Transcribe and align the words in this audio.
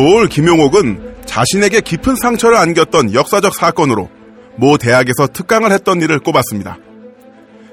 소울 0.00 0.28
김용옥은 0.28 1.26
자신에게 1.26 1.82
깊은 1.82 2.16
상처를 2.16 2.56
안겼던 2.56 3.12
역사적 3.12 3.54
사건으로 3.54 4.08
모 4.56 4.78
대학에서 4.78 5.26
특강을 5.26 5.72
했던 5.72 6.00
일을 6.00 6.20
꼽았습니다. 6.20 6.78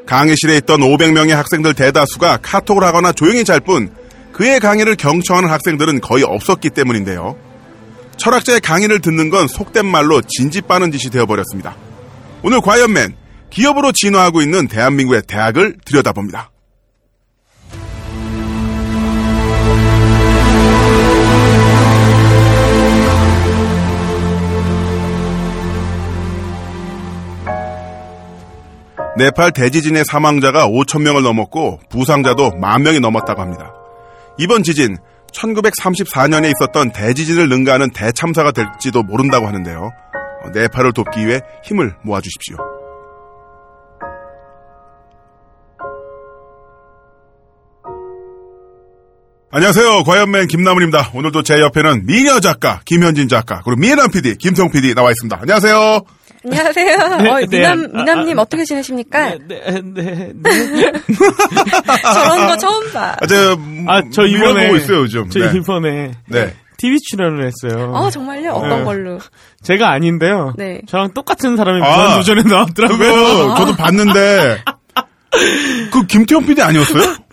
강의실에 0.05 0.57
있던 0.57 0.81
500명의 0.81 1.29
학생들 1.29 1.73
대다수가 1.73 2.39
카톡을 2.41 2.83
하거나 2.83 3.13
조용히 3.13 3.45
잘 3.45 3.61
뿐 3.61 3.93
그의 4.33 4.59
강의를 4.59 4.97
경청하는 4.97 5.49
학생들은 5.49 6.01
거의 6.01 6.25
없었기 6.25 6.71
때문인데요. 6.71 7.37
철학자의 8.17 8.59
강의를 8.59 8.99
듣는 8.99 9.29
건 9.29 9.47
속된 9.47 9.85
말로 9.85 10.21
진지 10.21 10.59
빠는 10.59 10.91
짓이 10.91 11.09
되어버렸습니다. 11.09 11.77
오늘 12.43 12.59
과연맨 12.59 13.15
기업으로 13.51 13.93
진화하고 13.93 14.41
있는 14.41 14.67
대한민국의 14.67 15.21
대학을 15.27 15.77
들여다봅니다. 15.85 16.51
네팔 29.17 29.51
대지진의 29.51 30.05
사망자가 30.05 30.67
5천 30.67 31.01
명을 31.01 31.23
넘었고 31.23 31.79
부상자도 31.89 32.51
만 32.61 32.83
명이 32.83 32.99
넘었다고 32.99 33.41
합니다. 33.41 33.73
이번 34.37 34.61
지진 34.61 34.97
1934년에 35.33 36.53
있었던 36.55 36.91
대지진을 36.91 37.49
능가하는 37.49 37.91
대참사가 37.91 38.51
될지도 38.51 39.01
모른다고 39.03 39.47
하는데요. 39.47 39.89
네팔을 40.53 40.93
돕기 40.93 41.25
위해 41.25 41.41
힘을 41.63 41.95
모아주십시오. 42.03 42.57
안녕하세요. 49.49 50.03
과연맨 50.03 50.47
김나물입니다. 50.47 51.11
오늘도 51.15 51.41
제 51.41 51.59
옆에는 51.59 52.05
미녀 52.05 52.39
작가 52.39 52.81
김현진 52.85 53.27
작가 53.27 53.61
그리고 53.63 53.79
미남 53.81 54.11
PD 54.11 54.35
김성 54.35 54.69
PD 54.69 54.93
나와 54.93 55.09
있습니다. 55.09 55.39
안녕하세요. 55.41 56.01
안녕하세요. 56.51 57.17
네, 57.17 57.29
어, 57.29 57.39
네. 57.39 57.47
미남, 57.47 57.87
아, 57.93 57.97
미남님 57.97 58.39
아, 58.39 58.41
어떻게 58.41 58.63
지내십니까? 58.63 59.35
네, 59.47 59.81
네, 59.83 60.31
네. 60.33 60.91
저런 62.13 62.47
거 62.47 62.57
처음 62.57 62.91
봐. 62.93 63.17
아, 63.21 63.25
저, 63.27 63.57
아, 63.87 64.01
저 64.13 64.25
이번에 64.25 64.67
보고 64.67 64.77
있어요 64.77 64.97
요즘. 64.99 65.29
저 65.29 65.39
네. 65.39 65.57
이번에 65.57 66.11
네. 66.27 66.53
TV 66.77 66.99
출연을 66.99 67.45
했어요. 67.45 67.91
어, 67.93 68.09
정말요? 68.09 68.51
어떤 68.51 68.79
네. 68.79 68.83
걸로? 68.85 69.19
제가 69.63 69.91
아닌데요. 69.91 70.53
네. 70.57 70.81
저랑 70.87 71.13
똑같은 71.13 71.57
사람이 71.57 71.81
아. 71.83 71.89
무한도전에 71.95 72.43
나왔더라고요. 72.43 72.97
그거 72.97 73.55
저도 73.55 73.75
봤는데 73.75 74.63
그 75.91 76.05
김태형 76.05 76.45
PD 76.45 76.61
아니었어요? 76.61 77.15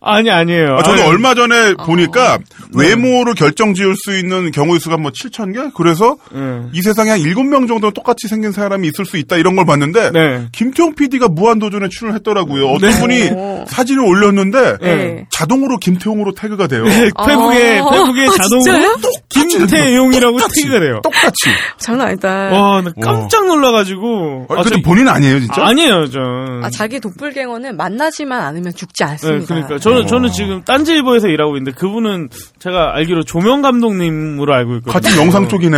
아니 0.00 0.30
아니에요. 0.30 0.76
아, 0.78 0.82
저도 0.82 1.02
아니, 1.02 1.08
얼마 1.08 1.34
전에 1.34 1.74
보니까 1.74 2.38
외모로 2.74 3.34
결정 3.34 3.74
지을 3.74 3.94
수 3.96 4.16
있는 4.16 4.50
경우의 4.50 4.80
수가 4.80 4.96
뭐 4.96 5.10
7천 5.10 5.52
개? 5.54 5.70
그래서 5.76 6.16
네. 6.32 6.62
이 6.72 6.82
세상에 6.82 7.10
한 7.10 7.18
7명 7.20 7.66
정도 7.68 7.90
똑같이 7.90 8.28
생긴 8.28 8.52
사람이 8.52 8.88
있을 8.88 9.04
수 9.04 9.16
있다 9.16 9.36
이런 9.36 9.56
걸 9.56 9.66
봤는데 9.66 10.10
네. 10.12 10.48
김태형 10.52 10.94
PD가 10.94 11.28
무한 11.28 11.58
도전에 11.58 11.88
출연했더라고요. 11.88 12.66
어떤 12.68 12.90
네. 12.90 13.00
분이 13.00 13.28
오. 13.32 13.64
사진을 13.68 14.04
올렸는데 14.04 14.78
네. 14.80 15.26
자동으로 15.30 15.78
김태형으로 15.78 16.32
태그가 16.34 16.66
돼요. 16.66 16.84
네, 16.84 17.10
페북에 17.26 17.78
아. 17.80 17.90
페북에 17.90 18.26
아, 18.26 18.30
자동으로 18.36 18.96
김태용이라고. 19.28 20.38
태그가 20.54 20.80
돼요. 20.80 21.00
똑같이. 21.02 21.50
장난 21.78 22.08
아니다. 22.08 22.28
와, 22.28 22.80
나 22.82 22.90
깜짝 23.02 23.46
놀라 23.46 23.70
가지고. 23.72 24.46
아, 24.50 24.54
아, 24.54 24.62
근데 24.62 24.76
저- 24.76 24.82
본인 24.82 25.08
아니에요, 25.08 25.40
진짜? 25.40 25.64
아 25.64 25.72
니에요, 25.72 26.06
전. 26.10 26.64
아, 26.64 26.70
자기 26.70 27.00
독불갱어는 27.00 27.76
만나지만 27.76 28.40
않으면 28.42 28.72
죽지 28.74 29.04
네, 29.04 29.10
않습니다. 29.10 29.54
그러니까 29.62 29.78
저는 29.78 30.02
어. 30.02 30.06
저는 30.06 30.30
지금 30.32 30.62
딴지일보에서 30.64 31.28
일하고 31.28 31.56
있는데 31.56 31.72
그분은 31.78 32.28
제가 32.58 32.92
알기로 32.96 33.22
조명 33.24 33.62
감독님으로 33.62 34.54
알고 34.54 34.76
있거든요. 34.76 34.92
같은 34.92 35.16
영상 35.20 35.48
쪽이네. 35.48 35.76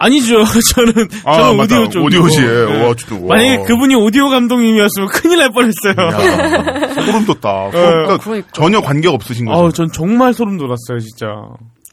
아니죠. 0.00 0.44
저는 0.74 1.08
아, 1.24 1.32
저는 1.34 1.56
맞다. 1.56 1.80
오디오 1.80 1.88
쪽. 1.88 2.04
오디오시에. 2.04 2.44
와, 2.84 2.94
진짜, 2.94 3.14
와. 3.16 3.36
만약에 3.36 3.64
그분이 3.64 3.94
오디오 3.96 4.28
감독님이었으면 4.28 5.08
큰일 5.08 5.38
날 5.38 5.50
뻔했어요. 5.50 5.94
야, 5.98 6.94
소름 7.02 7.24
돋다. 7.26 7.70
그러니까 7.72 8.18
그러니까. 8.18 8.48
전혀 8.52 8.80
관계가 8.80 9.12
없으신 9.14 9.46
거죠. 9.46 9.58
아우, 9.58 9.72
전 9.72 9.88
정말 9.92 10.32
소름 10.34 10.56
돋았어요, 10.56 11.00
진짜. 11.00 11.26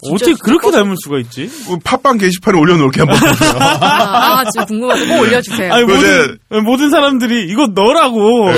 어떻게 0.07 0.25
진짜 0.25 0.43
그렇게 0.43 0.69
닮을 0.69 0.95
수가 1.03 1.17
있지? 1.19 1.49
그 1.67 1.77
팟빵 1.83 2.19
게시판에 2.19 2.59
올려놓을게 2.59 3.01
한번 3.01 3.17
보세요. 3.27 3.51
아, 3.59 4.39
아, 4.41 4.43
진짜 4.51 4.65
궁금하다. 4.65 5.05
꼭 5.15 5.21
올려주세요. 5.21 5.73
아니, 5.73 5.85
그 5.87 5.91
모든, 5.93 6.63
모든 6.63 6.89
사람들이 6.91 7.45
이거 7.49 7.67
너라고. 7.73 8.49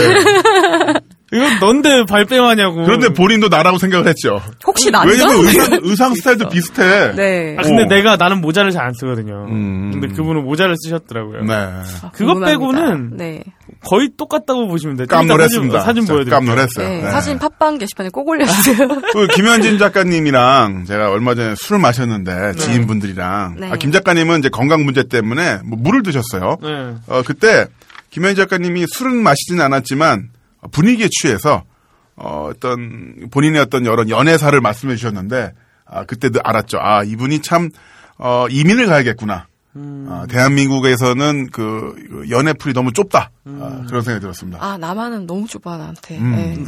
이거 1.34 1.46
넌데 1.60 2.06
발뺌하냐고. 2.08 2.84
그런데 2.86 3.10
본인도 3.10 3.50
나라고 3.50 3.78
생각을 3.78 4.08
했죠. 4.08 4.42
혹시 4.66 4.90
난가? 4.92 5.12
왜냐면 5.12 5.36
의상, 5.46 5.80
의상 5.84 6.16
스타일도 6.16 6.48
비슷해. 6.50 7.14
네. 7.16 7.56
아, 7.60 7.64
근데 7.64 7.84
어. 7.84 7.88
내가 7.88 8.16
나는 8.16 8.40
모자를 8.42 8.72
잘 8.72 8.88
안 8.88 8.94
쓰거든요. 8.94 9.46
음. 9.50 9.92
근데 9.92 10.08
그분은 10.08 10.46
모자를 10.46 10.76
쓰셨더라고요. 10.82 11.42
네. 11.44 11.54
아, 11.54 11.84
그것 12.14 12.36
궁금합니다. 12.36 12.46
빼고는 12.48 13.18
네. 13.18 13.44
거의 13.84 14.10
똑같다고 14.18 14.68
보시면 14.70 14.96
돼요. 14.96 15.08
깜놀했습니다. 15.10 15.80
사진, 15.80 15.86
사진 15.86 16.02
진짜 16.04 16.14
보여드릴게요. 16.14 16.40
깜놀했어요. 16.40 16.88
네. 16.88 17.02
네. 17.02 17.12
사진 17.12 17.38
팟빵 17.40 17.78
게시판에 17.80 18.10
꼭 18.10 18.30
올려주세요. 18.30 18.88
그 19.12 19.28
김현진 19.36 19.78
작가님이랑 19.78 20.86
제가 20.86 21.10
얼마 21.12 21.36
전에 21.36 21.56
술을 21.56 21.80
마셨는데 21.82 22.54
지인분들이랑 22.56 23.56
네. 23.60 23.70
아, 23.72 23.76
김 23.76 23.92
작가님은 23.92 24.40
이제 24.40 24.48
건강 24.50 24.86
문제 24.86 25.04
때문에 25.04 25.60
뭐 25.66 25.78
물을 25.78 26.02
드셨어요. 26.04 26.58
네. 26.62 26.96
어, 27.08 27.22
그때 27.26 27.66
김현진 28.12 28.44
작가님이 28.44 28.86
술은 28.88 29.16
마시진 29.22 29.60
않았지만 29.60 30.30
분위기에 30.72 31.10
취해서 31.10 31.64
어, 32.16 32.50
어떤 32.52 33.30
본인의 33.30 33.62
어떤 33.62 33.86
여러 33.86 34.08
연애사를 34.08 34.60
말씀해 34.60 34.96
주셨는데 34.96 35.54
아, 35.86 36.04
그때 36.06 36.30
알았죠. 36.44 36.78
아 36.80 37.04
이분이 37.04 37.42
참 37.42 37.70
어, 38.18 38.48
이민을 38.50 38.88
가야겠구나. 38.88 39.48
아, 40.10 40.26
대한민국에서는 40.28 41.50
그 41.52 42.26
연애풀이 42.30 42.74
너무 42.74 42.92
좁다. 42.94 43.30
아, 43.46 43.84
그런 43.88 44.02
생각이 44.02 44.22
들었습니다. 44.22 44.58
아, 44.60 44.78
나만은 44.78 45.28
너무 45.28 45.48
좁아, 45.48 45.78
나한테. 45.78 46.18
음. 46.18 46.66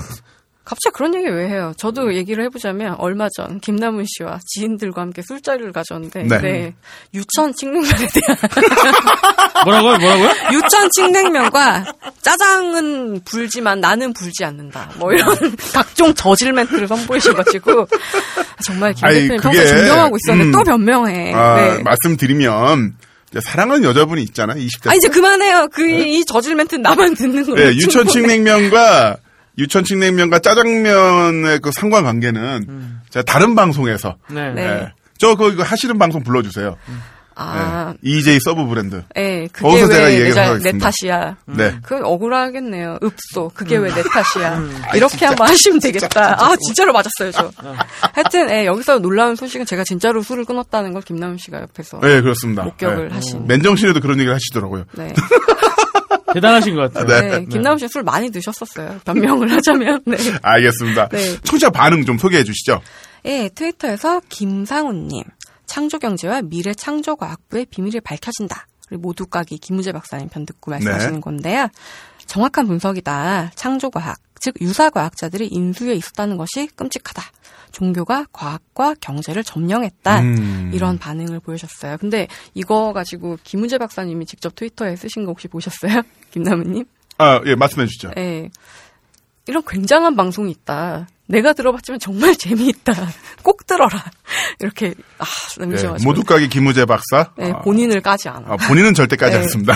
네. 0.70 0.76
갑자기 0.76 0.94
그런 0.94 1.16
얘기 1.16 1.28
왜 1.28 1.48
해요? 1.48 1.74
저도 1.78 2.14
얘기를 2.14 2.44
해보자면 2.46 2.96
얼마 3.00 3.28
전 3.36 3.60
김남훈 3.60 4.06
씨와 4.08 4.40
지인들과 4.46 5.02
함께 5.02 5.24
술자리를 5.24 5.72
가졌는데 5.72 6.24
네. 6.24 6.42
네. 6.42 6.74
유천 7.14 7.54
칡냉면에 7.56 8.08
대한 8.14 8.38
뭐라고요? 9.66 9.98
뭐라고요? 9.98 10.30
유천 10.54 10.90
칡냉면과 10.96 11.86
짜장은 12.22 13.22
불지만 13.26 13.80
나는 13.80 14.14
불지 14.14 14.46
않는다. 14.46 14.92
뭐 14.98 15.12
이런 15.12 15.36
각종 15.74 16.14
저질 16.14 16.54
멘트를 16.54 16.88
선보이셔가지고 16.88 17.88
정말 18.64 18.94
김 18.94 19.08
대표님 19.10 19.42
평소 19.42 19.66
존경하고 19.66 20.18
있었는데 20.18 20.50
음. 20.50 20.52
또 20.52 20.64
변명해. 20.64 21.34
아, 21.34 21.56
네. 21.56 21.84
말씀드리면 21.84 22.96
사랑하는 23.42 23.84
여자분이 23.84 24.22
있잖아요. 24.24 24.60
20대. 24.60 24.90
아 24.90 24.96
이제 24.96 25.08
그만해요. 25.08 25.68
그이 25.72 26.26
저질 26.26 26.56
멘트 26.56 26.76
는 26.76 26.84
나만 26.84 27.16
듣는 27.16 27.46
거예요. 27.46 27.70
네, 27.70 27.76
유천 27.76 28.08
칡냉면과 28.08 29.18
유천칡냉면과 29.60 30.40
짜장면의 30.40 31.60
그 31.60 31.72
상관관계는 31.72 33.00
제가 33.10 33.24
다른 33.24 33.56
방송에서 33.56 34.16
네. 34.30 34.52
네. 34.54 34.64
네. 34.68 34.94
저 35.18 35.36
그거 35.36 35.64
하시는 35.64 35.98
방송 36.00 36.24
불러주세요. 36.24 36.78
아, 37.42 37.94
네. 38.02 38.10
EJ 38.10 38.40
서브 38.42 38.66
브랜드. 38.66 39.02
예, 39.16 39.48
그게 39.52 39.70
거기서 39.70 39.88
제가 39.88 40.04
왜 40.08 40.14
얘기를 40.16 40.34
내, 40.34 40.40
하고 40.42 40.54
내 40.56 40.58
있습니다. 40.58 40.92
탓이야. 40.92 41.38
네. 41.46 41.78
그 41.84 41.98
억울하겠네요. 42.04 43.00
읍소. 43.02 43.52
그게 43.54 43.78
음. 43.78 43.84
왜내 43.84 44.04
탓이야. 44.04 44.58
음. 44.58 44.82
이렇게 44.94 45.26
한번 45.26 45.48
하시면 45.48 45.80
되겠다. 45.80 46.36
아, 46.38 46.54
진짜로 46.68 46.92
맞았어요, 46.92 47.32
저. 47.32 47.50
하여튼, 48.14 48.50
예, 48.50 48.66
여기서 48.66 49.00
놀라운 49.00 49.38
소식은 49.38 49.66
제가 49.66 49.86
진짜로 49.86 50.22
술을 50.22 50.44
끊었다는 50.44 50.92
걸 50.92 51.02
김남훈 51.02 51.38
씨가 51.38 51.62
옆에서. 51.62 52.02
네, 52.02 52.20
그렇습니다. 52.20 52.64
목격을 52.64 53.08
네. 53.08 53.16
하신. 53.16 53.48
맨정신에도 53.48 54.02
그런 54.02 54.18
얘기를 54.20 54.36
하시더라고요. 54.36 54.84
네. 54.98 55.14
대단하신 56.34 56.76
것 56.76 56.94
같아요. 56.94 57.22
네. 57.22 57.40
네. 57.40 57.46
김남훈 57.46 57.80
씨술 57.80 58.04
많이 58.04 58.30
드셨었어요. 58.30 59.00
변명을 59.06 59.52
하자면. 59.52 60.04
네. 60.06 60.18
알겠습니다. 60.42 61.10
네. 61.10 61.38
청취자 61.44 61.70
반응 61.70 62.06
좀 62.06 62.18
소개해 62.18 62.44
주시죠. 62.44 62.82
예, 63.26 63.50
트위터에서 63.54 64.22
김상훈님. 64.30 65.24
창조경제와 65.66 66.42
미래 66.44 66.74
창조과학부의 66.74 67.68
비밀이 67.70 68.02
밝혀진다. 68.02 68.68
그리고 68.88 69.02
모두까기 69.02 69.60
김우재 69.60 69.92
박사님 69.92 70.30
편 70.30 70.46
듣고 70.46 70.72
말씀하시는 70.72 71.14
네. 71.16 71.20
건데요. 71.20 71.68
정확한 72.26 72.68
분석이다. 72.68 73.52
창조과학, 73.56 74.18
즉 74.40 74.56
유사과학자들이 74.62 75.48
인수에 75.48 75.94
있었다는 75.94 76.38
것이 76.38 76.68
끔찍하다. 76.76 77.24
종교가 77.72 78.26
과학과 78.32 78.96
경제를 79.00 79.44
점령했다. 79.44 80.22
음. 80.22 80.72
이런 80.74 80.98
반응을 80.98 81.40
보여줬어요. 81.40 81.98
근데 82.00 82.28
이거 82.54 82.94
가지고 82.94 83.38
김우재 83.44 83.78
박사님이 83.78 84.26
직접 84.26 84.56
트위터에 84.56 84.96
쓰신 84.96 85.26
거 85.26 85.32
혹시 85.32 85.48
보셨어요? 85.48 86.02
김남은님? 86.32 86.86
아, 87.18 87.42
예, 87.46 87.56
말씀해 87.56 87.86
주시죠. 87.88 88.12
예. 88.18 88.50
이런 89.48 89.64
굉장한 89.68 90.16
방송이 90.16 90.52
있다. 90.52 91.08
내가 91.28 91.54
들어봤지만 91.54 92.00
정말 92.00 92.36
재미있다. 92.38 92.94
꼭 93.44 93.66
들어라. 93.66 94.04
이렇게 94.60 94.94
아 95.18 95.26
예, 95.58 95.62
남기셔가지고. 95.62 96.10
모두가기 96.10 96.50
김우재 96.50 96.86
박사. 96.86 97.32
네, 97.38 97.52
아, 97.52 97.60
본인을 97.62 98.02
까지 98.02 98.30
않아. 98.30 98.46
아, 98.48 98.58
본인은 98.58 98.94
절대 98.94 99.16
까지 99.16 99.36
네. 99.38 99.44
않습니다. 99.44 99.76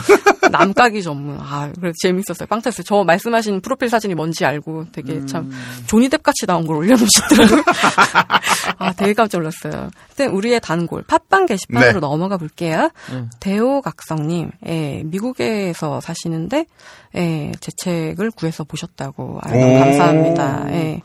남까기 0.54 1.04
전문. 1.04 1.38
아, 1.40 1.72
그래서 1.80 1.94
재밌었어요. 2.02 2.48
빵 2.48 2.62
터졌어요. 2.62 2.84
저 2.84 3.04
말씀하신 3.04 3.62
프로필 3.62 3.90
사진이 3.90 4.16
뭔지 4.16 4.46
알고 4.46 4.92
되게 4.92 5.26
참 5.26 5.52
조니뎁 5.88 6.22
같이 6.22 6.46
나온 6.46 6.66
걸 6.66 6.78
올려놓으시더라고요. 6.78 7.64
아, 8.78 8.94
되게 8.94 9.14
깜짝 9.14 9.40
놀랐어요. 9.40 9.90
하여튼 10.08 10.30
우리의 10.36 10.60
단골 10.62 11.04
팟빵 11.04 11.48
게시판으로 11.48 11.94
네. 11.94 12.00
넘어가 12.00 12.38
볼게요. 12.38 12.90
음. 13.10 13.30
대호각성님, 13.40 14.52
예, 14.68 15.02
미국에서 15.06 16.00
사시는데, 16.02 16.66
예, 17.16 17.52
제 17.60 17.72
책을 17.78 18.32
구해서 18.32 18.64
보셨다고. 18.64 19.40
아유, 19.44 19.56
오. 19.56 19.80
감사합니다. 19.80 20.66
예. 20.74 21.02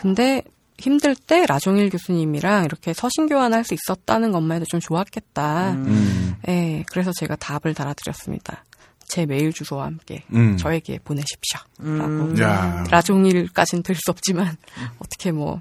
근데 0.00 0.42
힘들 0.78 1.14
때 1.14 1.46
라종일 1.46 1.90
교수님이랑 1.90 2.64
이렇게 2.64 2.92
서신 2.92 3.28
교환할 3.28 3.64
수 3.64 3.74
있었다는 3.74 4.32
것만 4.32 4.56
해도 4.56 4.64
좀 4.68 4.80
좋았겠다. 4.80 5.72
음. 5.72 6.34
예, 6.48 6.84
그래서 6.90 7.12
제가 7.14 7.36
답을 7.36 7.74
달아드렸습니다. 7.74 8.64
제 9.12 9.26
메일 9.26 9.52
주소와 9.52 9.84
함께 9.84 10.24
음. 10.32 10.56
저에게 10.56 10.98
보내십시오. 11.04 11.60
라고. 11.80 12.04
음. 12.04 12.40
야. 12.40 12.82
라종일까지는 12.90 13.82
될수 13.82 14.04
없지만, 14.08 14.56
어떻게 15.00 15.32
뭐, 15.32 15.60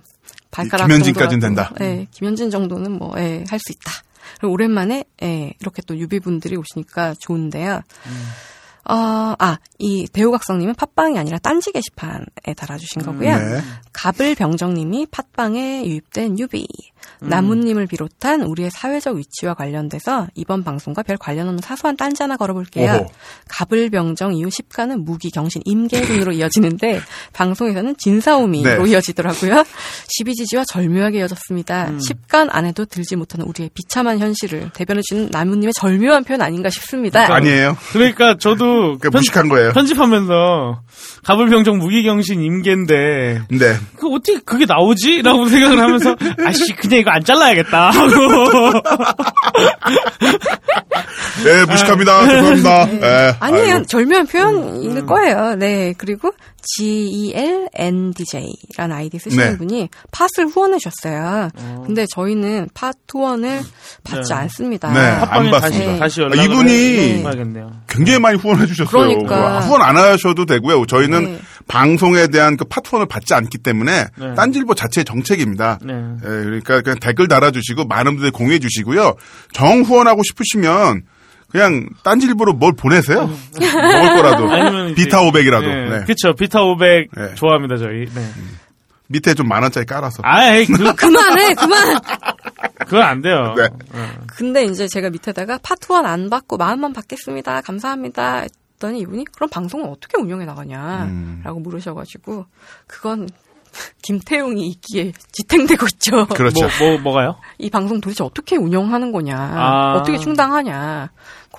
발가락 0.52 0.88
김현진까지는 0.88 1.42
정도라도, 1.42 1.76
된다. 1.76 1.86
예, 1.86 2.08
김현진 2.12 2.50
정도는 2.50 2.94
뭐, 2.94 3.14
예, 3.18 3.44
할 3.50 3.60
수 3.60 3.74
있다. 3.74 3.92
그리고 4.40 4.54
오랜만에, 4.54 5.04
예, 5.24 5.54
이렇게 5.60 5.82
또 5.86 5.98
유비분들이 5.98 6.56
오시니까 6.56 7.16
좋은데요. 7.20 7.82
어, 8.90 9.36
아, 9.38 9.58
이 9.80 10.08
배우각성님은 10.14 10.76
팟빵이 10.76 11.20
아니라 11.20 11.38
딴지 11.40 11.74
게시판에 11.74 12.54
달아주신 12.56 13.02
거고요. 13.02 13.38
네. 13.38 13.62
가블병정님이 13.92 15.08
팟빵에 15.12 15.86
유입된 15.88 16.40
유비. 16.40 16.66
나무님을 17.22 17.88
비롯한 17.88 18.42
우리의 18.42 18.72
사회적 18.72 19.16
위치와 19.18 19.54
관련돼서 19.54 20.28
이번 20.36 20.64
방송과 20.64 21.04
별 21.04 21.18
관련 21.18 21.48
없는 21.48 21.62
사소한 21.62 21.96
딴지 21.96 22.24
하나 22.24 22.36
걸어볼게요. 22.36 22.94
오호. 22.94 23.08
가블병정 23.48 24.34
이후 24.34 24.50
10가는 24.50 25.04
무기, 25.04 25.30
경신, 25.30 25.62
임계 25.66 26.04
순으로 26.04 26.32
이어지는데 26.32 27.02
방송에서는 27.34 27.96
진사오미로 27.98 28.84
네. 28.84 28.92
이어지더라고요. 28.92 29.64
12지지와 30.20 30.68
절묘하게 30.68 31.20
이어졌습니다. 31.20 31.90
음. 31.90 32.00
10간 32.00 32.48
안에도 32.52 32.86
들지 32.86 33.16
못하는 33.16 33.46
우리의 33.46 33.70
비참한 33.74 34.20
현실을 34.20 34.72
대변해주는 34.74 35.30
나무님의 35.32 35.74
절묘한 35.74 36.24
표현 36.24 36.42
아닌가 36.42 36.70
싶습니다. 36.70 37.34
아니에요. 37.34 37.78
그러니까 37.94 38.38
저도 38.38 38.98
그 39.00 39.10
무식한 39.10 39.48
거예요. 39.50 39.74
편집하면서 39.74 40.82
가불병정 41.24 41.78
무기경신 41.78 42.42
임계인데 42.42 43.44
네. 43.50 43.76
그 43.98 44.08
어떻게 44.08 44.40
그게 44.44 44.66
나오지? 44.66 45.22
라고 45.22 45.48
생각을 45.48 45.80
하면서 45.80 46.16
아씨 46.46 46.74
그냥 46.76 47.00
이거 47.00 47.12
안 47.12 47.24
잘라야겠다 47.24 47.92
하고 47.92 48.10
네, 51.44 51.66
무식합니다. 51.66 52.28
죄송합니다. 52.28 52.86
네. 53.00 53.36
아니에요. 53.40 53.74
아이고. 53.76 53.86
절묘한 53.86 54.22
음, 54.24 54.28
표현일 54.28 55.06
거예요. 55.06 55.56
네. 55.56 55.94
그리고 55.98 56.32
GELNDJ라는 57.82 58.96
아이디 58.96 59.20
쓰시는 59.20 59.52
네. 59.52 59.58
분이 59.58 59.90
팟을 60.12 60.48
후원해 60.48 60.78
주셨어요. 60.78 61.50
근데 61.86 62.06
저희는 62.10 62.70
팟 62.74 62.92
후원을 63.12 63.62
받지 64.04 64.30
네. 64.30 64.36
않습니다. 64.36 64.94
네. 64.94 65.00
안 65.00 65.52
팟빵에 65.52 65.52
다시. 65.52 66.00
다시 66.00 66.22
아, 66.22 66.24
연락을 66.24 66.44
이분이. 66.46 67.24
굉장히 67.88 68.20
많이 68.20 68.38
후원해 68.38 68.66
주셨어요. 68.66 68.90
그러니까. 68.90 69.60
후원 69.60 69.82
안 69.82 69.98
하셔도 69.98 70.46
되고요. 70.46 70.86
저희는 70.86 71.26
네. 71.26 71.40
방송에 71.68 72.28
대한 72.28 72.56
그 72.58 72.64
파트원을 72.66 73.08
받지 73.08 73.34
않기 73.34 73.58
때문에 73.60 74.06
네. 74.18 74.36
딴질보 74.36 74.76
자체의 74.76 75.06
정책입니다. 75.06 75.80
네. 75.84 75.94
예, 75.94 76.26
그러니까 76.26 76.82
그냥 76.82 77.00
댓글 77.00 77.28
달아주시고 77.28 77.86
많은 77.86 78.16
분들 78.16 78.32
공유해 78.32 78.60
주시고요. 78.60 79.16
정 79.54 79.82
후원하고 79.82 80.22
싶으시면 80.24 81.04
그냥 81.52 81.88
딴질보로 82.04 82.54
뭘 82.54 82.74
보내세요. 82.74 83.30
먹을 83.60 84.16
거라도. 84.16 84.50
아니면 84.52 84.96
비타 84.96 85.20
500이라도. 85.20 85.62
네. 85.68 86.00
네. 86.00 86.06
그쵸 86.06 86.34
비타 86.34 86.62
500 86.64 87.10
네. 87.16 87.36
좋아합니다 87.36 87.78
저희 87.78 88.06
네. 88.06 88.22
밑에 89.08 89.34
좀 89.34 89.48
만 89.48 89.62
원짜리 89.64 89.86
깔아서. 89.86 90.22
아이 90.24 90.66
그, 90.66 90.74
그만해, 90.96 91.54
그만! 91.56 92.00
그건 92.80 93.02
안 93.02 93.22
돼요 93.22 93.54
네. 93.58 93.68
근데 94.28 94.64
이제 94.64 94.88
제가 94.88 95.10
밑에다가 95.10 95.60
팟 95.62 95.76
후원 95.86 96.06
안 96.06 96.30
받고 96.30 96.58
마음만 96.58 96.94
받겠습니다. 96.94 97.62
감사합니다. 97.62 98.46
했더니 98.78 99.00
이분이 99.02 99.26
그럼 99.36 99.50
방송을 99.50 99.90
어떻게 99.90 100.20
운영해 100.22 100.46
나가냐? 100.46 101.04
음. 101.10 101.42
라고 101.44 101.60
물으셔가지고 101.60 102.46
그건 102.88 103.28
김태용이 104.04 104.68
있기에 104.68 105.14
지탱되고 105.32 105.86
있죠. 105.94 106.26
그렇죠. 106.28 106.68
뭐, 106.80 106.92
뭐 106.92 107.00
뭐가요? 107.00 107.36
이 107.58 107.70
방송 107.70 108.02
도대체 108.02 108.24
어떻게 108.24 108.56
운영하는 108.58 109.12
거냐, 109.12 109.38
아. 109.38 109.94
어떻게 109.98 110.18
충당하냐. 110.18 111.10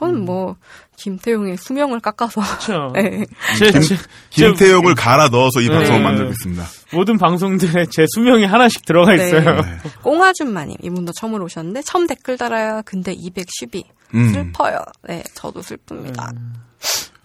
그건 0.02 0.25
뭐 0.25 0.56
김태용의 0.96 1.56
수명을 1.56 2.00
깎아서 2.00 2.40
그렇죠. 2.40 2.93
네. 2.94 3.25
제, 3.58 3.70
제, 3.70 3.81
제 3.81 3.96
김태용을 4.31 4.94
갈아 4.94 5.28
넣어서 5.28 5.60
이 5.60 5.69
방송을 5.69 6.00
네. 6.00 6.04
만들고 6.04 6.31
있습니다. 6.32 6.64
모든 6.93 7.19
방송들에 7.19 7.87
제 7.87 8.04
수명이 8.14 8.44
하나씩 8.44 8.84
들어가 8.84 9.14
네. 9.14 9.26
있어요. 9.26 9.62
꽁아줌마님 10.02 10.76
이분도 10.82 11.12
처음으로 11.12 11.44
오셨는데 11.44 11.82
처음 11.82 12.06
댓글 12.06 12.37
달아요. 12.37 12.82
근데 12.84 13.12
212 13.12 13.84
음. 14.14 14.32
슬퍼요. 14.32 14.78
네, 15.08 15.22
저도 15.34 15.60
슬픕니다. 15.60 16.34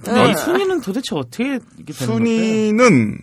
근데 0.04 0.24
네. 0.24 0.32
이 0.32 0.36
순위는 0.36 0.82
도대체 0.82 1.16
어떻게 1.16 1.60
이게 1.80 1.94
되는? 1.94 2.14
순위는 2.14 3.18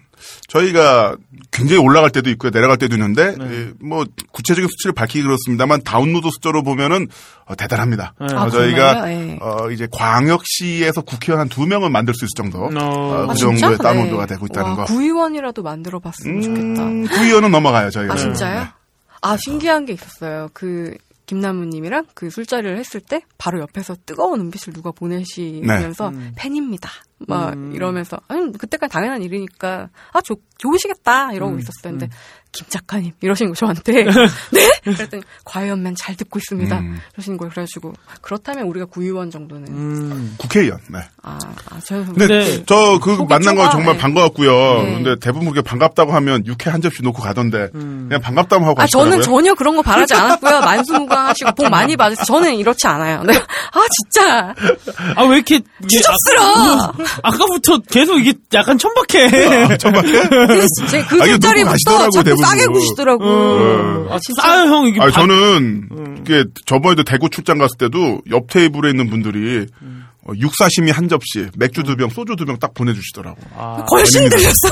저희가 0.49 1.17
굉장히 1.51 1.81
올라갈 1.83 2.11
때도 2.11 2.31
있고요, 2.31 2.51
내려갈 2.51 2.77
때도 2.79 2.95
있는데 2.97 3.37
네. 3.37 3.45
예, 3.51 3.71
뭐 3.81 4.05
구체적인 4.33 4.69
수치를 4.69 4.93
밝히기 4.93 5.23
그렇습니다만 5.23 5.83
다운로드 5.83 6.29
숫자로 6.31 6.63
보면은 6.63 7.09
어, 7.47 7.55
대단합니다. 7.55 8.15
네. 8.21 8.35
어, 8.35 8.39
아, 8.41 8.51
저희가? 8.51 9.11
예. 9.13 9.39
어, 9.41 9.71
이제 9.71 9.87
광역시에서 9.91 11.03
국회의원 11.03 11.41
한 11.41 11.49
두 11.49 11.67
명은 11.67 11.93
만들 11.93 12.15
수 12.15 12.25
있을 12.25 12.31
정도 12.37 12.65
어. 12.65 12.71
어, 12.75 13.23
아, 13.25 13.27
그 13.29 13.35
진짜? 13.35 13.69
정도의 13.69 13.79
다운로드가 13.79 14.27
네. 14.27 14.35
되고 14.35 14.47
있다는 14.47 14.71
와, 14.71 14.77
거. 14.77 14.85
구의원이라도 14.85 15.63
만들어 15.63 16.01
봤으면 16.01 16.43
좋겠다. 16.43 16.83
음, 16.85 17.07
구의원은 17.07 17.51
넘어가요 17.51 17.91
저희가. 17.91 18.15
아, 18.15 18.17
진짜요? 18.17 18.61
네. 18.61 18.69
아, 19.23 19.37
신기한 19.37 19.87
게 19.87 19.93
있었어요. 19.95 20.49
그, 20.53 20.95
김나무님이랑 21.27 22.07
그 22.15 22.31
술자리를 22.31 22.77
했을 22.77 23.01
때 23.01 23.23
바로 23.39 23.61
옆에서 23.61 23.97
뜨거운 24.07 24.39
눈빛을 24.41 24.73
누가 24.73 24.93
보내시면서 24.93 26.11
네. 26.11 26.17
음. 26.17 26.33
팬입니다. 26.37 26.91
막 27.27 27.55
음. 27.55 27.73
이러면서 27.75 28.21
아니 28.29 28.53
그때까지 28.53 28.93
당연한 28.93 29.23
일이니까 29.23 29.89
아 30.13 30.21
좋, 30.21 30.41
좋으시겠다 30.59 31.33
이러고 31.33 31.55
음. 31.55 31.59
있었어요. 31.59 31.93
근데 31.99 32.09
김 32.55 32.67
작가님 32.69 33.13
이러신 33.21 33.49
거 33.49 33.55
저한테 33.55 34.05
네? 34.53 34.71
그랬더니 34.85 35.23
과연맨 35.45 35.97
잘 35.97 36.15
듣고 36.17 36.39
있습니다. 36.39 36.79
음. 36.79 37.01
이러신 37.15 37.37
거예요. 37.37 37.51
그래가지고 37.51 37.93
그렇다면 38.23 38.67
우리가 38.67 38.87
구의원 38.87 39.31
정도는 39.31 39.69
음. 39.69 40.35
국회의원. 40.39 40.79
네. 40.89 41.01
아, 41.23 41.39
아 41.71 41.81
저, 41.85 41.97
근데 41.97 42.27
네. 42.27 42.65
저그 42.65 43.17
속이 43.17 43.27
만난 43.29 43.57
거. 43.57 43.69
정말 43.71 43.95
네. 43.97 44.01
반가웠고요. 44.01 44.83
네. 44.83 44.95
근데 44.95 45.17
대부분 45.21 45.51
그렇게 45.51 45.69
반갑다고 45.69 46.13
하면 46.13 46.47
육회 46.47 46.71
한 46.71 46.81
접시 46.81 47.03
놓고 47.03 47.21
가던데 47.21 47.71
음. 47.75 48.07
그냥 48.09 48.21
반갑다고 48.23 48.65
하고 48.65 48.81
아, 48.81 48.87
저는 48.87 49.17
가시더라고요. 49.19 49.23
전혀 49.43 49.55
그런 49.55 49.77
거 49.77 49.83
바라지 49.83 50.15
않았고요. 50.15 50.61
만수무강하시고 50.61 51.53
복 51.53 51.69
많이 51.69 51.97
받으세요. 51.97 52.25
저는 52.25 52.55
이렇지 52.55 52.87
않아요. 52.87 53.23
네. 53.25 53.35
아, 53.35 53.81
진짜. 54.13 54.55
아 55.17 55.25
왜 55.25 55.37
이렇게 55.37 55.57
이게 55.57 55.97
추접스러워! 55.99 56.93
아, 57.23 57.31
까부터 57.31 57.79
계속 57.91 58.19
이게 58.19 58.35
약간 58.53 58.79
천박해. 58.79 59.77
천박해? 59.79 60.13
그, 60.29 60.67
진짜 60.77 61.07
그 61.09 61.23
아, 61.23 61.27
자꾸 62.11 62.23
대부분. 62.25 62.44
싸게 62.45 62.67
구시더라고. 62.67 63.25
음. 63.25 64.07
아, 64.11 64.15
아, 64.15 64.19
진짜. 64.21 64.43
싸요 64.43 64.67
형 64.75 64.87
이게 64.87 65.01
아, 65.01 65.05
반- 65.05 65.13
저는 65.13 65.89
음. 65.91 66.17
이게 66.21 66.45
저번에도 66.67 67.03
대구 67.05 67.29
출장 67.31 67.59
갔을 67.59 67.77
때도 67.79 68.21
옆 68.31 68.47
테이블에 68.49 68.91
있는 68.91 69.09
분들이 69.11 69.67
어, 70.27 70.33
육사심이 70.37 70.91
한 70.91 71.09
접시, 71.09 71.47
맥주 71.57 71.83
두 71.83 71.97
병, 71.97 72.09
소주 72.09 72.35
두 72.37 72.45
병 72.47 72.59
딱 72.59 72.73
보내주시더라고. 72.75 73.37
아, 73.57 73.85
걸신 73.89 74.29
들렸어. 74.29 74.69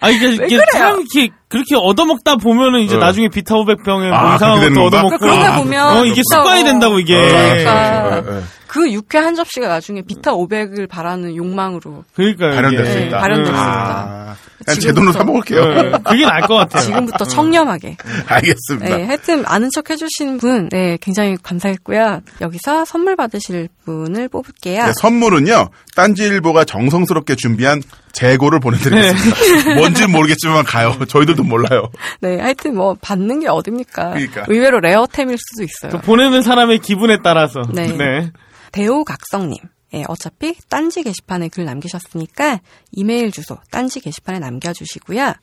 아 0.00 0.10
이게, 0.10 0.34
이게? 0.34 0.60
사람 0.72 1.00
이렇게 1.00 1.30
그렇게 1.48 1.74
얻어먹다 1.74 2.36
보면은 2.36 2.80
이제 2.80 2.94
어. 2.94 2.98
나중에 2.98 3.28
비타 3.28 3.54
500병에 3.56 4.12
아, 4.12 4.22
뭐 4.26 4.34
이상한 4.36 4.72
것도? 4.74 4.86
얻어먹고 4.86 5.18
그러다 5.18 5.56
보면 5.56 5.96
어 5.96 6.04
이게 6.04 6.14
진짜 6.22 6.36
습관이 6.42 6.60
어. 6.60 6.64
된다고 6.64 6.98
이게 7.00 7.14
그러니까. 7.20 8.22
예, 8.24 8.36
예. 8.36 8.42
그 8.68 8.92
육회 8.92 9.18
한 9.18 9.34
접시가 9.34 9.66
나중에 9.66 10.02
비타 10.02 10.32
500을 10.32 10.88
바라는 10.88 11.34
욕망으로 11.34 12.04
그러니까 12.14 12.50
발현될. 12.50 12.86
수 12.86 12.98
있다. 12.98 13.18
발현될 13.18 13.46
수 13.46 13.52
음. 13.52 13.56
아, 13.56 14.36
그냥 14.64 14.80
제 14.80 14.92
돈으로. 14.92 15.12
사 15.12 15.24
먹을게요. 15.24 15.60
네, 15.74 15.92
그게 16.04 16.24
나을 16.26 16.40
것 16.42 16.54
같아요. 16.54 16.82
지금부터 16.82 17.24
청렴하게. 17.24 17.96
알겠습니다. 18.26 18.96
네, 18.96 19.04
하여튼 19.04 19.44
아는 19.46 19.70
척 19.72 19.90
해주신 19.90 20.38
분, 20.38 20.68
네, 20.70 20.98
굉장히 21.00 21.36
감사했고요. 21.42 22.20
여기서 22.40 22.84
선물 22.84 23.16
받으실 23.16 23.68
분을 23.84 24.28
뽑을게요. 24.28 24.84
네, 24.86 24.92
선물은요, 25.00 25.68
딴지일보가 25.94 26.64
정성스럽게 26.64 27.36
준비한 27.36 27.82
재고를 28.12 28.58
보내드리겠습니다. 28.60 29.74
뭔지 29.78 30.06
모르겠지만 30.06 30.64
가요. 30.64 30.96
저희들도 31.08 31.44
몰라요. 31.44 31.90
네, 32.20 32.38
하여튼 32.40 32.74
뭐 32.74 32.96
받는 33.00 33.40
게 33.40 33.48
어딥니까? 33.48 34.10
그러니까. 34.10 34.44
의외로 34.48 34.80
레어템일 34.80 35.36
수도 35.38 35.62
있어요. 35.62 35.92
그 35.92 36.04
보내는 36.04 36.42
사람의 36.42 36.80
기분에 36.80 37.18
따라서 37.22 37.60
네. 37.72 37.86
네. 37.96 38.30
대호각성님. 38.72 39.56
예, 39.94 40.04
어차피 40.08 40.56
딴지 40.68 41.02
게시판에 41.02 41.48
글 41.48 41.64
남기셨으니까 41.64 42.60
이메일 42.92 43.30
주소 43.30 43.58
딴지 43.70 44.00
게시판에 44.00 44.38
남겨주시고요. 44.38 45.34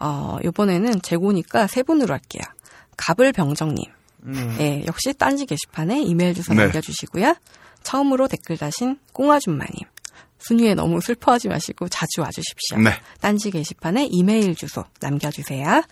어, 0.00 0.38
요번에는 0.44 1.02
재고니까 1.02 1.66
세 1.66 1.82
분으로 1.82 2.12
할게요. 2.12 2.42
가불병정님. 2.96 3.84
음. 4.24 4.56
예, 4.60 4.84
역시 4.86 5.14
딴지 5.14 5.46
게시판에 5.46 6.02
이메일 6.02 6.34
주소 6.34 6.54
네. 6.54 6.64
남겨주시고요. 6.64 7.34
처음으로 7.82 8.28
댓글 8.28 8.56
다신 8.56 8.98
꽁아줌마님. 9.12 9.74
순위에 10.38 10.74
너무 10.74 11.00
슬퍼하지 11.00 11.48
마시고 11.48 11.88
자주 11.88 12.20
와주십시오. 12.20 12.78
네. 12.78 12.90
딴지 13.20 13.50
게시판에 13.50 14.08
이메일 14.10 14.54
주소 14.54 14.84
남겨주세요. 15.00 15.82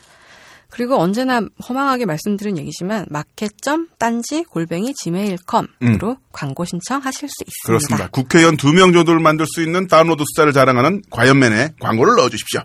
그리고 0.71 0.97
언제나 0.99 1.41
허망하게 1.69 2.07
말씀드린 2.07 2.57
얘기지만 2.59 3.07
마켓.딴지 3.11 4.45
골뱅이 4.45 4.95
gmail.com으로 4.95 6.17
광고 6.33 6.65
신청하실 6.65 7.29
수 7.29 7.35
있습니다. 7.45 7.51
음. 7.65 7.67
그렇습니다. 7.67 8.09
국회의원 8.09 8.57
두 8.57 8.73
명 8.73 8.93
정도를 8.93 9.21
만들 9.21 9.47
수 9.47 9.63
있는 9.63 9.87
다운로드 9.89 10.23
숫자를 10.27 10.53
자랑하는 10.53 11.03
과연맨에 11.11 11.75
광고를 11.81 12.15
넣어주십시오. 12.17 12.61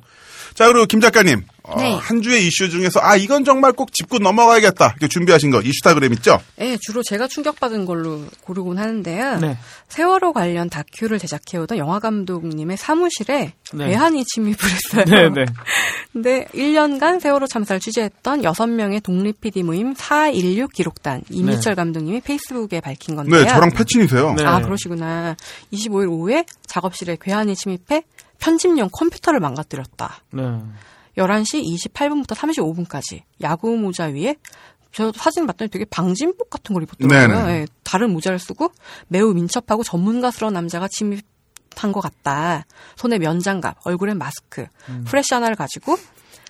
자, 0.55 0.67
그리고 0.67 0.85
김 0.85 1.01
작가님. 1.01 1.43
어, 1.63 1.75
네. 1.77 1.95
한 1.95 2.21
주의 2.21 2.47
이슈 2.47 2.69
중에서, 2.69 2.99
아, 3.01 3.17
이건 3.17 3.43
정말 3.43 3.73
꼭 3.73 3.91
짚고 3.91 4.19
넘어가야겠다. 4.19 4.91
이렇게 4.91 5.07
준비하신 5.07 5.49
거, 5.49 5.61
이슈타그램 5.61 6.13
있죠? 6.13 6.39
네, 6.57 6.77
주로 6.79 7.01
제가 7.03 7.27
충격받은 7.27 7.85
걸로 7.85 8.21
고르곤 8.41 8.77
하는데요. 8.77 9.39
네. 9.39 9.57
세월호 9.89 10.31
관련 10.31 10.69
다큐를 10.69 11.19
제작해오던 11.19 11.77
영화 11.77 11.99
감독님의 11.99 12.77
사무실에 12.77 13.53
네. 13.73 13.85
외환이 13.85 14.23
침입을 14.25 14.57
했어요. 14.63 15.05
네, 15.05 15.29
네. 15.29 15.45
근데 16.13 16.45
1년간 16.53 17.19
세월호 17.19 17.47
참사를 17.47 17.79
취재했던 17.79 18.43
6명의 18.43 19.03
독립 19.03 19.41
PD 19.41 19.63
모임 19.63 19.93
416 19.95 20.71
기록단 20.71 21.23
임유철 21.29 21.75
감독님이 21.75 22.21
페이스북에 22.21 22.79
밝힌 22.79 23.15
건데요. 23.15 23.41
네, 23.41 23.47
저랑 23.49 23.71
패친이세요. 23.71 24.33
네. 24.35 24.45
아, 24.45 24.61
그러시구나. 24.61 25.35
25일 25.73 26.09
오후에 26.09 26.45
작업실에 26.67 27.17
괴한이 27.19 27.55
침입해 27.55 28.03
편집용 28.39 28.89
컴퓨터를 28.91 29.39
망가뜨렸다. 29.39 30.23
네. 30.33 30.41
11시 31.17 31.63
28분부터 31.93 32.35
35분까지 32.35 33.21
야구 33.41 33.75
모자 33.77 34.05
위에 34.05 34.35
저 34.91 35.11
사진 35.15 35.45
봤더니 35.47 35.69
되게 35.69 35.85
방진복 35.85 36.49
같은 36.49 36.73
걸 36.73 36.83
입었더라고요. 36.83 37.37
예, 37.51 37.67
다른 37.83 38.11
모자를 38.11 38.39
쓰고 38.39 38.71
매우 39.07 39.33
민첩하고 39.33 39.83
전문가스러운 39.83 40.53
남자가 40.53 40.87
침입한 40.89 41.91
것 41.91 41.99
같다. 42.01 42.65
손에 42.95 43.17
면장갑, 43.17 43.77
얼굴엔 43.85 44.17
마스크, 44.17 44.65
프레시 45.05 45.33
하나를 45.33 45.55
가지고 45.55 45.97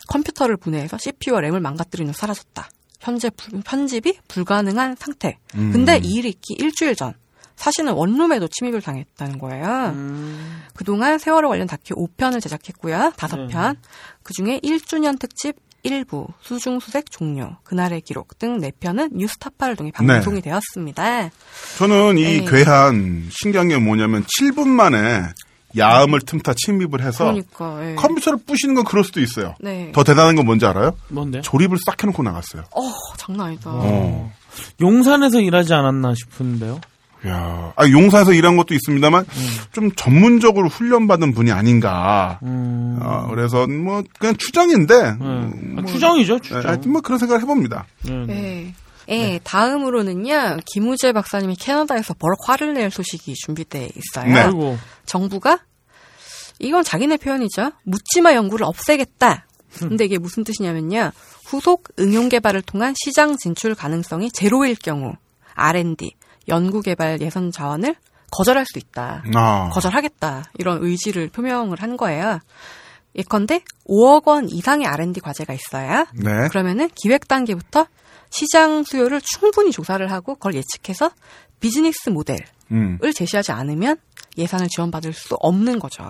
컴퓨터를 0.10 0.58
분해해서 0.58 0.98
CPU와 1.00 1.42
램을 1.42 1.60
망가뜨린 1.60 2.10
후 2.10 2.14
사라졌다. 2.14 2.70
현재 3.00 3.30
불- 3.32 3.62
편집이 3.62 4.20
불가능한 4.28 4.96
상태. 5.00 5.38
근데 5.72 5.98
이 6.04 6.14
일이 6.16 6.30
있기 6.30 6.54
일주일 6.60 6.96
전 6.96 7.14
사실은 7.56 7.94
원룸에도 7.94 8.48
침입을 8.48 8.82
당했다는 8.82 9.40
거예요. 9.40 9.96
그동안 10.76 11.18
세월호 11.18 11.50
관련 11.50 11.68
다큐 11.68 11.96
5편을 11.96 12.42
제작했고요. 12.42 13.14
5편. 13.16 13.78
그중에 14.24 14.60
1주년 14.60 15.18
특집 15.20 15.56
일부, 15.84 16.28
수중수색 16.42 17.12
종료, 17.12 17.58
그날의 17.64 18.02
기록 18.02 18.40
등 18.40 18.60
4편은 18.60 19.16
뉴스타파를 19.16 19.76
통해 19.76 19.92
방송이 19.92 20.42
되었습니다. 20.42 21.30
저는 21.78 22.18
이 22.18 22.42
네. 22.42 22.46
괴한 22.46 23.30
신기한 23.30 23.68
게 23.68 23.78
뭐냐면 23.78 24.24
7분 24.24 24.68
만에 24.68 25.22
야음을 25.78 26.22
틈타 26.22 26.54
침입을 26.56 27.02
해서 27.04 27.26
그러니까, 27.26 27.92
예. 27.92 27.96
컴퓨터를 27.96 28.40
부시는 28.48 28.76
건 28.76 28.84
그럴 28.84 29.04
수도 29.04 29.22
있어요. 29.22 29.56
네. 29.60 29.92
더 29.94 30.04
대단한 30.04 30.36
건 30.36 30.46
뭔지 30.46 30.66
알아요? 30.66 30.98
뭔데? 31.10 31.42
조립을 31.42 31.78
싹 31.86 32.02
해놓고 32.02 32.24
나갔어요. 32.24 32.64
어, 32.76 32.94
장난 33.18 33.48
아니다. 33.48 33.70
어. 33.74 34.32
용산에서 34.82 35.42
일하지 35.42 35.74
않았나 35.74 36.16
싶은데요. 36.16 36.80
야, 37.28 37.74
아, 37.76 37.90
용사에서 37.90 38.34
일한 38.34 38.58
것도 38.58 38.74
있습니다만 38.74 39.26
좀 39.72 39.92
전문적으로 39.94 40.68
훈련받은 40.70 41.34
분이 41.34 41.52
아닌가. 41.52 42.40
음. 42.44 43.00
어, 43.02 43.28
그래서 43.30 43.68
뭐 43.68 44.04
그냥 44.20 44.36
추정인데 44.38 44.96
네. 44.96 45.18
아, 45.78 45.86
추정이죠, 45.86 46.36
예, 46.36 46.40
추정. 46.40 46.66
하여튼 46.66 46.92
뭐 46.92 47.02
그런 47.02 47.18
생각을 47.20 47.42
해봅니다. 47.42 47.86
네. 48.04 48.26
예. 48.30 48.74
예, 49.08 49.40
다음으로는요, 49.44 50.58
김우재 50.66 51.12
박사님이 51.12 51.56
캐나다에서 51.58 52.16
버럭 52.16 52.40
화를 52.48 52.74
낼 52.74 52.90
소식이 52.90 53.36
준비돼 53.36 53.90
있어요. 53.96 54.34
네. 54.34 54.40
아이고. 54.40 54.78
정부가 55.06 55.60
이건 56.60 56.84
자기네 56.84 57.18
표현이죠. 57.18 57.72
묻지마 57.84 58.34
연구를 58.34 58.66
없애겠다. 58.66 59.46
근데 59.78 60.06
이게 60.06 60.18
무슨 60.18 60.44
뜻이냐면요. 60.44 61.12
후속 61.46 61.90
응용 62.00 62.30
개발을 62.30 62.62
통한 62.62 62.94
시장 62.98 63.38
진출 63.38 63.76
가능성이 63.76 64.32
제로일 64.32 64.76
경우 64.76 65.14
R&D 65.54 66.14
연구 66.48 66.82
개발 66.82 67.22
예산 67.22 67.52
자원을 67.52 67.96
거절할 68.32 68.66
수 68.66 68.80
있다. 68.80 69.24
아, 69.34 69.70
거절하겠다. 69.70 70.52
이런 70.58 70.80
의지를 70.82 71.30
표명을 71.30 71.82
한 71.82 71.98
거예요. 71.98 72.40
예컨대 73.16 73.62
5억 73.88 74.28
원 74.28 74.50
이상의 74.50 74.88
R&D 74.88 75.22
과제가 75.22 75.54
있어요. 75.54 76.06
네. 76.14 76.48
그러면은 76.50 76.90
기획 76.96 77.28
단계부터 77.28 77.88
시장 78.30 78.84
수요를 78.84 79.22
충분히 79.22 79.72
조사를 79.72 80.12
하고 80.12 80.36
그걸 80.36 80.56
예측해서 80.56 81.12
비즈니스 81.60 82.10
모델 82.10 82.40
음. 82.72 82.98
을 83.04 83.14
제시하지 83.14 83.52
않으면 83.52 83.98
예산을 84.38 84.68
지원받을 84.68 85.14
수 85.14 85.36
없는 85.40 85.80
거죠. 85.80 86.04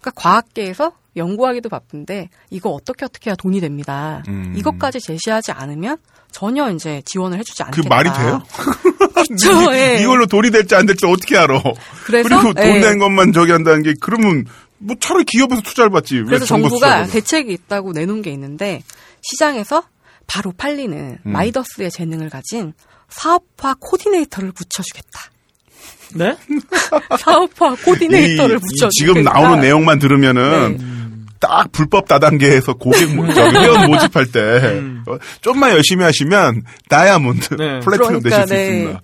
그러니까 0.00 0.10
과학계에서 0.16 0.92
연구하기도 1.16 1.68
바쁜데 1.68 2.28
이거 2.50 2.70
어떻게 2.70 3.04
어떻게 3.04 3.30
해야 3.30 3.34
돈이 3.36 3.60
됩니다. 3.60 4.22
음. 4.28 4.54
이것까지 4.56 5.00
제시하지 5.00 5.52
않으면 5.52 5.98
전혀 6.30 6.70
이제 6.70 7.02
지원을 7.04 7.38
해주지 7.38 7.62
그 7.62 7.64
않겠다. 7.66 7.88
말이 7.88 8.10
돼요? 8.12 8.42
그렇죠. 9.14 9.74
예. 9.74 9.98
이걸로 10.00 10.26
돈이 10.26 10.50
될지 10.50 10.74
안 10.74 10.86
될지 10.86 11.06
어떻게 11.06 11.36
알아? 11.36 11.62
그래서 12.04 12.28
그리고 12.28 12.54
돈 12.54 12.64
예. 12.64 12.80
낸 12.80 12.98
것만 12.98 13.32
저기 13.32 13.52
한다는 13.52 13.82
게 13.82 13.94
그러면 14.00 14.46
뭐 14.78 14.96
차라리 15.00 15.24
기업에서 15.24 15.60
투자를 15.62 15.90
받지. 15.90 16.16
왜 16.16 16.24
그래서 16.24 16.46
정부 16.46 16.68
정부가? 16.68 17.06
대책이 17.06 17.52
있다고 17.52 17.92
내놓은 17.92 18.22
게 18.22 18.30
있는데 18.30 18.82
시장에서 19.22 19.82
바로 20.26 20.52
팔리는 20.52 21.18
음. 21.26 21.32
마이더스의 21.32 21.90
재능을 21.90 22.30
가진 22.30 22.72
사업화 23.08 23.74
코디네이터를 23.80 24.52
붙여주겠다. 24.52 25.20
네? 26.14 26.36
사업화 27.18 27.74
코디네이터를 27.84 28.58
붙여주겠다. 28.58 28.90
지금 28.90 29.22
나오는 29.22 29.60
내용만 29.60 29.98
들으면은 29.98 30.76
네. 30.78 30.84
딱 31.40 31.72
불법 31.72 32.06
다단계에서 32.06 32.74
고객 32.74 33.14
모, 33.14 33.32
저기 33.32 33.56
회원 33.56 33.90
모집할 33.90 34.26
때 34.26 34.80
어, 35.06 35.18
좀만 35.40 35.72
열심히 35.72 36.04
하시면 36.04 36.62
다이아몬드 36.88 37.56
네. 37.56 37.80
플래티넘 37.80 38.22
되실 38.22 38.46
수 38.46 38.54
네. 38.54 38.62
있습니다. 38.62 39.00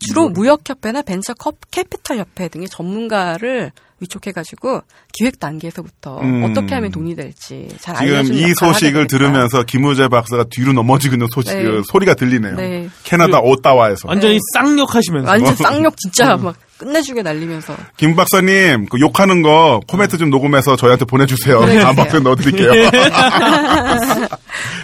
주로 0.00 0.26
음. 0.26 0.32
무역협회나 0.32 1.02
벤처 1.02 1.34
컵 1.34 1.56
캐피탈 1.70 2.18
협회 2.18 2.48
등의 2.48 2.68
전문가를 2.68 3.72
위촉해가지고 4.00 4.82
기획 5.12 5.38
단계에서부터 5.40 6.20
음. 6.20 6.44
어떻게 6.44 6.74
하면 6.74 6.90
돈이 6.90 7.14
될지 7.16 7.68
잘 7.80 7.96
지금 7.96 8.12
알려주는 8.14 8.38
이 8.38 8.42
역할을 8.50 8.54
소식을. 8.74 9.06
들으면서 9.06 9.62
김우재 9.62 10.08
박사가 10.08 10.44
뒤로 10.50 10.72
넘어지고 10.72 11.14
있는 11.14 11.26
소식, 11.32 11.54
네. 11.56 11.62
그 11.62 11.82
소리가 11.86 12.14
들리네요. 12.14 12.56
네. 12.56 12.88
캐나다 13.04 13.40
오타와에서. 13.40 14.08
완전히 14.08 14.38
쌍욕하시면서. 14.54 15.28
완전 15.30 15.54
쌍욕 15.56 15.96
진짜 15.98 16.34
음. 16.36 16.44
막 16.44 16.56
끝내주게 16.78 17.20
날리면서 17.22 17.76
김 17.98 18.16
박사님, 18.16 18.86
그 18.86 18.98
욕하는 19.00 19.42
거 19.42 19.80
코멘트 19.86 20.16
좀 20.16 20.30
녹음해서 20.30 20.76
저희한테 20.76 21.04
보내주세요. 21.04 21.58
보내주세요. 21.58 21.82
다음 21.84 21.94
박스에 21.96 22.20
넣어드릴게요. 22.20 22.90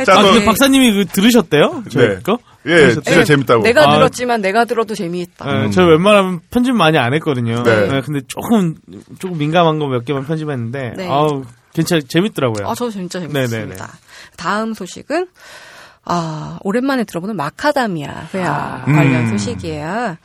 자, 0.04 0.12
아, 0.12 0.22
또- 0.22 0.32
근데 0.32 0.44
박사님이 0.44 0.92
그 0.92 1.06
들으셨대요? 1.06 1.84
저희 1.90 2.08
네. 2.08 2.18
거? 2.22 2.38
예? 2.66 2.90
진짜 2.92 3.24
재밌다고. 3.24 3.62
내가 3.62 3.88
아. 3.88 3.94
들었지만 3.96 4.40
내가 4.42 4.64
들어도 4.64 4.94
재미있다. 4.94 5.44
네, 5.46 5.70
저희 5.70 5.86
웬만하면 5.88 6.40
편집 6.50 6.74
많이 6.74 6.98
안 6.98 7.14
했거든요. 7.14 7.62
네. 7.62 7.86
네, 7.88 8.00
근데 8.04 8.20
조금, 8.26 8.74
조금 9.18 9.38
민감한 9.38 9.78
거 9.78 9.86
몇 9.86 10.04
개만 10.04 10.26
편집했는데, 10.26 10.94
네. 10.96 11.08
아우, 11.08 11.44
괜찮, 11.72 12.00
재밌더라고요. 12.06 12.68
아, 12.68 12.74
저도 12.74 12.90
진짜 12.90 13.18
네네네. 13.20 13.46
재밌습니다. 13.48 13.92
다음 14.36 14.74
소식은 14.74 15.28
아 16.04 16.58
오랜만에 16.62 17.04
들어보는 17.04 17.36
마카다미아 17.36 18.28
회화 18.32 18.84
음. 18.86 18.94
관련 18.94 19.28
소식이에요. 19.28 20.16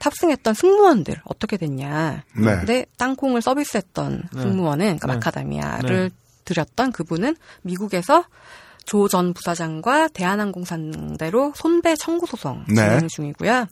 탑승했던 0.00 0.54
승무원들 0.54 1.20
어떻게 1.24 1.56
됐냐. 1.56 2.22
네. 2.36 2.56
근데 2.56 2.86
땅콩을 2.98 3.42
서비스했던 3.42 4.22
네. 4.32 4.40
승무원은 4.42 4.98
그러니까 4.98 5.06
네. 5.06 5.12
마카다미아를 5.14 6.08
네. 6.10 6.14
들였던 6.44 6.92
그분은 6.92 7.36
미국에서 7.62 8.24
조 8.86 9.06
전 9.08 9.34
부사장과 9.34 10.08
대한항공 10.08 10.64
상대로 10.64 11.52
손배 11.54 11.94
청구 11.96 12.24
소송 12.26 12.64
네. 12.68 12.74
진행 12.88 13.08
중이고요. 13.08 13.66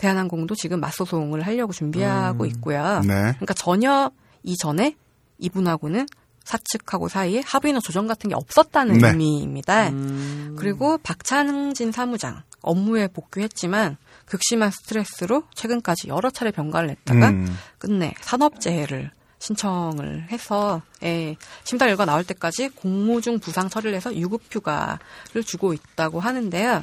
대한항공도 0.00 0.54
지금 0.54 0.80
맞소송을 0.80 1.42
하려고 1.42 1.72
준비하고 1.74 2.44
음. 2.44 2.48
있고요. 2.48 3.00
네. 3.06 3.14
그러니까 3.34 3.52
전혀 3.54 4.10
이전에 4.42 4.96
이분하고는 5.38 6.06
사측하고 6.42 7.08
사이에 7.08 7.42
합의나 7.44 7.80
조정 7.80 8.06
같은 8.06 8.30
게 8.30 8.34
없었다는 8.34 8.98
네. 8.98 9.08
의미입니다. 9.08 9.90
음, 9.90 10.56
그리고 10.58 10.96
박찬진 10.98 11.92
사무장 11.92 12.42
업무에 12.62 13.08
복귀했지만 13.08 13.98
극심한 14.24 14.70
스트레스로 14.70 15.44
최근까지 15.54 16.08
여러 16.08 16.30
차례 16.30 16.50
병가를 16.50 16.88
냈다가 16.88 17.28
음. 17.28 17.56
끝내 17.78 18.14
산업재해를 18.20 19.10
신청을 19.38 20.28
해서 20.30 20.82
예, 21.02 21.36
심사 21.64 21.86
결과 21.86 22.04
나올 22.04 22.24
때까지 22.24 22.70
공모중 22.70 23.38
부상 23.38 23.68
처리를 23.68 23.94
해서 23.94 24.14
유급 24.14 24.42
휴가를 24.50 25.44
주고 25.44 25.72
있다고 25.72 26.20
하는데요. 26.20 26.82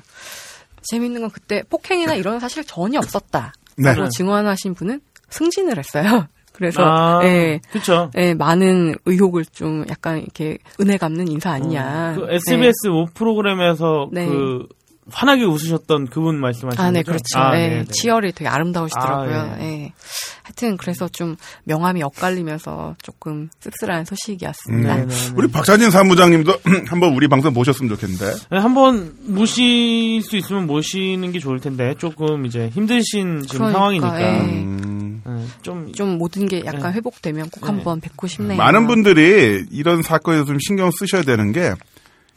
재밌는 0.84 1.22
건 1.22 1.30
그때 1.30 1.64
폭행이나 1.70 2.16
이런 2.16 2.40
사실 2.40 2.64
전혀 2.64 3.00
없었다라고 3.00 3.52
네. 3.78 4.10
증언하신 4.16 4.74
분은 4.74 5.02
승진을 5.30 5.78
했어요. 5.78 6.28
그래서 6.54 6.82
아, 6.84 7.24
예, 7.24 7.60
그쵸. 7.72 8.10
예, 8.18 8.34
많은 8.34 8.96
의혹을 9.06 9.46
좀 9.46 9.86
약간 9.90 10.18
이렇게 10.18 10.58
은혜 10.82 10.98
갚는 10.98 11.28
인사 11.28 11.52
아니냐. 11.52 12.16
그 12.16 12.34
SBS 12.34 12.88
모 12.88 13.06
프로그램에서 13.14 14.10
네. 14.12 14.26
그 14.26 14.68
환하게 15.12 15.46
웃으셨던 15.46 16.08
그분 16.08 16.40
말씀하시는 16.40 16.86
아, 16.86 16.92
네, 16.92 17.02
거죠? 17.02 17.12
그렇죠. 17.12 17.40
아, 17.40 17.52
네, 17.56 17.68
네, 17.70 17.76
네. 17.80 17.86
치열이 17.86 18.34
되게 18.34 18.48
아름다우시더라고요. 18.48 19.38
아, 19.38 19.56
네. 19.58 19.94
하여튼 20.44 20.78
그래서 20.78 21.08
좀 21.08 21.36
명함이 21.64 22.04
엇갈리면서 22.04 22.96
조금 23.02 23.50
씁쓸한 23.60 24.06
소식이었습니다. 24.06 24.96
네, 24.96 25.06
네, 25.06 25.08
네. 25.08 25.32
우리 25.36 25.48
박찬진 25.50 25.92
사무장님도 25.92 26.60
한번 26.88 27.14
우리 27.14 27.28
방송 27.28 27.54
모셨으면 27.54 27.90
좋겠는데. 27.96 28.34
네, 28.52 28.58
한번 28.58 29.16
모실 29.22 30.22
수 30.22 30.36
있으면 30.38 30.68
모시는 30.68 31.32
게 31.32 31.40
좋을 31.40 31.60
텐데 31.60 31.96
조금 31.98 32.46
이제 32.46 32.70
힘드신 32.70 33.44
지금 33.44 33.68
그러니까, 33.68 33.72
상황이니까 33.72 34.22
예. 34.22 34.40
음, 34.40 35.22
네, 35.26 35.46
좀좀 35.62 36.18
모든 36.18 36.48
게 36.48 36.64
약간 36.66 36.92
네. 36.92 36.98
회복되면 36.98 37.50
꼭 37.50 37.62
네. 37.62 37.68
한번 37.68 38.02
뵙고 38.02 38.28
싶네요. 38.28 38.58
많은 38.58 38.88
분들이 38.88 39.66
이런 39.72 40.02
사건에서 40.02 40.46
좀 40.46 40.58
신경 40.60 40.92
쓰셔야 40.92 41.24
되는 41.24 41.52
게 41.52 41.74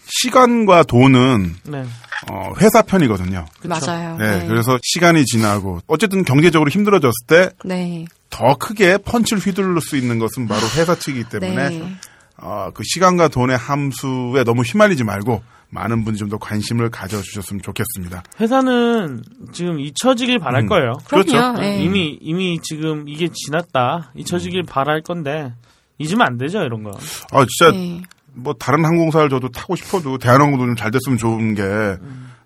시간과 0.06 0.84
돈은 0.84 1.54
네. 1.64 1.84
어, 2.28 2.52
회사 2.60 2.82
편이거든요. 2.82 3.46
맞아요. 3.64 4.16
네, 4.18 4.40
네. 4.40 4.46
그래서 4.46 4.78
시간이 4.82 5.24
지나고 5.24 5.80
어쨌든 5.86 6.24
경제적으로 6.24 6.68
힘들어졌을 6.70 7.12
때 7.26 7.50
네. 7.64 8.04
더 8.28 8.56
크게 8.56 8.98
펀치를 8.98 9.42
휘두를 9.42 9.80
수 9.80 9.96
있는 9.96 10.18
것은 10.18 10.46
바로 10.48 10.60
회사 10.76 10.94
측이기 10.94 11.28
때문에 11.30 11.68
네. 11.70 11.94
어, 12.36 12.70
그 12.74 12.82
시간과 12.84 13.28
돈의 13.28 13.56
함수에 13.56 14.44
너무 14.44 14.62
휘말리지 14.62 15.04
말고 15.04 15.42
많은 15.72 16.04
분이 16.04 16.16
좀 16.18 16.28
더 16.28 16.36
관심을 16.38 16.90
가져주셨으면 16.90 17.62
좋겠습니다. 17.62 18.22
회사는 18.40 19.22
지금 19.52 19.78
잊혀지길 19.80 20.38
바랄 20.40 20.62
음. 20.62 20.66
거예요. 20.68 20.92
그렇죠. 21.08 21.52
네. 21.52 21.82
이미 21.82 22.18
이미 22.20 22.58
지금 22.62 23.08
이게 23.08 23.28
지났다 23.32 24.12
잊혀지길 24.16 24.64
바랄 24.64 25.00
건데 25.02 25.52
잊으면 25.98 26.26
안 26.26 26.38
되죠 26.38 26.62
이런 26.62 26.82
거. 26.82 26.90
아 27.32 27.46
진짜 27.46 27.72
네. 27.72 28.02
뭐 28.34 28.54
다른 28.54 28.84
항공사를 28.84 29.28
저도 29.28 29.50
타고 29.50 29.76
싶어도 29.76 30.18
대한항공도 30.18 30.66
좀 30.66 30.76
잘 30.76 30.90
됐으면 30.90 31.18
좋은 31.18 31.54
게 31.54 31.62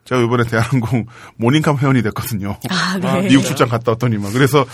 제가 0.04 0.20
이번에 0.22 0.44
대한항공 0.44 1.06
모닝캄 1.36 1.78
회원이 1.78 2.02
됐거든요. 2.02 2.56
아, 2.70 2.98
네. 3.00 3.08
아, 3.08 3.20
미국 3.20 3.44
출장 3.44 3.68
갔다 3.68 3.92
왔더니만 3.92 4.32
그래서 4.32 4.64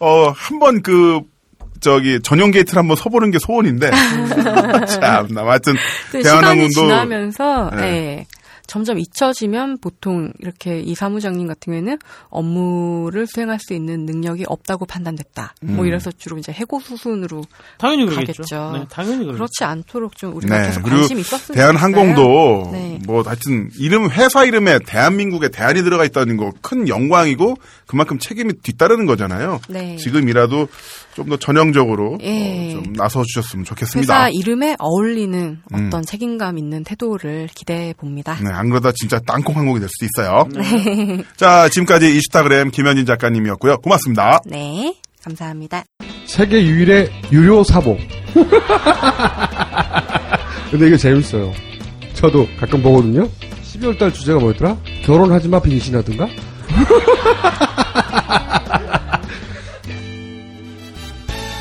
어 0.00 0.30
한번 0.30 0.82
그 0.82 1.20
저기 1.80 2.20
전용 2.20 2.50
게이트를 2.52 2.78
한번 2.78 2.96
서보는 2.96 3.30
게 3.32 3.38
소원인데 3.38 3.90
참나 4.86 5.44
하여튼 5.44 5.74
대한항공도 6.12 6.68
지나면서 6.68 7.70
네. 7.76 7.82
예, 7.82 8.26
점점 8.72 8.98
잊혀지면 8.98 9.76
보통 9.82 10.32
이렇게 10.38 10.80
이 10.80 10.94
사무장님 10.94 11.46
같은 11.46 11.74
경우에는 11.74 11.98
업무를 12.30 13.26
수행할 13.26 13.58
수 13.60 13.74
있는 13.74 14.06
능력이 14.06 14.46
없다고 14.48 14.86
판단됐다. 14.86 15.52
음. 15.64 15.76
뭐 15.76 15.84
이래서 15.84 16.10
주로 16.10 16.38
이제 16.38 16.52
해고 16.52 16.80
수순으로 16.80 17.42
당연히 17.76 18.06
그러겠죠. 18.06 18.42
가겠죠. 18.42 18.70
네, 18.78 18.86
당연히 18.90 19.18
그러겠죠. 19.26 19.34
그렇지 19.36 19.64
않도록 19.64 20.16
좀 20.16 20.34
우리가 20.34 20.58
네, 20.58 20.66
계속 20.68 20.84
관심 20.84 21.18
있었으면 21.18 21.54
대한항공도. 21.54 22.70
네. 22.72 22.98
뭐 23.04 23.22
하여튼 23.26 23.68
이름 23.78 24.08
회사 24.10 24.42
이름에 24.46 24.78
대한민국에 24.86 25.50
대한이 25.50 25.82
들어가 25.82 26.06
있다는 26.06 26.38
거 26.38 26.50
큰 26.62 26.88
영광이고 26.88 27.56
그만큼 27.86 28.18
책임이 28.18 28.54
뒤따르는 28.62 29.04
거잖아요. 29.04 29.60
네. 29.68 29.96
지금이라도 29.96 30.68
좀 31.14 31.28
더 31.28 31.36
전형적으로 31.36 32.16
예. 32.22 32.74
어, 32.74 32.82
좀 32.82 32.94
나서 32.94 33.22
주셨으면 33.22 33.64
좋겠습니다. 33.66 34.14
회사 34.14 34.28
이름에 34.30 34.76
어울리는 34.78 35.60
음. 35.72 35.86
어떤 35.86 36.02
책임감 36.02 36.56
있는 36.56 36.84
태도를 36.84 37.48
기대해 37.54 37.92
봅니다. 37.92 38.36
네, 38.62 38.62
안 38.62 38.70
그러다 38.70 38.92
진짜 38.94 39.18
땅콩 39.26 39.56
항공이 39.56 39.80
될 39.80 39.88
수도 39.88 40.06
있어요. 40.06 40.46
네. 40.54 41.24
자, 41.36 41.68
지금까지 41.68 42.16
이슈타그램 42.16 42.70
김현진 42.70 43.04
작가님이었고요. 43.06 43.78
고맙습니다. 43.78 44.40
네, 44.46 44.94
감사합니다. 45.24 45.82
세계 46.26 46.64
유일의 46.64 47.10
유료 47.32 47.64
사복. 47.64 47.98
근데 50.70 50.86
이거 50.86 50.96
재밌어요. 50.96 51.52
저도 52.14 52.46
가끔 52.58 52.80
보거든요. 52.82 53.28
12월 53.64 53.98
달 53.98 54.12
주제가 54.12 54.38
뭐였더라? 54.38 54.76
결혼하지 55.04 55.48
마 55.48 55.60
빙신하든가? 55.60 56.28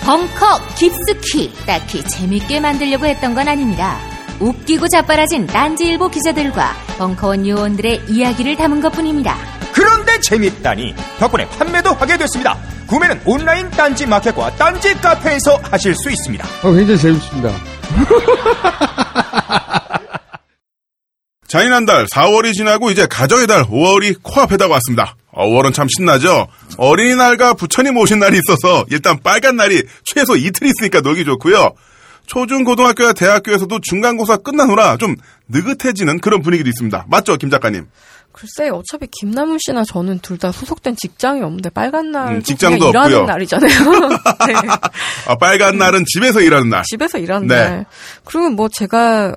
벙커 0.06 0.60
깊숙이 0.78 1.52
딱히 1.66 2.04
재밌게 2.04 2.60
만들려고 2.60 3.06
했던 3.06 3.34
건 3.34 3.48
아닙니다. 3.48 3.98
웃기고 4.42 4.88
자빠라진 4.88 5.46
딴지일보 5.48 6.10
기자들과 6.10 6.74
벙커원 6.98 7.48
요원들의 7.48 8.02
이야기를 8.10 8.58
담은 8.58 8.82
것뿐입니다. 8.82 9.38
그런데 9.72 10.20
재밌다니 10.20 10.96
덕분에 11.20 11.48
판매도 11.50 11.92
하게 11.94 12.18
됐습니다. 12.18 12.58
구매는 12.88 13.22
온라인 13.26 13.70
딴지 13.72 14.06
마켓과 14.06 14.56
딴지 14.56 14.94
카페에서 14.96 15.58
하실 15.72 15.96
수 15.96 16.10
있습니다. 16.10 16.46
어, 16.64 16.74
굉장히 16.74 17.00
재밌습니다. 17.00 17.56
잔인한 21.48 21.86
달 21.86 22.06
4월이 22.06 22.54
지나고 22.54 22.92
이제 22.92 23.06
가정의 23.08 23.46
달 23.48 23.64
5월이 23.64 24.24
코앞에 24.24 24.58
다가왔습니다. 24.58 25.16
어, 25.32 25.46
5월은 25.48 25.74
참 25.74 25.88
신나죠? 25.90 26.48
어린이날과 26.78 27.54
부처님 27.54 27.96
오신 27.98 28.20
날이 28.20 28.40
있어서 28.40 28.86
일단 28.90 29.20
빨간 29.22 29.56
날이 29.56 29.84
최소 30.04 30.36
이틀 30.36 30.68
있으니까 30.68 31.02
놀기 31.02 31.26
좋고요. 31.26 31.72
초중 32.32 32.64
고등학교와 32.64 33.12
대학교에서도 33.12 33.80
중간고사 33.82 34.38
끝난 34.38 34.70
후라 34.70 34.96
좀 34.96 35.18
느긋해지는 35.50 36.20
그런 36.22 36.42
분위기도 36.42 36.70
있습니다. 36.70 37.06
맞죠, 37.10 37.36
김 37.36 37.50
작가님? 37.50 37.88
글쎄, 38.32 38.70
어차피 38.70 39.08
김남훈 39.08 39.58
씨나 39.60 39.84
저는 39.84 40.20
둘 40.20 40.38
다 40.38 40.54
소속된 40.54 40.96
직장이 40.96 41.42
없는데 41.42 41.70
빨간 41.72 42.12
날 42.12 42.36
음, 42.36 42.42
직장도 42.42 42.88
일하는 42.90 43.18
없고요. 43.18 43.26
날이잖아요. 43.26 43.70
네. 44.48 44.54
아, 45.28 45.36
빨간 45.36 45.78
날은 45.78 46.06
집에서 46.08 46.40
일하는 46.40 46.70
날. 46.70 46.84
집에서 46.86 47.18
일하는 47.18 47.48
네. 47.48 47.56
날. 47.56 47.86
그리고 48.24 48.50
뭐 48.50 48.70
제가 48.70 49.36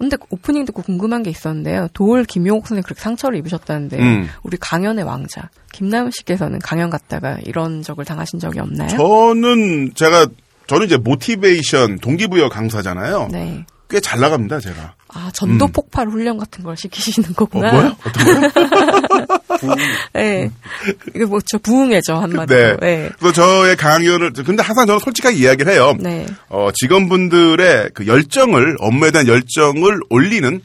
근데 0.00 0.16
오프닝 0.30 0.64
듣고 0.64 0.82
궁금한 0.82 1.22
게 1.22 1.30
있었는데요. 1.30 1.86
도올 1.92 2.24
김용옥 2.24 2.66
선생님 2.66 2.82
그렇게 2.82 3.00
상처를 3.00 3.38
입으셨다는데 3.38 4.00
음. 4.00 4.28
우리 4.42 4.56
강연의 4.56 5.04
왕자 5.04 5.48
김남훈 5.72 6.10
씨께서는 6.10 6.58
강연 6.58 6.90
갔다가 6.90 7.38
이런 7.44 7.82
적을 7.82 8.04
당하신 8.04 8.40
적이 8.40 8.58
없나요? 8.58 8.88
저는 8.88 9.92
제가 9.94 10.26
저는 10.72 10.86
이제 10.86 10.96
모티베이션 10.96 11.98
동기부여 11.98 12.48
강사잖아요. 12.48 13.28
네. 13.30 13.66
꽤 13.90 14.00
잘 14.00 14.20
나갑니다, 14.20 14.58
제가. 14.58 14.94
아 15.08 15.30
전도 15.34 15.66
폭발 15.68 16.08
훈련 16.08 16.38
같은 16.38 16.64
걸 16.64 16.74
시키시는 16.78 17.28
어, 17.30 17.32
거구나. 17.34 17.72
뭐야? 17.72 17.96
어떤 18.06 18.40
거요? 18.40 19.76
네. 20.14 20.50
이게 21.14 21.24
뭐 21.26 21.40
저 21.44 21.58
부흥회죠 21.58 22.14
한마디로. 22.14 22.46
네. 22.46 22.76
네. 22.80 23.10
그래서 23.18 23.34
저의 23.34 23.76
강연을 23.76 24.32
근데 24.46 24.62
항상 24.62 24.86
저는 24.86 24.98
솔직하게 25.00 25.36
이야기를 25.36 25.70
해요. 25.72 25.94
네. 26.00 26.26
어, 26.48 26.70
직원분들의 26.74 27.90
그 27.92 28.06
열정을 28.06 28.76
업무에 28.80 29.10
대한 29.10 29.28
열정을 29.28 30.00
올리는 30.08 30.54
어, 30.56 30.60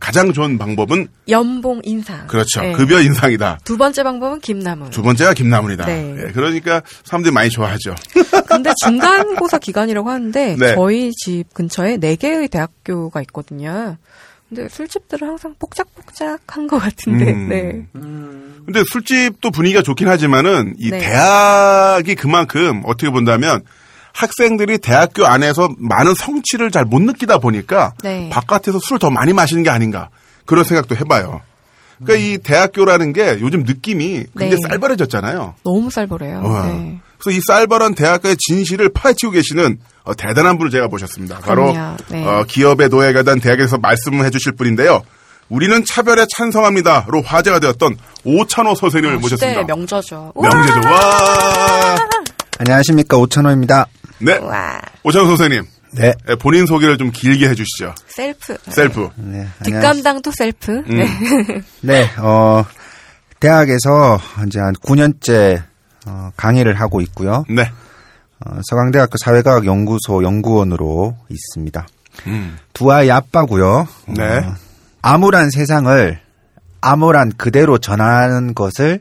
가장 0.00 0.32
좋은 0.32 0.58
방법은 0.58 1.08
연봉 1.28 1.80
인상. 1.84 2.26
그렇죠. 2.26 2.60
네. 2.60 2.72
급여 2.72 3.00
인상이다. 3.00 3.60
두 3.64 3.76
번째 3.76 4.02
방법은 4.02 4.40
김남훈. 4.40 4.90
두 4.90 5.02
번째가 5.02 5.34
김나물이다. 5.34 5.86
네. 5.86 6.14
예, 6.18 6.32
그러니까 6.32 6.82
사람들이 7.04 7.32
많이 7.32 7.50
좋아하죠. 7.50 7.94
근데 8.48 8.72
중간고사 8.82 9.58
기간이라고 9.58 10.10
하는데 10.10 10.56
네. 10.58 10.74
저희 10.74 11.12
집 11.12 11.54
근처에 11.54 11.98
네 11.98 12.16
개의 12.16 12.48
대학교가 12.48 13.20
있거든요. 13.22 13.96
근데 14.48 14.68
술집들은 14.68 15.26
항상 15.26 15.54
뽁짝뽁짝한 15.58 16.66
것 16.68 16.78
같은데. 16.78 17.32
음. 17.32 17.48
네. 17.48 17.86
근데 18.64 18.82
술집도 18.90 19.50
분위기가 19.50 19.82
좋긴 19.82 20.08
하지만은 20.08 20.74
이 20.78 20.90
네. 20.90 20.98
대학이 20.98 22.14
그만큼 22.14 22.82
어떻게 22.84 23.10
본다면 23.10 23.62
학생들이 24.16 24.78
대학교 24.78 25.26
안에서 25.26 25.68
많은 25.78 26.14
성취를 26.14 26.70
잘 26.70 26.84
못 26.86 27.02
느끼다 27.02 27.38
보니까 27.38 27.92
네. 28.02 28.28
바깥에서 28.32 28.78
술을 28.78 28.98
더 28.98 29.10
많이 29.10 29.32
마시는 29.32 29.62
게 29.62 29.70
아닌가 29.70 30.08
그런 30.46 30.64
생각도 30.64 30.94
해봐요. 30.96 31.40
그러니까 32.02 32.24
이 32.26 32.38
대학교라는 32.38 33.12
게 33.12 33.38
요즘 33.40 33.64
느낌이 33.64 34.24
굉장히 34.38 34.62
네. 34.62 34.68
쌀벌해졌잖아요. 34.68 35.54
너무 35.64 35.90
쌀벌해요. 35.90 36.38
어. 36.38 36.66
네. 36.66 37.00
그래서 37.18 37.36
이 37.36 37.40
쌀벌한 37.46 37.94
대학가의 37.94 38.36
진실을 38.38 38.90
파헤치고 38.90 39.32
계시는 39.32 39.78
어, 40.04 40.14
대단한 40.14 40.58
분을 40.58 40.70
제가 40.70 40.86
모셨습니다. 40.88 41.40
바로. 41.40 41.74
네. 42.08 42.24
어, 42.24 42.44
기업의 42.46 42.88
노예가단 42.90 43.40
대학에서 43.40 43.78
말씀을 43.78 44.24
해주실 44.26 44.52
분인데요. 44.52 45.02
우리는 45.48 45.84
차별에 45.84 46.26
찬성합니다로 46.36 47.22
화제가 47.22 47.58
되었던 47.60 47.96
오찬호 48.24 48.74
선생님을 48.74 49.16
모셨습니다. 49.18 49.46
시대의 49.48 49.64
명저죠. 49.64 50.32
명제죠. 50.40 50.88
와. 50.88 51.96
안녕하십니까 52.58 53.16
오천호입니다. 53.16 53.86
네. 54.18 54.36
와. 54.38 54.80
오찬호 55.02 55.26
선생님. 55.28 55.64
네. 55.92 56.12
예, 56.28 56.34
본인 56.34 56.66
소개를 56.66 56.98
좀 56.98 57.10
길게 57.10 57.48
해주시죠. 57.48 57.94
self. 58.08 58.56
self. 58.68 59.08
네. 59.16 59.46
안녕- 59.60 59.80
뒷감당도 59.80 60.30
셀프. 60.36 60.72
음. 60.72 60.84
네. 60.88 61.06
네. 61.80 62.10
어 62.18 62.64
대학에서 63.40 64.18
이제 64.46 64.58
한 64.60 64.74
9년째 64.74 65.62
어, 66.06 66.30
강의를 66.36 66.78
하고 66.80 67.00
있고요. 67.00 67.44
네. 67.48 67.70
어, 68.44 68.58
서강대학교 68.64 69.16
사회과학 69.24 69.64
연구소 69.66 70.22
연구원으로 70.22 71.16
있습니다. 71.30 71.86
음. 72.26 72.58
두 72.72 72.90
아이 72.92 73.10
아빠고요. 73.10 73.86
네. 74.08 74.38
어, 74.38 74.54
암울한 75.02 75.50
세상을 75.50 76.20
암울한 76.80 77.32
그대로 77.36 77.78
전하는 77.78 78.54
것을 78.54 79.00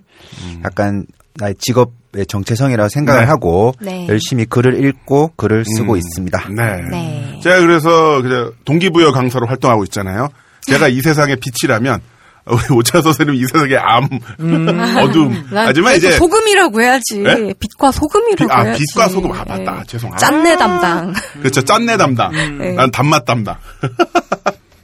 약간 0.64 1.06
나의 1.38 1.56
직업의 1.60 2.26
정체성이라고 2.28 2.90
생각을 2.90 3.22
네. 3.22 3.28
하고 3.28 3.74
네. 3.82 4.08
열심히 4.08 4.46
글을 4.46 4.86
읽고 4.86 5.32
글을 5.36 5.66
쓰고 5.66 5.94
음. 5.94 5.98
있습니다. 5.98 6.50
네. 6.56 6.82
네. 6.90 7.40
제가 7.44 7.60
그래서 7.60 8.22
동기부여 8.66 9.12
강사로 9.12 9.46
활동하고 9.48 9.84
있잖아요. 9.86 10.30
제가 10.62 10.88
이 10.88 11.02
세상의 11.02 11.38
빛이라면 11.38 12.00
우리 12.48 12.76
오차서 12.78 13.12
선생님 13.12 13.36
이 13.44 13.48
세상의 13.48 13.78
암, 13.80 14.08
어둠. 15.02 15.32
난 15.52 15.68
하지만 15.68 15.96
이제 15.96 16.12
소금이라고 16.12 16.80
해야지. 16.82 17.20
네? 17.20 17.54
빛과 17.60 17.92
소금이라고 17.92 18.36
빛- 18.38 18.52
아, 18.52 18.62
해야지. 18.64 18.84
빛과 18.94 19.10
소금. 19.10 19.32
아, 19.32 19.44
맞다. 19.48 19.80
예. 19.82 19.84
죄송. 19.88 20.14
아. 20.14 20.18
짠내 20.18 20.56
담당. 20.56 21.12
그렇죠. 21.40 21.62
짠내 21.64 21.98
담당. 21.98 22.32
네. 22.60 22.74
난 22.74 22.92
단맛 22.92 23.26
담당. 23.26 23.56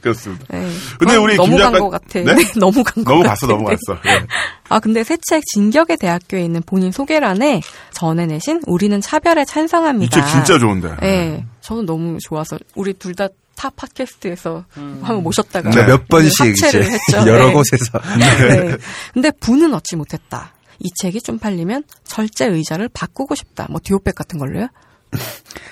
그렇습니다. 0.02 0.44
예. 0.52 0.68
근데 0.98 1.16
우리 1.16 1.36
너무 1.36 1.50
김간 1.50 1.72
작가- 1.72 1.78
것 1.78 1.90
같아. 1.90 2.20
네? 2.20 2.24
네, 2.34 2.44
너무 2.58 2.82
간것 2.82 3.04
같아. 3.04 3.10
넘어갔어, 3.14 3.46
넘어갔어. 3.46 3.92
예. 4.06 4.26
아 4.68 4.78
근데 4.80 5.04
새 5.04 5.16
책 5.28 5.42
진격의 5.46 5.96
대학교에 5.98 6.42
있는 6.44 6.60
본인 6.66 6.92
소개란에 6.92 7.62
전에 7.92 8.26
내신 8.26 8.60
우리는 8.66 9.00
차별에 9.00 9.42
이 9.42 9.46
찬성합니다. 9.46 10.20
책 10.26 10.30
진짜 10.32 10.58
좋은데. 10.58 10.96
네, 11.00 11.46
저는 11.60 11.86
너무 11.86 12.18
좋아서 12.20 12.58
우리 12.74 12.92
둘 12.94 13.14
다 13.14 13.28
타 13.54 13.68
팟캐스트에서 13.68 14.64
한번 14.74 15.22
모셨다가 15.22 15.68
네. 15.70 15.84
몇 15.86 16.08
번씩 16.08 16.40
합체를 16.40 16.86
이제 16.86 16.92
했죠. 16.94 17.18
여러 17.30 17.46
네. 17.48 17.52
곳에서 17.52 17.98
네. 18.18 18.76
근데 19.12 19.30
부는 19.40 19.74
얻지 19.74 19.94
못했다. 19.96 20.54
이 20.80 20.88
책이 20.96 21.20
좀 21.20 21.38
팔리면 21.38 21.84
절제 22.02 22.46
의자를 22.46 22.88
바꾸고 22.92 23.34
싶다. 23.34 23.66
뭐 23.70 23.78
디오백 23.84 24.14
같은 24.14 24.38
걸로요? 24.38 24.68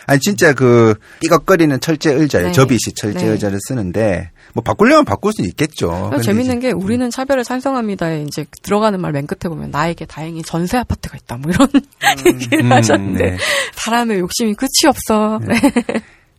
아니 0.07 0.19
진짜 0.21 0.53
그 0.53 0.95
삐걱거리는 1.21 1.79
철제 1.81 2.13
의자예요. 2.13 2.49
네. 2.49 2.53
접이식 2.53 2.97
철제 2.97 3.27
네. 3.27 3.33
의자를 3.33 3.59
쓰는데 3.69 4.31
뭐 4.55 4.63
바꾸려면 4.65 5.05
바꿀 5.05 5.33
수는 5.33 5.49
있겠죠. 5.51 6.11
재밌는 6.23 6.59
이제 6.59 6.69
게 6.69 6.73
우리는 6.73 7.09
차별에 7.11 7.45
찬성합니다에 7.45 8.23
이제 8.23 8.45
들어가는 8.63 9.01
말 9.01 9.13
맨 9.13 9.27
끝에 9.27 9.49
보면 9.49 9.71
나에게 9.71 10.07
다행히 10.07 10.43
전세 10.43 10.79
아파트가 10.79 11.17
있다. 11.17 11.37
뭐 11.37 11.53
이런 11.53 11.69
얘기를 12.27 12.71
하셨는데 12.73 13.31
네. 13.33 13.37
사람의 13.75 14.19
욕심이 14.19 14.55
끝이 14.55 14.89
없어. 14.89 15.39
네. 15.47 15.55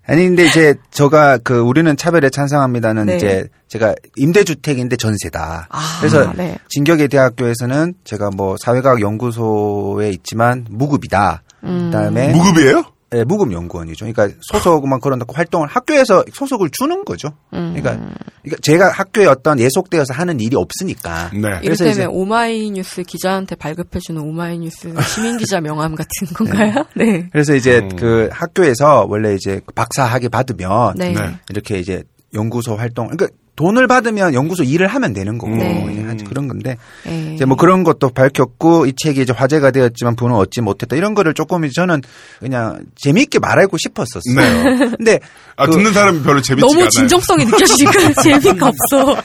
아니 0.07 0.23
근데 0.25 0.45
이제 0.45 0.75
저가 0.91 1.37
그 1.37 1.59
우리는 1.59 1.95
차별에 1.95 2.29
찬성합니다는 2.29 3.05
네. 3.05 3.15
이제 3.17 3.47
제가 3.67 3.95
임대주택인데 4.17 4.97
전세다. 4.97 5.67
아, 5.69 5.97
그래서 5.99 6.33
네. 6.35 6.57
진격의 6.69 7.07
대학교에서는 7.07 7.93
제가 8.03 8.31
뭐 8.35 8.55
사회과학 8.59 8.99
연구소에 8.99 10.09
있지만 10.09 10.65
무급이다. 10.69 11.43
음. 11.63 11.91
그다음에 11.91 12.33
무급이에요? 12.33 12.83
예, 13.13 13.25
무급 13.25 13.51
연구원이죠. 13.51 14.05
그러니까 14.05 14.37
소속만 14.41 15.01
그런 15.01 15.21
활동을 15.27 15.67
학교에서 15.67 16.23
소속을 16.33 16.69
주는 16.71 17.03
거죠. 17.03 17.27
음. 17.53 17.73
그러니까, 17.75 17.97
그러니까 18.41 18.57
제가 18.61 18.89
학교에 18.89 19.25
어떤 19.25 19.59
예속되어서 19.59 20.13
하는 20.13 20.39
일이 20.39 20.55
없으니까. 20.55 21.29
네. 21.33 21.59
그래서 21.61 21.83
이제- 21.85 22.03
이를테면 22.03 22.11
오마이뉴스 22.15 23.03
기자한테 23.03 23.55
발급해주는 23.55 24.21
오마이뉴스 24.21 24.93
시민 25.13 25.37
기자 25.37 25.59
명함 25.61 25.95
같은 25.95 26.27
건가요? 26.33 26.85
네. 26.95 27.27
그래서 27.33 27.53
이제 27.53 27.79
음. 27.79 27.89
그 27.97 28.29
학교에서 28.31 29.05
원래 29.09 29.35
이제 29.35 29.59
박사 29.75 30.05
학위 30.05 30.29
받으면 30.29 30.93
네. 30.95 31.11
네. 31.13 31.19
이렇게 31.49 31.79
이제 31.79 32.03
연구소 32.33 32.75
활동, 32.77 33.09
그러니까 33.09 33.27
돈을 33.61 33.85
받으면 33.87 34.33
연구소 34.33 34.63
일을 34.63 34.87
하면 34.87 35.13
되는 35.13 35.37
거고 35.37 35.55
네. 35.55 36.17
그런 36.27 36.47
건데 36.47 36.77
네. 37.05 37.33
이제 37.35 37.45
뭐 37.45 37.55
그런 37.57 37.83
것도 37.83 38.09
밝혔고 38.09 38.87
이 38.87 38.93
책이 38.95 39.21
이제 39.21 39.33
화제가 39.33 39.69
되었지만 39.71 40.15
분은 40.15 40.35
얻지 40.35 40.61
못했다 40.61 40.95
이런 40.95 41.13
거를 41.13 41.33
조금 41.35 41.63
이제 41.65 41.73
저는 41.75 42.01
그냥 42.39 42.79
재미있게 42.95 43.37
말하고 43.39 43.77
싶었었어요. 43.77 44.35
네. 44.35 44.91
근데 44.97 45.19
아, 45.57 45.65
그- 45.67 45.73
듣는 45.73 45.93
사람이 45.93 46.23
별로 46.23 46.41
재밌지가 46.41 46.67
너무 46.67 46.79
않아요. 46.79 46.89
진정성이 46.89 47.45
느껴지니까 47.45 48.13
재미가 48.23 48.67
없어. 48.67 49.21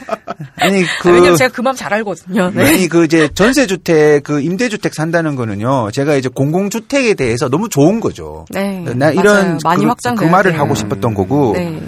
아니 0.57 0.83
그 1.01 1.09
왜냐면 1.09 1.35
제가 1.37 1.51
그 1.53 1.61
마음 1.61 1.75
잘 1.75 1.93
알거든요. 1.95 2.51
네. 2.53 2.65
아니 2.67 2.87
그 2.87 3.05
이제 3.05 3.29
전세 3.33 3.65
주택 3.65 4.23
그 4.23 4.39
임대 4.41 4.69
주택 4.69 4.93
산다는 4.93 5.35
거는요 5.35 5.89
제가 5.91 6.15
이제 6.15 6.29
공공 6.29 6.69
주택에 6.69 7.15
대해서 7.15 7.49
너무 7.49 7.69
좋은 7.69 7.99
거죠. 7.99 8.45
네. 8.51 8.83
나 8.95 9.11
이런 9.11 9.25
맞아요. 9.25 9.57
많이 9.63 9.81
그, 9.83 9.87
확장돼야 9.89 10.27
그 10.27 10.31
말을 10.31 10.51
돼요. 10.51 10.61
하고 10.61 10.75
싶었던 10.75 11.13
거고 11.13 11.53
네. 11.55 11.81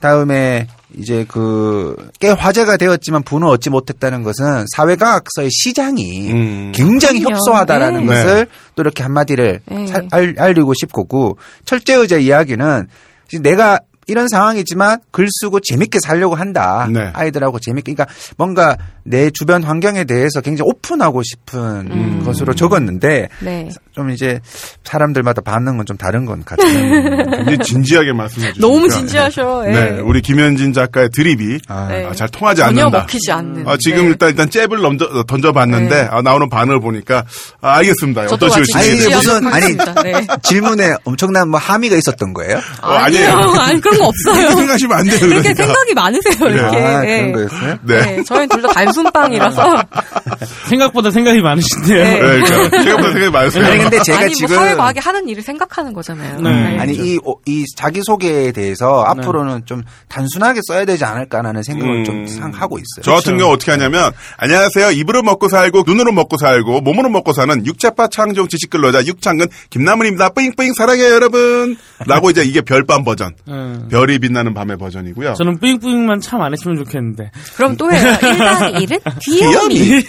다음에 0.00 0.66
이제 0.98 1.24
그 1.28 1.96
꽤 2.20 2.28
화제가 2.30 2.76
되었지만 2.76 3.22
분을 3.24 3.48
얻지 3.48 3.70
못했다는 3.70 4.22
것은 4.22 4.64
사회과학서의 4.76 5.50
시장이 5.50 6.30
음. 6.30 6.72
굉장히 6.74 7.20
그럼요. 7.20 7.34
협소하다라는 7.36 8.00
네. 8.00 8.06
것을 8.06 8.46
또 8.76 8.82
이렇게 8.82 9.02
한마디를 9.02 9.60
네. 9.66 9.86
살- 9.86 10.06
알, 10.10 10.34
알리고 10.38 10.72
싶고 10.74 11.36
철제의자 11.64 12.18
이야기는 12.18 12.86
지금 13.28 13.42
내가 13.42 13.80
이런 14.08 14.28
상황이지만 14.28 14.98
글 15.12 15.28
쓰고 15.40 15.60
재밌게 15.60 15.98
살려고 16.02 16.34
한다. 16.34 16.88
네. 16.90 17.10
아이들하고 17.14 17.58
재밌게. 17.60 17.94
그러니까 17.94 18.12
뭔가 18.36 18.76
내 19.04 19.30
주변 19.30 19.62
환경에 19.62 20.04
대해서 20.04 20.40
굉장히 20.40 20.70
오픈하고 20.70 21.22
싶은 21.22 21.60
음. 21.90 22.22
것으로 22.24 22.54
적었는데 22.54 23.28
네. 23.40 23.68
좀 23.92 24.10
이제 24.10 24.40
사람들마다 24.84 25.40
반응은 25.42 25.86
좀 25.86 25.96
다른 25.96 26.24
것 26.24 26.44
같아요. 26.44 26.68
굉장히 26.72 27.58
진지하게 27.58 28.12
말씀해 28.12 28.52
주시니까. 28.52 28.66
너무 28.66 28.88
진지하셔. 28.88 29.64
예. 29.66 29.70
네, 29.70 29.90
우리 30.00 30.20
김현진 30.20 30.72
작가의 30.72 31.08
드립이 31.14 31.58
아, 31.68 31.88
네. 31.88 32.04
아, 32.06 32.12
잘 32.14 32.28
통하지 32.28 32.60
전혀 32.62 32.82
않는다. 32.86 32.98
먹히지 32.98 33.30
않는. 33.32 33.68
아, 33.68 33.76
지금 33.78 34.02
네. 34.04 34.08
일단 34.10 34.28
일단 34.30 34.50
잽을 34.50 34.80
던져, 34.82 35.24
던져봤는데 35.26 36.02
네. 36.02 36.08
아, 36.10 36.22
나오는 36.22 36.48
반응을 36.48 36.80
보니까 36.80 37.24
아, 37.60 37.76
알겠습니다. 37.76 38.22
아니, 38.22 38.28
이게 38.32 38.92
있는지. 38.92 39.14
무슨- 39.14 39.46
아니. 39.46 39.76
네. 40.04 40.26
질문에 40.42 40.94
엄청난 41.04 41.48
뭐 41.48 41.58
함의가 41.58 41.96
있었던 41.96 42.32
거예요? 42.34 42.58
어, 42.82 42.88
아니에요. 42.92 43.30
아니 43.58 43.80
그런 43.92 43.98
거 43.98 44.06
없어요. 44.06 44.50
생각하시면 44.56 44.98
안 44.98 45.04
돼요. 45.04 45.14
이렇게 45.16 45.28
그러니까. 45.54 45.64
생각이 45.64 45.94
많으세요. 45.94 46.48
이렇게. 46.50 46.76
아, 46.76 47.04
예. 47.06 47.16
그런 47.18 47.32
거였어요? 47.32 47.78
네. 47.82 48.00
네. 48.16 48.22
저희는 48.24 48.48
둘 48.48 48.62
다 48.62 48.68
단순빵이라서. 48.72 49.82
생각보다 50.68 51.10
생각이 51.10 51.40
많으신데요. 51.40 52.02
네. 52.04 52.10
네, 52.14 52.18
그러니까 52.20 52.46
생각보다 52.70 53.12
생각이 53.12 53.30
많으세요. 53.30 53.64
아니 53.66 53.78
근데 53.78 54.02
제가 54.02 54.18
아니 54.20 54.34
지금 54.34 54.54
뭐 54.54 54.64
사회과학이 54.64 54.98
하는 55.00 55.28
일을 55.28 55.42
생각하는 55.42 55.92
거잖아요. 55.92 56.40
네. 56.40 56.78
아니 56.78 56.94
이 56.94 57.18
이 57.46 57.64
자기 57.76 58.00
소개에 58.04 58.52
대해서 58.52 59.02
앞으로는 59.04 59.62
좀 59.66 59.82
단순하게 60.08 60.60
써야 60.68 60.84
되지 60.84 61.04
않을까라는 61.04 61.62
생각을 61.62 61.98
음. 62.00 62.04
좀 62.04 62.26
상하고 62.26 62.78
있어요. 62.78 63.02
저 63.02 63.12
같은 63.14 63.36
경우 63.36 63.52
어떻게 63.52 63.70
하냐면 63.72 64.12
안녕하세요. 64.38 64.90
입으로 64.92 65.22
먹고 65.22 65.48
살고 65.48 65.82
눈으로 65.86 66.12
먹고 66.12 66.36
살고 66.38 66.80
몸으로 66.82 67.08
먹고 67.08 67.32
사는 67.32 67.64
육자파 67.66 68.08
창종 68.08 68.48
지식 68.48 68.70
근로자 68.70 69.04
육창근 69.04 69.48
김나물입니다. 69.70 70.30
뿌잉뿌잉 70.30 70.72
사랑해요 70.74 71.12
여러분. 71.12 71.76
라고 72.06 72.30
이제 72.30 72.42
이게 72.42 72.60
별밤 72.60 73.04
버전. 73.04 73.32
음. 73.48 73.81
별이 73.88 74.18
빛나는 74.18 74.54
밤의 74.54 74.76
버전이고요. 74.78 75.34
저는 75.34 75.58
뿌잉뿌잉만 75.58 76.20
참 76.20 76.40
안 76.42 76.52
했으면 76.52 76.76
좋겠는데. 76.78 77.30
그럼 77.56 77.76
또 77.76 77.90
해요. 77.92 78.00
1당 78.20 78.74
1은 78.74 79.00
귀요미. 79.24 79.78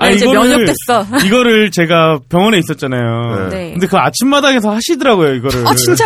네, 0.00 0.12
이제 0.14 0.26
면역됐어. 0.26 1.06
이거를 1.26 1.70
제가 1.70 2.20
병원에 2.28 2.58
있었잖아요. 2.58 3.48
네. 3.50 3.72
근데 3.72 3.86
그 3.86 3.96
아침마당에서 3.98 4.70
하시더라고요, 4.74 5.34
이거를. 5.34 5.66
아 5.66 5.74
진짜? 5.74 6.04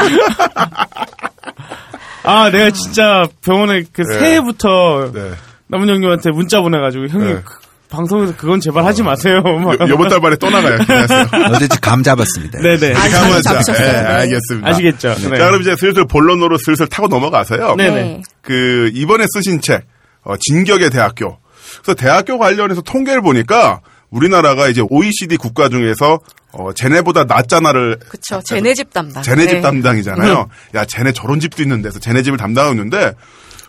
아, 2.23 2.51
내가 2.51 2.71
진짜 2.71 3.25
병원에 3.45 3.85
그 3.93 4.03
네. 4.03 4.19
새해부터 4.19 5.11
네. 5.13 5.31
남은 5.69 5.89
형님한테 5.89 6.31
문자 6.33 6.61
보내가지고 6.61 7.07
형님 7.09 7.35
네. 7.37 7.43
그 7.91 7.97
방송에서 7.97 8.37
그건 8.37 8.61
제발 8.61 8.85
하지 8.85 9.03
마세요. 9.03 9.43
막. 9.43 9.89
요, 9.89 9.97
번달 9.99 10.21
말에 10.21 10.37
또 10.37 10.49
나가요. 10.49 10.79
기다렸어요. 10.87 11.27
어제 11.55 11.67
감 11.81 12.03
잡았습니다. 12.03 12.61
네네. 12.61 12.95
아, 12.95 13.09
가만 13.09 13.43
잡으셨어요. 13.43 13.87
네, 13.87 13.93
네. 13.93 14.09
알겠습니다. 14.09 14.69
아시겠죠? 14.69 15.15
네. 15.15 15.39
자, 15.39 15.47
그럼 15.47 15.61
이제 15.61 15.75
슬슬 15.77 16.07
본론으로 16.07 16.57
슬슬 16.59 16.87
타고 16.87 17.09
넘어가서요. 17.09 17.75
네네. 17.75 18.23
그 18.43 18.91
이번에 18.95 19.27
쓰신 19.35 19.61
책 19.61 19.87
어, 20.23 20.35
진격의 20.39 20.91
대학교. 20.91 21.39
그래서 21.83 21.95
대학교 21.95 22.39
관련해서 22.39 22.81
통계를 22.83 23.23
보니까 23.23 23.81
우리나라가 24.11 24.69
이제 24.69 24.83
OECD 24.89 25.37
국가 25.37 25.69
중에서 25.69 26.21
어, 26.53 26.73
쟤네보다 26.73 27.25
낫잖아를 27.25 27.99
그쵸. 28.09 28.41
쟤네 28.45 28.75
집 28.75 28.93
담당. 28.93 29.23
쟤네 29.23 29.47
집 29.47 29.57
네. 29.57 29.61
담당이잖아요. 29.61 30.49
야, 30.75 30.85
쟤네 30.85 31.13
저런 31.13 31.41
집도 31.41 31.63
있는 31.63 31.83
데서 31.83 31.99
쟤네 31.99 32.23
집을 32.23 32.39
담당하고 32.39 32.75
있는데 32.75 33.15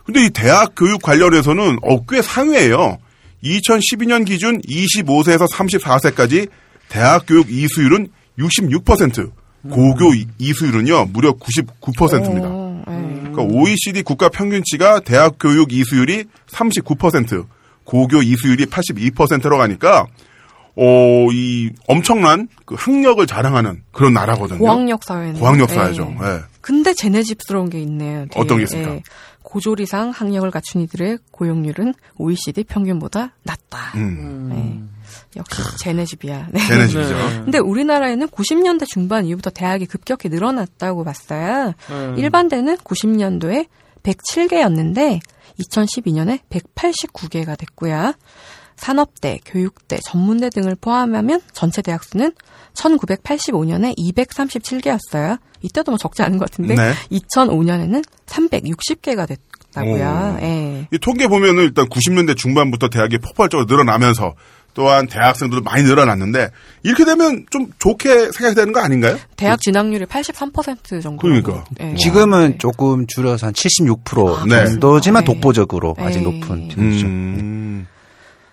근데 0.05 0.25
이 0.25 0.29
대학 0.29 0.73
교육 0.75 1.01
관련해서는 1.01 1.79
어, 1.83 2.05
꽤 2.05 2.21
상위예요. 2.21 2.97
2012년 3.43 4.25
기준 4.25 4.61
25세에서 4.61 5.49
34세까지 5.51 6.49
대학 6.89 7.25
교육 7.27 7.51
이수율은 7.51 8.07
66%, 8.39 9.31
고교 9.69 10.13
이- 10.15 10.27
이수율은요 10.39 11.05
무려 11.13 11.33
99%입니다. 11.33 12.47
어, 12.49 12.83
네. 12.87 13.19
그러니까 13.31 13.41
OECD 13.43 14.01
국가 14.03 14.29
평균치가 14.29 14.99
대학 15.01 15.35
교육 15.39 15.71
이수율이 15.73 16.25
39%, 16.51 17.45
고교 17.85 18.21
이수율이 18.23 18.65
82%로 18.65 19.57
가니까 19.57 20.05
어, 20.75 21.27
이 21.31 21.69
엄청난 21.87 22.47
그 22.65 22.75
학력을 22.77 23.25
자랑하는 23.27 23.83
그런 23.91 24.13
나라거든요. 24.13 24.59
고학력 24.59 25.03
사회는. 25.03 25.33
고학력 25.39 25.67
네. 25.67 25.73
사회죠. 25.75 26.15
예. 26.23 26.39
근데 26.61 26.93
쟤네 26.93 27.23
집스러운 27.23 27.69
게 27.69 27.79
있네요. 27.81 28.21
되게. 28.29 28.39
어떤 28.39 28.57
게 28.57 28.63
있습니까? 28.63 28.95
예. 28.95 29.03
고졸 29.51 29.81
이상 29.81 30.11
학력을 30.11 30.49
갖춘 30.49 30.79
이들의 30.79 31.19
고용률은 31.31 31.93
OECD 32.15 32.63
평균보다 32.63 33.35
낮다. 33.43 33.91
음. 33.95 34.49
네. 34.49 34.79
역시 35.35 35.61
쟤네 35.79 36.05
집이야. 36.05 36.47
네. 36.51 36.59
쟤네 36.65 36.87
집이죠. 36.87 37.15
근데 37.43 37.57
우리나라에는 37.57 38.29
90년대 38.29 38.87
중반 38.87 39.25
이후부터 39.25 39.49
대학이 39.49 39.87
급격히 39.87 40.29
늘어났다고 40.29 41.03
봤어요. 41.03 41.73
음. 41.89 42.15
일반대는 42.17 42.77
90년도에 42.77 43.67
107개였는데 44.03 45.19
2012년에 45.59 46.39
189개가 46.49 47.57
됐고요. 47.57 48.13
산업대, 48.81 49.39
교육대, 49.45 49.99
전문대 50.03 50.49
등을 50.49 50.75
포함하면 50.75 51.39
전체 51.53 51.83
대학 51.83 52.03
수는 52.03 52.33
1985년에 52.73 53.95
237개였어요. 53.95 55.37
이때도 55.61 55.91
뭐 55.91 55.97
적지 55.99 56.23
않은 56.23 56.39
것 56.39 56.49
같은데 56.49 56.73
네. 56.73 56.93
2005년에는 57.11 58.03
360개가 58.25 59.27
됐, 59.27 59.39
있었다고요. 59.71 60.39
예. 60.41 60.87
이 60.91 60.99
통계 60.99 61.27
보면은 61.27 61.63
일단 61.63 61.87
90년대 61.87 62.37
중반부터 62.37 62.89
대학이 62.89 63.17
폭발적으로 63.17 63.65
늘어나면서 63.65 64.35
또한 64.73 65.07
대학생들도 65.07 65.63
많이 65.63 65.83
늘어났는데 65.83 66.49
이렇게 66.83 67.03
되면 67.03 67.45
좀 67.49 67.67
좋게 67.77 68.31
생각이 68.31 68.55
되는 68.55 68.71
거 68.71 68.79
아닌가요? 68.79 69.17
대학 69.35 69.59
진학률이 69.59 70.05
83% 70.05 71.01
정도. 71.01 71.17
그러니까. 71.17 71.65
예. 71.81 71.95
지금은 71.95 72.57
조금 72.57 73.05
줄여서 73.07 73.47
한 73.47 73.53
76% 73.53 74.47
네. 74.47 74.65
정도지만 74.67 75.25
네. 75.25 75.33
독보적으로 75.33 75.95
아직 75.97 76.19
네. 76.19 76.23
높은 76.23 76.69
편이죠. 76.69 77.07
음. 77.07 77.87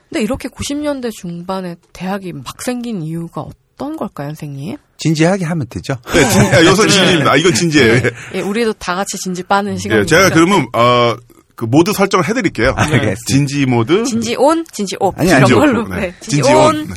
근데 0.09 0.23
이렇게 0.23 0.49
90년대 0.49 1.11
중반에 1.13 1.77
대학이 1.93 2.33
막 2.33 2.63
생긴 2.63 3.03
이유가 3.03 3.43
어떤 3.43 3.97
걸까요, 3.97 4.29
선생님? 4.29 4.77
진지하게 4.99 5.45
하면 5.45 5.67
되죠. 5.69 5.97
네, 6.13 6.29
진, 6.31 6.41
아, 6.43 6.65
여기서 6.65 6.87
진지입니다. 6.89 7.31
아, 7.33 7.37
이건 7.37 7.55
진지예요. 7.55 7.93
예. 7.95 8.03
예, 8.35 8.41
우리도 8.41 8.73
다 8.75 8.95
같이 8.95 9.17
진지 9.19 9.43
빠는 9.43 9.79
시간이 9.79 10.01
예, 10.03 10.07
제가 10.07 10.31
그러면 10.31 10.67
어, 10.75 11.15
그 11.55 11.65
모드 11.67 11.93
설정을 11.93 12.27
해드릴게요. 12.29 12.73
알겠습니다. 12.77 13.21
진지 13.27 13.67
모드, 13.67 14.05
진지 14.05 14.35
온, 14.37 14.65
진지 14.73 14.97
옵 15.01 15.19
아니, 15.19 15.29
이런 15.29 15.43
아니죠. 15.43 15.55
걸로. 15.57 15.89
네. 15.89 15.97
네. 16.01 16.15
진지 16.21 16.37
진지 16.37 16.53
온. 16.53 16.65
온. 16.65 16.87
네. 16.89 16.95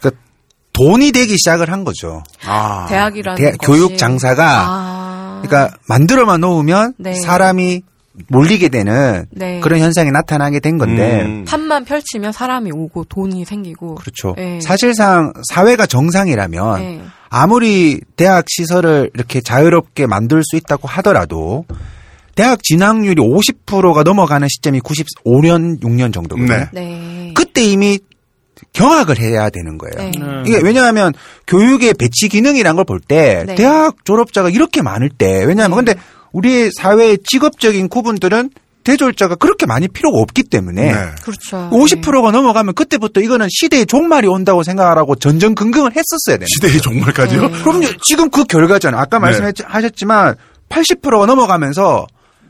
그러니까 0.00 0.22
돈이 0.72 1.12
되기 1.12 1.32
시작을 1.36 1.70
한 1.70 1.84
거죠. 1.84 2.22
아, 2.44 2.86
대학이라는 2.88 3.36
대학 3.38 3.58
것이. 3.58 3.70
교육 3.70 3.98
장사가 3.98 4.64
아. 4.66 5.42
그러니까 5.44 5.76
만들어만 5.88 6.40
놓으면 6.40 6.94
네. 6.98 7.14
사람이 7.14 7.82
몰리게 8.28 8.68
되는 8.68 9.24
네. 9.30 9.60
그런 9.60 9.80
현상이 9.80 10.10
나타나게 10.10 10.60
된 10.60 10.76
건데 10.76 11.22
음. 11.22 11.44
판만 11.46 11.84
펼치면 11.84 12.32
사람이 12.32 12.70
오고 12.72 13.04
돈이 13.04 13.44
생기고. 13.44 13.94
그렇죠. 13.94 14.34
네. 14.36 14.60
사실상 14.60 15.32
사회가 15.50 15.86
정상이라면 15.86 16.80
네. 16.80 17.02
아무리 17.30 18.00
대학 18.16 18.44
시설을 18.48 19.10
이렇게 19.14 19.40
자유롭게 19.40 20.06
만들 20.06 20.42
수 20.44 20.56
있다고 20.56 20.88
하더라도 20.88 21.64
대학 22.34 22.62
진학률이 22.62 23.22
50%가 23.22 24.02
넘어가는 24.02 24.46
시점이 24.48 24.80
95년 24.80 25.80
6년 25.80 26.12
정도거든요. 26.12 26.68
네. 26.72 26.80
네. 26.80 27.32
그때 27.34 27.62
이미 27.62 27.98
경악을 28.72 29.18
해야 29.18 29.50
되는 29.50 29.78
거예요. 29.78 29.94
네. 29.96 30.12
음. 30.18 30.44
이게 30.46 30.58
왜냐하면 30.62 31.12
교육의 31.46 31.94
배치 31.94 32.28
기능이란 32.28 32.76
걸 32.76 32.84
볼때 32.84 33.44
네. 33.46 33.54
대학 33.54 34.04
졸업자가 34.04 34.50
이렇게 34.50 34.82
많을 34.82 35.08
때 35.08 35.44
왜냐하면 35.44 35.76
근데 35.76 35.94
우리 36.32 36.70
사회의 36.70 37.18
직업적인 37.22 37.88
구분들은 37.88 38.50
대졸자가 38.84 39.36
그렇게 39.36 39.66
많이 39.66 39.86
필요가 39.86 40.18
없기 40.18 40.44
때문에 40.44 40.92
네. 40.92 40.98
그렇죠. 41.22 41.70
50%가 41.70 42.32
넘어가면 42.32 42.74
그때부터 42.74 43.20
이거는 43.20 43.46
시대의 43.50 43.86
종말이 43.86 44.26
온다고 44.26 44.62
생각하라고 44.64 45.14
전전긍긍을 45.14 45.92
했었어야 45.92 46.38
되는 46.38 46.46
시대의 46.48 46.80
종말까지요? 46.80 47.48
네. 47.48 47.62
그럼요. 47.62 47.86
지금 48.02 48.28
그 48.30 48.44
결과잖아요. 48.44 49.00
아까 49.00 49.18
네. 49.18 49.26
말씀하셨지만 49.26 50.34
80%가 50.68 51.26
넘어가면서 51.26 52.06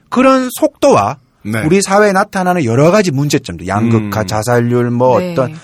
그런 0.08 0.48
속도와 0.58 1.18
네. 1.44 1.62
우리 1.64 1.82
사회에 1.82 2.12
나타나는 2.12 2.64
여러 2.64 2.90
가지 2.90 3.10
문제점들, 3.10 3.66
양극화, 3.66 4.20
음. 4.20 4.26
자살률, 4.26 4.90
뭐 4.90 5.18
네. 5.18 5.32
어떤 5.32 5.54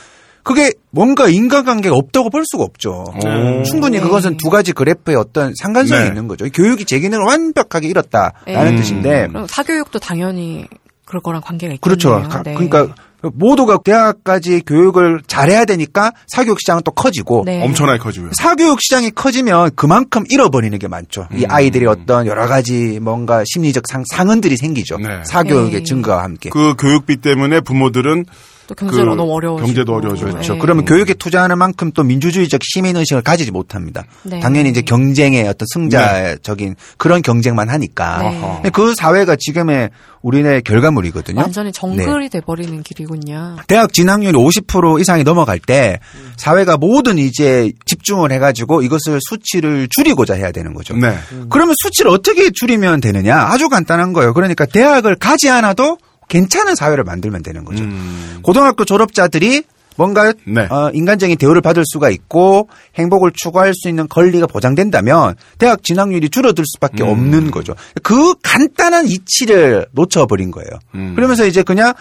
그게 0.48 0.72
뭔가 0.90 1.28
인간관계가 1.28 1.94
없다고 1.94 2.30
볼 2.30 2.42
수가 2.46 2.64
없죠. 2.64 3.04
오. 3.14 3.62
충분히 3.64 3.98
네. 3.98 4.02
그것은 4.02 4.38
두 4.38 4.48
가지 4.48 4.72
그래프의 4.72 5.14
어떤 5.18 5.52
상관성이 5.60 6.00
네. 6.04 6.06
있는 6.08 6.26
거죠. 6.26 6.46
교육이 6.48 6.86
제 6.86 6.98
기능을 7.00 7.22
완벽하게 7.22 7.86
잃었다라는 7.88 8.70
네. 8.70 8.76
뜻인데 8.76 9.26
그럼 9.28 9.46
사교육도 9.46 9.98
당연히 9.98 10.64
그럴 11.04 11.20
거랑 11.22 11.42
관계가 11.42 11.74
있겠네요. 11.74 11.80
그렇죠. 11.80 12.26
가- 12.30 12.42
네. 12.42 12.54
그러니까 12.54 12.94
모두가 13.20 13.78
대학까지 13.84 14.62
교육을 14.66 15.20
잘해야 15.26 15.66
되니까 15.66 16.12
사교육 16.28 16.60
시장은 16.60 16.80
또 16.82 16.92
커지고 16.92 17.42
네. 17.44 17.62
엄청나게 17.62 17.98
커지고요. 17.98 18.30
사교육 18.32 18.80
시장이 18.80 19.10
커지면 19.10 19.72
그만큼 19.76 20.24
잃어버리는 20.30 20.78
게 20.78 20.88
많죠. 20.88 21.28
이 21.34 21.44
음. 21.44 21.50
아이들이 21.50 21.84
어떤 21.84 22.26
여러 22.26 22.46
가지 22.46 23.00
뭔가 23.02 23.42
심리적 23.46 23.84
상, 23.86 24.02
상흔들이 24.10 24.56
생기죠. 24.56 24.96
네. 24.96 25.22
사교육의 25.26 25.72
네. 25.80 25.82
증가와 25.82 26.22
함께. 26.22 26.48
그 26.48 26.74
교육비 26.78 27.16
때문에 27.18 27.60
부모들은 27.60 28.24
또 28.68 28.74
경제로 28.74 29.12
그 29.12 29.16
너무 29.16 29.32
어려워. 29.32 29.56
경제도 29.56 29.94
어려워지고. 29.94 30.30
그렇죠. 30.30 30.58
그러면 30.58 30.84
교육에 30.84 31.14
투자하는 31.14 31.56
만큼 31.56 31.90
또 31.92 32.02
민주주의적 32.02 32.60
시민 32.62 32.96
의식을 32.96 33.22
가지지 33.22 33.50
못합니다. 33.50 34.04
네. 34.22 34.40
당연히 34.40 34.68
이제 34.68 34.82
경쟁의 34.82 35.48
어떤 35.48 35.66
승자적인 35.72 36.76
그런 36.98 37.22
경쟁만 37.22 37.70
하니까. 37.70 38.60
네. 38.62 38.70
그 38.70 38.94
사회가 38.94 39.36
지금의 39.36 39.88
우리네 40.20 40.60
결과물이거든요. 40.60 41.40
완전히 41.40 41.72
정글이 41.72 42.28
돼버리는 42.28 42.82
길이군요. 42.82 43.56
대학 43.68 43.92
진학률이 43.92 44.36
50% 44.36 45.00
이상이 45.00 45.24
넘어갈 45.24 45.58
때 45.58 45.98
사회가 46.36 46.76
모든 46.76 47.16
이제 47.16 47.72
집중을 47.86 48.32
해가지고 48.32 48.82
이것을 48.82 49.18
수치를 49.26 49.88
줄이고자 49.90 50.34
해야 50.34 50.52
되는 50.52 50.74
거죠. 50.74 50.94
네. 50.94 51.16
그러면 51.48 51.74
수치를 51.82 52.10
어떻게 52.10 52.50
줄이면 52.50 53.00
되느냐? 53.00 53.34
아주 53.34 53.70
간단한 53.70 54.12
거예요. 54.12 54.34
그러니까 54.34 54.66
대학을 54.66 55.16
가지 55.16 55.48
않아도 55.48 55.96
괜찮은 56.28 56.74
사회를 56.74 57.04
만들면 57.04 57.42
되는 57.42 57.64
거죠. 57.64 57.84
음. 57.84 58.38
고등학교 58.42 58.84
졸업자들이 58.84 59.64
뭔가 59.98 60.32
네. 60.46 60.62
어, 60.70 60.90
인간적인 60.94 61.36
대우를 61.38 61.60
받을 61.60 61.82
수가 61.84 62.08
있고 62.10 62.68
행복을 62.94 63.32
추구할 63.34 63.74
수 63.74 63.88
있는 63.88 64.08
권리가 64.08 64.46
보장된다면 64.46 65.34
대학 65.58 65.82
진학률이 65.82 66.30
줄어들 66.30 66.64
수밖에 66.66 67.02
음. 67.02 67.08
없는 67.08 67.50
거죠. 67.50 67.74
그 68.04 68.34
간단한 68.42 69.08
이치를 69.08 69.86
놓쳐버린 69.90 70.52
거예요. 70.52 70.70
음. 70.94 71.14
그러면서 71.16 71.46
이제 71.46 71.64
그냥 71.64 71.94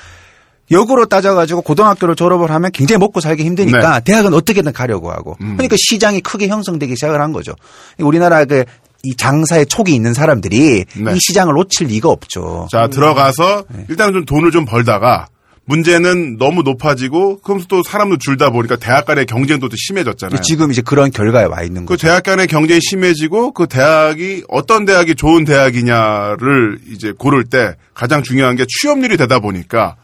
역으로 0.69 1.05
따져가지고 1.07 1.61
고등학교를 1.61 2.15
졸업을 2.15 2.51
하면 2.51 2.71
굉장히 2.71 2.99
먹고 2.99 3.19
살기 3.19 3.43
힘드니까 3.43 4.01
대학은 4.01 4.33
어떻게든 4.33 4.73
가려고 4.73 5.11
하고 5.11 5.35
네. 5.39 5.47
음. 5.47 5.57
그러니까 5.57 5.75
시장이 5.79 6.21
크게 6.21 6.49
형성되기 6.49 6.95
시작을 6.95 7.19
한 7.19 7.33
거죠. 7.33 7.53
우리나라 7.97 8.45
그 8.45 8.65
이 9.03 9.15
장사의 9.15 9.67
촉이 9.67 9.93
있는 9.93 10.13
사람들이 10.13 10.85
네. 10.95 11.15
이 11.15 11.19
시장을 11.19 11.53
놓칠 11.53 11.87
리가 11.87 12.09
없죠. 12.09 12.67
자, 12.71 12.87
들어가서 12.87 13.65
네. 13.69 13.85
일단 13.89 14.13
좀 14.13 14.25
돈을 14.25 14.51
좀 14.51 14.65
벌다가 14.65 15.27
문제는 15.67 16.37
너무 16.37 16.63
높아지고 16.63 17.39
그럼 17.41 17.61
또 17.67 17.83
사람도 17.83 18.17
줄다 18.19 18.51
보니까 18.51 18.77
대학 18.77 19.05
간의 19.05 19.25
경쟁도 19.25 19.67
또 19.67 19.75
심해졌잖아요. 19.77 20.41
지금 20.41 20.71
이제 20.71 20.81
그런 20.81 21.11
결과에 21.11 21.43
와 21.43 21.61
있는 21.61 21.85
그 21.85 21.93
거죠. 21.93 22.07
대학 22.07 22.23
간의 22.23 22.47
경쟁이 22.47 22.79
심해지고 22.81 23.51
그 23.51 23.67
대학이 23.67 24.43
어떤 24.47 24.85
대학이 24.85 25.15
좋은 25.15 25.43
대학이냐를 25.43 26.79
이제 26.89 27.11
고를 27.11 27.43
때 27.43 27.75
가장 27.93 28.23
중요한 28.23 28.55
게 28.55 28.65
취업률이 28.65 29.17
되다 29.17 29.39
보니까 29.39 29.97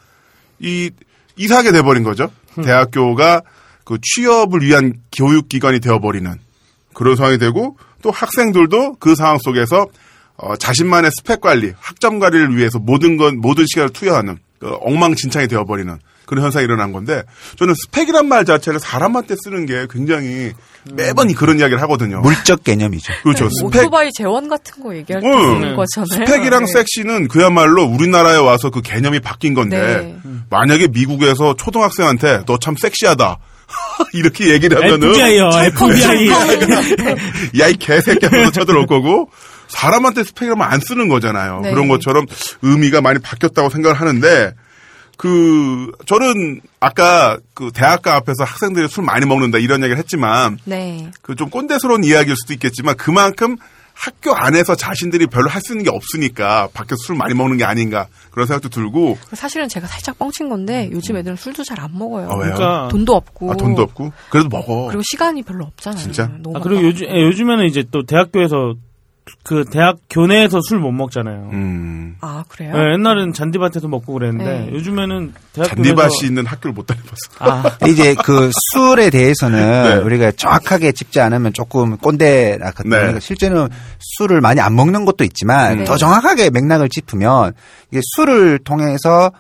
이 0.60 0.91
이사하게 1.38 1.71
돼버린 1.71 2.03
거죠. 2.03 2.29
대학교가 2.62 3.41
그 3.86 3.97
취업을 4.01 4.62
위한 4.62 4.93
교육기관이 5.17 5.79
되어버리는 5.79 6.29
그런 6.93 7.15
상황이 7.15 7.38
되고 7.38 7.77
또 8.03 8.11
학생들도 8.11 8.97
그 8.99 9.15
상황 9.15 9.39
속에서 9.39 9.87
어, 10.35 10.55
자신만의 10.55 11.11
스펙 11.17 11.41
관리, 11.41 11.73
학점 11.79 12.19
관리를 12.19 12.55
위해서 12.57 12.77
모든 12.77 13.17
건 13.17 13.39
모든 13.39 13.65
시간을 13.65 13.89
투여하는 13.89 14.37
그 14.59 14.75
엉망진창이 14.81 15.47
되어버리는 15.47 15.97
그런 16.25 16.43
현상이 16.45 16.63
일어난 16.63 16.91
건데 16.93 17.23
저는 17.57 17.73
스펙이란 17.75 18.27
말 18.27 18.45
자체를 18.45 18.79
사람한테 18.79 19.35
쓰는 19.43 19.65
게 19.65 19.87
굉장히 19.89 20.53
매번 20.93 21.29
이 21.29 21.33
그런 21.33 21.59
이야기를 21.59 21.81
하거든요. 21.83 22.21
물적 22.21 22.63
개념이죠. 22.63 23.13
그렇죠. 23.23 23.49
스펙, 23.49 23.83
오토바이 23.83 24.09
재원 24.13 24.47
같은 24.49 24.81
거 24.83 24.95
얘기할 24.95 25.21
때 25.21 25.27
응. 25.27 25.33
쓰는 25.33 25.75
거잖아요. 25.75 26.25
스펙이랑 26.25 26.65
네. 26.65 26.71
섹시는 26.71 27.27
그야말로 27.27 27.83
우리나라에 27.83 28.37
와서 28.37 28.69
그 28.69 28.81
개념이 28.81 29.19
바뀐 29.19 29.53
건데 29.53 29.77
네. 29.77 30.17
만약에 30.49 30.87
미국에서 30.87 31.55
초등학생한테 31.55 32.45
너 32.45 32.57
참 32.57 32.75
섹시하다 32.77 33.37
이렇게 34.13 34.49
얘기를 34.49 34.77
하면은 34.77 35.09
FBI요, 35.09 35.49
FBI. 35.75 36.29
야 37.59 37.67
이 37.69 37.73
개새끼 37.77 38.25
하면서 38.25 38.51
쳐들어올 38.51 38.86
거고 38.88 39.29
사람한테 39.67 40.23
스펙이라면 40.23 40.65
안 40.67 40.79
쓰는 40.79 41.07
거잖아요. 41.07 41.62
네. 41.62 41.71
그런 41.71 41.88
것처럼 41.88 42.25
의미가 42.62 43.01
많이 43.01 43.19
바뀌었다고 43.19 43.69
생각을 43.69 43.99
하는데 43.99 44.53
그 45.17 45.91
저는 46.05 46.62
아까 46.79 47.38
그 47.53 47.71
대학가 47.73 48.15
앞에서 48.15 48.43
학생들이 48.43 48.88
술 48.88 49.03
많이 49.03 49.25
먹는다 49.25 49.57
이런 49.59 49.81
얘기를 49.83 49.97
했지만 49.97 50.57
네. 50.65 51.12
그 51.21 51.36
좀 51.36 51.49
꼰대스러운 51.49 52.03
이야기일 52.03 52.36
수도 52.36 52.53
있겠지만 52.53 52.95
그만큼 52.97 53.57
학교 53.93 54.34
안에서 54.34 54.75
자신들이 54.75 55.27
별로 55.27 55.49
할 55.49 55.62
수 55.63 55.73
있는 55.73 55.84
게 55.86 55.89
없으니까 55.89 56.67
밖에서 56.73 56.97
술 57.03 57.15
많이 57.15 57.34
먹는 57.34 57.58
게 57.58 57.63
아닌가 57.63 58.08
그런 58.32 58.47
생각도 58.47 58.67
들고 58.69 59.17
사실은 59.34 59.69
제가 59.69 59.88
살짝 59.88 60.17
뻥친 60.19 60.49
건데 60.49 60.89
요즘 60.91 61.15
애들은 61.17 61.38
술도 61.38 61.63
잘 61.63 61.79
안 61.79 61.97
먹어요. 61.97 62.29
아, 62.29 62.36
왜요? 62.36 62.53
그러니까. 62.56 62.88
돈도 62.89 63.13
없고. 63.15 63.51
아, 63.51 63.56
돈도 63.56 63.82
없고 63.82 64.12
그래도 64.29 64.49
먹어. 64.49 64.88
그리고 64.88 65.01
시간이 65.10 65.43
별로 65.43 65.65
없잖아요. 65.65 66.01
진짜? 66.01 66.29
너무 66.41 66.58
아, 66.58 66.60
그리고 66.62 66.84
요즘, 66.84 67.08
예, 67.08 67.21
요즘에는 67.23 67.65
이제 67.65 67.84
또 67.91 68.03
대학교에서 68.06 68.75
그 69.43 69.63
대학 69.65 69.97
교내에서 70.09 70.59
술 70.62 70.79
못 70.79 70.91
먹잖아요. 70.91 71.49
음. 71.53 72.15
아 72.21 72.43
그래요? 72.49 72.73
예, 72.75 72.93
옛날에는 72.93 73.33
잔디밭에서 73.33 73.88
먹고 73.88 74.13
그랬는데 74.13 74.45
네. 74.45 74.69
요즘에는 74.73 75.33
대학 75.53 75.69
잔디밭이 75.69 76.25
있는 76.25 76.45
학교를 76.45 76.73
못 76.73 76.86
다녀봤어. 76.86 77.15
아, 77.39 77.77
이제 77.88 78.15
그 78.15 78.51
술에 78.71 79.09
대해서는 79.09 79.59
네. 79.83 79.95
우리가 79.95 80.31
정확하게 80.31 80.91
짚지 80.91 81.19
않으면 81.21 81.53
조금 81.53 81.97
꼰대라 81.97 82.65
같거든요. 82.67 82.95
네. 82.95 82.99
그러니까 82.99 83.19
실제는 83.19 83.69
술을 83.99 84.41
많이 84.41 84.59
안 84.59 84.75
먹는 84.75 85.05
것도 85.05 85.23
있지만 85.23 85.79
네. 85.79 85.83
더 85.86 85.95
정확하게 85.97 86.49
맥락을 86.49 86.89
짚으면 86.89 87.53
이게 87.91 88.01
술을 88.15 88.59
통해서 88.59 89.31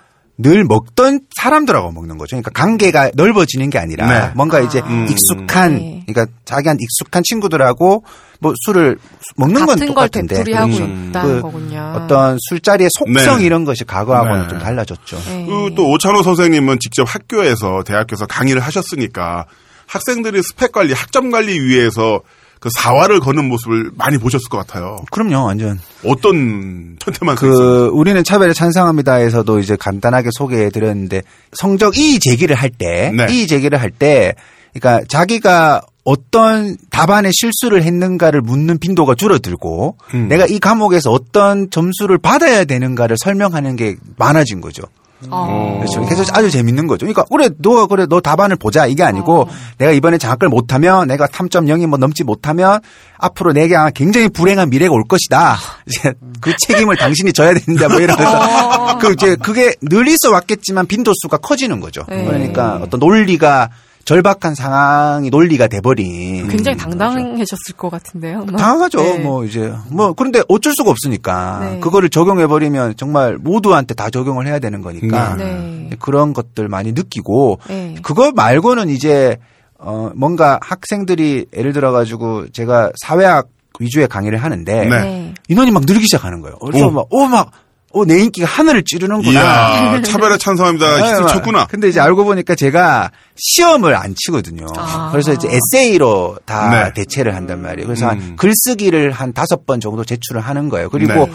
늘 0.43 0.63
먹던 0.65 1.21
사람들하고 1.35 1.91
먹는 1.91 2.17
거죠. 2.19 2.35
그러니까 2.35 2.51
관계가 2.51 3.11
넓어지는 3.15 3.71
게 3.71 3.79
아니라 3.79 4.07
네. 4.07 4.31
뭔가 4.35 4.59
이제 4.59 4.81
음. 4.85 5.07
익숙한 5.09 5.75
네. 5.75 6.03
그러니까 6.05 6.31
자기한테 6.45 6.83
익숙한 6.83 7.23
친구들하고 7.23 8.03
뭐 8.39 8.53
술을 8.65 8.97
먹는 9.37 9.65
건 9.65 9.79
똑같은데 9.79 10.35
되풀이 10.35 10.53
하고 10.53 10.73
그렇죠. 10.73 10.83
있다는 10.83 11.35
그 11.35 11.41
거군요. 11.41 11.93
어떤 11.95 12.37
술자리의 12.49 12.89
속성 12.91 13.39
네. 13.39 13.45
이런 13.45 13.63
것이 13.63 13.85
과거하고는 13.85 14.43
네. 14.43 14.47
좀 14.49 14.59
달라졌죠. 14.59 15.17
네. 15.25 15.45
그또 15.45 15.89
오찬호 15.89 16.21
선생님은 16.21 16.79
직접 16.79 17.03
학교에서 17.07 17.83
대학교에서 17.83 18.27
강의를 18.27 18.61
하셨으니까 18.61 19.45
학생들이 19.87 20.43
스펙 20.43 20.73
관리, 20.73 20.93
학점 20.93 21.31
관리 21.31 21.59
위해서 21.59 22.21
그 22.63 22.69
사활을 22.77 23.19
거는 23.19 23.49
모습을 23.49 23.91
많이 23.97 24.17
보셨을 24.17 24.47
것 24.47 24.57
같아요. 24.57 24.95
그럼요, 25.11 25.43
완전. 25.43 25.81
어떤 26.05 26.95
천태만 26.97 27.35
그그 27.35 27.89
우리는 27.91 28.23
차별에 28.23 28.53
찬성합니다에서도 28.53 29.59
이제 29.59 29.75
간단하게 29.75 30.29
소개해 30.31 30.69
드렸는데 30.69 31.23
성적 31.51 31.97
이의 31.97 32.19
제기를 32.21 32.55
할 32.55 32.69
때 32.69 33.11
네. 33.13 33.27
이의 33.29 33.47
제기를 33.47 33.81
할 33.81 33.91
때 33.91 34.33
그러니까 34.73 35.05
자기가 35.09 35.81
어떤 36.05 36.77
답안에 36.89 37.31
실수를 37.33 37.83
했는가를 37.83 38.39
묻는 38.39 38.77
빈도가 38.77 39.15
줄어들고 39.15 39.97
음. 40.13 40.27
내가 40.29 40.45
이 40.45 40.59
과목에서 40.59 41.11
어떤 41.11 41.69
점수를 41.69 42.17
받아야 42.17 42.63
되는가를 42.63 43.17
설명하는 43.21 43.75
게 43.75 43.97
많아진 44.17 44.61
거죠. 44.61 44.83
어. 45.29 45.79
그렇죠. 45.79 46.01
그래서 46.05 46.23
아주 46.33 46.49
재밌는 46.49 46.87
거죠. 46.87 47.05
그러니까 47.05 47.23
그래 47.31 47.49
너 47.59 47.87
그래 47.87 48.05
너 48.07 48.19
답안을 48.21 48.55
보자 48.57 48.85
이게 48.85 49.03
아니고 49.03 49.47
내가 49.77 49.91
이번에 49.91 50.17
장학금을 50.17 50.49
못하면 50.49 51.07
내가 51.07 51.27
3.0이 51.27 51.87
뭐 51.87 51.97
넘지 51.97 52.23
못하면 52.23 52.79
앞으로 53.17 53.53
내게 53.53 53.75
아마 53.75 53.89
굉장히 53.89 54.29
불행한 54.29 54.69
미래가 54.69 54.93
올 54.93 55.03
것이다. 55.07 55.57
이제 55.87 56.13
그 56.41 56.53
책임을 56.57 56.97
당신이 56.97 57.33
져야 57.33 57.53
된다. 57.53 57.87
뭐 57.89 57.99
이러면서 57.99 58.97
그 58.99 59.13
이제 59.13 59.35
그게 59.35 59.73
늘 59.81 60.07
있어 60.07 60.31
왔겠지만 60.31 60.87
빈도수가 60.87 61.37
커지는 61.37 61.79
거죠. 61.79 62.03
네. 62.09 62.23
그러니까 62.25 62.79
어떤 62.81 62.99
논리가 62.99 63.69
절박한 64.05 64.55
상황이 64.55 65.29
논리가 65.29 65.67
돼버린 65.67 66.47
굉장히 66.49 66.77
당당해졌을 66.77 67.75
것 67.77 67.89
같은데요. 67.89 68.45
막. 68.45 68.57
당하죠. 68.57 68.99
네. 68.99 69.19
뭐 69.19 69.45
이제 69.45 69.73
뭐 69.89 70.13
그런데 70.13 70.41
어쩔 70.49 70.73
수가 70.75 70.91
없으니까 70.91 71.59
네. 71.61 71.79
그거를 71.79 72.09
적용해 72.09 72.47
버리면 72.47 72.95
정말 72.97 73.37
모두한테 73.37 73.93
다 73.93 74.09
적용을 74.09 74.47
해야 74.47 74.59
되는 74.59 74.81
거니까 74.81 75.35
네. 75.35 75.89
그런 75.99 76.33
것들 76.33 76.67
많이 76.67 76.91
느끼고 76.91 77.59
네. 77.67 77.95
그거 78.03 78.31
말고는 78.31 78.89
이제 78.89 79.37
어 79.77 80.11
뭔가 80.15 80.59
학생들이 80.61 81.47
예를 81.55 81.73
들어 81.73 81.91
가지고 81.91 82.49
제가 82.51 82.91
사회학 83.01 83.47
위주의 83.79 84.07
강의를 84.07 84.37
하는데 84.37 84.85
네. 84.85 84.89
네. 84.89 85.33
인원이 85.47 85.71
막 85.71 85.83
늘기 85.85 86.03
시작하는 86.03 86.41
거예요. 86.41 86.57
그래서 86.59 86.87
오. 86.87 86.91
막오막 86.91 87.51
어 87.95 88.05
내 88.05 88.19
인기가 88.23 88.47
하늘을 88.47 88.83
찌르는구나. 88.83 89.31
이야, 89.31 90.01
차별에 90.05 90.37
찬성합니다. 90.37 90.97
네, 90.97 91.09
히트 91.11 91.21
막. 91.21 91.27
쳤구나. 91.27 91.65
근데 91.67 91.89
이제 91.89 91.99
알고 91.99 92.25
보니까 92.25 92.55
제가 92.55 93.11
시험을 93.35 93.95
안 93.95 94.15
치거든요. 94.15 94.65
아. 94.75 95.09
그래서 95.11 95.31
이제 95.33 95.47
에세이로 95.47 96.39
다 96.45 96.69
네. 96.85 96.93
대체를 96.93 97.35
한단 97.35 97.61
말이에요. 97.61 97.85
그래서 97.87 98.07
한 98.07 98.19
음. 98.19 98.35
글쓰기를 98.35 99.11
한 99.11 99.31
다섯 99.33 99.65
번 99.67 99.79
정도 99.79 100.03
제출을 100.03 100.41
하는 100.41 100.69
거예요. 100.69 100.89
그리고 100.89 101.13
네. 101.27 101.31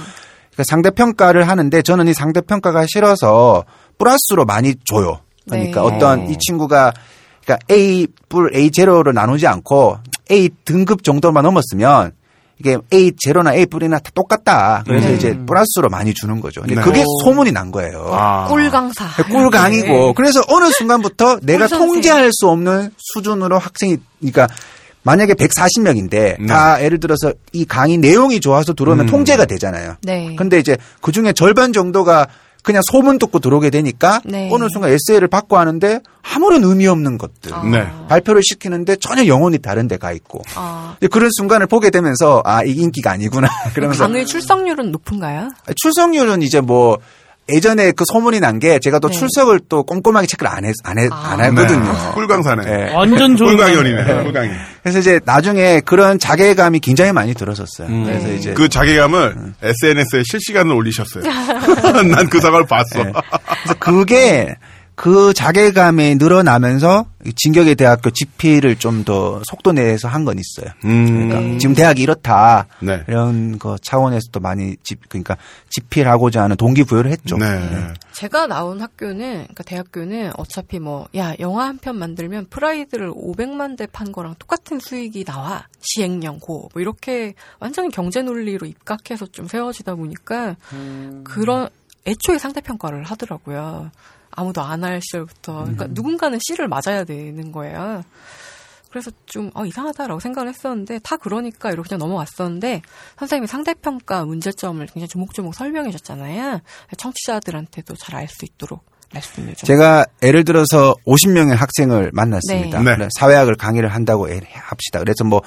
그 0.57 0.65
상대평가를 0.67 1.49
하는데 1.49 1.83
저는 1.83 2.09
이 2.09 2.13
상대평가가 2.15 2.87
싫어서 2.89 3.65
플러스로 3.99 4.45
많이 4.45 4.75
줘요. 4.85 5.21
그러니까 5.49 5.81
네. 5.81 5.87
어떤 5.87 6.29
이 6.29 6.37
친구가 6.39 6.93
그러니까 7.45 7.65
A 7.71 8.09
뿔 8.29 8.51
A 8.55 8.71
제로로 8.73 9.13
나누지 9.13 9.47
않고 9.47 9.99
A 10.33 10.51
등급 10.65 11.05
정도만 11.05 11.45
넘었으면 11.45 12.13
이게 12.61 12.77
A 12.93 13.13
제로나 13.19 13.55
A 13.55 13.67
뿔이나 13.67 13.99
다 13.99 14.11
똑같다. 14.15 14.83
그래서 14.87 15.09
네. 15.09 15.15
이제 15.15 15.39
플러스로 15.47 15.89
많이 15.89 16.13
주는 16.15 16.41
거죠. 16.41 16.61
근데 16.63 16.75
네. 16.75 16.83
그게 16.83 17.03
오. 17.07 17.23
소문이 17.25 17.53
난 17.53 17.71
거예요. 17.71 18.09
아. 18.13 18.47
꿀 18.49 18.69
강사. 18.71 19.07
꿀 19.31 19.51
강이고 19.51 20.15
그래서 20.15 20.41
어느 20.49 20.71
순간부터 20.71 21.39
내가. 21.43 21.69
통제할 21.69 22.31
수 22.33 22.49
없는 22.49 22.91
수준으로 22.97 23.59
학생이 23.59 23.99
그러니까 24.19 24.49
만약에 25.03 25.35
140명인데 25.35 26.11
네. 26.41 26.47
다 26.47 26.83
예를 26.83 26.99
들어서 27.01 27.33
이 27.53 27.65
강의 27.65 27.97
내용이 27.99 28.41
좋아서 28.41 28.75
들어오면 28.75 29.07
음. 29.07 29.11
통제가 29.11 29.45
되잖아요. 29.45 29.97
네. 30.03 30.35
근데 30.37 30.59
이제 30.59 30.77
그 31.01 31.13
중에 31.13 31.33
절반 31.33 31.73
정도가 31.73 32.27
그냥 32.69 32.83
소문 32.91 33.19
듣고 33.19 33.39
들어오게 33.41 33.71
되니까 33.71 34.21
네. 34.25 34.49
어느 34.53 34.69
순간 34.71 34.93
에세이를 34.93 35.27
받고 35.29 35.57
하는데 35.57 36.01
아무런 36.23 36.63
의미 36.63 36.87
없는 36.87 37.17
것들 37.19 37.55
아. 37.55 37.63
네. 37.65 37.87
발표를 38.09 38.43
시키는데 38.43 38.97
전혀 38.97 39.27
영혼이 39.27 39.59
다른 39.59 39.89
데가 39.89 40.13
있고 40.13 40.43
아. 40.55 40.97
그런 41.11 41.31
순간을 41.33 41.67
보게 41.67 41.91
되면서 41.91 42.43
아 42.45 42.63
이 42.69 42.73
인기가 42.73 43.13
아니구나 43.13 43.49
그러면서 43.75 44.05
강의 44.05 44.27
출석률은 44.27 44.93
높은가요? 44.93 45.49
출석률은 45.77 46.43
이제 46.43 46.61
뭐 46.61 46.99
예전에 47.51 47.93
그 47.93 48.05
소문이 48.13 48.41
난 48.41 48.59
게 48.59 48.79
제가 48.81 48.99
또 48.99 49.09
네. 49.09 49.17
출석을 49.17 49.61
또 49.69 49.85
꼼꼼하게 49.85 50.27
체크를 50.27 50.51
안, 50.51 50.65
했, 50.65 50.75
안, 50.85 50.99
했, 50.99 51.09
아. 51.13 51.33
안 51.33 51.41
했거든요. 51.41 51.81
네. 51.93 52.13
꿀강사네. 52.15 52.65
네. 52.65 52.93
완전 52.95 53.37
좋은 53.37 53.57
꿀강연이네. 53.57 54.23
꿀강이. 54.25 54.51
그래서 54.83 54.99
이제 54.99 55.21
나중에 55.25 55.81
그런 55.81 56.19
자괴감이 56.19 56.81
굉장히 56.81 57.13
많이 57.13 57.35
들었었어요. 57.35 57.89
그래서 58.05 58.29
이제 58.33 58.53
그 58.55 58.69
자괴감을 58.69 59.55
SNS에 59.63 60.23
실시간으로 60.25 60.77
올리셨어요. 60.77 61.25
난 62.13 62.29
그 62.29 62.41
사과를 62.41 62.67
봤어. 62.67 63.05
네. 63.05 63.13
그래서 63.13 63.75
그게 63.79 64.57
그 65.01 65.33
자괴감이 65.33 66.17
늘어나면서 66.17 67.07
진격의 67.37 67.77
대학교 67.77 68.11
집필을 68.11 68.77
좀 68.77 69.05
더 69.05 69.41
속도 69.45 69.71
내서 69.71 70.09
한 70.09 70.25
건 70.25 70.39
있어요. 70.41 70.73
음. 70.85 71.07
그러니까 71.07 71.41
네. 71.41 71.59
지금 71.59 71.75
대학이 71.77 72.03
이렇다 72.03 72.67
네. 72.81 73.05
이런 73.07 73.61
거 73.61 73.79
차원에서도 73.79 74.41
많이 74.41 74.75
집 74.83 75.09
그러니까 75.09 75.37
집필하고자 75.71 76.43
하는 76.43 76.57
동기부여를 76.57 77.13
했죠. 77.13 77.37
네. 77.39 77.95
제가 78.13 78.49
나온 78.49 78.81
학교는, 78.81 79.17
그러니까 79.45 79.63
대학교는 79.63 80.33
어차피 80.37 80.81
뭐, 80.81 81.07
야, 81.17 81.33
영화 81.39 81.67
한 81.67 81.79
편 81.79 81.97
만들면 81.97 82.47
프라이드를 82.51 83.13
500만 83.13 83.77
대 83.79 83.87
판 83.87 84.11
거랑 84.11 84.35
똑같은 84.41 84.81
수익이 84.81 85.25
나와. 85.25 85.65
시행령 85.81 86.41
고. 86.41 86.69
뭐 86.75 86.83
이렇게 86.83 87.35
완전히 87.61 87.91
경제 87.91 88.21
논리로 88.23 88.67
입각해서 88.67 89.27
좀 89.27 89.47
세워지다 89.47 89.95
보니까 89.95 90.57
그런, 91.23 91.69
애초에 92.05 92.39
상대평가를 92.39 93.05
하더라고요. 93.05 93.93
아무도 94.39 94.63
안 94.63 94.85
할 94.85 95.01
시절부터. 95.03 95.53
그러니까 95.61 95.87
누군가는 95.91 96.39
C를 96.47 96.69
맞아야 96.69 97.05
되는 97.05 97.53
거예요. 97.53 98.03
그래서 98.91 99.11
좀 99.27 99.51
어, 99.55 99.67
이상하다라고 99.67 100.19
생각을 100.21 100.49
했었는데 100.49 101.01
다 101.01 101.17
그러니까 101.19 101.71
이렇게 101.71 101.91
그냥 101.91 101.99
넘어갔었는데 101.99 102.81
선생님이 103.19 103.47
상대평가 103.47 104.25
문제점을 104.25 104.85
굉장히 104.87 105.09
조목조목 105.09 105.55
설명해 105.55 105.91
줬잖아요. 105.91 106.61
청취자들한테도 106.97 107.97
잘 107.97 108.17
알 108.17 108.29
수 108.29 108.45
있도록 108.47 108.83
말씀을 109.13 109.55
좀. 109.55 109.67
제가 109.67 110.07
예를 110.23 110.45
들어서 110.45 110.95
50명의 111.07 111.55
학생을 111.55 112.11
만났습니다. 112.15 112.81
네. 112.83 112.97
네. 112.97 113.09
사회학을 113.19 113.57
강의를 113.57 113.89
한다고 113.91 114.29
해- 114.31 114.41
합시다. 114.55 114.99
그래서 115.01 115.25
뭐 115.25 115.43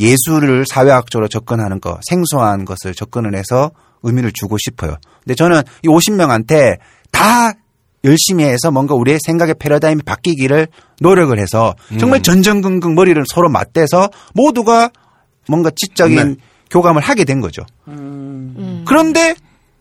예술을 0.00 0.64
사회학적으로 0.66 1.28
접근하는 1.28 1.80
거, 1.80 1.98
생소한 2.08 2.64
것을 2.64 2.94
접근을 2.94 3.34
해서 3.36 3.70
의미를 4.02 4.32
주고 4.32 4.56
싶어요. 4.58 4.96
근데 5.24 5.34
저는 5.34 5.62
이 5.82 5.88
50명한테 5.88 6.78
다 7.10 7.52
열심히 8.04 8.44
해서 8.44 8.70
뭔가 8.70 8.94
우리의 8.94 9.18
생각의 9.24 9.56
패러다임이 9.58 10.02
바뀌기를 10.02 10.68
노력을 11.00 11.36
해서 11.38 11.74
정말 11.98 12.22
전전긍긍 12.22 12.94
머리를 12.94 13.22
서로 13.28 13.48
맞대서 13.48 14.10
모두가 14.34 14.90
뭔가 15.48 15.70
지적인 15.74 16.16
네. 16.16 16.34
교감을 16.70 17.02
하게 17.02 17.24
된 17.24 17.40
거죠. 17.40 17.62
음. 17.88 18.84
그런데 18.86 19.34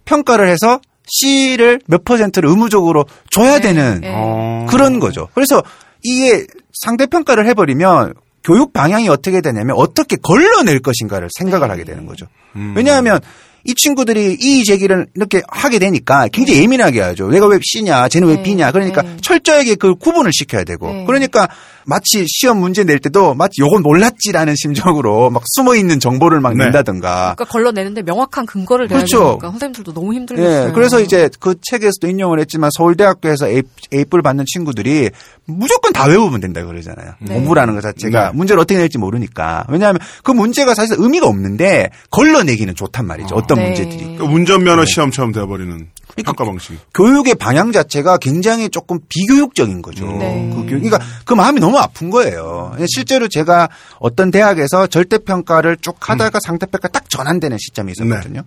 평가를 0.06 0.48
해서 0.48 0.80
C를 1.08 1.80
몇 1.88 2.04
퍼센트를 2.04 2.50
의무적으로 2.50 3.06
줘야 3.30 3.60
네, 3.60 3.62
되는 3.62 4.02
네. 4.02 4.12
어. 4.14 4.66
그런 4.70 5.00
거죠. 5.00 5.28
그래서 5.34 5.62
이게 6.04 6.46
상대평가를 6.74 7.48
해버리면 7.48 8.14
교육 8.44 8.74
방향이 8.74 9.10
어떻게 9.10 9.42
되냐면 9.42 9.76
어떻게 9.76 10.18
걸러낼 10.18 10.80
것인가를 10.80 11.30
생각을 11.38 11.72
하게 11.72 11.84
되는 11.84 12.06
거죠. 12.06 12.28
음. 12.56 12.74
왜냐하면 12.76 13.20
이 13.66 13.74
친구들이 13.74 14.38
이의 14.40 14.64
제기를 14.64 15.08
이렇게 15.16 15.42
하게 15.48 15.80
되니까 15.80 16.28
굉장히 16.28 16.62
예민하게 16.62 17.02
하죠. 17.02 17.30
내가 17.30 17.48
왜 17.48 17.60
C냐, 17.62 18.08
쟤는 18.10 18.28
왜 18.28 18.36
네, 18.36 18.44
B냐. 18.44 18.72
그러니까 18.72 19.02
네. 19.02 19.18
철저하게 19.22 19.76
그 19.76 19.96
구분을 19.96 20.32
시켜야 20.34 20.64
되고. 20.64 20.88
네. 20.88 21.04
그러니까 21.06 21.50
마치 21.86 22.26
시험 22.28 22.60
문제 22.60 22.84
낼 22.84 23.00
때도 23.00 23.36
마치 23.36 23.62
요건 23.62 23.84
몰랐지라는 23.84 24.56
심정으로 24.56 25.30
막 25.30 25.44
숨어 25.46 25.76
있는 25.76 26.00
정보를 26.00 26.40
막 26.40 26.56
네. 26.56 26.66
낸다든가. 26.66 27.36
그러니까 27.36 27.46
걸러내는데 27.46 28.02
명확한 28.02 28.46
근거를 28.46 28.88
대야 28.88 29.00
그렇죠. 29.00 29.20
되니까 29.20 29.52
선생님들도 29.52 29.94
너무 29.94 30.14
힘들겠어요. 30.14 30.70
예, 30.70 30.72
그래서 30.74 31.00
이제 31.00 31.30
그 31.40 31.56
책에서도 31.62 32.08
인용을 32.08 32.40
했지만 32.40 32.70
서울대학교에서 32.76 33.48
A, 33.48 33.62
A뿔 33.94 34.22
받는 34.22 34.46
친구들이 34.48 35.12
무조건 35.46 35.94
다 35.94 36.08
외우면 36.08 36.42
된다 36.42 36.66
그러잖아요. 36.66 37.14
네. 37.20 37.36
공부라는 37.36 37.76
것 37.76 37.82
자체가 37.82 38.32
네. 38.32 38.38
문제를 38.38 38.60
어떻게 38.60 38.80
낼지 38.80 38.98
모르니까. 38.98 39.66
왜냐하면 39.70 40.00
그 40.24 40.32
문제가 40.32 40.74
사실 40.74 40.96
의미가 40.98 41.28
없는데 41.28 41.92
걸러내기는 42.10 42.74
좋단 42.76 43.06
말이죠. 43.06 43.36
어떤 43.36 43.60
네. 43.60 43.68
문제들이. 43.68 44.18
그 44.18 44.24
운전면허 44.24 44.86
시험처럼 44.86 45.32
되어버리는 45.32 45.88
평가 46.24 46.46
방식. 46.46 46.78
교육의 46.94 47.36
방향 47.36 47.72
자체가 47.72 48.18
굉장히 48.18 48.70
조금 48.70 49.00
비교육적인 49.10 49.82
거죠. 49.82 50.06
네. 50.06 50.50
그 50.54 50.62
교육, 50.62 50.82
그러니까 50.82 51.00
그 51.26 51.34
마음이 51.34 51.60
너무 51.60 51.78
아픈 51.78 52.10
거예요. 52.10 52.76
실제로 52.88 53.28
제가 53.28 53.70
어떤 54.00 54.32
대학에서 54.32 54.88
절대평가를 54.88 55.78
쭉 55.82 55.98
하다가 56.00 56.40
상대평가 56.42 56.88
딱 56.88 57.10
전환되는 57.10 57.58
시점이 57.60 57.94
있었거든요. 57.94 58.44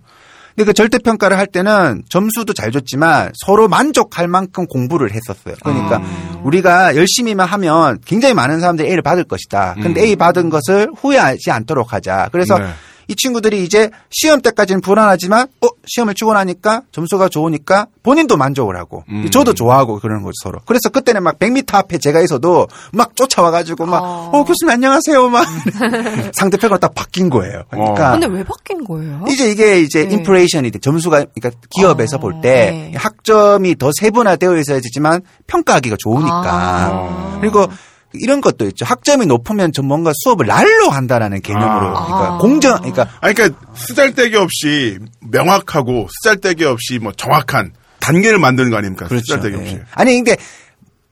근데 0.55 0.65
그 0.65 0.73
절대 0.73 0.97
평가를 0.97 1.37
할 1.37 1.47
때는 1.47 2.03
점수도 2.09 2.53
잘 2.53 2.71
줬지만 2.71 3.31
서로 3.45 3.67
만족할 3.67 4.27
만큼 4.27 4.65
공부를 4.65 5.11
했었어요. 5.13 5.55
그러니까 5.63 5.97
아. 5.97 6.41
우리가 6.43 6.95
열심히만 6.95 7.47
하면 7.47 7.99
굉장히 8.05 8.33
많은 8.33 8.59
사람들이 8.59 8.89
A를 8.89 9.01
받을 9.01 9.23
것이다. 9.23 9.75
근데 9.81 10.01
음. 10.01 10.05
A 10.05 10.15
받은 10.15 10.49
것을 10.49 10.89
후회하지 10.97 11.51
않도록 11.51 11.93
하자. 11.93 12.29
그래서 12.31 12.57
네. 12.57 12.65
이 13.09 13.15
친구들이 13.15 13.63
이제 13.63 13.89
시험 14.11 14.39
때까지는 14.41 14.81
불안하지만 14.81 15.47
어 15.61 15.67
시험을 15.87 16.13
치고 16.13 16.31
나니까 16.33 16.83
점수가 16.91 17.29
좋으니까 17.29 17.87
본인도 18.03 18.37
만족을 18.37 18.77
하고 18.77 19.03
음. 19.09 19.27
저도 19.31 19.53
좋아하고 19.53 19.99
그러는 19.99 20.21
거죠 20.21 20.33
서로. 20.43 20.59
그래서 20.65 20.89
그때는 20.89 21.23
막 21.23 21.39
100m 21.39 21.73
앞에 21.73 21.97
제가 21.97 22.21
있어도 22.21 22.67
막 22.93 23.15
쫓아와가지고 23.15 23.87
막 23.87 24.03
어. 24.03 24.29
어 24.31 24.43
교수님 24.43 24.71
안녕하세요 24.71 25.27
막 25.29 25.43
상대평가 26.33 26.77
딱 26.77 26.93
바뀐 26.93 27.31
거예요. 27.31 27.63
그러니까 27.71 28.11
근데 28.11 28.27
왜 28.27 28.43
바뀐 28.43 28.83
거예요? 28.83 29.25
이제 29.27 29.49
이게 29.49 29.81
이제 29.81 30.07
네. 30.07 30.13
인플레이션이 30.13 30.69
돼. 30.69 30.77
점수가 30.77 31.25
그러니까 31.33 31.49
기업에서 31.71 32.17
어, 32.17 32.19
볼때 32.19 32.91
네. 32.91 32.93
학점이 32.95 33.75
더 33.77 33.89
세분화되어 33.99 34.55
있어야지만 34.55 35.21
평가하기가 35.47 35.95
좋으니까. 35.97 36.43
아. 36.45 37.37
그리고 37.41 37.67
이런 38.13 38.41
것도 38.41 38.65
있죠. 38.67 38.85
학점이 38.85 39.25
높으면 39.25 39.71
좀 39.71 39.87
뭔가 39.87 40.11
수업을 40.23 40.47
날로 40.47 40.89
한다라는 40.89 41.41
개념으로 41.41 41.97
아. 41.97 42.05
그러니까 42.05 42.35
아. 42.35 42.37
공정 42.39 42.77
그러니까 42.77 43.07
아니, 43.21 43.33
그러니까 43.33 43.59
쓰잘데기 43.75 44.35
없이 44.35 44.97
명확하고 45.21 46.07
쓰잘데기 46.09 46.65
없이 46.65 46.99
뭐 46.99 47.11
정확한 47.11 47.73
단계를 47.99 48.39
만드는 48.39 48.71
거 48.71 48.77
아닙니까? 48.77 49.07
쓰잘데기 49.07 49.57
예. 49.57 49.61
없이. 49.61 49.79
아니 49.93 50.15
근데 50.15 50.37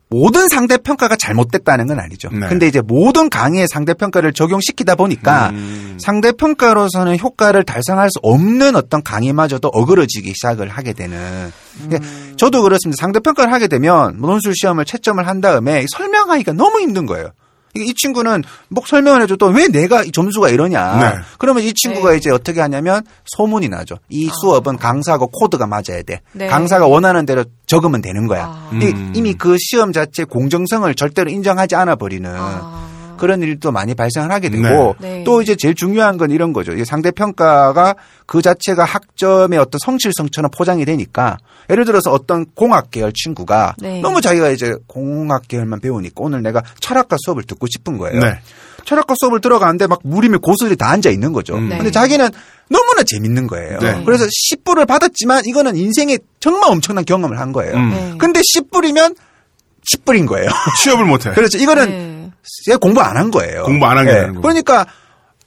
모든 0.10 0.48
상대 0.48 0.78
평가가 0.78 1.16
잘못됐다는 1.16 1.88
건 1.88 2.00
아니죠. 2.00 2.30
네. 2.32 2.48
근데 2.48 2.68
이제 2.68 2.82
모든 2.82 3.30
강의에 3.30 3.66
상대 3.70 3.94
평가를 3.94 4.32
적용시키다 4.34 4.96
보니까 4.96 5.50
음. 5.50 5.98
상대 6.00 6.32
평가로서는 6.32 7.20
효과를 7.20 7.64
달성할 7.64 8.10
수 8.10 8.20
없는 8.22 8.76
어떤 8.76 9.04
강의마저도 9.04 9.68
어그러지기 9.68 10.30
시작을 10.34 10.70
하게 10.70 10.94
되는. 10.94 11.52
근데 11.78 12.00
저도 12.38 12.64
그렇습니다. 12.64 13.00
상대 13.00 13.20
평가를 13.20 13.52
하게 13.52 13.68
되면 13.68 14.18
논술 14.20 14.54
시험을 14.56 14.86
채점을 14.86 15.26
한 15.28 15.42
다음에 15.42 15.86
설명하기가 15.92 16.54
너무 16.54 16.80
힘든 16.80 17.06
거예요. 17.06 17.32
이 17.86 17.94
친구는 17.94 18.44
뭐 18.70 18.84
설명을 18.86 19.22
해줘도 19.22 19.48
왜 19.48 19.68
내가 19.68 20.04
이 20.04 20.12
점수가 20.12 20.50
이러냐. 20.50 20.98
네. 21.00 21.20
그러면 21.38 21.64
이 21.64 21.74
친구가 21.74 22.12
네. 22.12 22.18
이제 22.18 22.30
어떻게 22.32 22.62
하냐면 22.62 23.04
소문이 23.26 23.70
나죠. 23.70 23.98
이 24.10 24.30
수업은 24.42 24.78
강사하고 24.78 25.28
코드가 25.28 25.68
맞아야 25.68 26.02
돼. 26.06 26.22
네. 26.34 26.48
강사가 26.48 26.88
원하는 26.88 27.26
대로 27.26 27.44
적으면 27.66 28.02
되는 28.02 28.28
거야. 28.28 28.46
아. 28.46 28.70
이- 28.74 28.86
음. 28.86 29.14
이미 29.16 29.34
그 29.34 29.58
시험 29.60 29.92
자체 29.94 30.24
공정성을 30.24 30.94
절대로 30.96 31.30
인정하지 31.30 31.76
않아 31.76 31.96
버리는 31.96 32.30
아. 32.34 32.88
그런 33.18 33.42
일도 33.42 33.72
많이 33.72 33.94
발생을 33.94 34.32
하게 34.32 34.50
되고 34.50 34.96
네. 35.00 35.18
네. 35.18 35.24
또 35.24 35.42
이제 35.42 35.56
제일 35.56 35.76
중요한 35.76 36.18
건 36.18 36.32
이런 36.32 36.54
거죠. 36.54 36.74
이 36.74 36.86
상대 36.86 37.12
평가가 37.12 37.96
그 38.26 38.42
자체가 38.42 38.84
학점의 38.84 39.60
어떤 39.60 39.80
성실성처럼 39.84 40.52
포장이 40.52 40.86
되니까 40.86 41.38
예를 41.70 41.86
들어서 41.86 42.12
어떤 42.12 42.46
공학 42.56 42.92
계열 42.92 43.12
친구가 43.14 43.76
네. 43.80 44.02
너무 44.02 44.22
자기가 44.22 44.50
이제 44.50 44.76
공학 44.88 45.48
계열만 45.48 45.80
배우니까 45.82 46.16
오늘 46.18 46.42
내가 46.42 46.62
철학과 46.80 47.18
수업을 47.20 47.44
듣고 47.44 47.68
싶은 47.68 47.98
거예요. 47.98 48.20
네. 48.20 48.40
철학과 48.86 49.16
수업을 49.20 49.42
들어가는데 49.42 49.86
막 49.88 50.00
무림의 50.04 50.40
고수들이 50.40 50.78
다 50.78 50.90
앉아 50.90 51.10
있는 51.10 51.34
거죠. 51.34 51.56
음. 51.56 51.68
네. 51.68 51.76
근데 51.78 51.92
자기는 51.92 52.30
너무나 52.70 53.04
재밌는 53.04 53.48
거예요. 53.48 53.80
네. 53.80 54.02
그래서 54.06 54.26
10불을 54.26 54.88
받았지만 54.88 55.44
이거는 55.46 55.76
인생에 55.76 56.18
정말 56.40 56.72
엄청난 56.72 57.04
경험을 57.04 57.40
한 57.40 57.52
거예요. 57.52 57.76
음. 57.76 57.90
네. 57.90 58.14
근데 58.18 58.40
10불이면 58.40 59.16
10불인 59.94 60.26
거예요. 60.28 60.50
취업을 60.84 61.06
못 61.06 61.26
해. 61.26 61.32
그렇죠. 61.34 61.58
이거는 61.58 62.17
네. 62.66 62.72
얘가 62.72 62.78
공부 62.80 63.02
안 63.02 63.18
한 63.18 63.32
거예요. 63.32 63.64
공부 63.64 63.86
안한게 63.86 64.12
되는 64.12 64.28
거고. 64.36 64.42
그러니까 64.42 64.86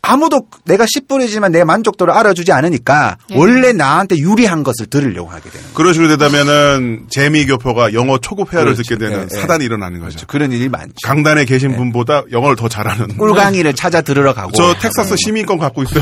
아무도 0.02 0.46
내가 0.64 0.86
10불이지만 0.86 1.52
내 1.52 1.62
만족도를 1.62 2.12
알아주지 2.14 2.52
않으니까 2.52 3.18
예. 3.30 3.36
원래 3.36 3.72
나한테 3.72 4.16
유리한 4.16 4.62
것을 4.62 4.86
들으려고 4.86 5.28
하게 5.28 5.50
되는 5.50 5.60
거예요. 5.60 5.74
그런 5.74 5.92
식으로 5.92 6.08
되다면은 6.08 7.06
재미교포가 7.10 7.92
영어 7.92 8.18
초급 8.18 8.52
회화를 8.52 8.72
그렇죠. 8.72 8.82
듣게 8.82 8.96
되는 8.98 9.18
예, 9.20 9.24
예. 9.30 9.40
사단이 9.40 9.64
일어나는 9.64 10.00
거죠. 10.00 10.26
그런 10.26 10.52
일이 10.52 10.68
많죠. 10.68 10.94
강단에 11.04 11.42
네. 11.42 11.44
계신 11.44 11.76
분보다 11.76 12.24
영어를 12.32 12.56
더 12.56 12.68
잘하는. 12.68 13.18
꿀강의를 13.18 13.74
찾아 13.74 14.00
들으러 14.00 14.32
가고. 14.32 14.52
저 14.52 14.74
텍사스 14.74 15.16
시민권 15.16 15.58
갖고 15.58 15.84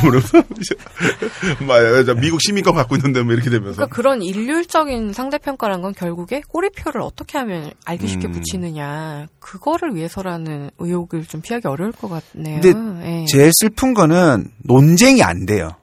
저 2.06 2.14
미국 2.14 2.40
시민권 2.40 2.74
갖고 2.74 2.94
있는데 2.96 3.22
뭐 3.22 3.34
이렇게 3.34 3.50
되면서. 3.50 3.76
그러니까 3.76 3.94
그런 3.94 4.22
일률적인 4.22 5.12
상대평가란 5.12 5.82
건 5.82 5.92
결국에 5.92 6.42
꼬리표를 6.46 7.00
어떻게 7.00 7.36
하면 7.38 7.72
알기 7.84 8.06
쉽게 8.06 8.28
음. 8.28 8.32
붙이느냐 8.32 9.26
그거를 9.40 9.94
위해서라는 9.96 10.70
의혹을 10.78 11.24
좀 11.24 11.40
피하기 11.40 11.66
어려울 11.66 11.92
것 11.92 12.08
같네요. 12.08 12.60
근데 12.60 12.72
예. 13.06 13.24
제일 13.26 13.50
슬픈 13.60 13.87
거는 13.94 14.48
논쟁이 14.64 15.22
안 15.22 15.46
돼요. 15.46 15.74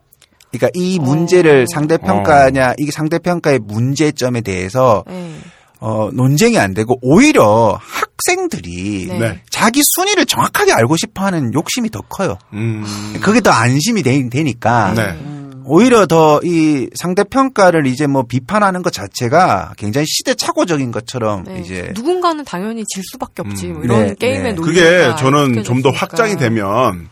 그러니까 0.52 0.70
이 0.74 1.00
문제를 1.00 1.64
어. 1.64 1.66
상대평가냐, 1.74 2.76
이게 2.78 2.92
상대평가의 2.92 3.60
문제점에 3.60 4.42
대해서 4.42 5.04
예. 5.10 5.32
어, 5.80 6.10
논쟁이 6.14 6.58
안 6.58 6.74
되고 6.74 6.98
오히려 7.02 7.78
학생들이 7.82 9.08
네. 9.10 9.20
네. 9.20 9.42
자기 9.50 9.82
순위를 9.84 10.26
정확하게 10.26 10.72
알고 10.72 10.96
싶어 10.96 11.26
하는 11.26 11.54
욕심이 11.54 11.90
더 11.90 12.00
커요. 12.02 12.38
음. 12.54 12.84
그게 13.22 13.42
더 13.42 13.52
안심이 13.52 14.02
되, 14.02 14.18
니까 14.20 14.94
네. 14.96 15.20
오히려 15.66 16.06
더 16.06 16.40
이 16.44 16.88
상대평가를 16.96 17.88
이제 17.88 18.08
뭐 18.08 18.24
비판하는 18.24 18.84
것 18.84 18.94
자체가 18.94 19.74
굉장히 19.78 20.06
시대착오적인 20.08 20.92
것처럼 20.92 21.44
네. 21.44 21.60
이제 21.60 21.92
누군가는 21.96 22.44
당연히 22.46 22.84
질 22.94 23.04
수밖에 23.12 23.42
없지. 23.42 23.68
뭐 23.68 23.78
음. 23.80 23.84
이런 23.84 24.08
네, 24.08 24.16
게임의 24.18 24.44
네. 24.44 24.54
논리가 24.54 24.64
그게 24.64 25.16
저는 25.18 25.64
좀 25.64 25.82
더. 25.82 25.90
확장이 25.90 26.36
되면 26.38 27.10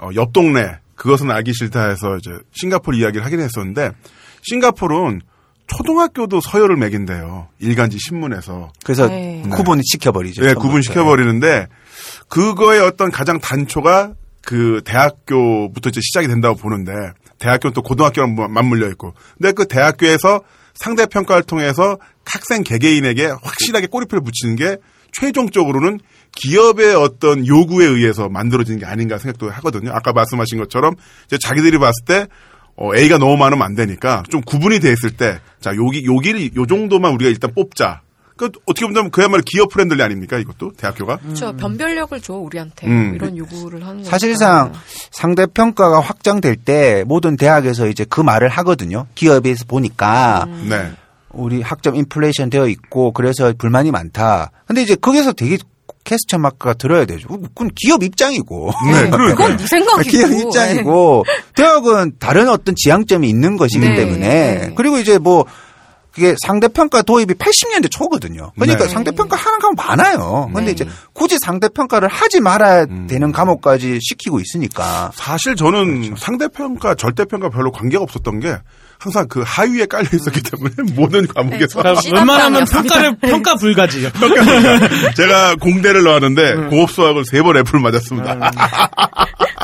어, 0.00 0.10
옆 0.14 0.32
동네 0.32 0.78
그것은 0.94 1.30
알기 1.30 1.52
싫다 1.54 1.88
해서 1.88 2.16
이제 2.18 2.30
싱가포르 2.52 2.96
이야기를 2.96 3.24
하긴 3.24 3.40
했었는데 3.40 3.90
싱가포르는 4.42 5.22
초등학교도 5.66 6.40
서열을 6.40 6.76
매긴대요. 6.76 7.48
일간지 7.60 7.96
신문에서. 8.00 8.72
그래서 8.84 9.06
네. 9.06 9.42
구분이 9.50 9.82
시켜버리죠. 9.84 10.42
예, 10.42 10.46
처음부터. 10.48 10.60
구분 10.66 10.82
시켜버리는데 10.82 11.68
그거의 12.28 12.80
어떤 12.80 13.10
가장 13.10 13.38
단초가 13.38 14.14
그 14.44 14.82
대학교부터 14.84 15.90
이제 15.90 16.00
시작이 16.02 16.26
된다고 16.26 16.56
보는데 16.56 16.92
대학교는 17.38 17.72
또 17.72 17.82
고등학교랑 17.82 18.34
뭐 18.34 18.48
맞물려 18.48 18.88
있고 18.90 19.14
근데 19.38 19.52
그 19.52 19.66
대학교에서 19.66 20.40
상대 20.74 21.06
평가를 21.06 21.44
통해서 21.44 21.98
학생 22.24 22.62
개개인에게 22.62 23.26
확실하게 23.42 23.86
꼬리표를 23.86 24.22
붙이는 24.22 24.56
게 24.56 24.76
최종적으로는 25.12 26.00
기업의 26.32 26.94
어떤 26.94 27.46
요구에 27.46 27.86
의해서 27.86 28.28
만들어지는 28.28 28.78
게 28.78 28.86
아닌가 28.86 29.18
생각도 29.18 29.50
하거든요. 29.50 29.90
아까 29.92 30.12
말씀하신 30.12 30.58
것처럼 30.58 30.94
이제 31.26 31.38
자기들이 31.38 31.78
봤을 31.78 32.04
때 32.06 32.26
어, 32.76 32.94
A가 32.94 33.18
너무 33.18 33.36
많으면 33.36 33.62
안 33.64 33.74
되니까 33.74 34.22
좀 34.30 34.40
구분이 34.40 34.80
돼 34.80 34.92
있을 34.92 35.10
때 35.10 35.40
자, 35.60 35.72
여기 35.76 36.04
여기를 36.06 36.54
요 36.56 36.66
정도만 36.66 37.12
우리가 37.12 37.30
일단 37.30 37.52
뽑자. 37.54 38.02
그 38.36 38.48
어떻게 38.64 38.86
보면 38.86 39.10
그야말로 39.10 39.42
기업 39.44 39.68
friendly 39.68 40.02
아닙니까 40.02 40.38
이것도 40.38 40.72
대학교가? 40.78 41.18
그렇죠. 41.18 41.54
변별력을 41.56 42.18
줘 42.22 42.32
우리한테 42.32 42.86
음. 42.86 43.12
이런 43.14 43.36
요구를 43.36 43.86
하는. 43.86 44.02
사실상 44.02 44.72
상대 45.10 45.44
평가가 45.44 46.00
확장될 46.00 46.56
때 46.56 47.04
모든 47.06 47.36
대학에서 47.36 47.86
이제 47.86 48.06
그 48.08 48.22
말을 48.22 48.48
하거든요. 48.48 49.06
기업에서 49.14 49.66
보니까 49.66 50.46
네. 50.66 50.90
우리 51.32 51.62
학점 51.62 51.94
인플레이션 51.96 52.50
되어 52.50 52.66
있고 52.68 53.12
그래서 53.12 53.52
불만이 53.56 53.90
많다. 53.90 54.50
근데 54.66 54.82
이제 54.82 54.94
거기서 54.94 55.32
되게 55.32 55.58
question 56.04 56.40
mark가 56.40 56.74
들어야 56.74 57.04
되죠. 57.04 57.28
그건 57.28 57.70
기업 57.74 58.02
입장이고. 58.02 58.70
네. 58.92 59.10
그건 59.10 59.56
네 59.56 59.66
생각이고. 59.66 60.10
기업 60.10 60.32
입장이고 60.32 61.24
대학은 61.54 62.12
다른 62.18 62.48
어떤 62.48 62.74
지향점이 62.76 63.28
있는 63.28 63.56
것이기 63.56 63.86
네, 63.86 63.94
때문에 63.94 64.28
네. 64.28 64.72
그리고 64.76 64.98
이제 64.98 65.18
뭐 65.18 65.44
그게 66.12 66.34
상대평가 66.44 67.02
도입이 67.02 67.34
80년대 67.34 67.90
초거든요. 67.90 68.50
그러니까 68.58 68.84
네. 68.84 68.90
상대평가 68.90 69.36
하는 69.36 69.58
과목 69.60 69.76
많아요. 69.76 70.50
근데 70.52 70.66
네. 70.66 70.72
이제 70.72 70.88
굳이 71.12 71.36
상대평가를 71.40 72.08
하지 72.08 72.40
말아야 72.40 72.86
음. 72.90 73.06
되는 73.08 73.30
과목까지 73.30 74.00
시키고 74.02 74.40
있으니까. 74.40 75.12
사실 75.14 75.54
저는 75.54 76.02
그렇죠. 76.02 76.16
상대평가 76.16 76.96
절대평가 76.96 77.50
별로 77.50 77.70
관계가 77.70 78.02
없었던 78.02 78.40
게 78.40 78.56
항상 79.00 79.26
그 79.28 79.42
하위에 79.46 79.86
깔려 79.86 80.04
있었기 80.12 80.42
때문에 80.42 80.74
모든 80.94 81.26
과목에서 81.26 81.82
네, 81.82 81.94
웬만하면. 82.12 82.66
평가를 82.66 83.16
평가 83.16 83.54
불가지요. 83.56 84.10
제가 85.16 85.54
공대를 85.56 86.04
나왔는데 86.04 86.54
고업 86.68 86.90
수학을 86.90 87.24
세 87.24 87.40
번 87.42 87.56
F를 87.56 87.80
맞았습니다. 87.80 88.50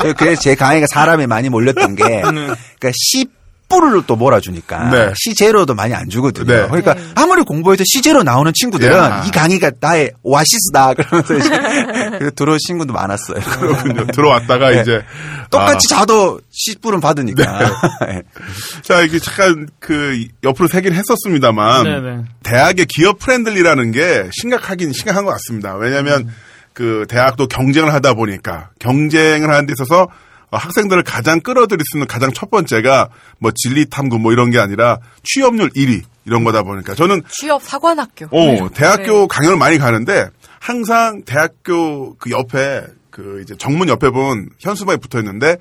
그- 0.01 0.13
그래서 0.15 0.41
제 0.41 0.55
강의가 0.55 0.87
사람이 0.89 1.27
많이 1.27 1.49
몰렸던 1.49 1.95
게, 1.95 2.03
그러니까 2.21 2.91
C 2.93 3.25
뿔을 3.69 4.03
또 4.07 4.15
몰아주니까, 4.15 4.89
네. 4.89 5.13
C제로도 5.15 5.75
많이 5.75 5.93
안 5.93 6.07
주거든요. 6.09 6.45
네. 6.45 6.67
그러니까 6.67 6.93
네. 6.93 7.01
아무리 7.15 7.43
공부해도 7.43 7.83
C제로 7.85 8.23
나오는 8.23 8.51
친구들은 8.53 8.95
야. 8.95 9.23
이 9.27 9.31
강의가 9.31 9.71
나의 9.79 10.11
오아시스다. 10.23 10.93
그러면서 10.95 11.35
이제 11.35 11.49
그래서 11.49 12.31
들어오신 12.31 12.77
친구도 12.77 12.93
많았어요. 12.93 13.39
그렇군요. 13.39 14.07
들어왔다가 14.07 14.69
네. 14.69 14.81
이제 14.81 15.03
똑같이 15.49 15.87
자도 15.89 16.39
C뿔은 16.51 17.01
받으니까. 17.01 17.43
네. 17.43 17.65
아, 17.65 18.21
자 18.83 19.01
이게 19.01 19.19
잠깐 19.19 19.67
그 19.79 20.25
옆으로 20.43 20.67
세긴 20.67 20.93
했었습니다만 20.93 21.83
네네. 21.83 22.23
대학의 22.43 22.85
기업 22.87 23.19
friendly라는 23.19 23.91
게 23.91 24.29
심각하긴 24.39 24.93
심각한 24.93 25.25
것 25.25 25.31
같습니다. 25.31 25.75
왜냐하면 25.75 26.29
그 26.73 27.05
대학도 27.09 27.47
경쟁을 27.47 27.93
하다 27.93 28.13
보니까 28.13 28.69
경쟁을 28.79 29.49
하는 29.49 29.65
데 29.65 29.73
있어서 29.73 30.03
어, 30.03 30.07
학생들을 30.51 31.03
가장 31.03 31.41
끌어들일 31.41 31.81
수 31.91 31.97
있는 31.97 32.07
가장 32.07 32.31
첫 32.31 32.49
번째가 32.49 33.09
뭐 33.39 33.51
진리 33.53 33.85
탐구 33.89 34.17
뭐 34.19 34.31
이런 34.31 34.49
게 34.49 34.59
아니라 34.59 34.97
취업률 35.23 35.69
1위 35.71 36.03
이런 36.25 36.43
거다 36.43 36.63
보니까 36.63 36.95
저는 36.95 37.21
취업 37.29 37.61
사관학교. 37.63 38.25
어, 38.31 38.45
네. 38.45 38.67
대학교 38.73 39.27
강연을 39.27 39.57
많이 39.57 39.77
가는데 39.77 40.27
항상 40.59 41.23
대학교 41.25 42.15
그 42.15 42.31
옆에 42.31 42.83
그 43.11 43.41
이제 43.43 43.55
정문 43.57 43.89
옆에 43.89 44.09
보면 44.09 44.49
현수막이 44.59 44.99
붙어 44.99 45.19
있는데 45.19 45.57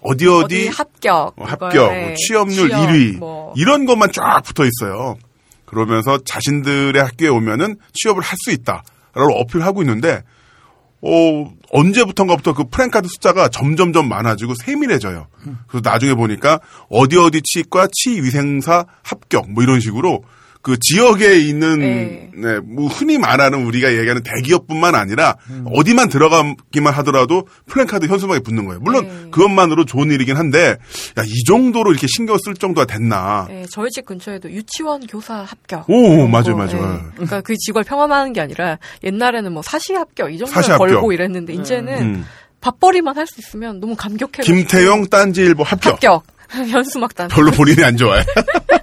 어디 0.00 0.26
어디, 0.28 0.66
어디 0.66 0.68
합격, 0.68 1.34
어, 1.36 1.44
합격, 1.44 1.72
뭐 1.74 1.90
네. 1.92 2.14
취업률 2.14 2.68
취업, 2.68 2.80
1위 2.88 3.18
뭐. 3.18 3.52
이런 3.56 3.86
것만 3.86 4.12
쫙 4.12 4.42
붙어 4.44 4.64
있어요. 4.64 5.16
그러면서 5.64 6.18
자신들의 6.24 7.02
학교에 7.02 7.28
오면은 7.28 7.76
취업을 7.92 8.22
할 8.22 8.36
수 8.38 8.52
있다라고 8.52 9.40
어필하고 9.40 9.82
있는데 9.82 10.22
어, 11.00 11.52
언제부턴가부터 11.70 12.54
그 12.54 12.64
프랭카드 12.68 13.08
숫자가 13.08 13.48
점점점 13.48 14.08
많아지고 14.08 14.54
세밀해져요. 14.64 15.28
그래서 15.68 15.88
나중에 15.88 16.14
보니까 16.14 16.60
어디 16.88 17.16
어디 17.16 17.40
치과 17.42 17.86
치위생사 17.92 18.86
합격 19.02 19.50
뭐 19.50 19.62
이런 19.62 19.80
식으로 19.80 20.24
그 20.60 20.76
지역에 20.78 21.38
있는 21.38 21.78
네. 21.78 22.30
네, 22.34 22.58
뭐 22.60 22.88
흔히 22.88 23.16
말하는 23.18 23.64
우리가 23.64 23.92
얘기하는 23.96 24.22
대기업뿐만 24.22 24.94
아니라 24.94 25.36
어디만 25.72 26.08
들어가기만 26.08 26.92
하더라도 26.94 27.46
플랜카드 27.66 28.06
현수막에 28.06 28.40
붙는 28.40 28.66
거예요. 28.66 28.80
물론 28.80 29.06
네. 29.06 29.30
그것만으로 29.30 29.84
좋은 29.84 30.10
일이긴 30.10 30.36
한데 30.36 30.76
야, 31.18 31.22
이 31.24 31.44
정도로 31.44 31.90
이렇게 31.92 32.06
신경 32.08 32.36
쓸 32.38 32.54
정도가 32.54 32.86
됐나? 32.86 33.46
네, 33.48 33.64
저희 33.70 33.88
집 33.90 34.04
근처에도 34.06 34.50
유치원 34.50 35.06
교사 35.06 35.36
합격. 35.42 35.88
오, 35.88 36.26
맞아요, 36.28 36.56
거, 36.56 36.64
맞아요. 36.64 36.92
네. 36.92 36.98
그러니까 37.14 37.40
그 37.40 37.54
직업을 37.56 37.84
폄하하는 37.84 38.32
게 38.32 38.40
아니라 38.40 38.78
옛날에는 39.04 39.52
뭐 39.52 39.62
사시 39.62 39.94
합격 39.94 40.32
이 40.32 40.38
정도 40.38 40.52
사시 40.52 40.70
합격. 40.72 40.88
걸고 40.90 41.12
이랬는데 41.12 41.54
이제는 41.54 41.98
음. 42.02 42.24
밥벌이만 42.60 43.16
할 43.16 43.26
수 43.26 43.40
있으면 43.40 43.78
너무 43.80 43.94
감격해. 43.96 44.42
김태영 44.42 45.06
딴지일보 45.06 45.62
합격. 45.62 45.92
합격. 45.94 46.24
현수막 46.50 47.14
단. 47.14 47.28
별로 47.28 47.50
본인이 47.52 47.84
안 47.84 47.96
좋아해. 47.96 48.24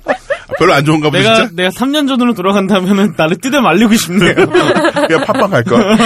아, 0.56 0.58
별로 0.58 0.74
안 0.74 0.86
좋은가 0.86 1.10
보다 1.10 1.22
내가 1.22 1.36
진짜. 1.36 1.52
내가 1.56 1.70
3년 1.70 2.08
전으로 2.08 2.34
돌아간다면은 2.34 3.14
나를 3.18 3.38
뜯어 3.38 3.62
말리고 3.62 3.96
싶네요. 3.96 4.34
그냥 5.08 5.26
팝빵 5.26 5.50
갈 5.50 5.64
걸. 5.64 5.98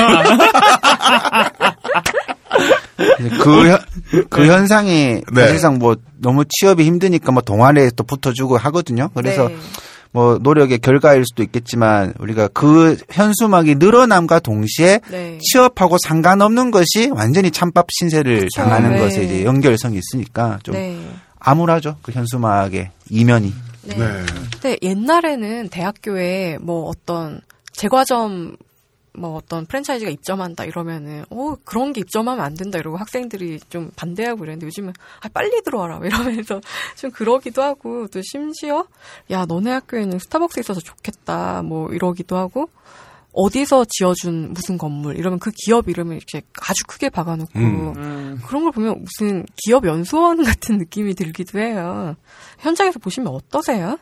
이제 3.20 3.30
그, 3.38 3.70
현, 3.70 3.80
그 4.30 4.46
현상이 4.46 5.22
네. 5.32 5.42
사실상 5.42 5.80
뭐 5.80 5.96
너무 6.18 6.44
취업이 6.46 6.84
힘드니까 6.84 7.32
뭐 7.32 7.42
동아리에 7.42 7.92
또 7.96 8.04
붙어주고 8.04 8.58
하거든요. 8.58 9.10
그래서 9.14 9.48
네. 9.48 9.56
뭐 10.12 10.40
노력의 10.42 10.80
결과일 10.80 11.24
수도 11.26 11.44
있겠지만 11.44 12.14
우리가 12.20 12.48
그 12.50 12.98
현수막이 13.12 13.76
늘어남과 13.76 14.40
동시에 14.40 15.02
네. 15.12 15.38
취업하고 15.40 15.98
상관없는 16.02 16.72
것이 16.72 17.12
완전히 17.14 17.52
찬밥 17.52 17.88
신세를 17.92 18.42
그쵸. 18.42 18.62
당하는 18.62 18.94
네. 18.94 19.00
것에 19.00 19.24
이제 19.24 19.46
연결성이 19.46 20.00
있으니까 20.00 20.60
좀 20.64 20.74
네. 20.74 21.00
암울하죠. 21.40 21.98
그 22.02 22.12
현수막의 22.12 22.90
이면이. 23.10 23.54
네. 23.90 23.98
네. 23.98 24.26
근데 24.54 24.78
옛날에는 24.82 25.70
대학교에 25.70 26.58
뭐 26.62 26.86
어떤 26.86 27.42
제과점 27.72 28.58
뭐 29.14 29.36
어떤 29.36 29.66
프랜차이즈가 29.66 30.12
입점한다 30.12 30.66
이러면은 30.66 31.26
어 31.30 31.56
그런 31.64 31.94
게 31.94 32.02
입점하면 32.02 32.44
안 32.44 32.54
된다 32.54 32.78
이러고 32.78 32.98
학생들이 32.98 33.60
좀 33.70 33.92
반대하고 33.96 34.44
이랬는데 34.44 34.68
요즘은 34.68 34.94
아 35.22 35.30
빨리 35.30 35.62
들어와라 35.64 36.00
이러면서 36.04 36.62
좀 36.96 37.12
그러기도 37.12 37.62
하고 37.62 38.08
또 38.08 38.22
심지어 38.22 38.86
야 39.32 39.46
너네 39.46 39.72
학교에는 39.72 40.20
스타벅스 40.20 40.60
있어서 40.60 40.80
좋겠다 40.80 41.64
뭐 41.64 41.92
이러기도 41.92 42.38
하고 42.38 42.70
어디서 43.32 43.86
지어준 43.90 44.54
무슨 44.54 44.78
건물 44.78 45.18
이러면 45.18 45.40
그 45.40 45.52
기업 45.56 45.88
이름을 45.88 46.16
이렇게 46.16 46.42
아주 46.62 46.84
크게 46.88 47.10
박아놓고 47.10 47.60
음. 47.60 48.42
그런 48.46 48.64
걸 48.64 48.72
보면 48.72 49.04
무슨 49.04 49.46
기업 49.56 49.86
연수원 49.86 50.42
같은 50.44 50.78
느낌이 50.78 51.14
들기도 51.14 51.60
해요. 51.60 52.16
현장에서 52.60 53.00
보시면 53.00 53.32
어떠세요? 53.34 53.98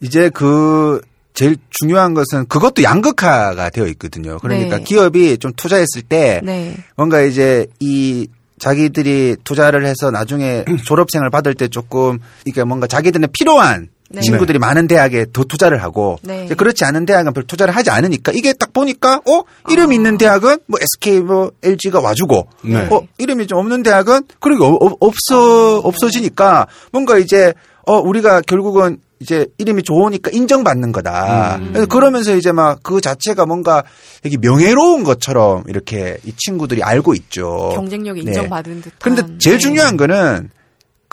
이제 0.00 0.28
그 0.28 1.00
제일 1.32 1.56
중요한 1.70 2.14
것은 2.14 2.46
그것도 2.46 2.82
양극화가 2.82 3.70
되어 3.70 3.86
있거든요. 3.88 4.38
그러니까 4.38 4.78
네. 4.78 4.84
기업이 4.84 5.38
좀 5.38 5.52
투자했을 5.52 6.02
때 6.02 6.40
네. 6.44 6.76
뭔가 6.96 7.22
이제 7.22 7.66
이 7.80 8.28
자기들이 8.58 9.36
투자를 9.42 9.84
해서 9.84 10.10
나중에 10.10 10.64
졸업생을 10.86 11.30
받을 11.30 11.54
때 11.54 11.68
조금 11.68 12.20
이게 12.44 12.62
뭔가 12.62 12.86
자기들은 12.86 13.28
필요한 13.32 13.88
네. 14.14 14.20
친구들이 14.20 14.58
많은 14.58 14.86
대학에 14.86 15.26
더 15.32 15.44
투자를 15.44 15.82
하고 15.82 16.18
네. 16.22 16.46
그렇지 16.48 16.84
않은 16.84 17.06
대학은 17.06 17.32
별 17.32 17.44
투자를 17.44 17.74
하지 17.74 17.90
않으니까 17.90 18.32
이게 18.34 18.52
딱 18.52 18.72
보니까 18.72 19.16
어 19.28 19.42
이름 19.70 19.92
이 19.92 19.96
있는 19.96 20.18
대학은 20.18 20.58
뭐 20.66 20.78
SK 20.80 21.20
뭐 21.20 21.50
LG가 21.62 22.00
와주고 22.00 22.48
네. 22.64 22.88
어 22.90 23.00
이름이 23.18 23.46
좀 23.46 23.58
없는 23.58 23.82
대학은 23.82 24.22
그러게 24.40 24.64
어- 24.64 24.96
없어 25.00 25.78
없어지니까 25.78 26.66
뭔가 26.92 27.18
이제 27.18 27.52
어 27.86 27.98
우리가 27.98 28.40
결국은 28.42 28.98
이제 29.20 29.46
이름이 29.58 29.84
좋으니까 29.84 30.30
인정받는 30.34 30.92
거다. 30.92 31.58
그래서 31.68 31.86
그러면서 31.86 32.34
이제 32.36 32.52
막 32.52 32.80
그 32.82 33.00
자체가 33.00 33.46
뭔가 33.46 33.82
되게 34.22 34.36
명예로운 34.36 35.04
것처럼 35.04 35.62
이렇게 35.68 36.18
이 36.24 36.32
친구들이 36.36 36.82
알고 36.82 37.14
있죠. 37.14 37.70
경쟁력이 37.74 38.24
네. 38.24 38.32
인정받은 38.32 38.82
듯한. 38.82 38.92
그런데 39.00 39.22
제일 39.38 39.56
네. 39.56 39.60
중요한 39.60 39.96
거는 39.96 40.50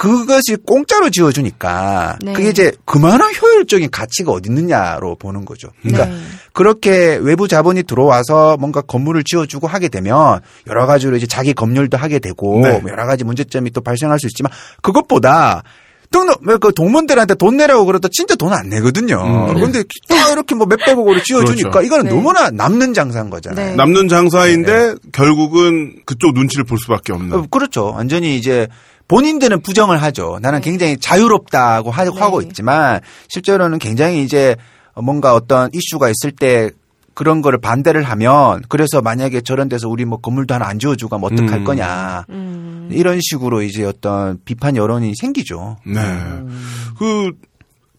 그것이 0.01 0.55
공짜로 0.65 1.11
지어주니까 1.11 2.17
네. 2.23 2.33
그게 2.33 2.49
이제 2.49 2.71
그만한 2.85 3.33
효율적인 3.39 3.91
가치가 3.91 4.31
어디 4.31 4.49
있느냐로 4.49 5.15
보는 5.15 5.45
거죠. 5.45 5.69
그러니까 5.83 6.05
네. 6.07 6.17
그렇게 6.53 7.19
외부 7.21 7.47
자본이 7.47 7.83
들어와서 7.83 8.57
뭔가 8.57 8.81
건물을 8.81 9.23
지어주고 9.23 9.67
하게 9.67 9.89
되면 9.89 10.39
여러 10.65 10.87
가지로 10.87 11.17
이제 11.17 11.27
자기 11.27 11.53
검열도 11.53 11.97
하게 11.97 12.17
되고 12.17 12.61
네. 12.61 12.79
뭐 12.79 12.89
여러 12.89 13.05
가지 13.05 13.23
문제점이 13.23 13.69
또 13.73 13.81
발생할 13.81 14.17
수 14.17 14.25
있지만 14.25 14.51
그것보다 14.81 15.61
등록 16.09 16.41
그 16.59 16.73
동문들한테 16.73 17.35
돈 17.35 17.57
내라고 17.57 17.85
그러다 17.85 18.07
진짜 18.11 18.35
돈 18.35 18.51
안 18.53 18.69
내거든요. 18.69 19.21
음. 19.23 19.53
그런데 19.53 19.83
딱 20.09 20.31
이렇게 20.31 20.55
뭐 20.55 20.65
몇백억으로 20.65 21.21
지어주니까 21.21 21.69
그렇죠. 21.69 21.85
이거는 21.85 22.05
네. 22.05 22.15
너무나 22.15 22.49
남는 22.49 22.95
장사인 22.95 23.29
거잖아요. 23.29 23.69
네. 23.69 23.75
남는 23.75 24.07
장사인데 24.07 24.95
결국은 25.13 25.97
그쪽 26.07 26.33
눈치를 26.33 26.65
볼 26.65 26.79
수밖에 26.79 27.13
없는. 27.13 27.33
어, 27.37 27.45
그렇죠. 27.51 27.91
완전히 27.95 28.35
이제 28.35 28.67
본인들은 29.12 29.62
부정을 29.62 30.01
하죠. 30.03 30.39
나는 30.41 30.62
네. 30.62 30.70
굉장히 30.70 30.97
자유롭다고 30.97 31.91
하, 31.91 32.05
네. 32.05 32.12
하고 32.18 32.41
있지만 32.41 33.01
실제로는 33.28 33.78
굉장히 33.78 34.24
이제 34.24 34.55
뭔가 34.95 35.36
어떤 35.36 35.70
이슈가 35.74 36.09
있을 36.09 36.32
때 36.32 36.72
그런 37.14 37.41
거를 37.41 37.59
반대를 37.59 38.03
하면 38.03 38.62
그래서 38.70 39.01
만약에 39.01 39.41
저런 39.41 39.68
데서 39.68 39.89
우리 39.89 40.05
뭐 40.05 40.18
건물도 40.20 40.53
하나 40.53 40.66
안 40.66 40.80
지어주고 40.80 41.14
하면 41.14 41.34
어떡할 41.34 41.59
음. 41.59 41.64
거냐. 41.66 42.24
음. 42.30 42.89
이런 42.89 43.20
식으로 43.22 43.64
이제 43.64 43.84
어떤 43.84 44.39
비판 44.45 44.78
여론이 44.78 45.14
생기죠. 45.20 45.76
네. 45.86 46.01
그 46.97 47.32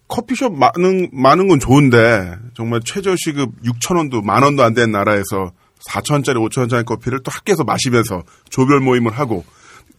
커피숍 0.09 0.55
많은 0.55 1.11
많은 1.13 1.47
건 1.47 1.61
좋은데 1.61 2.37
정말 2.55 2.81
최저 2.87 3.15
시급 3.17 3.51
6천 3.63 3.99
원도 3.99 4.23
만 4.23 4.43
원도 4.43 4.63
안 4.63 4.73
되는 4.73 4.93
나라에서 4.93 5.53
4천 5.91 6.13
원짜리 6.13 6.39
5천 6.39 6.61
원짜리 6.61 6.85
커피를 6.85 7.23
또 7.23 7.31
학교에서 7.31 7.65
마시면서 7.65 8.23
조별 8.49 8.81
모임을 8.81 9.13
하고 9.13 9.45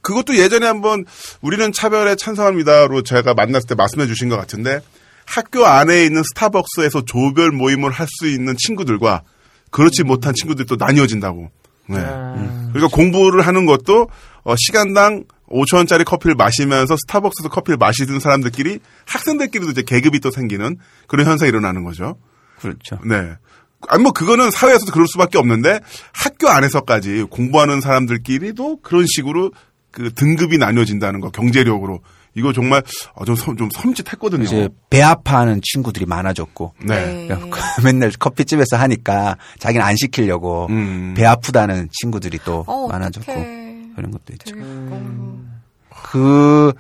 그것도 0.04 0.38
예전에 0.38 0.68
한번 0.68 1.06
우리는 1.42 1.72
차별에 1.72 2.16
찬성합니다로 2.16 3.02
제가 3.04 3.34
만났을 3.34 3.68
때 3.68 3.76
말씀해 3.76 4.06
주신 4.06 4.30
것 4.30 4.38
같은데 4.38 4.82
학교 5.26 5.66
안에 5.66 6.04
있는 6.06 6.22
스타벅스에서 6.24 7.06
조별 7.06 7.52
모임을 7.52 7.90
할 7.92 8.08
수 8.20 8.28
있는 8.28 8.56
친구들과 8.58 9.24
그렇지 9.72 10.04
못한 10.04 10.34
친구들이 10.36 10.68
또 10.68 10.76
나뉘어진다고. 10.76 11.50
네. 11.90 11.98
그러니까 11.98 12.88
공부를 12.92 13.48
하는 13.48 13.66
것도 13.66 14.10
어, 14.44 14.56
시간당 14.58 15.24
5천 15.50 15.78
원짜리 15.78 16.04
커피를 16.04 16.36
마시면서 16.36 16.96
스타벅스에서 16.98 17.50
커피를 17.50 17.78
마시는 17.78 18.20
사람들끼리 18.20 18.80
학생들끼리도 19.08 19.72
이제 19.72 19.84
계급이 19.84 20.20
또 20.20 20.32
생기는 20.32 20.78
그런 21.08 21.26
현상이 21.26 21.50
일어나는 21.50 21.84
거죠. 21.84 22.18
그렇죠. 22.60 23.00
네. 23.06 23.36
아니 23.88 24.04
뭐 24.04 24.12
그거는 24.12 24.52
사회에서도 24.52 24.92
그럴 24.92 25.08
수밖에 25.08 25.38
없는데 25.38 25.80
학교 26.14 26.50
안에서까지 26.50 27.26
공부하는 27.30 27.82
사람들끼리도 27.82 28.82
그런 28.82 29.06
식으로 29.08 29.52
그 29.94 30.12
등급이 30.14 30.58
나뉘어진다는 30.58 31.22
거 31.22 31.30
경제력으로 31.30 32.02
이거 32.36 32.52
정말 32.52 32.82
어, 33.14 33.26
좀, 33.26 33.36
섬찟했거든요. 33.36 34.44
이제 34.44 34.68
배 34.90 35.02
아파하는 35.04 35.62
친구들이 35.64 36.06
많아졌고 36.08 36.74
네. 36.84 37.28
네. 37.30 37.40
맨날 37.86 38.12
커피집에서 38.12 38.76
하니까 38.76 39.38
자기는 39.60 39.86
안 39.86 39.96
시키려고 39.96 40.66
음. 40.72 41.14
배 41.16 41.26
아프다는 41.26 41.90
친구들이 42.02 42.40
또 42.44 42.66
어, 42.68 42.88
많아졌고 42.88 43.32
어떡해. 43.32 43.74
그런 43.96 44.10
것도 44.12 44.34
있죠. 44.34 44.56
그 46.04 46.74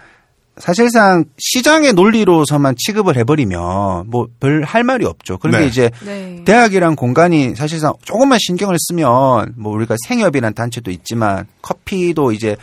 사실상 0.57 1.26
시장의 1.39 1.93
논리로서만 1.93 2.76
취급을 2.78 3.16
해버리면 3.18 4.09
뭐 4.09 4.28
별 4.39 4.64
할 4.64 4.84
말이 4.84 5.05
없죠. 5.05 5.38
그런데 5.38 5.61
네. 5.61 5.68
이제 5.68 5.89
네. 6.05 6.41
대학이란 6.45 6.95
공간이 6.95 7.55
사실상 7.55 7.93
조금만 8.03 8.38
신경을 8.39 8.76
쓰면 8.80 9.53
뭐 9.57 9.74
우리가 9.74 9.95
생협이란 10.07 10.53
단체도 10.53 10.91
있지만 10.91 11.45
커피도 11.61 12.32
이제 12.32 12.55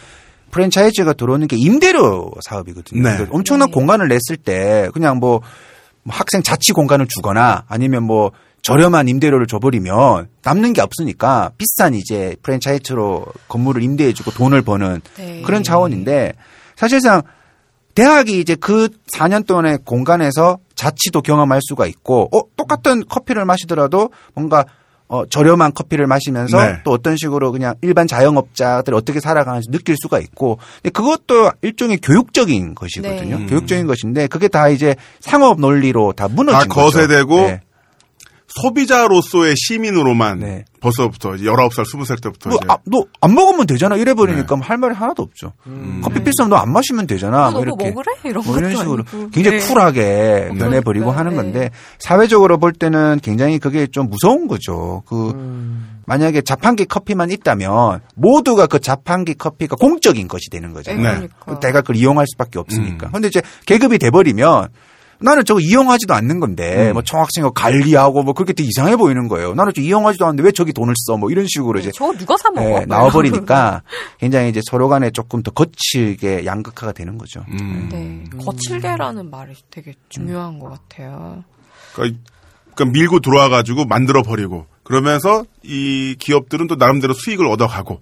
프랜차이즈가 0.51 1.12
들어오는 1.12 1.46
게 1.46 1.57
임대료 1.57 2.30
사업이거든요. 2.42 3.03
네. 3.03 3.14
그러니까 3.14 3.36
엄청난 3.36 3.68
네. 3.68 3.72
공간을 3.72 4.09
냈을 4.09 4.36
때 4.36 4.88
그냥 4.92 5.18
뭐, 5.18 5.40
뭐 6.03 6.14
학생 6.14 6.42
자치 6.42 6.72
공간을 6.72 7.07
주거나 7.09 7.64
아니면 7.68 8.05
뭐 8.05 8.32
저렴한 8.62 9.09
임대료를 9.09 9.46
줘버리면 9.46 10.28
남는 10.42 10.72
게 10.72 10.82
없으니까 10.82 11.53
비싼 11.57 11.94
이제 11.94 12.36
프랜차이즈로 12.42 13.24
건물을 13.48 13.82
임대해주고 13.82 14.32
돈을 14.32 14.62
버는 14.62 15.01
네. 15.16 15.42
그런 15.42 15.62
차원인데 15.62 16.34
사실상 16.76 17.22
대학이 17.94 18.40
이제 18.40 18.55
그 18.55 18.88
4년 19.14 19.46
동안의 19.46 19.78
공간에서 19.84 20.59
자치도 20.74 21.22
경험할 21.22 21.61
수가 21.62 21.86
있고 21.86 22.28
어 22.32 22.42
똑같은 22.57 23.05
커피를 23.07 23.44
마시더라도 23.44 24.11
뭔가 24.34 24.64
어 25.11 25.26
저렴한 25.26 25.74
커피를 25.74 26.06
마시면서 26.06 26.64
네. 26.64 26.80
또 26.84 26.92
어떤 26.92 27.16
식으로 27.16 27.50
그냥 27.50 27.74
일반 27.82 28.06
자영업자들이 28.06 28.96
어떻게 28.96 29.18
살아가는지 29.18 29.68
느낄 29.72 29.96
수가 30.00 30.20
있고 30.20 30.58
근데 30.76 30.90
그것도 30.90 31.50
일종의 31.62 31.98
교육적인 31.98 32.76
것이거든요. 32.76 33.38
네. 33.40 33.46
교육적인 33.46 33.88
것인데 33.88 34.28
그게 34.28 34.46
다 34.46 34.68
이제 34.68 34.94
상업 35.18 35.58
논리로 35.58 36.12
다 36.12 36.28
무너진 36.28 36.61
다 36.61 36.64
거죠. 36.66 36.98
거세되고 36.98 37.36
네. 37.40 37.61
소비자로서의 38.51 39.55
시민으로만 39.57 40.40
네. 40.40 40.64
벌써부터 40.80 41.34
이제 41.36 41.44
19살, 41.44 41.84
20살 41.84 42.22
때부터 42.22 42.51
뭐, 42.51 42.59
이제 42.59 42.66
아, 42.72 42.76
너 42.86 43.05
안 43.22 43.34
먹으면 43.34 43.66
되잖아. 43.66 43.96
이래 43.96 44.14
버리니까 44.14 44.57
할 44.62 44.78
말이 44.78 44.94
하나도 44.94 45.22
없죠. 45.22 45.53
커피 46.03 46.24
비싸면 46.24 46.48
너안 46.51 46.72
마시면 46.72 47.07
되잖아. 47.07 47.51
뭐 47.51 47.61
너도 47.62 47.62
이렇게. 47.64 47.90
먹으래? 47.90 48.12
이런 48.24 48.42
뭐 48.46 48.57
이런 48.59 48.70
식으로 48.74 49.05
아니고. 49.11 49.30
굉장히 49.30 49.59
네. 49.61 49.66
쿨하게 49.66 50.51
변해 50.59 50.80
버리고 50.80 51.11
그러니까요. 51.12 51.18
하는 51.18 51.30
네. 51.32 51.36
건데 51.36 51.70
사회적으로 51.98 52.59
볼 52.59 52.72
때는 52.72 53.20
굉장히 53.22 53.59
그게 53.59 53.86
좀 53.86 54.09
무서운 54.09 54.48
거죠. 54.48 55.03
그 55.07 55.34
만약에 56.07 56.40
자판기 56.40 56.86
커피만 56.86 57.30
있다면 57.30 58.01
모두가 58.16 58.66
그 58.66 58.80
자판기 58.80 59.34
커피가 59.34 59.76
공적인 59.76 60.26
것이 60.28 60.48
되는 60.51 60.72
거죠. 60.72 60.92
네, 60.92 60.98
네. 61.03 61.28
그러니까. 61.40 61.61
내가 61.61 61.80
그걸 61.82 61.96
이용할 61.96 62.26
수밖에 62.26 62.59
없으니까. 62.59 63.09
음. 63.09 63.12
근데 63.12 63.28
이제 63.28 63.42
계급이 63.66 63.98
돼 63.98 64.11
버리면 64.11 64.68
나는 65.21 65.45
저거 65.45 65.61
이용하지도 65.61 66.14
않는 66.14 66.41
건데 66.41 66.89
음. 66.89 66.93
뭐 66.95 67.03
총학생회 67.03 67.51
관리하고 67.55 68.23
뭐 68.23 68.33
그렇게 68.33 68.53
되게 68.53 68.68
이상해 68.68 68.97
보이는 68.97 69.29
거예요. 69.29 69.55
나는 69.55 69.73
저 69.75 69.83
이용하지도 69.83 70.25
않는데 70.25 70.43
왜 70.43 70.53
저기 70.53 70.73
돈을 70.73 70.95
써? 70.97 71.16
뭐 71.16 71.31
이런 71.31 71.47
식으로 71.47 71.79
이제 71.79 71.91
저거 71.95 72.12
누가 72.16 72.37
사 72.37 72.51
먹어? 72.51 72.81
네, 72.81 72.87
나와버리니까 72.87 73.83
굉장히 74.18 74.49
이제 74.49 74.61
서로 74.68 74.89
간에 74.89 75.11
조금 75.11 75.43
더 75.43 75.51
거칠게 75.51 76.47
양극화가 76.47 76.93
되는 76.93 77.18
거죠. 77.18 77.45
음. 77.51 77.89
네, 77.93 78.25
거칠게라는 78.45 79.31
말이 79.31 79.55
되게 79.71 79.95
중요한 80.09 80.59
것 80.59 80.71
같아요. 80.71 81.45
그러니까, 81.95 82.18
그러니까 82.75 82.99
밀고 82.99 83.21
들어와 83.21 83.49
가지고 83.49 83.85
만들어 83.85 84.23
버리고 84.23 84.66
그러면서 84.83 85.45
이 85.62 86.16
기업들은 86.18 86.66
또 86.66 86.77
나름대로 86.77 87.12
수익을 87.12 87.47
얻어가고 87.47 88.01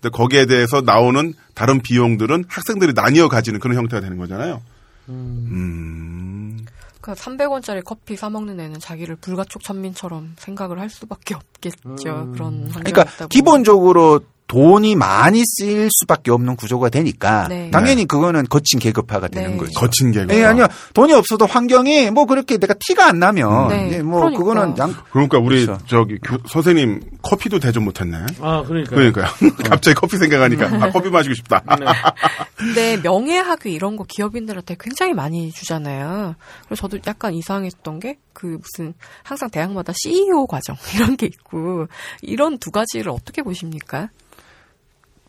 근데 0.00 0.16
거기에 0.16 0.46
대해서 0.46 0.80
나오는 0.80 1.34
다른 1.54 1.80
비용들은 1.80 2.44
학생들이 2.48 2.92
나뉘어 2.94 3.28
가지는 3.28 3.60
그런 3.60 3.76
형태가 3.76 4.00
되는 4.00 4.16
거잖아요. 4.16 4.62
음. 5.10 6.66
그 7.00 7.12
300원짜리 7.12 7.82
커피 7.84 8.16
사 8.16 8.28
먹는 8.28 8.60
애는 8.60 8.78
자기를 8.78 9.16
불가촉 9.16 9.62
천민처럼 9.62 10.34
생각을 10.38 10.78
할 10.78 10.90
수밖에 10.90 11.34
없겠죠. 11.34 12.32
그런 12.32 12.64
환경이 12.70 12.92
그러니까 12.92 13.02
있다. 13.02 13.26
기본적으로 13.28 14.20
돈이 14.50 14.96
많이 14.96 15.44
쓰일 15.46 15.88
수밖에 15.92 16.32
없는 16.32 16.56
구조가 16.56 16.88
되니까 16.88 17.46
네. 17.46 17.70
당연히 17.70 18.04
그거는 18.04 18.46
거친 18.48 18.80
계급화가 18.80 19.28
되는 19.28 19.52
네. 19.52 19.56
거죠. 19.56 19.70
거친 19.78 20.10
계급. 20.10 20.32
예, 20.32 20.44
아니요. 20.44 20.66
돈이 20.92 21.12
없어도 21.12 21.46
환경이 21.46 22.10
뭐 22.10 22.26
그렇게 22.26 22.58
내가 22.58 22.74
티가 22.74 23.06
안 23.06 23.20
나면 23.20 23.68
네, 23.68 23.86
이제 23.86 24.02
뭐 24.02 24.22
그러니까. 24.22 24.38
그거는 24.42 24.78
양 24.78 24.92
그러니까 25.12 25.38
우리 25.38 25.64
그렇죠. 25.64 25.86
저기 25.86 26.18
교- 26.18 26.38
선생님 26.48 27.00
커피도 27.22 27.60
대접 27.60 27.80
못 27.80 28.00
했네. 28.00 28.16
아, 28.40 28.64
그러니까. 28.66 28.96
그러니까요. 28.96 29.26
갑자기 29.70 29.94
커피 29.94 30.16
생각하니까 30.16 30.66
아 30.84 30.90
커피 30.90 31.10
마시고 31.10 31.32
싶다. 31.36 31.62
근데 32.56 33.00
명예 33.02 33.38
학위 33.38 33.72
이런 33.72 33.94
거 33.96 34.02
기업인들한테 34.08 34.76
굉장히 34.80 35.14
많이 35.14 35.52
주잖아요. 35.52 36.34
그래서 36.66 36.80
저도 36.88 36.98
약간 37.06 37.34
이상했던 37.34 38.00
게 38.00 38.16
그 38.32 38.58
무슨 38.62 38.94
항상 39.22 39.50
대학마다 39.50 39.92
CEO 39.94 40.46
과정 40.46 40.74
이런 40.96 41.16
게 41.18 41.26
있고 41.26 41.88
이런 42.22 42.56
두 42.58 42.70
가지를 42.70 43.10
어떻게 43.10 43.42
보십니까? 43.42 44.08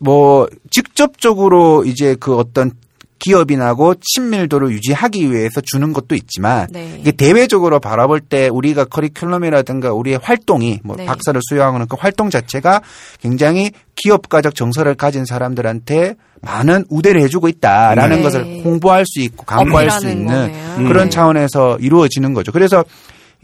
뭐 0.02 0.48
직접적으로 0.70 1.84
이제 1.84 2.16
그 2.18 2.36
어떤 2.36 2.72
기업인하고 3.20 3.94
친밀도를 4.00 4.72
유지하기 4.72 5.30
위해서 5.30 5.60
주는 5.60 5.92
것도 5.92 6.16
있지만 6.16 6.66
네. 6.72 6.96
이게 6.98 7.12
대외적으로 7.12 7.78
바라볼 7.78 8.20
때 8.20 8.48
우리가 8.48 8.86
커리큘럼이라든가 8.86 9.96
우리의 9.96 10.18
활동이 10.20 10.80
뭐 10.82 10.96
네. 10.96 11.06
박사를 11.06 11.40
수여하는 11.48 11.86
그 11.86 11.96
활동 11.96 12.30
자체가 12.30 12.82
굉장히 13.20 13.70
기업가적 13.94 14.56
정서를 14.56 14.96
가진 14.96 15.24
사람들한테 15.24 16.16
많은 16.40 16.84
우대를 16.90 17.22
해주고 17.22 17.46
있다라는 17.46 18.16
네. 18.16 18.22
것을 18.22 18.62
홍보할 18.64 19.04
수 19.06 19.20
있고 19.20 19.44
광고할 19.44 19.92
수 19.92 20.08
있는 20.08 20.26
거네요. 20.26 20.88
그런 20.88 21.04
네. 21.04 21.10
차원에서 21.10 21.78
이루어지는 21.78 22.34
거죠. 22.34 22.50
그래서 22.50 22.84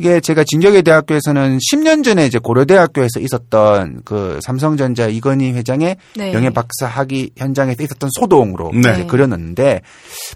이게 0.01 0.21
제가 0.21 0.45
진격의 0.45 0.85
대학교에서는 0.85 1.59
10년 1.59 2.05
전에 2.05 2.25
이제 2.25 2.39
고려대학교에서 2.39 3.19
있었던 3.19 4.03
그 4.05 4.39
삼성전자 4.45 5.09
이건희 5.09 5.51
회장의 5.53 5.97
네. 6.17 6.33
명예 6.33 6.51
박사 6.51 6.87
학위 6.87 7.31
현장에서 7.37 7.83
있었던 7.83 8.09
소동으로 8.15 8.71
네. 8.75 8.93
이제 8.93 9.05
그려놨는데 9.07 9.81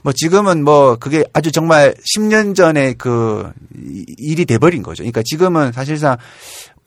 뭐 0.02 0.12
지금은 0.12 0.64
뭐 0.64 0.96
그게 0.96 1.24
아주 1.32 1.52
정말 1.52 1.94
10년 2.16 2.56
전에 2.56 2.94
그 2.94 3.52
이- 3.88 4.04
일이 4.18 4.44
돼버린 4.46 4.82
거죠. 4.82 5.04
그러니까 5.04 5.22
지금은 5.24 5.70
사실상 5.70 6.16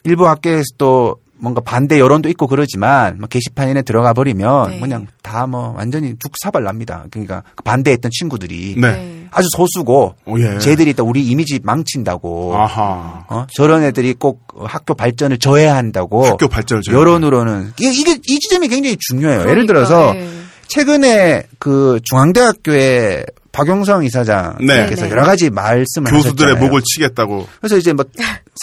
일부 0.03 0.27
학교에서도 0.27 1.15
뭔가 1.37 1.61
반대 1.61 1.99
여론도 1.99 2.29
있고 2.29 2.47
그러지만 2.47 3.17
뭐 3.19 3.27
게시판에 3.27 3.81
들어가 3.81 4.13
버리면 4.13 4.69
네. 4.71 4.79
그냥 4.79 5.07
다 5.21 5.45
뭐 5.47 5.73
완전히 5.77 6.15
죽사발 6.17 6.63
납니다. 6.63 7.05
그러니까 7.11 7.43
그 7.55 7.63
반대했던 7.63 8.09
친구들이 8.11 8.75
네. 8.79 9.27
아주 9.31 9.47
소수고 9.51 10.15
오, 10.25 10.39
예. 10.39 10.57
쟤들이 10.59 10.93
또 10.93 11.03
우리 11.05 11.25
이미지 11.27 11.59
망친다고 11.61 12.55
아하. 12.55 13.25
어? 13.27 13.45
저런 13.53 13.83
애들이 13.83 14.13
꼭 14.13 14.47
학교 14.57 14.93
발전을 14.93 15.37
저해야 15.37 15.75
한다고 15.75 16.25
학교 16.25 16.47
발전을 16.47 16.83
저해야 16.83 16.99
여론으로는 16.99 17.73
이게, 17.77 17.91
이게 17.91 18.19
이 18.27 18.39
지점이 18.39 18.69
굉장히 18.69 18.97
중요해요. 18.97 19.41
예를 19.41 19.65
그러니까, 19.65 19.73
들어서 19.73 20.13
네. 20.13 20.27
최근에 20.67 21.43
그 21.59 21.99
중앙대학교의 22.03 23.25
박용성 23.51 24.03
이사장께서 24.05 24.63
네. 24.65 24.95
네. 24.95 25.09
여러 25.09 25.23
가지 25.23 25.49
말씀을 25.49 26.11
교수들의 26.11 26.53
하셨잖아요. 26.53 26.65
목을 26.65 26.81
치겠다고. 26.83 27.47
그래서 27.61 27.77
이제 27.77 27.93
뭐 27.93 28.03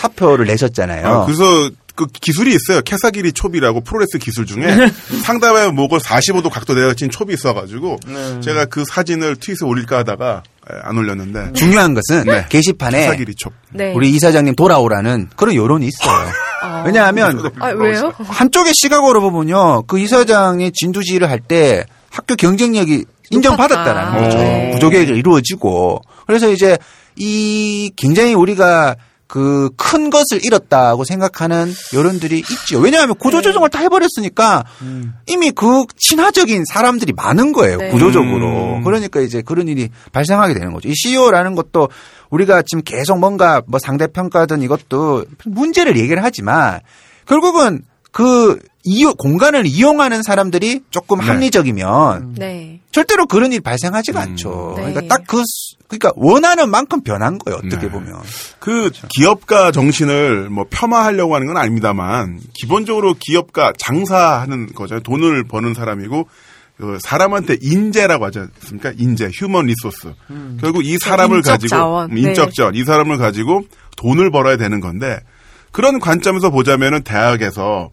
사표를 0.01 0.47
내셨잖아요. 0.47 1.07
아, 1.07 1.25
그래서 1.27 1.71
그 1.95 2.07
기술이 2.07 2.55
있어요. 2.55 2.81
캐사기리 2.83 3.33
촉이라고 3.33 3.83
프로레스 3.83 4.19
기술 4.19 4.47
중에 4.47 4.91
상대의 5.25 5.73
목을 5.73 5.99
45도 5.99 6.51
각도 6.51 6.75
내려친 6.75 7.11
chop이 7.11 7.33
있어가지고 7.35 7.99
제가 8.43 8.65
그 8.67 8.85
사진을 8.85 9.37
트윗에 9.37 9.65
올릴까 9.67 9.99
하다가 9.99 10.43
에, 10.71 10.75
안 10.83 10.97
올렸는데 10.97 11.53
중요한 11.55 11.93
것은 11.95 12.25
네. 12.25 12.47
게시판에 12.49 13.01
캐사기리 13.01 13.35
촉. 13.35 13.53
네. 13.73 13.93
우리 13.95 14.11
이사장님 14.11 14.55
돌아오라는 14.55 15.29
그런 15.37 15.55
여론이 15.55 15.87
있어요. 15.89 16.29
아. 16.63 16.83
왜냐하면 16.87 17.41
아, 17.59 17.69
왜요? 17.71 18.13
한쪽의 18.19 18.73
시각으로 18.75 19.21
보면요. 19.21 19.83
그 19.83 19.99
이사장이 19.99 20.71
진두지휘를 20.73 21.29
할 21.29 21.41
때 21.41 21.85
학교 22.11 22.37
경쟁력이 22.37 23.05
인정받았다라는. 23.31 24.23
거죠. 24.25 24.39
네. 24.39 24.71
구조개혁이 24.75 25.11
이루어지고. 25.13 26.03
그래서 26.27 26.51
이제 26.51 26.77
이 27.17 27.91
굉장히 27.97 28.35
우리가 28.35 28.97
그 29.33 29.71
큰 29.79 30.11
것을 30.11 30.45
잃었다고 30.45 31.05
생각하는 31.05 31.73
여론들이 31.95 32.39
있죠. 32.39 32.79
왜냐하면 32.81 33.17
구조조정을 33.17 33.71
다 33.71 33.79
해버렸으니까 33.79 34.65
이미 35.27 35.51
그 35.53 35.85
친화적인 35.97 36.65
사람들이 36.67 37.15
많은 37.15 37.53
거예요. 37.53 37.79
네. 37.79 37.89
구조적으로. 37.89 38.77
음. 38.77 38.85
그러니까 38.85 39.21
이제 39.21 39.41
그런 39.41 39.69
일이 39.69 39.89
발생하게 40.13 40.53
되는 40.53 40.75
거죠. 40.75 40.91
이 40.91 40.95
CEO라는 40.95 41.55
것도 41.55 41.89
우리가 42.29 42.61
지금 42.63 42.83
계속 42.83 43.19
뭔가 43.19 43.63
뭐 43.67 43.79
상대평가든 43.79 44.61
이것도 44.61 45.25
문제를 45.47 45.97
얘기를 45.97 46.23
하지만 46.23 46.81
결국은 47.27 47.83
그 48.11 48.59
이용, 48.85 49.15
공간을 49.17 49.67
이용하는 49.67 50.23
사람들이 50.23 50.83
조금 50.91 51.19
네. 51.19 51.27
합리적이면 51.27 52.35
네. 52.37 52.81
절대로 52.91 53.27
그런 53.27 53.53
일이 53.53 53.61
발생하지가 53.61 54.21
음. 54.21 54.23
않죠. 54.23 54.75
네. 54.77 54.93
그러니까 54.93 55.15
딱 55.15 55.27
그, 55.27 55.43
그러니까 55.89 56.13
원하는 56.17 56.71
만큼 56.71 57.03
변한 57.03 57.39
거예요. 57.39 57.59
어떻게 57.59 57.87
네. 57.87 57.89
보면. 57.91 58.21
그 58.59 58.91
기업가 59.09 59.71
정신을 59.71 60.51
뭐 60.51 60.65
폄하하려고 60.69 61.35
하는 61.35 61.47
건 61.47 61.57
아닙니다만 61.57 62.41
기본적으로 62.55 63.15
기업가 63.19 63.73
장사하는 63.79 64.73
거잖아요. 64.75 65.03
돈을 65.03 65.45
버는 65.45 65.75
사람이고 65.75 66.29
그 66.79 66.99
사람한테 67.01 67.59
인재라고 67.61 68.25
하지 68.25 68.41
않습니까? 68.41 68.93
인재, 68.99 69.31
human 69.33 69.67
resource. 69.67 70.13
결국 70.61 70.85
이 70.85 70.99
사람을 70.99 71.39
인적 71.39 71.53
가지고 71.53 71.69
자원. 71.69 72.11
음, 72.11 72.19
인적 72.19 72.47
네. 72.49 72.53
자원, 72.57 72.75
이 72.75 72.83
사람을 72.85 73.19
가지고 73.19 73.63
돈을 73.97 74.31
벌어야 74.31 74.57
되는 74.57 74.81
건데 74.81 75.21
그런 75.71 76.01
관점에서 76.01 76.51
보자면은 76.51 77.03
대학에서 77.03 77.91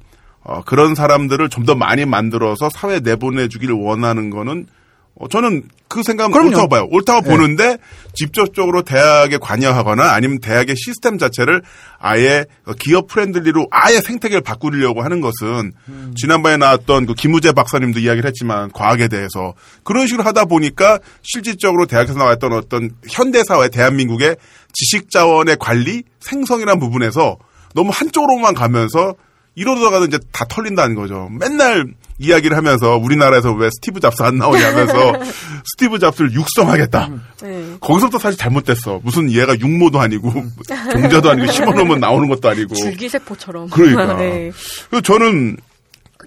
어, 0.49 0.63
그런 0.63 0.95
사람들을 0.95 1.47
좀 1.49 1.59
더 1.69 1.75
많이 1.75 2.05
만들어서 2.05 2.69
사회에 2.73 3.01
내보내주기를 3.01 3.75
원하는 3.75 4.31
거는 4.31 4.65
어, 5.13 5.27
저는 5.27 5.63
그 5.87 6.01
생각은 6.01 6.31
그럼요. 6.31 6.47
옳다고 6.49 6.67
봐요. 6.69 6.87
옳다고 6.89 7.21
네. 7.21 7.29
보는데 7.29 7.77
직접적으로 8.13 8.81
대학에 8.81 9.37
관여하거나 9.37 10.13
아니면 10.13 10.39
대학의 10.39 10.75
시스템 10.75 11.17
자체를 11.19 11.61
아예 11.99 12.45
기업 12.79 13.07
friendly로 13.07 13.67
아예 13.69 13.99
생태계를 13.99 14.41
바꾸려고 14.41 15.03
하는 15.03 15.19
것은 15.21 15.73
음. 15.89 16.13
지난번에 16.15 16.57
나왔던 16.57 17.05
그 17.05 17.13
김우재 17.13 17.51
박사님도 17.51 17.99
이야기를 17.99 18.27
했지만 18.27 18.71
과학에 18.71 19.09
대해서 19.09 19.53
그런 19.83 20.07
식으로 20.07 20.23
하다 20.23 20.45
보니까 20.45 20.99
실질적으로 21.21 21.85
대학에서 21.85 22.17
나왔던 22.17 22.53
어떤 22.53 22.89
현대 23.07 23.43
사회 23.43 23.69
대한민국의 23.69 24.37
지식 24.73 25.11
자원의 25.11 25.57
관리 25.59 26.03
생성이라는 26.21 26.79
부분에서 26.79 27.37
너무 27.75 27.91
한쪽으로만 27.93 28.55
가면서 28.55 29.13
이러다가는 29.55 30.07
이제 30.07 30.19
다 30.31 30.45
털린다는 30.47 30.95
거죠. 30.95 31.29
맨날 31.39 31.85
이야기를 32.19 32.55
하면서 32.55 32.97
우리나라에서 32.97 33.53
왜 33.53 33.69
스티브 33.71 33.99
잡스 33.99 34.21
안 34.23 34.37
나오냐면서 34.37 35.13
스티브 35.65 35.99
잡스를 35.99 36.33
육성하겠다. 36.33 37.09
네. 37.41 37.65
거기서부터 37.79 38.19
사실 38.19 38.37
잘못됐어. 38.37 38.99
무슨 39.03 39.31
얘가 39.31 39.57
육모도 39.57 39.99
아니고 39.99 40.31
종자도 40.91 41.31
아니고 41.31 41.51
심어놓으면 41.51 41.99
나오는 41.99 42.27
것도 42.27 42.49
아니고. 42.49 42.75
줄기세포처럼. 42.75 43.69
그러니까. 43.69 44.15
네. 44.19 44.51
그리고 44.89 45.01
저는 45.01 45.57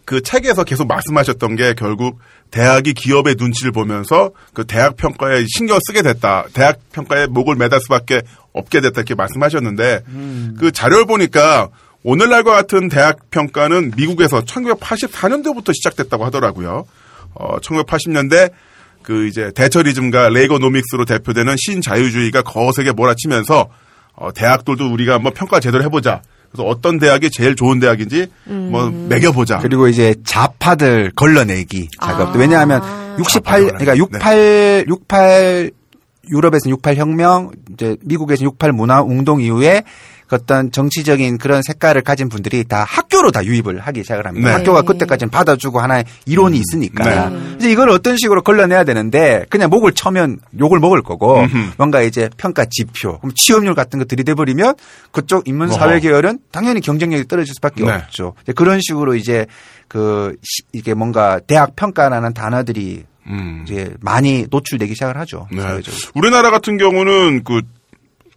그 0.04 0.22
책에서 0.22 0.64
계속 0.64 0.88
말씀하셨던 0.88 1.56
게 1.56 1.74
결국 1.74 2.18
대학이 2.50 2.94
기업의 2.94 3.36
눈치를 3.38 3.72
보면서 3.72 4.30
그 4.52 4.66
대학 4.66 4.96
평가에 4.96 5.44
신경 5.46 5.78
쓰게 5.86 6.02
됐다. 6.02 6.46
대학 6.54 6.78
평가에 6.92 7.26
목을 7.26 7.56
매달 7.56 7.80
수밖에 7.80 8.22
없게 8.52 8.80
됐다 8.80 9.00
이렇게 9.02 9.14
말씀하셨는데 9.14 10.00
그 10.58 10.72
자료를 10.72 11.06
보니까 11.06 11.68
오늘날과 12.05 12.53
같은 12.53 12.88
대학 12.88 13.30
평가는 13.30 13.92
미국에서 13.96 14.40
1984년도부터 14.40 15.72
시작됐다고 15.74 16.24
하더라고요. 16.24 16.84
어, 17.34 17.57
1980년대 17.59 18.50
그 19.03 19.26
이제 19.26 19.50
대처리즘과 19.55 20.28
레이거노믹스로 20.30 21.05
대표되는 21.05 21.55
신자유주의가 21.59 22.42
거세게 22.42 22.92
몰아치면서 22.92 23.68
어, 24.14 24.32
대학들도 24.32 24.92
우리가 24.92 25.14
한번 25.14 25.32
평가 25.32 25.61
제대로 25.61 25.82
해보자. 25.84 26.22
그래서 26.50 26.64
어떤 26.64 26.98
대학이 26.98 27.30
제일 27.30 27.57
좋은 27.57 27.80
대학인지 27.80 28.26
뭐 28.44 28.90
매겨보자. 28.90 29.59
그리고 29.59 29.88
이제 29.88 30.14
좌파들 30.24 31.12
걸러내기 31.16 31.88
작업도 31.98 32.38
아. 32.38 32.40
왜냐하면 32.40 32.82
68 33.18 33.62
그러니까 33.68 33.96
68 33.96 34.84
68 34.86 35.70
유럽에서는 36.30 36.72
68 36.72 36.96
혁명 36.96 37.50
이제 37.72 37.96
미국에서는 38.03 38.44
68 38.44 38.72
문화 38.72 39.03
운동 39.03 39.40
이후에 39.40 39.82
그 40.32 40.36
어떤 40.36 40.72
정치적인 40.72 41.36
그런 41.36 41.60
색깔을 41.62 42.00
가진 42.02 42.28
분들이 42.30 42.64
다 42.64 42.84
학교로 42.88 43.30
다 43.32 43.44
유입을 43.44 43.80
하기 43.80 44.02
시작을 44.02 44.26
합니다. 44.26 44.48
네. 44.48 44.54
학교가 44.54 44.80
그때까지는 44.82 45.30
받아주고 45.30 45.78
하나의 45.80 46.04
이론이 46.24 46.58
있으니까. 46.58 47.28
네. 47.30 47.56
이제 47.58 47.70
이걸 47.70 47.90
어떤 47.90 48.16
식으로 48.16 48.42
걸러내야 48.42 48.84
되는데 48.84 49.44
그냥 49.50 49.68
목을 49.68 49.92
쳐면 49.92 50.38
욕을 50.58 50.80
먹을 50.80 51.02
거고 51.02 51.46
뭔가 51.76 52.00
이제 52.02 52.30
평가 52.38 52.64
지표, 52.64 53.18
그럼 53.18 53.32
취업률 53.34 53.74
같은 53.74 53.98
거 53.98 54.04
들이대버리면 54.06 54.74
그쪽 55.10 55.46
인문사회. 55.46 56.00
계열은 56.00 56.38
당연히 56.50 56.80
경쟁력이 56.80 57.28
떨어질 57.28 57.52
수밖에 57.54 57.84
네. 57.84 57.92
없죠. 57.92 58.32
그런 58.56 58.80
식으로 58.80 59.14
이제 59.14 59.46
그 59.88 60.34
시- 60.42 60.62
이게 60.72 60.94
뭔가 60.94 61.38
대학 61.46 61.76
평가라는 61.76 62.32
단어들이 62.32 63.04
음. 63.26 63.64
이제 63.66 63.92
많이 64.00 64.46
노출되기 64.50 64.94
시작을 64.94 65.18
하죠. 65.18 65.46
네. 65.52 65.60
사회적으로. 65.60 66.00
우리나라 66.14 66.50
같은 66.50 66.78
경우는 66.78 67.44
그 67.44 67.60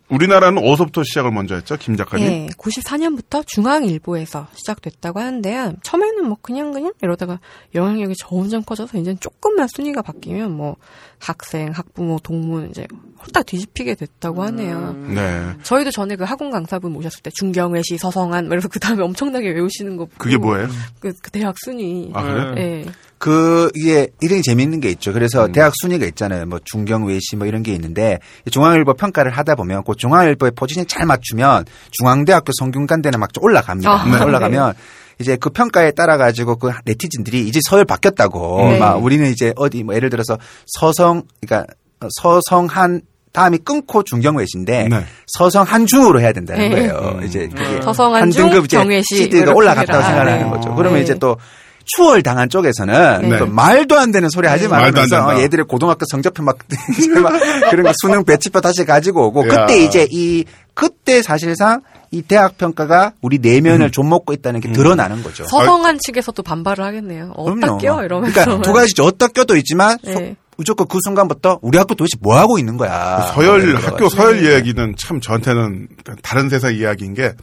우리나라는 0.10 0.60
어디서부터 0.64 1.04
시작을 1.04 1.32
먼저 1.32 1.56
했죠, 1.56 1.78
김 1.78 1.96
작가님? 1.98 2.28
예, 2.28 2.48
94년부터 2.58 3.46
중앙일보에서 3.48 4.48
시작됐다고 4.54 5.20
하는데요. 5.20 5.74
처음에는 5.82 6.28
뭐 6.28 6.38
그냥 6.42 6.72
그냥 6.72 6.94
이러다가 7.02 7.40
영향력이 7.74 8.14
점점 8.20 8.64
커져서 8.64 9.00
이제 9.00 9.16
조금만 9.20 9.68
순위가 9.68 10.04
바뀌면 10.04 10.56
뭐 10.56 10.76
학생, 11.20 11.72
학부모, 11.72 12.20
동문 12.20 12.70
이제 12.70 12.86
홀딱 13.20 13.48
뒤집히게 13.48 13.96
됐다고 13.96 14.44
하네요. 14.44 14.94
네. 14.94 15.54
저희도 15.64 15.90
전에 15.90 16.16
그 16.16 16.24
학원 16.24 16.52
강사분 16.52 16.92
모셨을 16.94 17.24
때 17.24 17.32
중경외시, 17.34 17.98
서성한 17.98 18.48
그래서 18.50 18.68
그 18.68 18.80
다음에 18.80 19.04
엄청나게 19.04 19.50
외우시는 19.50 19.98
거. 19.98 20.08
그게 20.18 20.38
뭐예요? 20.38 20.68
그, 21.00 21.14
그 21.22 21.32
대학 21.32 21.56
순위. 21.58 22.12
아 22.14 22.24
그래? 22.24 22.54
예. 22.58 22.86
그 23.18 23.72
이게 23.76 24.08
이런 24.22 24.42
재미있는 24.42 24.80
게 24.82 24.90
있죠. 24.90 25.12
음. 25.12 25.14
그래서 25.14 25.48
대학 25.48 25.74
순위가 25.82 26.06
있잖아요. 26.08 26.46
뭐 26.46 26.60
중경 26.64 27.06
외시 27.06 27.36
뭐 27.36 27.48
이런 27.48 27.64
게 27.64 27.74
있는데 27.74 28.20
중앙일보 28.52 28.94
평가를 28.94 29.32
하다 29.32 29.56
보면 29.56 29.84
그 29.86 29.96
중앙일보의 29.96 30.52
포지션에 30.56 30.86
잘 30.86 31.06
맞추면 31.06 31.66
중앙대학교 31.92 32.52
성균관대는 32.58 33.20
막 33.20 33.30
올라갑니다. 33.40 33.90
아, 33.90 34.06
네. 34.06 34.24
올라가면 34.24 34.74
이제 35.20 35.38
그 35.38 35.50
평가에 35.50 35.92
따라 35.92 36.18
가지고 36.18 36.58
그 36.58 36.72
네티즌들이 36.84 37.48
이제 37.48 37.60
서열 37.64 37.86
바뀌었다고 37.86 38.70
네. 38.72 38.80
막 38.80 39.04
우리는 39.04 39.30
이제 39.32 39.54
어디 39.56 39.84
뭐 39.84 39.96
예를 39.96 40.10
들어서 40.10 40.38
서성 40.68 41.24
그러니까 41.42 41.74
서성한 42.22 43.02
다음이 43.32 43.60
끊고 43.60 44.04
중경외시인데 44.04 44.88
네. 44.90 45.06
서성 45.28 45.64
한중으로 45.64 46.22
해야 46.22 46.32
된다는 46.32 46.70
네. 46.70 46.76
거예요. 46.76 47.20
이제 47.24 47.48
그게 47.48 47.82
서성한 47.82 48.22
한 48.22 48.32
중, 48.32 48.50
등급 48.50 48.66
이제 48.66 48.78
경외시 48.78 49.18
시드가 49.18 49.54
올라갔다고. 49.54 50.04
생각하는 50.04 50.44
네. 50.44 50.50
거죠. 50.50 50.74
그러면 50.76 51.00
네. 51.00 51.04
이제 51.04 51.16
또 51.16 51.38
추월 51.86 52.24
당한 52.24 52.50
쪽에서는 52.50 53.30
네. 53.30 53.38
또 53.38 53.46
말도 53.48 53.98
안 53.98 54.12
되는 54.12 54.30
소리 54.30 54.48
하지 54.48 54.64
네. 54.64 54.70
말면서. 54.70 55.42
얘들의 55.42 55.66
고등학교 55.66 56.06
성적표 56.10 56.44
막, 56.44 56.58
막 57.22 57.34
그런 57.70 57.84
거 57.86 57.94
수능 58.02 58.24
배치표 58.24 58.62
다시 58.62 58.86
가지고 58.86 59.28
오고 59.28 59.48
야. 59.48 59.66
그때 59.66 59.84
이제 59.84 60.08
이 60.12 60.46
그때 60.74 61.22
사실상 61.22 61.82
이 62.12 62.22
대학 62.22 62.58
평가가 62.58 63.14
우리 63.22 63.38
음. 63.38 63.42
내면을 63.42 63.92
좀 63.92 64.10
먹고 64.10 64.34
있다는 64.34 64.60
게 64.62 64.72
드러나는 64.72 65.22
거죠. 65.24 65.46
서성한 65.46 66.00
측에서도 66.00 66.42
반발을 66.44 66.84
하겠네요. 66.84 67.34
어디다 67.36 67.78
껴? 67.78 68.04
이러면서. 68.04 68.42
그러니까 68.44 68.62
두 68.68 68.74
가지죠. 68.74 69.04
어디다 69.06 69.28
껴도 69.30 69.56
있지만 69.58 69.98
소- 70.04 70.12
네. 70.20 70.36
무조건 70.58 70.88
그 70.88 70.98
순간부터 71.04 71.60
우리 71.62 71.78
학교 71.78 71.96
도대체 71.96 72.18
뭐 72.22 72.38
하고 72.38 72.58
있는 72.58 72.78
거야. 72.78 73.32
서열 73.36 73.74
뭐 73.74 73.82
학교 73.82 74.06
거. 74.06 74.10
서열 74.10 74.42
이야기는 74.44 74.96
참 74.98 75.20
저한테는 75.20 75.88
다른 76.24 76.50
세상 76.50 76.74
이야기인 76.74 77.14
게 77.14 77.34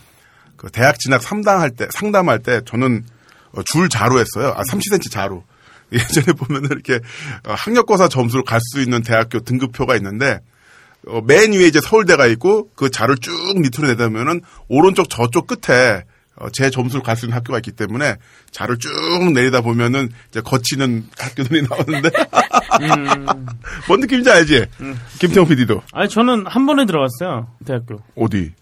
그 0.56 0.70
대학 0.70 0.96
진학 1.00 1.20
상담할 1.24 1.70
때 1.72 1.88
상담할 1.90 2.38
때 2.38 2.60
저는 2.64 3.02
어, 3.04 3.08
줄 3.66 3.88
자로 3.88 4.18
했어요. 4.18 4.54
아 4.56 4.62
30cm 4.62 5.10
자로. 5.10 5.44
예전에 5.92 6.32
보면은 6.32 6.70
이렇게 6.72 6.94
어, 7.46 7.52
학력고사 7.52 8.08
점수로 8.08 8.44
갈 8.44 8.60
수 8.72 8.80
있는 8.80 9.02
대학교 9.02 9.40
등급표가 9.40 9.94
있는데 9.96 10.40
어, 11.06 11.20
맨 11.26 11.52
위에 11.52 11.66
이제 11.66 11.80
서울대가 11.82 12.26
있고 12.28 12.70
그 12.74 12.90
자를 12.90 13.16
쭉 13.18 13.32
밑으로 13.60 13.88
내다보면은 13.88 14.40
오른쪽 14.68 15.10
저쪽 15.10 15.46
끝에 15.46 16.04
어, 16.36 16.48
제 16.50 16.70
점수를 16.70 17.02
갈 17.02 17.14
수 17.16 17.26
있는 17.26 17.36
학교가 17.36 17.58
있기 17.58 17.72
때문에 17.72 18.16
자를 18.50 18.78
쭉 18.78 18.88
내리다 19.34 19.60
보면은 19.60 20.08
이제 20.30 20.40
거치는 20.40 21.08
학교들이 21.18 21.62
나오는데 21.68 22.08
뭔 23.86 24.00
느낌인지 24.00 24.30
알지? 24.30 24.66
김태형 25.18 25.46
PD도 25.48 25.82
아니 25.92 26.08
저는 26.08 26.46
한 26.46 26.64
번에 26.66 26.86
들어갔어요 26.86 27.48
대학교. 27.66 28.00
어디? 28.16 28.52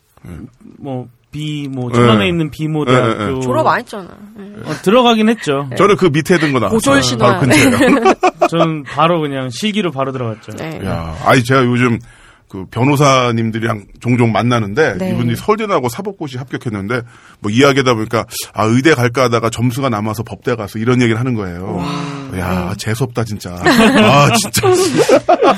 뭐 0.79 1.09
B 1.31 1.69
뭐 1.71 1.93
천안에 1.93 2.19
네. 2.21 2.29
있는 2.29 2.51
비모 2.51 2.85
네, 2.85 2.93
대학교. 2.93 3.19
네, 3.25 3.33
네. 3.35 3.41
졸업 3.41 3.67
안 3.67 3.79
했잖아. 3.81 4.09
예. 4.39 4.43
어, 4.69 4.73
들어가긴 4.83 5.29
했죠. 5.29 5.69
저는 5.77 5.97
그 5.97 6.07
밑에 6.07 6.39
든 6.39 6.53
거 6.53 6.59
나왔어요. 6.59 6.79
고졸 6.79 7.03
신화. 7.03 7.27
바로 7.39 7.41
근처에요. 7.41 8.15
저는 8.51 8.83
바로 8.85 9.21
그냥 9.21 9.49
실기로 9.51 9.93
바로 9.93 10.11
들어갔죠. 10.13 10.53
네. 10.57 10.81
야, 10.85 11.17
아니 11.25 11.43
제가 11.45 11.65
요즘 11.65 11.99
그 12.51 12.67
변호사님들이랑 12.69 13.87
종종 14.01 14.33
만나는데 14.33 14.99
네. 14.99 15.13
이분이 15.13 15.37
서울대 15.37 15.67
나고 15.67 15.89
사법고시 15.89 16.37
합격했는데 16.37 17.03
뭐 17.39 17.53
이야기하다 17.53 17.95
보니까 17.95 18.27
아 18.53 18.65
의대 18.65 18.93
갈까 18.93 19.25
하다가 19.25 19.51
점수가 19.51 19.89
남아서 19.89 20.25
법대 20.25 20.57
가서 20.57 20.81
이런 20.81 21.01
얘기를 21.01 21.21
하는 21.21 21.35
거예요. 21.37 21.81
야 22.39 22.75
재수 22.77 23.05
없다 23.05 23.23
진짜. 23.23 23.55
아 23.63 24.33
진짜. 24.35 24.69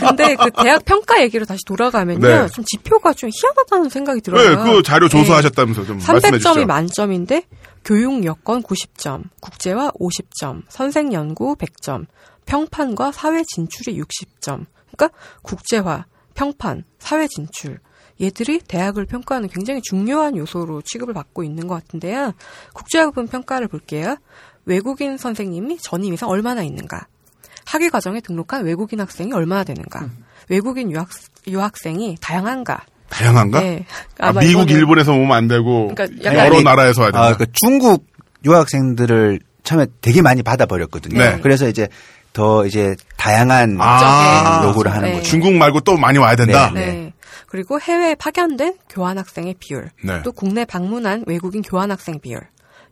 근데 0.00 0.36
그 0.36 0.50
대학 0.62 0.84
평가 0.84 1.22
얘기로 1.22 1.46
다시 1.46 1.60
돌아가면요. 1.66 2.20
네. 2.20 2.46
좀 2.48 2.62
지표가 2.62 3.14
좀 3.14 3.30
희한하다는 3.32 3.88
생각이 3.88 4.20
들어요. 4.20 4.50
네, 4.50 4.70
그 4.70 4.82
자료 4.82 5.08
조사하셨다면서 5.08 5.86
좀 5.86 5.96
말씀해 5.96 6.20
300점이 6.20 6.42
주시죠. 6.42 6.66
만점인데 6.66 7.44
교육 7.86 8.22
여건 8.26 8.62
90점, 8.62 9.22
국제화 9.40 9.92
50점, 9.92 10.62
선생 10.68 11.14
연구 11.14 11.56
100점, 11.56 12.04
평판과 12.44 13.12
사회 13.12 13.42
진출이 13.44 13.98
60점. 13.98 14.66
그러니까 14.94 15.16
국제화, 15.40 16.04
평판, 16.34 16.84
사회 16.98 17.26
진출. 17.28 17.78
얘들이 18.20 18.60
대학을 18.60 19.06
평가하는 19.06 19.48
굉장히 19.48 19.80
중요한 19.82 20.36
요소로 20.36 20.82
취급을 20.82 21.14
받고 21.14 21.42
있는 21.44 21.66
것 21.66 21.74
같은데요. 21.74 22.32
국제학분 22.72 23.26
평가를 23.26 23.68
볼게요. 23.68 24.16
외국인 24.64 25.16
선생님이 25.16 25.78
전임 25.78 26.14
이상 26.14 26.28
얼마나 26.28 26.62
있는가? 26.62 27.06
학위 27.64 27.90
과정에 27.90 28.20
등록한 28.20 28.64
외국인 28.64 29.00
학생이 29.00 29.32
얼마나 29.32 29.64
되는가? 29.64 30.08
외국인 30.48 30.90
유학, 30.92 31.08
유학생이 31.46 32.16
다양한가? 32.20 32.84
다양한가? 33.08 33.60
네. 33.60 33.86
아, 34.18 34.32
미국, 34.32 34.66
이거는- 34.66 34.70
일본에서 34.70 35.12
오면 35.12 35.32
안 35.32 35.48
되고 35.48 35.88
그러니까 35.94 36.24
약간 36.24 36.46
여러 36.46 36.54
아니, 36.56 36.64
나라에서 36.64 37.02
와야 37.02 37.10
된다. 37.10 37.26
아, 37.26 37.36
그 37.36 37.46
중국 37.52 38.06
유학생들을 38.44 39.40
처음에 39.64 39.86
되게 40.00 40.22
많이 40.22 40.42
받아버렸거든요. 40.42 41.18
네. 41.18 41.40
그래서 41.42 41.68
이제 41.68 41.88
더 42.32 42.66
이제 42.66 42.96
다양한 43.16 43.76
아, 43.80 44.62
요구를 44.64 44.92
하는 44.92 45.08
네. 45.08 45.14
거죠. 45.16 45.28
중국 45.28 45.54
말고 45.54 45.80
또 45.80 45.96
많이 45.96 46.18
와야 46.18 46.34
된다. 46.36 46.70
네. 46.72 46.86
네. 46.86 47.12
그리고 47.46 47.78
해외에 47.78 48.14
파견된 48.14 48.78
교환 48.88 49.18
학생의 49.18 49.56
비율, 49.58 49.90
네. 50.02 50.22
또 50.22 50.32
국내 50.32 50.64
방문한 50.64 51.24
외국인 51.26 51.60
교환 51.60 51.90
학생 51.90 52.18
비율, 52.18 52.40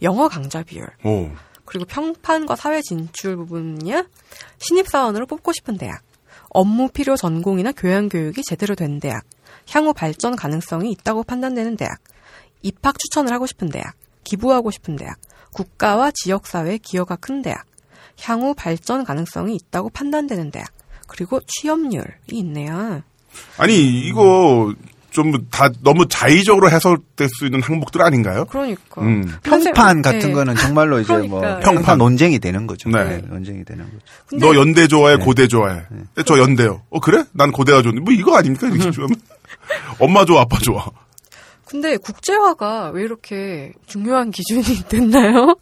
영어 0.02 0.28
강좌 0.28 0.62
비율, 0.62 0.86
오. 1.04 1.30
그리고 1.64 1.86
평판과 1.86 2.56
사회 2.56 2.82
진출 2.82 3.36
부분이야 3.36 4.04
신입 4.58 4.88
사원으로 4.88 5.26
뽑고 5.26 5.52
싶은 5.52 5.78
대학, 5.78 6.02
업무 6.50 6.88
필요 6.88 7.16
전공이나 7.16 7.72
교양 7.72 8.08
교육이 8.08 8.42
제대로 8.42 8.74
된 8.74 9.00
대학, 9.00 9.24
향후 9.70 9.94
발전 9.94 10.36
가능성이 10.36 10.90
있다고 10.90 11.22
판단되는 11.22 11.76
대학, 11.76 11.98
입학 12.60 12.98
추천을 12.98 13.32
하고 13.32 13.46
싶은 13.46 13.70
대학, 13.70 13.94
기부하고 14.24 14.70
싶은 14.70 14.96
대학, 14.96 15.16
국가와 15.54 16.10
지역사회에 16.12 16.78
기여가 16.78 17.16
큰 17.16 17.40
대학, 17.40 17.64
향후 18.22 18.54
발전 18.54 19.04
가능성이 19.04 19.56
있다고 19.56 19.90
판단되는 19.90 20.50
대학, 20.50 20.68
그리고 21.06 21.40
취업률이 21.46 22.06
있네요. 22.28 23.02
아니 23.58 24.00
이거 24.06 24.74
좀다 25.10 25.70
너무 25.82 26.06
자의적으로 26.08 26.70
해석될 26.70 27.28
수 27.28 27.44
있는 27.44 27.60
항목들 27.62 28.00
아닌가요? 28.02 28.44
그러니까. 28.44 29.02
음. 29.02 29.28
평판 29.42 30.02
같은 30.02 30.20
네. 30.20 30.32
거는 30.32 30.54
정말로 30.54 31.00
이제 31.00 31.12
뭐 31.12 31.40
그러니까요. 31.40 31.60
평판 31.60 31.98
논쟁이 31.98 32.38
되는 32.38 32.66
거죠. 32.66 32.88
네. 32.90 33.04
네, 33.04 33.16
논쟁이 33.18 33.64
되는 33.64 33.84
거죠. 33.84 34.38
너 34.38 34.54
연대 34.54 34.86
좋아해, 34.86 35.16
고대 35.16 35.48
좋아해. 35.48 35.82
저 36.24 36.38
연대요. 36.38 36.82
어 36.90 37.00
그래? 37.00 37.24
난 37.32 37.50
고대가 37.50 37.82
좋은데 37.82 38.00
뭐 38.00 38.12
이거 38.12 38.36
아닙니까? 38.36 38.68
이렇게 38.68 38.90
좀 38.92 39.08
엄마 39.98 40.24
좋아, 40.24 40.42
아빠 40.42 40.58
좋아. 40.58 40.86
근데 41.64 41.96
국제화가 41.96 42.90
왜 42.90 43.02
이렇게 43.02 43.72
중요한 43.86 44.30
기준이 44.30 44.62
됐나요? 44.88 45.56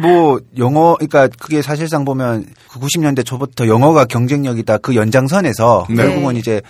뭐 0.00 0.40
영어 0.58 0.94
그러니까 0.96 1.28
그게 1.38 1.62
사실상 1.62 2.04
보면 2.04 2.44
그 2.70 2.78
90년대 2.80 3.24
초부터 3.24 3.66
영어가 3.66 4.04
경쟁력이다 4.04 4.78
그 4.78 4.94
연장선에서 4.94 5.86
네. 5.88 5.96
결국은 5.96 6.36
이제 6.36 6.60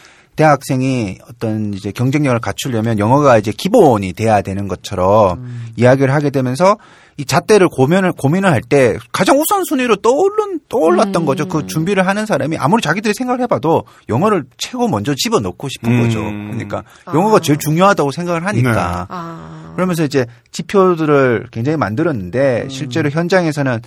대학생이 0.40 1.18
어떤 1.28 1.74
이제 1.74 1.92
경쟁력을 1.92 2.38
갖추려면 2.40 2.98
영어가 2.98 3.36
이제 3.36 3.52
기본이 3.52 4.14
돼야 4.14 4.40
되는 4.40 4.68
것처럼 4.68 5.46
이야기를 5.76 6.14
하게 6.14 6.30
되면서 6.30 6.78
이 7.18 7.26
잣대를 7.26 7.68
고민을 7.68 8.12
고민을 8.12 8.50
할 8.50 8.62
때 8.62 8.96
가장 9.12 9.38
우선순위로 9.38 9.96
떠올른 9.96 10.60
떠올랐던 10.70 11.24
음. 11.24 11.26
거죠. 11.26 11.46
그 11.46 11.66
준비를 11.66 12.06
하는 12.06 12.24
사람이 12.24 12.56
아무리 12.56 12.80
자기들이 12.80 13.12
생각을 13.12 13.42
해봐도 13.42 13.84
영어를 14.08 14.44
최고 14.56 14.88
먼저 14.88 15.14
집어 15.14 15.40
넣고 15.40 15.68
싶은 15.68 15.92
음. 15.92 16.02
거죠. 16.04 16.20
그러니까 16.20 16.84
영어가 17.12 17.40
제일 17.40 17.58
중요하다고 17.58 18.10
생각을 18.10 18.46
하니까 18.46 19.06
아. 19.10 19.72
그러면서 19.76 20.04
이제 20.04 20.24
지표들을 20.52 21.48
굉장히 21.52 21.76
만들었는데 21.76 22.62
음. 22.64 22.68
실제로 22.70 23.10
현장에서는 23.10 23.80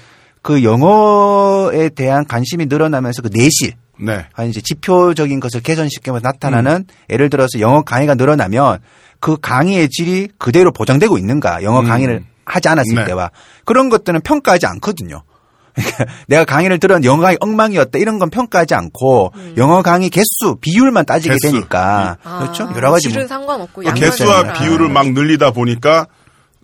그 0.43 0.64
영어에 0.64 1.89
대한 1.89 2.28
관심이 2.28 2.68
늘어나면서 2.68 3.24
그 3.24 3.30
내실, 3.32 3.74
네. 4.00 4.26
아니 4.34 4.50
이제 4.50 4.62
지표적인 4.62 5.39
것을 5.39 5.62
개선시키면서 5.62 6.28
나타나는 6.28 6.86
예를 7.10 7.30
들어서 7.30 7.60
영어 7.60 7.84
강의가 7.84 8.16
늘어나면 8.16 8.80
그 9.20 9.38
강의의 9.39 9.89
질이 9.89 10.30
그대로 10.38 10.72
보장되고 10.72 11.18
있는가 11.18 11.64
영어 11.64 11.82
음. 11.82 11.88
강의를 11.88 12.26
하지 12.46 12.68
않았을 12.68 12.96
네. 12.96 13.06
때와 13.06 13.32
그런 13.66 13.89
것들은 13.89 14.22
평가하지 14.22 14.66
않거든요. 14.66 15.24
그러니까 15.74 16.06
내가 16.28 16.46
강의를 16.46 16.80
들은 16.80 17.04
영어 17.04 17.22
강의 17.22 17.38
엉망이었다 17.39 17.98
이런 17.98 18.20
건 18.20 18.30
평가하지 18.30 18.76
않고 18.76 19.34
영어 19.58 19.82
강의 19.82 20.10
개수 20.10 20.58
비율만 20.62 21.06
따지게 21.06 21.34
개수. 21.34 21.52
되니까 21.52 22.18
아, 22.24 22.39
그렇죠 22.39 22.70
여러 22.76 22.91
가지 22.91 23.10
질은 23.10 23.24
뭐. 23.24 23.28
상관없고 23.28 23.82
그 23.82 23.86
양만 23.88 24.00
개수와. 24.00 24.54
비율을 24.54 24.89
막 24.89 25.12
늘리다 25.12 25.52
보니까 25.52 26.06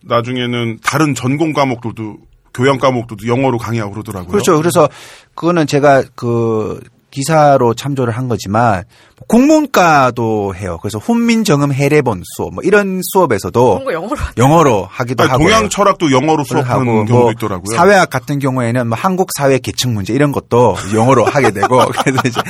나중에는 0.03 0.79
다른 0.83 1.15
전공 1.15 1.53
과목들도 1.53 2.17
교양 2.53 2.77
과목들도 2.77 3.27
영어로 3.27 3.57
강의하고 3.57 3.91
그러더라고요. 3.93 4.29
그렇죠. 4.31 4.57
그래서 4.57 4.89
그거는 5.33 5.65
제가 5.65 6.03
그 6.15 6.79
기사로 7.11 7.73
참조를 7.73 8.15
한 8.15 8.27
거지만 8.27 8.83
국문과도 9.27 10.55
해요. 10.55 10.77
그래서 10.81 10.97
훈민정음 10.97 11.73
해례본 11.73 12.23
수업 12.35 12.53
뭐 12.53 12.63
이런 12.63 13.01
수업에서도 13.03 13.79
그런 13.79 13.85
거 13.85 13.93
영어로 13.93 14.15
영어로 14.37 14.87
하기도 14.89 15.23
아니, 15.23 15.31
하고 15.31 15.43
동양 15.43 15.69
철학도 15.69 16.11
영어로 16.11 16.43
수업하는 16.43 16.69
하고 16.69 16.85
경우도 16.85 17.13
뭐 17.13 17.31
있더라고요. 17.31 17.75
사회학 17.75 18.09
같은 18.09 18.39
경우에는 18.39 18.87
뭐 18.87 18.97
한국 18.97 19.29
사회 19.37 19.59
계층 19.59 19.93
문제 19.93 20.13
이런 20.13 20.31
것도 20.31 20.75
영어로 20.93 21.25
하게 21.25 21.51
되고 21.51 21.85
그래서 22.03 22.21
이제 22.25 22.41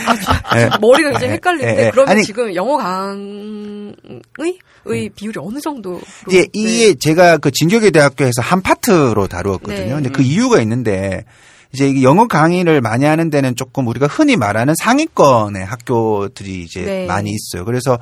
예. 0.56 0.70
머리가 0.80 1.12
이제 1.12 1.28
예, 1.28 1.32
헷갈리는데 1.32 1.82
예, 1.82 1.86
예. 1.86 1.92
그러면 1.92 2.12
아니, 2.12 2.24
지금 2.24 2.54
영어 2.56 2.78
강의 2.78 3.94
의 4.86 5.10
비율이 5.10 5.40
어느 5.42 5.60
정도? 5.60 6.00
이게 6.28 6.48
이게 6.54 6.96
제가 6.96 7.38
그 7.38 7.52
진격의 7.52 7.92
대학교에서 7.92 8.42
한 8.42 8.62
파트로 8.62 9.28
다루었거든요. 9.28 9.86
네. 9.86 9.94
근데 9.94 10.10
그 10.10 10.22
이유가 10.22 10.62
있는데 10.62 11.26
이제 11.72 12.02
영어 12.02 12.28
강의를 12.28 12.82
많이 12.82 13.06
하는 13.06 13.30
데는 13.30 13.56
조금 13.56 13.88
우리가 13.88 14.08
흔히 14.08 14.38
말하는 14.38 14.74
상위권의 14.80 15.66
학교들이 15.66 16.64
이제 16.64 16.84
네. 16.84 17.06
많이 17.06 17.32
있어요. 17.32 17.66
그래서 17.66 18.00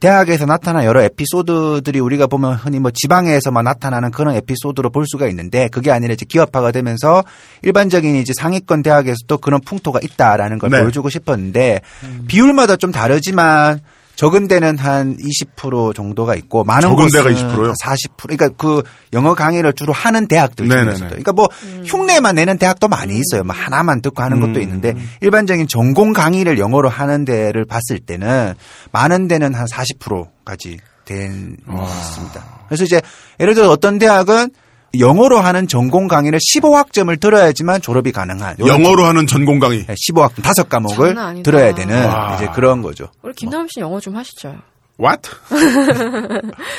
대학에서 0.00 0.46
나타난 0.46 0.84
여러 0.84 1.02
에피소드들이 1.02 1.98
우리가 1.98 2.28
보면 2.28 2.54
흔히 2.54 2.78
뭐 2.78 2.92
지방에서만 2.92 3.64
나타나는 3.64 4.12
그런 4.12 4.36
에피소드로 4.36 4.90
볼 4.90 5.04
수가 5.06 5.26
있는데 5.28 5.68
그게 5.68 5.90
아니라 5.90 6.14
이제 6.14 6.24
기업화가 6.24 6.70
되면서 6.70 7.24
일반적인 7.62 8.14
이제 8.14 8.32
상위권 8.36 8.82
대학에서도 8.82 9.38
그런 9.38 9.60
풍토가 9.60 9.98
있다라는 10.02 10.58
걸 10.58 10.70
네. 10.70 10.80
보여주고 10.80 11.08
싶었는데 11.08 11.80
비율마다 12.28 12.76
좀 12.76 12.92
다르지만 12.92 13.80
적은 14.18 14.48
데는 14.48 14.78
한 14.78 15.16
20% 15.16 15.94
정도가 15.94 16.34
있고 16.34 16.64
많은 16.64 16.88
적은 16.88 16.96
곳은 16.96 17.22
데가 17.22 17.30
20% 17.30 17.66
요? 17.66 17.72
40% 17.80 18.16
그러니까 18.16 18.48
그 18.48 18.82
영어 19.12 19.32
강의를 19.32 19.74
주로 19.74 19.92
하는 19.92 20.26
대학들 20.26 20.66
네네네. 20.66 20.86
중에서도 20.86 21.08
그러니까 21.10 21.32
뭐 21.32 21.48
흉내만 21.84 22.34
내는 22.34 22.58
대학도 22.58 22.88
많이 22.88 23.16
있어요. 23.16 23.44
뭐 23.44 23.54
하나만 23.54 24.02
듣고 24.02 24.20
하는 24.20 24.40
것도 24.40 24.54
음. 24.54 24.62
있는데 24.62 24.96
일반적인 25.20 25.68
전공 25.68 26.12
강의를 26.12 26.58
영어로 26.58 26.88
하는 26.88 27.24
데를 27.24 27.64
봤을 27.64 28.00
때는 28.00 28.54
많은 28.90 29.28
데는 29.28 29.54
한 29.54 29.66
40%까지 29.66 30.78
된것 31.04 31.78
같습니다. 31.78 32.44
그래서 32.66 32.82
이제 32.82 33.00
예를 33.38 33.54
들어 33.54 33.70
어떤 33.70 34.00
대학은 34.00 34.50
영어로 34.98 35.38
하는 35.38 35.68
전공 35.68 36.08
강의를 36.08 36.38
15학점을 36.38 37.20
들어야지만 37.20 37.80
졸업이 37.82 38.12
가능한 38.12 38.56
영어로 38.64 39.04
하는 39.04 39.26
전공 39.26 39.58
강의. 39.58 39.84
15학점 39.86 40.42
다섯 40.42 40.68
과목을. 40.68 41.14
들어야 41.42 41.74
되는 41.74 42.06
와. 42.06 42.36
이제 42.36 42.46
그런 42.54 42.82
거죠. 42.82 43.08
우리 43.22 43.32
김남희 43.34 43.68
씨 43.70 43.80
영어 43.80 44.00
좀 44.00 44.16
하시죠. 44.16 44.56
What? 45.00 45.30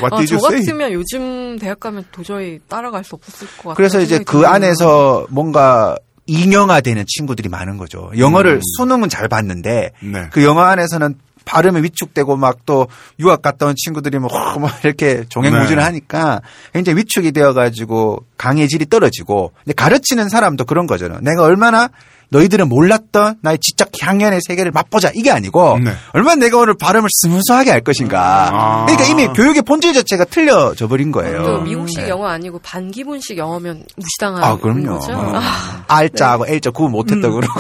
What 0.01 0.13
아, 0.13 0.17
did 0.17 0.27
저 0.27 0.35
you 0.35 0.45
say? 0.47 0.59
같으면 0.65 0.91
요즘 0.91 1.57
대학 1.59 1.79
가면 1.79 2.05
도저히 2.11 2.59
따라갈 2.67 3.03
수 3.03 3.15
없을 3.15 3.47
것 3.47 3.57
같아요. 3.69 3.75
그래서 3.75 4.01
이제 4.01 4.19
그 4.19 4.45
안에서 4.45 5.25
뭔가 5.29 5.95
인형화되는 6.25 7.05
친구들이 7.07 7.49
많은 7.49 7.77
거죠. 7.77 8.11
영어를 8.17 8.59
수능은 8.77 9.09
잘 9.09 9.27
봤는데 9.29 9.91
네. 10.01 10.27
그 10.31 10.43
영어 10.43 10.61
안에서는 10.61 11.15
발음이 11.49 11.81
위축되고 11.81 12.35
막 12.37 12.59
또 12.69 12.87
유학 13.19 13.41
갔다 13.41 13.65
온 13.65 13.73
친구들이 13.75 14.19
뭐, 14.19 14.29
막 14.59 14.71
이렇게 14.85 15.23
종횡무진을 15.29 15.77
네. 15.77 15.83
하니까 15.83 16.41
굉장히 16.71 16.99
위축이 16.99 17.31
되어가지고 17.31 18.25
강의 18.37 18.67
질이 18.67 18.85
떨어지고 18.85 19.53
근데 19.63 19.73
가르치는 19.73 20.29
사람도 20.29 20.65
그런 20.65 20.85
거잖아요. 20.85 21.19
내가 21.21 21.43
얼마나 21.43 21.89
너희들은 22.29 22.69
몰랐던 22.69 23.37
나의 23.41 23.57
지적 23.59 23.89
향연의 23.99 24.41
세계를 24.47 24.71
맛보자 24.71 25.09
이게 25.15 25.31
아니고 25.31 25.79
네. 25.83 25.93
얼마나 26.13 26.35
내가 26.35 26.59
오늘 26.59 26.75
발음을 26.77 27.09
smooth하게 27.23 27.71
할 27.71 27.81
것인가. 27.81 28.49
아. 28.53 28.85
그러니까 28.85 29.07
이미 29.07 29.27
교육의 29.33 29.63
본질 29.63 29.93
자체가 29.95 30.25
틀려져 30.25 30.87
버린 30.87 31.11
거예요. 31.11 31.43
또 31.43 31.61
미국식 31.61 32.01
네. 32.01 32.09
영어 32.09 32.27
아니고 32.27 32.59
반기문식 32.59 33.35
영어면 33.39 33.83
무시당하는 33.95 34.47
아, 34.47 34.57
그럼요. 34.57 34.99
거죠. 34.99 35.13
어. 35.13 35.31
아, 35.33 35.83
R자하고 35.87 36.45
L자 36.47 36.69
구분 36.69 36.91
못했다 36.91 37.29
그러고. 37.29 37.51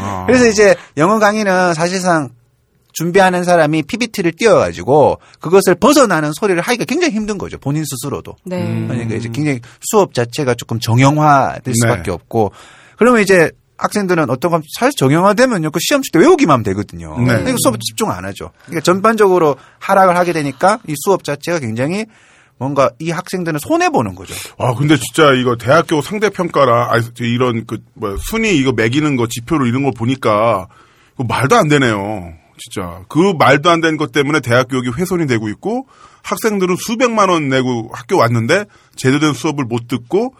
아. 0.00 0.24
그래서 0.26 0.46
이제 0.46 0.74
영어 0.96 1.18
강의는 1.18 1.74
사실상 1.74 2.30
준비하는 2.92 3.44
사람이 3.44 3.84
PPT를 3.84 4.32
띄워가지고 4.32 5.18
그것을 5.40 5.74
벗어나는 5.74 6.32
소리를 6.32 6.60
하기가 6.60 6.84
굉장히 6.84 7.14
힘든 7.14 7.38
거죠. 7.38 7.58
본인 7.58 7.84
스스로도. 7.84 8.36
네. 8.44 8.62
음. 8.62 8.88
그러니까 8.88 9.14
이제 9.14 9.28
굉장히 9.32 9.60
수업 9.80 10.14
자체가 10.14 10.54
조금 10.54 10.80
정형화될 10.80 11.74
수밖에 11.74 12.02
네. 12.04 12.10
없고 12.10 12.52
그러면 12.96 13.22
이제 13.22 13.50
학생들은 13.78 14.28
어떤 14.28 14.50
건 14.50 14.62
사실 14.78 14.96
정형화되면요. 14.98 15.70
그 15.70 15.78
시험 15.80 16.02
칠 16.02 16.12
때 16.12 16.18
외우기만 16.18 16.52
하면 16.54 16.64
되거든요. 16.64 17.16
네. 17.18 17.24
그러니까 17.24 17.56
수업에 17.62 17.78
집중 17.80 18.10
안 18.10 18.24
하죠. 18.26 18.50
그러니까 18.66 18.82
전반적으로 18.82 19.56
하락을 19.78 20.16
하게 20.16 20.32
되니까 20.34 20.80
이 20.86 20.94
수업 20.96 21.24
자체가 21.24 21.60
굉장히 21.60 22.04
뭔가 22.58 22.90
이 22.98 23.10
학생들은 23.10 23.58
손해 23.58 23.88
보는 23.88 24.14
거죠. 24.14 24.34
아, 24.58 24.74
근데 24.74 24.98
진짜 24.98 25.32
이거 25.32 25.56
대학교 25.56 26.02
상대 26.02 26.28
평가라, 26.28 26.92
아, 26.92 27.00
이런 27.20 27.64
그, 27.64 27.78
뭐, 27.94 28.18
순위 28.18 28.58
이거 28.58 28.72
매기는 28.72 29.16
거, 29.16 29.26
지표로 29.26 29.64
이런 29.64 29.82
거 29.82 29.92
보니까, 29.92 30.68
말도 31.16 31.56
안 31.56 31.68
되네요. 31.68 32.34
진짜. 32.60 33.02
그 33.08 33.32
말도 33.38 33.70
안 33.70 33.80
되는 33.80 33.96
것 33.96 34.12
때문에 34.12 34.40
대학 34.40 34.68
교육이 34.68 34.90
훼손이 34.90 35.26
되고 35.26 35.48
있고, 35.48 35.86
학생들은 36.22 36.76
수백만 36.76 37.30
원 37.30 37.48
내고 37.48 37.88
학교 37.92 38.16
왔는데, 38.18 38.66
제대로 38.94 39.20
된 39.20 39.32
수업을 39.32 39.64
못 39.64 39.88
듣고, 39.88 40.34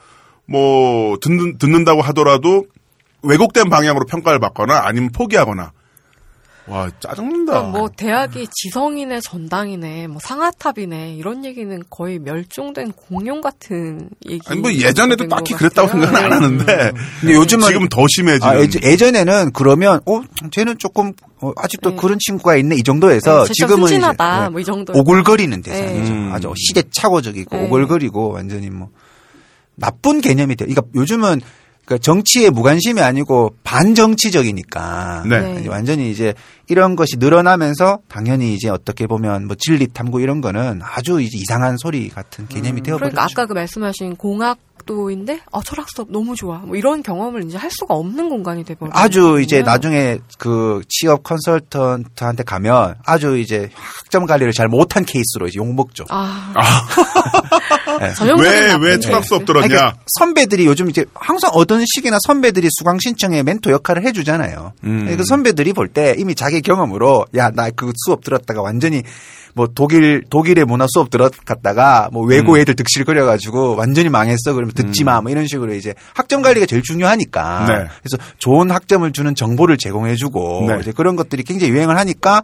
뭐, 0.47 1.17
듣는, 1.21 1.59
듣는다고 1.59 2.03
하더라도, 2.03 2.67
왜곡된 3.23 3.71
방향으로 3.71 4.05
평가를 4.07 4.39
받거나, 4.39 4.83
아니면 4.85 5.11
포기하거나. 5.13 5.73
와, 6.67 6.89
짜증난다. 7.01 7.53
그러니까 7.53 7.79
뭐 7.79 7.89
대학이 7.97 8.47
지성이네 8.53 9.21
전당이네 9.23 10.07
뭐 10.07 10.19
상아탑이네 10.23 11.15
이런 11.15 11.45
얘기는 11.45 11.83
거의 11.91 12.19
멸종된 12.21 12.93
공룡 12.93 13.41
같은 13.41 14.09
얘기. 14.29 14.41
아니, 14.47 14.61
뭐 14.61 14.73
예전에도 14.73 15.27
딱히 15.27 15.55
그랬다고 15.55 15.89
생각은 15.89 16.15
안 16.17 16.33
하는데, 16.33 16.93
근데 17.21 17.35
요즘은 17.35 17.67
지금 17.67 17.89
더 17.89 18.05
심해지는. 18.09 18.53
아, 18.55 18.61
예전- 18.61 18.83
예전에는 18.85 19.51
그러면 19.53 20.01
어 20.07 20.23
쟤는 20.53 20.79
조금 20.79 21.13
어, 21.41 21.51
아직도 21.57 21.91
네. 21.91 21.97
그런 21.97 22.19
친구가 22.21 22.57
있네 22.57 22.77
이 22.77 22.83
정도에서 22.83 23.45
네, 23.47 23.53
지금은 23.53 23.85
이제, 23.85 23.95
순진하다 23.95 24.43
네, 24.45 24.49
뭐이 24.51 24.65
정도. 24.65 24.93
오글거리는 24.95 25.63
대상이죠. 25.63 26.13
네. 26.15 26.31
아주 26.33 26.53
시대착오적이고 26.57 27.57
네. 27.57 27.65
오글거리고 27.67 28.31
완전히 28.33 28.71
뭐 28.71 28.91
나쁜 29.75 30.21
개념이 30.21 30.55
돼. 30.57 30.67
그러니까 30.67 30.83
요즘은 30.95 31.41
그러니까 31.91 31.99
정치에 31.99 32.51
무관심이 32.51 33.01
아니고 33.01 33.57
반정치적이니까 33.65 35.25
네. 35.29 35.67
완전히 35.67 36.13
이제 36.13 36.35
이런 36.69 36.95
것이 36.95 37.17
늘어나면서 37.17 37.99
당연히 38.07 38.55
이제 38.55 38.69
어떻게 38.69 39.09
보면 39.09 39.49
뭐 39.49 39.57
진립 39.59 39.93
탐구 39.93 40.21
이런 40.21 40.41
거는 40.41 40.81
아주 40.85 41.21
이제 41.21 41.37
이상한 41.37 41.77
소리 41.77 42.09
같은 42.09 42.47
개념이 42.47 42.83
되어버렸죠. 42.83 43.11
그러니까 43.11 43.23
아까 43.25 43.47
그 43.47 43.55
말씀하신 43.55 44.15
공학 44.15 44.59
도인데 44.95 45.39
아 45.53 45.61
철학 45.65 45.89
수업 45.89 46.11
너무 46.11 46.35
좋아. 46.35 46.59
뭐 46.59 46.75
이런 46.75 47.03
경험을 47.05 47.45
이제 47.45 47.57
할 47.57 47.71
수가 47.71 47.95
없는 47.95 48.29
공간이 48.29 48.65
돼버려. 48.65 48.91
아주 48.93 49.41
이제 49.41 49.63
나중에 49.63 50.19
그 50.39 50.83
취업 50.89 51.23
컨설턴트한테 51.23 52.43
가면 52.43 52.97
아주 53.07 53.39
이제 53.39 53.71
학점 53.75 54.27
관리를 54.27 54.53
잘 54.53 54.67
못한 54.67 55.05
케이스로 55.05 55.47
이제 55.47 55.59
욕 55.59 55.73
먹죠. 55.73 56.05
아, 56.11 56.53
네. 58.01 58.13
전형적인 58.15 58.53
왜, 58.53 58.69
나쁜 58.69 58.83
왜 58.83 58.91
케이스. 58.91 59.01
철학 59.07 59.25
수업 59.25 59.39
아니, 59.39 59.47
들었냐? 59.47 59.69
그러니까 59.69 59.97
선배들이 60.19 60.67
요즘 60.67 60.91
이제 60.91 61.05
항상 61.15 61.51
어떤 61.55 61.85
시기나 61.87 62.19
선배들이 62.27 62.69
수강 62.79 62.99
신청에 62.99 63.43
멘토 63.45 63.71
역할을 63.71 64.05
해주잖아요. 64.07 64.73
음. 64.85 65.15
그 65.17 65.25
선배들이 65.25 65.73
볼 65.73 65.89
때 65.93 66.15
이미 66.19 66.35
자기 66.35 66.61
경험으로 66.63 67.27
야 67.37 67.51
나 67.51 67.71
그 67.71 67.93
수업 68.05 68.25
들었다가 68.25 68.63
완전히 68.63 69.03
뭐 69.55 69.69
독일 69.75 70.23
독일의 70.31 70.65
문화 70.65 70.87
수업 70.89 71.11
들어갔다가 71.11 72.09
뭐 72.13 72.25
외고 72.25 72.53
음. 72.55 72.59
애들 72.59 72.75
득실거려 72.77 73.25
가지고 73.27 73.77
완전히 73.77 74.09
망했어 74.09 74.53
그러면 74.55 74.73
듣지 74.75 75.05
마 75.05 75.21
뭐 75.21 75.31
이런 75.31 75.47
식으로 75.47 75.75
이제 75.75 75.95
학점 76.15 76.41
관리가 76.43 76.67
제일 76.67 76.83
중요하니까 76.83 77.67
네. 77.67 77.75
그래서 78.03 78.17
좋은 78.39 78.71
학점을 78.71 79.11
주는 79.13 79.35
정보를 79.35 79.77
제공해주고 79.77 80.67
네. 80.69 80.79
이제 80.81 80.93
그런 80.93 81.17
것들이 81.17 81.43
굉장히 81.43 81.73
유행을 81.73 81.97
하니까 81.99 82.43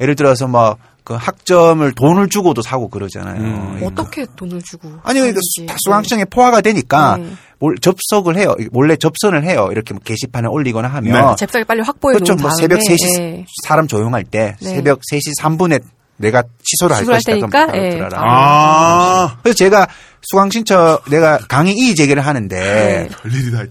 예를 0.00 0.14
들어서 0.16 0.46
뭐 0.46 0.76
그 1.04 1.12
학점을 1.12 1.92
돈을 1.92 2.30
주고도 2.30 2.62
사고 2.62 2.88
그러잖아요. 2.88 3.38
음. 3.38 3.74
이거. 3.76 3.88
어떻게 3.88 4.24
돈을 4.36 4.62
주고 4.62 4.88
아니 5.02 5.20
그러니까 5.20 5.38
하는지. 5.58 5.66
다 5.66 5.74
수강청에 5.84 6.24
포화가 6.24 6.62
되니까 6.62 7.18
네. 7.18 7.28
몰- 7.58 7.76
접속을 7.78 8.38
해요. 8.38 8.54
몰래 8.72 8.96
접선을 8.96 9.44
해요. 9.44 9.68
이렇게 9.70 9.92
뭐 9.92 10.00
게시판에 10.02 10.48
올리거나 10.48 10.88
하면 10.88 11.12
네. 11.28 11.36
잽싸게 11.36 11.64
빨리 11.64 11.82
확보해 11.82 12.14
그렇죠. 12.14 12.32
놓은 12.32 12.40
뭐 12.40 12.50
다음에 12.50 12.62
새벽 12.62 12.78
3시 12.78 13.18
예. 13.20 13.44
사람 13.64 13.86
조용할 13.86 14.24
때 14.24 14.56
네. 14.62 14.66
새벽 14.76 15.00
3시 15.12 15.38
3분에 15.42 15.82
내가 16.16 16.42
취소를 16.62 16.96
할 16.96 17.04
것이다. 17.04 17.32
그럼 17.36 17.50
테니까, 17.50 17.66
바로 17.66 17.84
예. 17.84 17.90
들어라. 17.90 18.18
아, 18.22 19.36
그래서 19.42 19.56
제가 19.56 19.86
수강 20.22 20.48
신청 20.50 20.98
내가 21.10 21.38
강의 21.48 21.74
이의 21.74 21.94
제기를 21.94 22.24
하는데 22.24 22.56
네. 22.56 23.08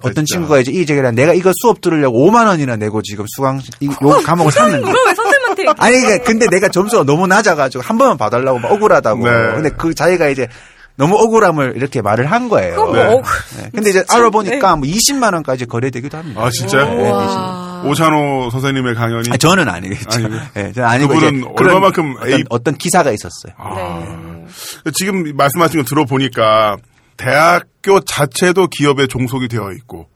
어떤 0.01 0.13
진짜. 0.25 0.35
친구가 0.35 0.59
이제 0.59 0.71
이의 0.71 0.85
제기를 0.85 1.07
하는데 1.07 1.21
내가 1.21 1.33
이거 1.33 1.51
수업 1.61 1.81
들으려고 1.81 2.19
5만 2.29 2.45
원이나 2.47 2.75
내고 2.75 3.01
지금 3.01 3.25
수강 3.35 3.59
이- 3.79 3.87
요 3.87 4.21
과목을 4.23 4.51
샀는데 4.51 4.87
왜 4.87 5.15
선생님한테 5.15 5.63
아니 5.79 5.99
그러니까 6.01 6.23
근데 6.25 6.47
내가 6.47 6.67
점수가 6.69 7.05
너무 7.05 7.25
낮아가지고 7.27 7.83
한 7.83 7.97
번만 7.97 8.17
봐달라고 8.17 8.59
막 8.59 8.71
억울하다고. 8.71 9.23
네. 9.25 9.31
근데 9.55 9.69
그 9.69 9.95
자기가 9.95 10.27
이제 10.27 10.47
너무 10.95 11.15
억울함을 11.15 11.73
이렇게 11.75 12.01
말을 12.03 12.27
한 12.31 12.49
거예요. 12.49 12.75
뭐 12.75 12.93
네. 12.93 13.01
억울- 13.05 13.23
네. 13.57 13.69
근데 13.73 13.89
이제 13.89 14.03
알아보니까 14.07 14.75
뭐 14.75 14.87
20만 14.87 15.33
원까지 15.33 15.65
거래되기도 15.65 16.17
합니다. 16.19 16.41
아, 16.43 16.49
진짜요? 16.51 16.85
네, 17.83 17.87
와. 17.87 17.91
오찬호 17.91 18.49
선생님의 18.51 18.95
강연이. 18.95 19.29
아, 19.31 19.37
저는 19.37 19.67
아니겠죠. 19.69 20.07
아니고. 20.11 20.35
네, 20.53 20.71
저는 20.73 20.89
아니고 20.89 21.13
그분은 21.13 21.43
얼마만큼 21.57 22.15
어떤, 22.17 22.29
A- 22.31 22.43
어떤 22.49 22.75
기사가 22.75 23.11
있었어요. 23.11 23.53
아. 23.57 23.99
네. 24.85 24.91
지금 24.93 25.35
말씀하신 25.35 25.81
거 25.81 25.85
들어보니까 25.87 26.77
대학교 27.17 27.99
자체도 28.01 28.67
기업에 28.67 29.07
종속이 29.07 29.47
되어 29.47 29.71
있고 29.73 30.07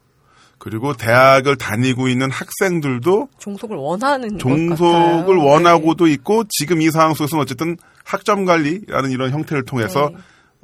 그리고 0.60 0.94
대학을 0.94 1.56
다니고 1.58 2.08
있는 2.08 2.32
학생들도 2.32 3.30
종속을 3.40 3.78
원하는 3.78 4.30
것 4.30 4.40
종속을 4.40 5.38
같아요. 5.38 5.46
원하고도 5.46 6.08
있고 6.08 6.44
지금 6.50 6.82
이 6.82 6.90
상황 6.92 7.14
속에서는 7.14 7.42
어쨌든 7.44 7.78
학점 8.04 8.46
관리라는 8.46 9.12
이런 9.12 9.32
형태를 9.32 9.64
통해서 9.66 10.10
네. 10.14 10.18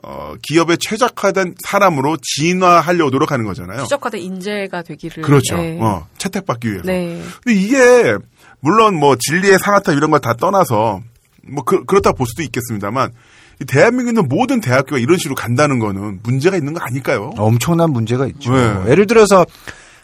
어, 0.06 0.36
기업에 0.42 0.76
최적화된 0.78 1.56
사람으로 1.66 2.18
진화하려고 2.22 3.10
노력하는 3.10 3.46
거잖아요. 3.46 3.78
네. 3.78 3.84
추적화된 3.84 4.22
인재가 4.22 4.82
되기를. 4.82 5.24
그렇죠. 5.24 5.56
네. 5.56 5.80
어, 5.82 6.06
채택받기 6.18 6.68
위해서. 6.68 6.84
네. 6.86 7.22
근데 7.44 7.60
이게 7.60 8.16
물론 8.60 8.96
뭐 8.96 9.16
진리의 9.18 9.60
상하타 9.60 9.94
이런 9.94 10.12
거다 10.12 10.34
떠나서 10.34 11.02
뭐 11.48 11.64
그, 11.64 11.84
렇다 11.88 12.12
볼 12.12 12.28
수도 12.28 12.44
있겠습니다만 12.44 13.12
이 13.62 13.66
대한민국에 13.66 14.10
있는 14.12 14.28
모든 14.28 14.60
대학교가 14.60 15.00
이런 15.00 15.18
식으로 15.18 15.36
간다는 15.36 15.80
거는 15.80 16.20
문제가 16.24 16.58
있는 16.58 16.74
거 16.74 16.82
아닐까요? 16.82 17.32
엄청난 17.38 17.92
문제가 17.92 18.28
있죠. 18.28 18.54
네. 18.54 18.92
예를 18.92 19.08
들어서 19.08 19.46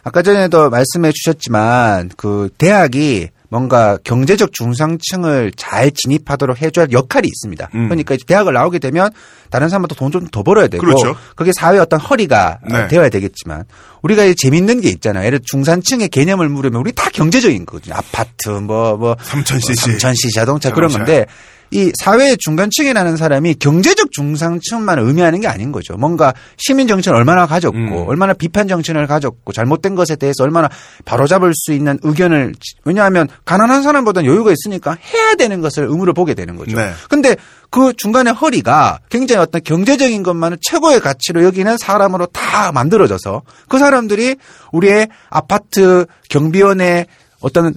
아까 0.02 0.22
전에도 0.22 0.70
말씀해 0.70 1.12
주셨지만 1.12 2.10
그 2.16 2.48
대학이 2.56 3.28
뭔가 3.50 3.98
경제적 4.04 4.52
중상층을 4.52 5.52
잘 5.56 5.90
진입하도록 5.90 6.62
해줘야 6.62 6.84
할 6.84 6.92
역할이 6.92 7.26
있습니다. 7.26 7.68
음. 7.74 7.88
그러니까 7.88 8.14
이제 8.14 8.24
대학을 8.24 8.52
나오게 8.54 8.78
되면 8.78 9.10
다른 9.50 9.68
사람보다 9.68 9.96
돈좀 9.96 10.28
더 10.28 10.44
벌어야 10.44 10.68
되고 10.68 10.84
그렇죠. 10.84 11.16
그게 11.34 11.50
사회의 11.52 11.80
어떤 11.80 11.98
허리가 11.98 12.60
네. 12.70 12.86
되어야 12.86 13.08
되겠지만 13.08 13.64
우리가 14.02 14.24
이제 14.24 14.34
재밌는 14.34 14.80
게 14.80 14.88
있잖아요. 14.90 15.26
예를 15.26 15.40
들어 15.40 15.46
중산층의 15.46 16.08
개념을 16.08 16.48
물으면 16.48 16.80
우리 16.80 16.92
다 16.92 17.10
경제적인 17.12 17.66
거거든요. 17.66 17.96
아파트 17.96 18.50
뭐뭐 18.50 19.16
3000cc. 19.16 19.98
3000cc 19.98 20.34
자동차 20.34 20.70
그런 20.72 20.88
자동차. 20.88 21.12
건데 21.12 21.26
이 21.72 21.92
사회의 22.00 22.36
중간층이라는 22.36 23.16
사람이 23.16 23.54
경제적 23.54 24.10
중상층만 24.10 24.98
의미하는 24.98 25.40
게 25.40 25.46
아닌 25.46 25.70
거죠. 25.70 25.96
뭔가 25.96 26.34
시민 26.56 26.88
정치를 26.88 27.16
얼마나 27.16 27.46
가졌고 27.46 27.78
음. 27.78 28.08
얼마나 28.08 28.32
비판 28.32 28.66
정치를 28.66 29.06
가졌고 29.06 29.52
잘못된 29.52 29.94
것에 29.94 30.16
대해서 30.16 30.42
얼마나 30.42 30.68
바로잡을 31.04 31.52
수 31.54 31.72
있는 31.72 31.98
의견을 32.02 32.54
왜냐하면 32.84 33.28
가난한 33.44 33.82
사람보다는 33.82 34.28
여유가 34.28 34.50
있으니까 34.52 34.96
해야 35.14 35.34
되는 35.36 35.60
것을 35.60 35.84
의무로 35.84 36.12
보게 36.12 36.34
되는 36.34 36.56
거죠. 36.56 36.76
네. 36.76 36.92
근데 37.08 37.36
그 37.70 37.92
중간에 37.96 38.30
허리가 38.30 38.98
굉장히 39.08 39.42
어떤 39.42 39.62
경제적인 39.62 40.24
것만을 40.24 40.58
최고의 40.60 41.00
가치로 41.00 41.44
여기는 41.44 41.78
사람으로 41.78 42.26
다 42.26 42.72
만들어져서 42.72 43.42
그 43.68 43.78
사람들이 43.78 44.36
우리의 44.72 45.08
아파트 45.28 46.06
경비원의 46.28 47.06
어떤 47.40 47.74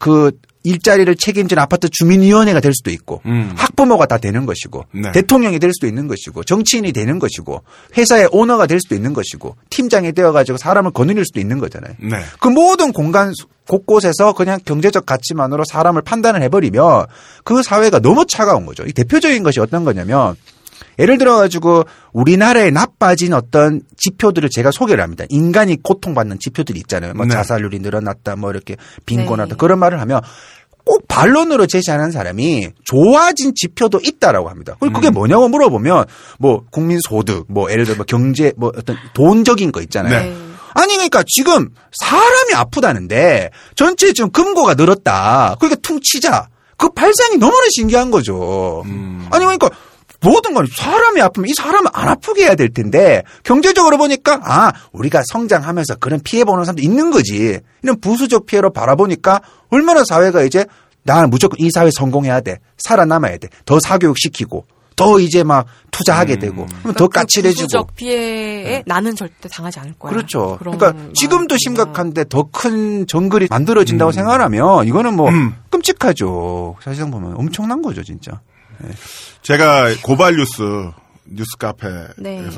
그 0.00 0.32
일자리를 0.62 1.14
책임진 1.16 1.58
아파트 1.58 1.88
주민위원회가 1.88 2.60
될 2.60 2.72
수도 2.74 2.90
있고 2.90 3.22
음. 3.26 3.52
학부모가 3.56 4.06
다 4.06 4.18
되는 4.18 4.44
것이고 4.46 4.84
네. 4.92 5.12
대통령이 5.12 5.58
될 5.58 5.72
수도 5.72 5.86
있는 5.86 6.06
것이고 6.06 6.44
정치인이 6.44 6.92
되는 6.92 7.18
것이고 7.18 7.62
회사의 7.96 8.28
오너가 8.32 8.66
될 8.66 8.78
수도 8.80 8.94
있는 8.94 9.14
것이고 9.14 9.56
팀장이 9.70 10.12
되어 10.12 10.32
가지고 10.32 10.58
사람을 10.58 10.90
거느릴 10.90 11.24
수도 11.24 11.40
있는 11.40 11.58
거잖아요. 11.58 11.94
네. 11.98 12.18
그 12.40 12.48
모든 12.48 12.92
공간 12.92 13.32
곳곳에서 13.66 14.32
그냥 14.32 14.58
경제적 14.64 15.06
가치만으로 15.06 15.64
사람을 15.64 16.02
판단을 16.02 16.42
해버리면 16.42 17.06
그 17.44 17.62
사회가 17.62 18.00
너무 18.00 18.26
차가운 18.26 18.66
거죠. 18.66 18.84
이 18.84 18.92
대표적인 18.92 19.42
것이 19.42 19.60
어떤 19.60 19.84
거냐면 19.84 20.36
예를 20.98 21.18
들어가지고 21.18 21.84
우리나라에 22.12 22.70
나빠진 22.70 23.32
어떤 23.32 23.82
지표들을 23.96 24.48
제가 24.50 24.70
소개를 24.72 25.02
합니다. 25.02 25.24
인간이 25.28 25.76
고통받는 25.82 26.38
지표들이 26.40 26.78
있잖아요. 26.80 27.14
뭐 27.14 27.26
네. 27.26 27.32
자살률이 27.32 27.78
늘어났다, 27.78 28.36
뭐 28.36 28.50
이렇게 28.50 28.76
빈곤하다 29.06 29.50
네. 29.50 29.56
그런 29.56 29.78
말을 29.78 30.00
하면 30.00 30.20
꼭 30.84 31.06
반론으로 31.08 31.66
제시하는 31.66 32.10
사람이 32.10 32.70
좋아진 32.84 33.52
지표도 33.54 34.00
있다라고 34.02 34.48
합니다. 34.48 34.76
그리고 34.80 34.94
그게 34.94 35.10
뭐냐고 35.10 35.48
물어보면 35.48 36.06
뭐 36.38 36.64
국민 36.70 36.98
소득, 37.00 37.46
뭐 37.48 37.70
예를 37.70 37.84
들어 37.84 37.96
뭐 37.96 38.04
경제, 38.06 38.52
뭐 38.56 38.72
어떤 38.76 38.96
돈적인 39.14 39.72
거 39.72 39.80
있잖아요. 39.82 40.20
네. 40.20 40.36
아니 40.74 40.94
그러니까 40.94 41.22
지금 41.26 41.70
사람이 41.92 42.54
아프다는데 42.54 43.50
전체 43.74 44.12
지금 44.12 44.30
금고가 44.30 44.74
늘었다. 44.74 45.56
그러니까 45.58 45.80
퉁치자. 45.82 46.48
그 46.76 46.88
발상이 46.90 47.36
너무나 47.36 47.66
신기한 47.70 48.10
거죠. 48.10 48.82
음. 48.86 49.26
아니 49.30 49.44
그러니까 49.44 49.68
모든 50.22 50.54
건 50.54 50.66
사람이 50.70 51.20
아프면 51.22 51.48
이 51.48 51.54
사람을 51.54 51.90
안 51.94 52.08
아프게 52.08 52.44
해야 52.44 52.54
될 52.54 52.68
텐데 52.68 53.22
경제적으로 53.42 53.96
보니까 53.96 54.40
아 54.44 54.72
우리가 54.92 55.22
성장하면서 55.32 55.96
그런 55.96 56.20
피해 56.22 56.44
보는 56.44 56.64
사람도 56.64 56.82
있는 56.82 57.10
거지. 57.10 57.58
이런 57.82 58.00
부수적 58.00 58.46
피해로 58.46 58.70
바라보니까 58.70 59.40
얼마나 59.70 60.04
사회가 60.04 60.42
이제 60.42 60.66
나 61.02 61.26
무조건 61.26 61.58
이 61.58 61.70
사회 61.70 61.90
성공해야 61.96 62.40
돼. 62.42 62.58
살아남아야 62.78 63.38
돼. 63.38 63.48
더 63.64 63.78
사교육 63.80 64.18
시키고 64.18 64.66
더 64.96 65.18
이제 65.18 65.42
막 65.42 65.64
투자하게 65.90 66.38
되고 66.38 66.66
그러면 66.66 66.94
더그 66.94 67.08
까칠해지고 67.08 67.62
부수적 67.62 67.94
피해에 67.94 68.82
나는 68.84 69.16
절대 69.16 69.48
당하지 69.48 69.80
않을 69.80 69.94
거야. 69.98 70.12
그렇죠. 70.12 70.56
그러니까 70.58 70.92
지금도. 71.14 71.56
심각한데 71.56 72.24
더 72.28 72.42
큰 72.52 73.06
정글이 73.06 73.46
만들어진다고 73.48 74.12
생각하면 74.12 74.86
이거는 74.86 75.14
뭐 75.14 75.30
음. 75.30 75.54
끔찍하죠. 75.70 76.76
사실상 76.82 77.10
보면 77.10 77.34
엄청난 77.36 77.80
거죠, 77.80 78.02
진짜. 78.02 78.40
제가 79.42 79.94
고발 80.02 80.36
뉴스 80.36 80.90
뉴스 81.24 81.56
카페에서 81.58 82.14
네. 82.18 82.50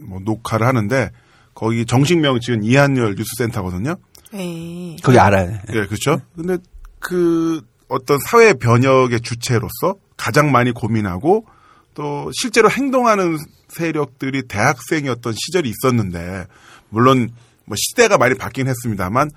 뭐 0.00 0.20
녹화를 0.22 0.66
하는데 0.66 1.10
거기 1.54 1.86
정식명 1.86 2.40
지은 2.40 2.62
이한열 2.64 3.14
뉴스센터거든요. 3.16 3.96
네. 4.32 4.96
그게 5.02 5.18
알아요. 5.18 5.58
예, 5.70 5.86
그렇죠. 5.86 6.20
근데 6.34 6.58
그 6.98 7.62
어떤 7.88 8.18
사회 8.26 8.54
변혁의 8.54 9.20
주체로서 9.20 9.96
가장 10.16 10.50
많이 10.50 10.72
고민하고 10.72 11.46
또 11.94 12.30
실제로 12.34 12.70
행동하는 12.70 13.38
세력들이 13.68 14.48
대학생이었던 14.48 15.32
시절이 15.32 15.70
있었는데 15.70 16.46
물론 16.88 17.30
뭐 17.64 17.76
시대가 17.78 18.18
많이 18.18 18.34
바뀌긴 18.34 18.68
했습니다만 18.68 19.30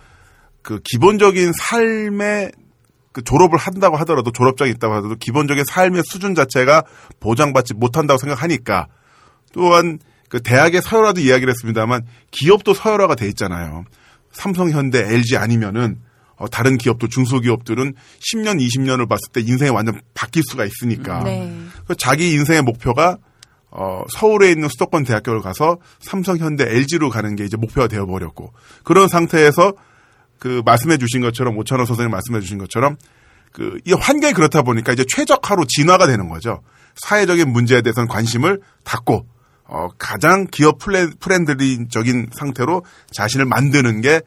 그 0.61 0.79
기본적인 0.83 1.53
삶의 1.53 2.51
그 3.17 3.23
졸업을 3.23 3.57
한다고 3.57 3.97
하더라도 3.97 4.31
졸업장이 4.31 4.69
있다고 4.73 4.93
하더라도 4.93 5.15
기본적인 5.15 5.63
삶의 5.65 6.03
수준 6.05 6.35
자체가 6.35 6.83
보장받지 7.19 7.73
못한다고 7.73 8.19
생각하니까 8.19 8.85
또한 9.53 9.97
그 10.29 10.39
대학의 10.39 10.83
서열화도 10.83 11.21
이야기를 11.21 11.49
했습니다만 11.49 12.03
기업도 12.29 12.75
서열화가 12.75 13.15
돼 13.15 13.27
있잖아요. 13.29 13.85
삼성, 14.31 14.69
현대, 14.69 14.99
LG 14.99 15.37
아니면은 15.37 15.97
어, 16.35 16.47
다른 16.47 16.77
기업도 16.77 17.07
중소기업들은 17.07 17.95
10년, 18.19 18.59
20년을 18.61 19.09
봤을 19.09 19.31
때 19.33 19.41
인생이 19.41 19.71
완전 19.71 19.99
바뀔 20.13 20.43
수가 20.47 20.65
있으니까. 20.65 21.23
네. 21.23 21.51
그 21.87 21.95
자기 21.95 22.33
인생의 22.33 22.61
목표가 22.61 23.17
어, 23.71 24.03
서울에 24.15 24.51
있는 24.51 24.69
수도권 24.69 25.05
대학교를 25.05 25.41
가서 25.41 25.79
삼성, 25.99 26.37
현대, 26.37 26.65
LG로 26.65 27.09
가는 27.09 27.35
게 27.35 27.45
이제 27.45 27.57
목표가 27.57 27.87
되어 27.87 28.05
버렸고 28.05 28.53
그런 28.83 29.07
상태에서 29.07 29.73
그 30.39 30.61
말씀해 30.65 30.97
주신 30.97 31.21
것처럼 31.21 31.57
오찬호 31.57 31.85
선생님 31.85 32.11
말씀해 32.11 32.39
주신 32.41 32.57
것처럼 32.57 32.97
그 33.51 33.79
이 33.85 33.93
환경이 33.93 34.33
그렇다 34.33 34.61
보니까 34.61 34.93
이제 34.93 35.03
최적화로 35.07 35.65
진화가 35.65 36.07
되는 36.07 36.29
거죠. 36.29 36.61
사회적인 36.95 37.51
문제에 37.51 37.81
대해서는 37.81 38.07
관심을 38.07 38.59
닫고 38.83 39.25
어, 39.65 39.89
가장 39.97 40.47
기업 40.49 40.77
friendly적인 40.79 42.29
상태로 42.33 42.85
자신을 43.11 43.45
만드는 43.45 44.01
게 44.01 44.21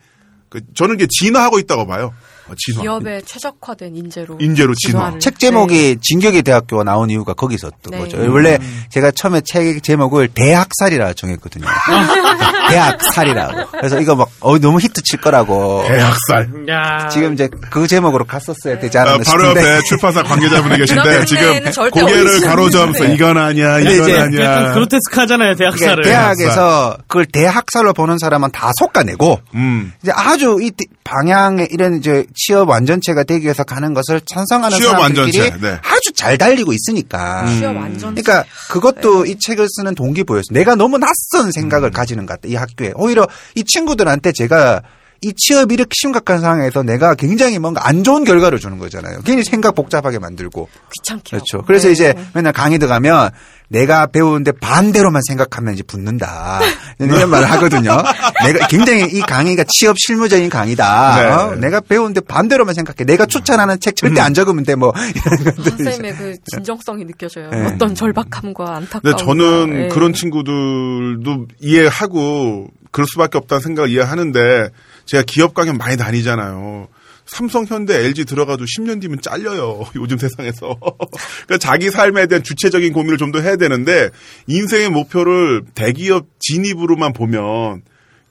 그, 0.48 0.60
저는 0.74 0.96
이게 0.96 1.06
진화하고 1.08 1.58
있다고 1.60 1.86
봐요. 1.86 2.12
어, 2.50 2.54
진화. 2.58 2.82
기업에 2.82 3.20
최적화된 3.24 3.96
인재로 3.96 4.38
인재로 4.40 4.74
진화. 4.74 5.18
책 5.18 5.38
제목이 5.38 5.98
진격의 6.00 6.42
대학교가 6.42 6.82
나온 6.84 7.10
이유가 7.10 7.32
거기서 7.34 7.70
또 7.82 7.90
네. 7.90 7.98
거죠. 7.98 8.18
원래 8.18 8.58
제가 8.90 9.10
처음에 9.12 9.40
책 9.42 9.82
제목을 9.82 10.28
대학살이라 10.28 11.12
정했거든요. 11.14 11.66
대학살이라고. 12.70 13.70
그래서 13.72 14.00
이거 14.00 14.14
막 14.16 14.28
어, 14.40 14.58
너무 14.58 14.78
히트 14.80 15.02
칠 15.02 15.20
거라고. 15.20 15.84
대학살. 15.86 16.48
야. 16.68 17.08
지금 17.08 17.34
이제 17.34 17.48
그 17.70 17.86
제목으로 17.86 18.24
갔었어야 18.24 18.78
되지 18.78 18.98
아, 18.98 19.02
않았나 19.02 19.24
바로 19.24 19.48
싶은데. 19.48 19.60
옆에 19.74 19.80
출판사 19.88 20.22
관계자분이 20.22 20.76
계신데 20.78 21.24
지금 21.24 21.60
고개를 21.90 22.48
않는데. 22.48 23.14
이건 23.14 23.38
아니야, 23.38 23.78
이건 23.80 23.92
이제 23.92 24.18
아니야. 24.18 24.44
약간 24.44 24.72
그로테스크하잖아요 24.74 25.54
대학살을. 25.56 26.04
대학에서 26.04 26.96
그걸 27.06 27.26
대학살로 27.26 27.92
보는 27.92 28.18
사람은 28.18 28.50
다 28.52 28.70
속아내고 28.78 29.40
음. 29.54 29.92
이제 30.02 30.12
아주 30.14 30.58
이 30.62 30.70
방향에 31.04 31.66
이런 31.70 31.94
이제 31.98 32.24
취업 32.40 32.68
완전체가 32.68 33.24
되기 33.24 33.44
위해서 33.44 33.64
가는 33.64 33.92
것을 33.92 34.20
찬성하는 34.24 34.78
취업 34.78 34.92
사람들끼리 34.92 35.38
완전체, 35.38 35.58
네. 35.60 35.78
아주 35.82 36.12
잘 36.14 36.38
달리고 36.38 36.72
있으니까. 36.72 37.46
취업 37.46 37.76
완전 37.76 38.14
그러니까 38.14 38.44
그것도 38.70 39.26
이 39.26 39.36
책을 39.38 39.66
쓰는 39.68 39.94
동기부여였어요. 39.94 40.54
내가 40.54 40.74
너무 40.74 40.98
낯선 40.98 41.52
생각을 41.52 41.90
가지는 41.90 42.24
것 42.26 42.34
같다. 42.34 42.48
이 42.48 42.54
학교에. 42.54 42.92
오히려 42.94 43.26
이 43.54 43.64
친구들한테 43.64 44.32
제가 44.32 44.82
이 45.22 45.34
취업이 45.34 45.74
이렇게 45.74 45.90
심각한 45.92 46.40
상황에서 46.40 46.82
내가 46.82 47.14
굉장히 47.14 47.58
뭔가 47.58 47.86
안 47.86 48.02
좋은 48.02 48.24
결과를 48.24 48.58
주는 48.58 48.78
거잖아요. 48.78 49.20
괜히 49.24 49.44
생각 49.44 49.74
복잡하게 49.74 50.18
만들고. 50.18 50.68
귀찮게 50.94 51.36
그렇죠. 51.36 51.62
그래서 51.66 51.88
네. 51.88 51.92
이제 51.92 52.14
맨날 52.32 52.54
강의 52.54 52.78
들어가면 52.78 53.30
내가 53.68 54.06
배우는데 54.06 54.52
반대로만 54.52 55.20
생각하면 55.28 55.74
이제 55.74 55.82
붙는다. 55.82 56.60
이런 56.98 57.28
말을 57.28 57.50
하거든요. 57.52 58.02
내가 58.44 58.66
굉장히 58.68 59.04
이 59.12 59.20
강의가 59.20 59.64
취업 59.68 59.96
실무적인 59.98 60.48
강의다. 60.48 61.22
네. 61.22 61.30
어? 61.30 61.56
내가 61.56 61.80
배우는데 61.80 62.22
반대로만 62.22 62.74
생각해. 62.74 63.04
내가 63.04 63.26
추천하는 63.26 63.78
책 63.78 63.96
절대 63.96 64.20
안 64.22 64.32
적으면 64.32 64.64
돼. 64.64 64.74
뭐 64.74 64.92
이런 65.14 65.44
것들. 65.44 65.70
선생님의 65.70 66.16
그 66.16 66.36
진정성이 66.50 67.04
느껴져요. 67.04 67.50
네. 67.50 67.66
어떤 67.66 67.94
절박함과 67.94 68.76
안타까움. 68.76 69.02
근데 69.02 69.16
저는 69.16 69.88
그런 69.90 70.14
친구들도 70.14 71.46
이해하고 71.60 72.68
그럴 72.90 73.06
수밖에 73.06 73.38
없다는 73.38 73.60
생각을 73.62 73.90
이해하는데 73.90 74.70
제가 75.10 75.24
기업 75.26 75.54
강연 75.54 75.76
많이 75.76 75.96
다니잖아요. 75.96 76.86
삼성, 77.26 77.64
현대, 77.64 77.96
LG 78.04 78.26
들어가도 78.26 78.64
10년 78.64 79.00
뒤면 79.00 79.20
잘려요. 79.20 79.84
요즘 79.96 80.18
세상에서. 80.18 80.78
그러니까 81.46 81.58
자기 81.58 81.90
삶에 81.90 82.26
대한 82.26 82.44
주체적인 82.44 82.92
고민을 82.92 83.18
좀 83.18 83.32
더 83.32 83.40
해야 83.40 83.56
되는데 83.56 84.10
인생의 84.46 84.90
목표를 84.90 85.62
대기업 85.74 86.26
진입으로만 86.38 87.12
보면 87.12 87.82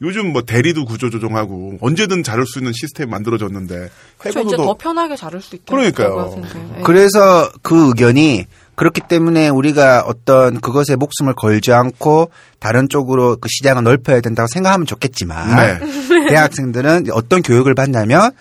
요즘 0.01 0.31
뭐 0.31 0.41
대리도 0.43 0.85
구조조정하고 0.85 1.79
언제든 1.81 2.23
자를 2.23 2.45
수 2.45 2.59
있는 2.59 2.71
시스템이 2.73 3.09
만들어졌는데 3.11 3.89
그렇죠. 4.17 4.41
이제 4.41 4.55
더 4.55 4.73
편하게 4.75 5.17
자를 5.17 5.41
수 5.41 5.55
있다. 5.55 5.65
그러니까요. 5.73 6.41
그래서 6.85 7.49
그 7.61 7.87
의견이 7.87 8.45
그렇기 8.79 9.01
때문에 9.09 9.49
우리가 9.49 10.03
어떤 10.07 10.61
그것에 10.61 10.95
목숨을 10.95 11.33
걸지 11.33 11.73
않고 11.73 12.31
다른 12.59 12.87
쪽으로 12.87 13.35
그 13.35 13.49
시장을 13.49 13.83
넓혀야 13.83 14.21
된다고 14.21 14.47
생각하면 14.47 14.87
좋겠지만 14.87 15.55
네. 15.57 15.79
대학생들은 16.29 17.07
어떤 17.11 17.41
교육을 17.41 17.75
받냐면 17.75 18.31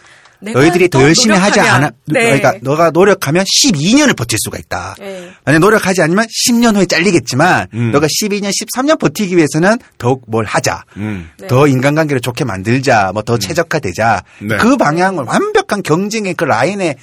너희들이 0.41 0.91
더더 0.91 1.05
열심히 1.05 1.35
하지 1.37 1.59
노력하면, 1.59 1.85
않아 1.85 1.91
네. 2.07 2.21
그러니까 2.39 2.55
너가 2.63 2.91
노력하면 2.93 3.45
12년을 3.45 4.17
버틸 4.17 4.39
수가 4.45 4.59
있다. 4.59 4.95
네. 5.01 5.31
만약 5.45 5.59
노력하지 5.59 6.03
않으면 6.03 6.27
10년 6.27 6.77
후에 6.77 6.87
잘리겠지만 6.87 7.67
음. 7.75 7.91
너가 7.91 8.07
12년, 8.07 8.53
13년 8.53 8.97
버티기 9.01 9.37
위해서는 9.37 9.79
더욱 9.99 10.23
뭘 10.29 10.45
하자. 10.45 10.85
음. 10.99 11.31
네. 11.41 11.49
더 11.49 11.67
인간관계를 11.67 12.21
좋게 12.21 12.45
만들자. 12.45 13.11
뭐 13.13 13.23
더 13.25 13.39
최적화되자. 13.39 14.23
네. 14.43 14.57
그 14.59 14.77
방향을 14.77 15.25
완벽한 15.25 15.83
경쟁의 15.83 16.35
그 16.35 16.45
라인에 16.45 16.95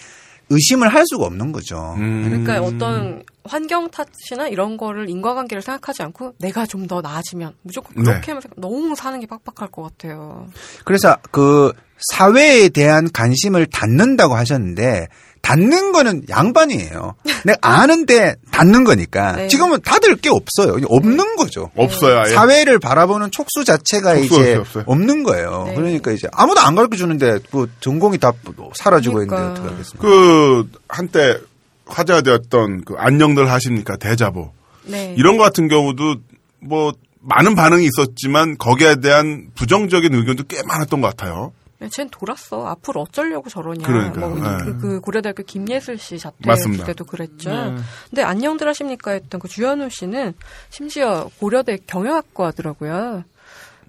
의심을 0.50 0.94
할 0.94 1.04
수가 1.08 1.26
없는 1.26 1.52
거죠. 1.52 1.96
음. 1.98 2.24
그러니까 2.24 2.62
어떤 2.62 3.24
환경 3.44 3.90
탓이나 3.90 4.48
이런 4.48 4.78
거를 4.78 5.10
인과관계를 5.10 5.62
생각하지 5.62 6.04
않고 6.04 6.34
내가 6.40 6.66
좀 6.66 6.86
더 6.86 7.02
나아지면 7.02 7.54
무조건 7.64 7.96
그렇게 8.04 8.28
네. 8.28 8.32
하면 8.34 8.44
너무 8.58 8.96
사는 8.96 9.20
게 9.20 9.26
빡빡할 9.26 9.72
것 9.72 9.82
같아요. 9.84 10.48
그래서 10.84 11.18
그 11.32 11.74
사회에 12.14 12.70
대한 12.70 13.10
관심을 13.12 13.66
닫는다고 13.68 14.36
하셨는데 14.36 15.08
닫는 15.46 15.92
거는 15.92 16.24
양반이에요. 16.28 17.14
내가 17.44 17.58
아는데 17.62 18.34
닫는 18.50 18.84
거니까 18.84 19.34
네. 19.34 19.48
지금은 19.48 19.80
닫을 19.84 20.16
게 20.16 20.30
없어요. 20.30 20.84
없는 20.90 21.36
거죠. 21.36 21.70
없어요. 21.76 22.22
아예. 22.22 22.34
사회를 22.34 22.80
바라보는 22.80 23.30
촉수 23.30 23.64
자체가 23.64 24.16
촉수가 24.16 24.42
이제 24.42 24.56
없어요. 24.56 24.84
없는 24.88 25.22
거예요. 25.22 25.66
네. 25.68 25.76
그러니까 25.76 26.12
이제 26.14 26.28
아무도 26.32 26.62
안 26.62 26.74
가르쳐 26.74 26.98
주는데 26.98 27.38
그 27.52 27.70
전공이 27.80 28.18
다 28.18 28.32
사라지고 28.74 29.14
그러니까. 29.14 29.38
있는데 29.38 29.60
어떻게 29.60 29.70
하겠습니까? 29.76 30.02
그 30.02 30.70
한때 30.90 31.38
화제가 31.86 32.22
되었던 32.22 32.84
그 32.84 32.96
안녕들 32.98 33.52
하십니까 33.52 33.98
대자보 33.98 34.52
네. 34.86 35.14
이런 35.16 35.38
거 35.38 35.44
같은 35.44 35.68
경우도 35.68 36.16
뭐 36.60 36.92
많은 37.22 37.54
반응이 37.54 37.86
있었지만 37.86 38.58
거기에 38.58 38.96
대한 38.96 39.52
부정적인 39.54 40.12
의견도 40.12 40.46
꽤 40.48 40.64
많았던 40.64 41.02
것 41.02 41.16
같아요. 41.16 41.54
네, 41.80 41.90
쟨 41.90 42.10
돌았어. 42.10 42.68
앞으로 42.68 43.02
어쩌려고 43.02 43.50
저러냐. 43.50 43.86
그러니까요. 43.86 44.30
뭐 44.30 44.40
네. 44.40 44.64
그, 44.64 44.78
그 44.78 45.00
고려대학교 45.02 45.44
김예슬 45.44 45.98
씨 45.98 46.18
자퇴 46.18 46.36
맞습니다. 46.46 46.86
때도 46.86 47.06
그랬죠. 47.06 47.50
네. 47.50 47.76
근데 48.10 48.24
안녕들 48.24 48.68
하십니까 48.68 49.12
했던 49.12 49.40
그 49.42 49.48
주현우 49.48 49.90
씨는 49.90 50.34
심지어 50.70 51.30
고려대 51.40 51.78
경영학과더라고요. 51.86 53.24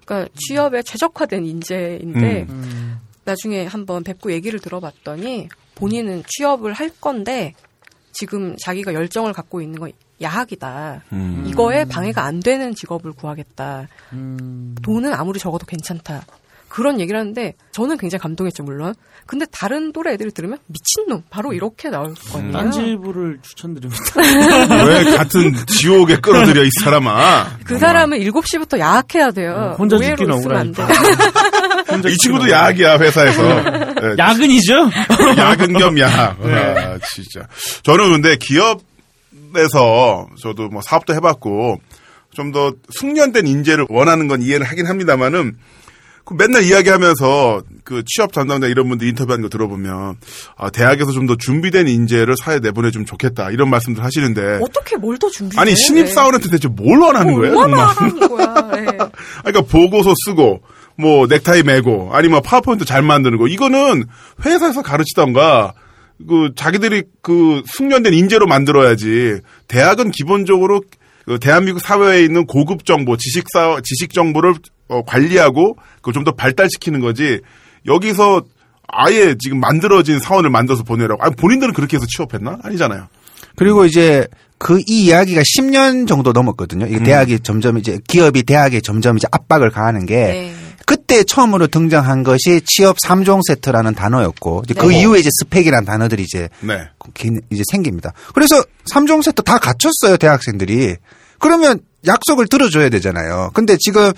그러니까 0.05 0.29
취업에 0.35 0.81
최적화된 0.81 1.45
인재인데 1.45 2.45
음. 2.49 2.99
나중에 3.23 3.65
한번 3.65 4.03
뵙고 4.03 4.31
얘기를 4.31 4.59
들어봤더니 4.59 5.49
본인은 5.75 6.23
취업을 6.27 6.73
할 6.73 6.89
건데 6.89 7.53
지금 8.13 8.55
자기가 8.57 8.93
열정을 8.93 9.33
갖고 9.33 9.61
있는 9.61 9.79
건 9.79 9.91
야학이다. 10.21 11.03
음. 11.13 11.43
이거에 11.47 11.85
방해가 11.85 12.23
안 12.23 12.39
되는 12.39 12.73
직업을 12.73 13.13
구하겠다. 13.13 13.87
음. 14.13 14.75
돈은 14.81 15.13
아무리 15.13 15.39
적어도 15.39 15.65
괜찮다. 15.65 16.25
그런 16.69 16.99
얘기를 16.99 17.19
하는데 17.19 17.53
저는 17.71 17.97
굉장히 17.97 18.21
감동했죠 18.21 18.63
물론. 18.63 18.93
근데 19.25 19.45
다른 19.51 19.91
또래 19.91 20.13
애들이 20.13 20.31
들으면 20.31 20.57
미친놈 20.67 21.23
바로 21.29 21.51
이렇게 21.51 21.89
나올 21.89 22.13
거 22.13 22.37
아니에요. 22.37 22.53
딴지일보를 22.53 23.39
추천드립니다. 23.41 24.03
왜 24.87 25.17
같은 25.17 25.53
지옥에 25.67 26.17
끌어들여 26.17 26.63
이 26.63 26.69
사람아? 26.81 27.57
그 27.65 27.77
사람은 27.77 28.19
7시부터 28.19 28.79
야학해야 28.79 29.31
돼요. 29.31 29.51
어, 29.51 29.75
혼자 29.77 29.97
오해로 29.97 30.15
죽기나 30.15 30.37
있으면 30.37 30.57
안 30.57 30.71
돼. 30.71 30.83
혼자 31.91 32.09
이 32.09 32.15
친구도 32.15 32.49
야학이야 32.49 32.99
회사에서. 32.99 33.43
네, 33.99 34.15
야근이죠? 34.17 34.89
야근 35.37 35.73
겸 35.73 35.99
야학. 35.99 36.37
아, 36.41 36.97
진짜. 37.13 37.47
저는 37.83 38.11
근데 38.11 38.37
기업에서 38.37 40.27
저도 40.41 40.69
뭐 40.69 40.81
사업도 40.81 41.13
해봤고 41.15 41.79
좀 42.33 42.51
더 42.51 42.71
숙련된 42.91 43.47
인재를 43.47 43.87
원하는 43.89 44.27
건 44.27 44.41
이해를 44.43 44.65
하긴 44.67 44.85
합니다만은 44.85 45.57
그 45.57 45.57
맨날 46.35 46.63
이야기하면서 46.63 47.61
그 47.83 48.03
취업 48.05 48.31
담당자 48.33 48.67
이런 48.67 48.89
분들 48.89 49.07
인터뷰하는 49.07 49.43
거 49.43 49.49
들어보면 49.49 50.15
아, 50.57 50.69
대학에서 50.69 51.11
좀 51.11 51.27
더 51.27 51.35
준비된 51.35 51.87
인재를 51.87 52.35
사회에 52.41 52.59
내보내주면 52.59 53.05
좋겠다 53.05 53.51
이런 53.51 53.69
말씀들 53.69 54.03
하시는데 54.03 54.59
어떻게 54.61 54.95
뭘 54.97 55.17
더 55.17 55.29
준비해? 55.29 55.61
아니 55.61 55.75
신입 55.75 56.07
사원한테 56.09 56.49
대체 56.49 56.67
뭘 56.67 56.99
원하는 56.99 57.33
거예요? 57.33 57.57
얼마나 57.57 57.93
정말? 57.93 58.13
하는 58.13 58.29
거야. 58.29 58.71
네. 58.75 58.85
그러니까 59.43 59.61
보고서 59.69 60.13
쓰고 60.25 60.61
뭐 60.97 61.27
넥타이 61.27 61.63
매고 61.63 62.09
아니면 62.13 62.41
파워포인트 62.43 62.85
잘 62.85 63.01
만드는 63.01 63.37
거 63.37 63.47
이거는 63.47 64.05
회사에서 64.45 64.81
가르치던가 64.81 65.73
그 66.27 66.51
자기들이 66.55 67.03
그 67.21 67.61
숙련된 67.67 68.13
인재로 68.13 68.47
만들어야지 68.47 69.39
대학은 69.67 70.11
기본적으로 70.11 70.81
그 71.25 71.39
대한민국 71.39 71.81
사회에 71.81 72.23
있는 72.23 72.45
고급 72.45 72.85
정보 72.85 73.17
지식 73.17 73.45
사 73.51 73.79
지식 73.83 74.13
정보를 74.13 74.55
어, 74.87 75.03
관리하고 75.03 75.75
그걸 75.97 76.13
좀 76.13 76.23
더 76.23 76.31
발달시키는 76.31 76.99
거지 76.99 77.39
여기서 77.85 78.43
아예 78.87 79.35
지금 79.39 79.59
만들어진 79.59 80.19
사원을 80.19 80.49
만들어서 80.49 80.83
보내라고 80.83 81.21
아니 81.23 81.35
본인들은 81.35 81.73
그렇게 81.73 81.97
해서 81.97 82.05
취업했나 82.07 82.59
아니잖아요 82.63 83.07
그리고 83.55 83.85
이제 83.85 84.27
그 84.57 84.79
이 84.79 85.05
이야기가 85.05 85.41
10년 85.41 86.07
정도 86.07 86.31
넘었거든요. 86.31 86.85
음. 86.85 86.89
이게 86.91 87.03
대학이 87.03 87.39
점점 87.41 87.77
이제 87.77 87.99
기업이 88.07 88.41
대학에 88.43 88.81
점점 88.81 89.17
이제 89.17 89.27
압박을 89.31 89.69
가하는 89.69 90.05
게 90.07 90.15
네. 90.15 90.53
그때 90.87 91.23
처음으로 91.23 91.67
등장한 91.67 92.23
것이 92.23 92.61
취업 92.65 92.97
3종 92.97 93.41
세트라는 93.47 93.93
단어였고 93.93 94.63
이제 94.65 94.73
그 94.73 94.87
네. 94.87 95.01
이후에 95.01 95.19
이제 95.19 95.29
스펙이라는 95.43 95.85
단어들이 95.85 96.23
이제 96.23 96.49
네. 96.61 96.79
긴- 97.13 97.41
이제 97.51 97.61
생깁니다. 97.71 98.13
그래서 98.33 98.63
3종 98.91 99.21
세트 99.21 99.43
다 99.43 99.59
갖췄어요, 99.59 100.17
대학생들이. 100.17 100.95
그러면 101.37 101.79
약속을 102.07 102.47
들어줘야 102.47 102.89
되잖아요. 102.89 103.51
근데 103.53 103.77
지금 103.79 104.11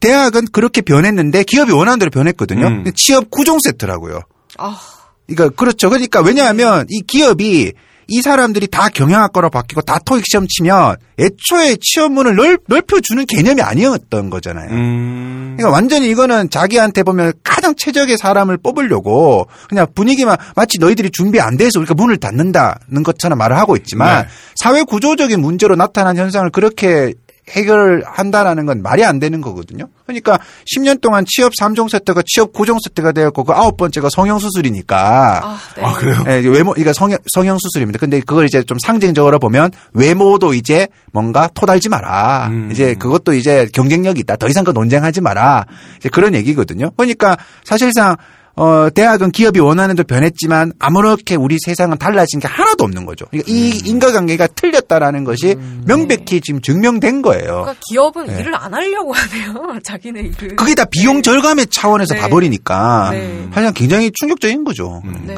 대학은 0.00 0.46
그렇게 0.52 0.80
변했는데 0.80 1.44
기업이 1.44 1.72
원하는 1.72 1.98
대로 1.98 2.10
변했거든요. 2.10 2.66
음. 2.66 2.84
취업 2.94 3.30
9종 3.30 3.58
세트라고요. 3.64 4.20
아, 4.58 4.78
그러니까 5.26 5.54
그렇죠. 5.56 5.90
그러니까 5.90 6.20
왜냐하면 6.20 6.86
이 6.88 7.02
기업이 7.06 7.72
이 8.10 8.22
사람들이 8.22 8.68
다 8.68 8.88
경영학과로 8.88 9.50
바뀌고 9.50 9.82
다 9.82 9.98
토익 9.98 10.24
시험 10.26 10.46
치면 10.48 10.96
애초에 11.18 11.76
취업문을 11.78 12.36
넓, 12.36 12.62
넓혀주는 12.66 13.26
개념이 13.26 13.60
아니었던 13.60 14.30
거잖아요. 14.30 14.70
음. 14.70 15.56
그러니까 15.58 15.70
완전히 15.70 16.08
이거는 16.08 16.48
자기한테 16.48 17.02
보면 17.02 17.34
가장 17.44 17.74
최적의 17.76 18.16
사람을 18.16 18.56
뽑으려고 18.56 19.46
그냥 19.68 19.86
분위기만 19.94 20.38
마치 20.56 20.78
너희들이 20.78 21.10
준비 21.10 21.38
안 21.38 21.58
돼서 21.58 21.80
우리가 21.80 21.92
문을 21.94 22.16
닫는다는 22.16 23.02
것처럼 23.04 23.36
말을 23.38 23.58
하고 23.58 23.76
있지만 23.76 24.22
네. 24.22 24.28
사회 24.56 24.82
구조적인 24.84 25.38
문제로 25.38 25.76
나타난 25.76 26.16
현상을 26.16 26.48
그렇게 26.50 27.12
해결한다라는 27.50 28.66
건 28.66 28.82
말이 28.82 29.04
안 29.04 29.18
되는 29.18 29.40
거거든요. 29.40 29.88
그러니까 30.06 30.38
10년 30.74 31.00
동안 31.00 31.24
취업 31.26 31.52
3종 31.58 31.88
세트가 31.90 32.22
취업 32.26 32.52
9종 32.52 32.78
세트가 32.82 33.12
되었고 33.12 33.44
그 33.44 33.52
아홉 33.52 33.76
번째가 33.76 34.08
성형 34.10 34.38
수술이니까 34.38 35.40
아, 35.44 35.58
네. 35.76 35.82
아, 35.82 35.92
그래요? 35.94 36.24
예, 36.28 36.40
이게 36.40 36.48
외모, 36.48 36.72
그러니까 36.72 36.92
성형, 36.92 37.18
성형 37.32 37.58
수술입니다. 37.58 37.98
근데 37.98 38.20
그걸 38.20 38.46
이제 38.46 38.62
좀 38.62 38.78
상징적으로 38.78 39.38
보면 39.38 39.70
외모도 39.92 40.54
이제 40.54 40.88
뭔가 41.12 41.48
토달지 41.52 41.88
마라. 41.88 42.48
음. 42.50 42.68
이제 42.70 42.94
그것도 42.94 43.34
이제 43.34 43.68
경쟁력이 43.72 44.20
있다. 44.20 44.36
더 44.36 44.48
이상 44.48 44.64
그 44.64 44.70
논쟁하지 44.70 45.20
마라. 45.20 45.66
이제 45.98 46.08
그런 46.08 46.34
얘기거든요. 46.34 46.90
그러니까 46.96 47.36
사실상 47.64 48.16
어, 48.58 48.90
대학은 48.90 49.30
기업이 49.30 49.60
원하는 49.60 49.94
대로 49.94 50.04
변했지만 50.04 50.72
아무렇게 50.80 51.36
우리 51.36 51.58
세상은 51.64 51.96
달라진 51.96 52.40
게 52.40 52.48
하나도 52.48 52.82
없는 52.82 53.06
거죠. 53.06 53.24
그러니까 53.30 53.52
이 53.52 53.70
음. 53.70 53.86
인과관계가 53.86 54.48
틀렸다라는 54.48 55.22
것이 55.22 55.54
명백히 55.86 56.40
지금 56.40 56.60
증명된 56.60 57.22
거예요. 57.22 57.44
그러니까 57.44 57.74
기업은 57.88 58.26
네. 58.26 58.40
일을 58.40 58.56
안 58.56 58.74
하려고 58.74 59.12
하네요. 59.12 59.78
자기네 59.84 60.20
일을. 60.20 60.56
그게 60.56 60.74
다 60.74 60.84
비용 60.90 61.22
절감의 61.22 61.68
차원에서 61.68 62.14
네. 62.14 62.20
봐버리니까 62.20 63.10
네. 63.12 63.48
사실 63.54 63.72
굉장히 63.74 64.10
충격적인 64.12 64.64
거죠. 64.64 65.02
네. 65.24 65.36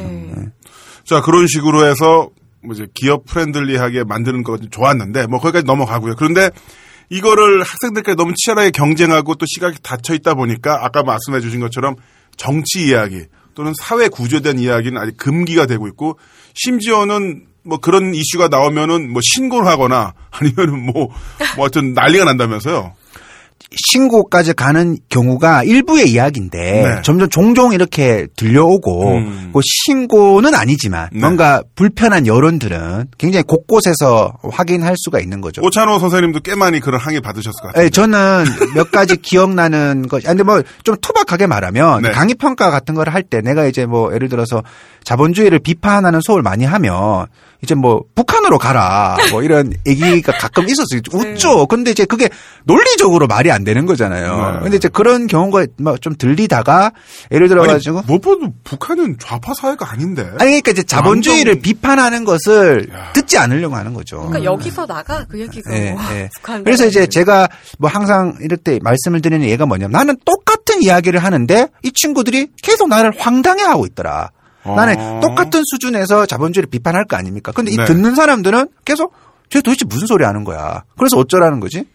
자, 1.05 1.21
그런 1.21 1.45
식으로 1.45 1.85
해서 1.85 2.29
뭐 2.63 2.73
이제 2.73 2.87
기업 2.95 3.25
friendly하게 3.25 4.03
만드는 4.03 4.43
거 4.43 4.57
좋았는데 4.57 5.27
뭐 5.27 5.39
거기까지 5.39 5.65
넘어가고요. 5.65 6.15
그런데 6.17 6.49
이거를 7.11 7.61
학생들끼리 7.61 8.15
너무 8.15 8.33
치열하게 8.35 8.71
경쟁하고 8.71 9.35
또 9.35 9.45
시각이 9.45 9.79
닫혀 9.83 10.13
있다 10.13 10.33
보니까 10.33 10.83
아까 10.83 11.03
말씀해 11.03 11.41
주신 11.41 11.59
것처럼 11.59 11.97
정치 12.37 12.87
이야기 12.87 13.25
또는 13.53 13.73
사회 13.77 14.07
구조에 14.07 14.39
대한 14.39 14.57
이야기는 14.57 14.99
아직 14.99 15.17
금기가 15.17 15.65
되고 15.65 15.87
있고 15.89 16.17
심지어는 16.53 17.47
뭐 17.63 17.79
그런 17.79 18.15
이슈가 18.15 18.47
나오면은 18.47 19.11
뭐 19.11 19.21
신고를 19.21 19.67
하거나 19.67 20.13
아니면은 20.31 20.85
뭐, 20.85 21.09
뭐 21.57 21.65
하여튼 21.65 21.93
난리가 21.93 22.23
난다면서요. 22.23 22.93
신고까지 23.91 24.53
가는 24.53 24.97
경우가 25.09 25.63
일부의 25.63 26.09
이야기인데 26.11 26.57
네. 26.59 27.01
점점 27.03 27.29
종종 27.29 27.73
이렇게 27.73 28.27
들려오고 28.35 29.09
음. 29.17 29.51
그 29.53 29.59
신고는 29.63 30.53
아니지만 30.55 31.09
네. 31.13 31.19
뭔가 31.19 31.63
불편한 31.75 32.27
여론들은 32.27 33.07
굉장히 33.17 33.43
곳곳에서 33.43 34.33
확인할 34.51 34.95
수가 34.97 35.19
있는 35.19 35.41
거죠. 35.41 35.61
오찬호 35.63 35.99
선생님도 35.99 36.41
꽤 36.41 36.55
많이 36.55 36.79
그런 36.79 36.99
항의 36.99 37.21
받으셨을 37.21 37.61
것 37.61 37.67
같아요. 37.67 37.85
예, 37.85 37.89
저는 37.89 38.45
몇 38.75 38.91
가지 38.91 39.15
기억나는 39.21 40.07
것, 40.07 40.17
아니, 40.27 40.37
근데 40.37 40.43
뭐 40.43 40.61
좀 40.83 40.95
투박하게 41.01 41.47
말하면 41.47 42.01
네. 42.03 42.11
강의 42.11 42.35
평가 42.35 42.69
같은 42.71 42.95
걸 42.95 43.07
할 43.09 43.23
때 43.23 43.41
내가 43.41 43.65
이제 43.65 43.85
뭐 43.85 44.13
예를 44.13 44.29
들어서 44.29 44.63
자본주의를 45.03 45.59
비판하는 45.59 46.19
수업을 46.25 46.41
많이 46.43 46.65
하면 46.65 47.27
이제 47.63 47.75
뭐 47.75 48.03
북한으로 48.15 48.57
가라 48.57 49.17
뭐 49.31 49.43
이런 49.43 49.71
얘기가 49.87 50.31
가끔 50.33 50.67
있었어요. 50.67 51.01
웃죠. 51.13 51.67
근데 51.67 51.91
이제 51.91 52.05
그게 52.05 52.27
논리적으로 52.63 53.27
말이 53.27 53.51
안 53.51 53.63
되는 53.63 53.85
거잖아요. 53.85 54.51
네. 54.53 54.59
근데 54.63 54.77
이제 54.77 54.87
그런 54.89 55.27
경우가 55.27 55.67
막 55.77 56.01
좀 56.01 56.15
들리다가 56.15 56.91
예를 57.31 57.47
들어가지고 57.47 57.99
아니, 57.99 58.07
무엇보다 58.07 58.47
북한은 58.63 59.17
좌파 59.19 59.53
사회가 59.53 59.91
아닌데. 59.91 60.23
아니 60.39 60.61
그러니까 60.61 60.71
이제 60.71 60.83
자본주의를 60.83 61.51
완전- 61.53 61.61
비판하는 61.61 62.25
것을 62.25 62.87
야. 62.91 63.11
듣지 63.13 63.37
않으려고 63.37 63.75
하는 63.75 63.93
거죠. 63.93 64.17
그러니까 64.17 64.43
여기서 64.43 64.87
나가 64.87 65.25
그 65.29 65.39
얘기가 65.39 65.71
예. 65.73 65.95
북한 66.35 66.63
그래서 66.63 66.87
이제. 66.87 67.05
제가 67.05 67.47
뭐 67.77 67.89
항상 67.89 68.35
이럴 68.41 68.57
때 68.57 68.79
말씀을 68.81 69.21
드리는 69.21 69.47
얘가 69.47 69.65
뭐냐면 69.67 69.91
나는 69.91 70.17
똑같은 70.25 70.81
이야기를 70.81 71.23
하는데 71.23 71.67
이 71.83 71.91
친구들이 71.91 72.47
계속 72.63 72.87
나를 72.89 73.11
황당해 73.19 73.61
하고 73.63 73.85
있더라. 73.85 74.31
어. 74.63 74.75
나는 74.75 75.19
똑같은 75.21 75.61
수준에서 75.65 76.25
자본주의를 76.25 76.69
비판할 76.69 77.05
거 77.05 77.15
아닙니까? 77.17 77.51
근데 77.51 77.71
이 77.71 77.77
네. 77.77 77.85
듣는 77.85 78.15
사람들은 78.15 78.67
계속 78.85 79.13
쟤 79.49 79.61
도대체 79.61 79.85
무슨 79.85 80.07
소리 80.07 80.23
하는 80.23 80.43
거야. 80.43 80.83
그래서 80.97 81.17
어쩌라는 81.17 81.59
거지? 81.59 81.85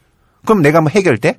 그럼 0.45 0.63
내가 0.63 0.81
뭐 0.81 0.91
해결돼? 0.91 1.39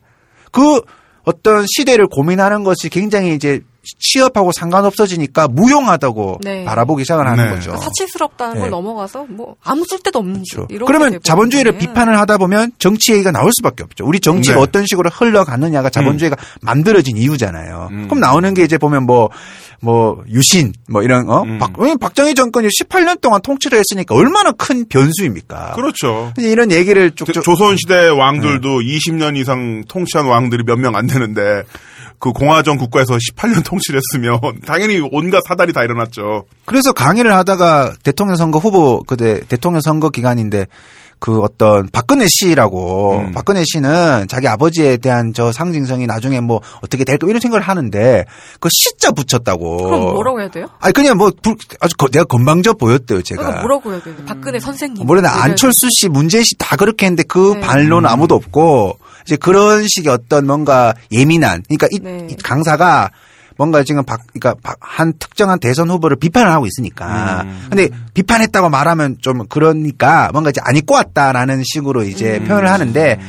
그 0.51 0.81
어떤 1.23 1.65
시대를 1.67 2.07
고민하는 2.07 2.63
것이 2.63 2.89
굉장히 2.89 3.35
이제 3.35 3.61
취업하고 3.99 4.51
상관없어지니까 4.51 5.47
무용하다고 5.47 6.39
네. 6.43 6.65
바라보기 6.65 7.03
시작을 7.03 7.27
하는 7.27 7.45
네. 7.45 7.49
거죠. 7.51 7.71
그러니까 7.71 7.85
사치스럽다는 7.85 8.53
네. 8.55 8.59
걸 8.61 8.69
넘어가서 8.69 9.25
뭐 9.29 9.55
아무 9.63 9.83
쓸데도 9.87 10.19
없는 10.19 10.43
그렇죠. 10.51 10.67
그러면 10.85 11.19
자본주의를 11.23 11.73
거예요. 11.73 11.79
비판을 11.79 12.17
하다 12.19 12.37
보면 12.37 12.71
정치 12.79 13.13
얘기가 13.13 13.31
나올 13.31 13.51
수밖에 13.57 13.83
없죠. 13.83 14.05
우리 14.05 14.19
정치가 14.19 14.55
네. 14.57 14.61
어떤 14.61 14.85
식으로 14.85 15.09
흘러가느냐가 15.09 15.89
자본주의가 15.89 16.35
만들어진 16.61 17.17
이유잖아요. 17.17 17.89
음. 17.91 18.03
그럼 18.07 18.19
나오는 18.19 18.53
게 18.53 18.63
이제 18.63 18.77
보면 18.77 19.05
뭐, 19.05 19.29
뭐, 19.79 20.23
유신, 20.29 20.73
뭐 20.89 21.03
이런, 21.03 21.29
어? 21.29 21.43
음. 21.43 21.59
박, 21.59 21.73
박정희 21.99 22.33
정권이 22.33 22.67
18년 22.67 23.21
동안 23.21 23.41
통치를 23.41 23.77
했으니까 23.79 24.15
얼마나 24.15 24.51
큰 24.51 24.85
변수입니까? 24.89 25.73
그렇죠. 25.75 26.33
이런 26.37 26.71
얘기를 26.71 27.11
쭉쭉. 27.11 27.43
조선 27.43 27.77
시대 27.77 28.07
왕들도 28.07 28.79
20년 28.79 29.37
이상 29.37 29.83
통치한 29.87 30.25
왕들이 30.25 30.63
몇 30.65 30.77
명 30.77 30.95
안 30.95 31.05
되는데 31.07 31.63
그 32.19 32.31
공화정 32.31 32.77
국가에서 32.77 33.15
18년 33.15 33.63
통치를 33.63 33.99
했으면 33.99 34.39
당연히 34.65 34.99
온갖 35.11 35.41
사달이 35.47 35.73
다 35.73 35.83
일어났죠. 35.83 36.45
그래서 36.65 36.91
강의를 36.91 37.33
하다가 37.33 37.93
대통령 38.03 38.35
선거 38.35 38.59
후보, 38.59 39.03
그때 39.03 39.41
대통령 39.47 39.81
선거 39.81 40.09
기간인데 40.09 40.65
그 41.19 41.39
어떤 41.41 41.89
박근혜 41.91 42.27
씨라고 42.29 43.17
음. 43.19 43.31
박근혜 43.31 43.63
씨는 43.65 44.27
자기 44.27 44.47
아버지에 44.47 44.97
대한 44.97 45.33
저 45.33 45.51
상징성이 45.51 46.05
나중에 46.05 46.39
뭐 46.41 46.61
어떻게 46.81 47.03
될까 47.03 47.25
이런 47.27 47.39
생각을 47.39 47.61
하는데 47.67 48.25
그 48.59 48.69
시자 48.71 49.11
붙였다고. 49.11 49.77
그럼 49.77 50.01
뭐라고 50.13 50.39
해야 50.41 50.49
돼요? 50.49 50.67
아니 50.79 50.93
그냥 50.93 51.17
뭐 51.17 51.31
불- 51.41 51.55
아주 51.79 51.95
거- 51.97 52.07
내가 52.09 52.25
건방져 52.25 52.73
보였대요 52.73 53.21
제가. 53.23 53.41
그러니까 53.41 53.61
뭐라고 53.61 53.91
해야 53.93 54.01
돼요? 54.03 54.15
박근혜 54.27 54.59
선생님. 54.59 55.05
모르나 55.07 55.29
이래야 55.29 55.43
안철수 55.43 55.87
씨, 55.89 56.07
문재인 56.07 56.43
씨 56.43 56.55
다 56.57 56.75
그렇게 56.75 57.05
했는데 57.07 57.23
그 57.23 57.53
네. 57.55 57.59
반론은 57.61 58.07
아무도 58.09 58.35
없고 58.35 58.97
이제 59.25 59.35
그런 59.35 59.85
식의 59.87 60.11
어떤 60.13 60.45
뭔가 60.47 60.93
예민한 61.11 61.63
그러니까 61.67 61.87
이, 61.91 61.99
네. 61.99 62.27
이 62.31 62.35
강사가 62.35 63.09
뭔가 63.57 63.83
지금 63.83 64.03
박, 64.03 64.21
그러니까 64.33 64.55
박- 64.61 64.77
한 64.79 65.13
특정한 65.17 65.59
대선 65.59 65.89
후보를 65.89 66.17
비판을 66.17 66.51
하고 66.51 66.65
있으니까. 66.67 67.45
근데 67.69 67.89
비판했다고 68.13 68.69
말하면 68.69 69.17
좀 69.21 69.47
그러니까 69.47 70.29
뭔가 70.31 70.49
이제 70.51 70.61
안 70.63 70.75
입고 70.75 70.93
왔다라는 70.93 71.63
식으로 71.65 72.03
이제 72.03 72.39
표현을 72.47 72.69
하는데 72.69 73.19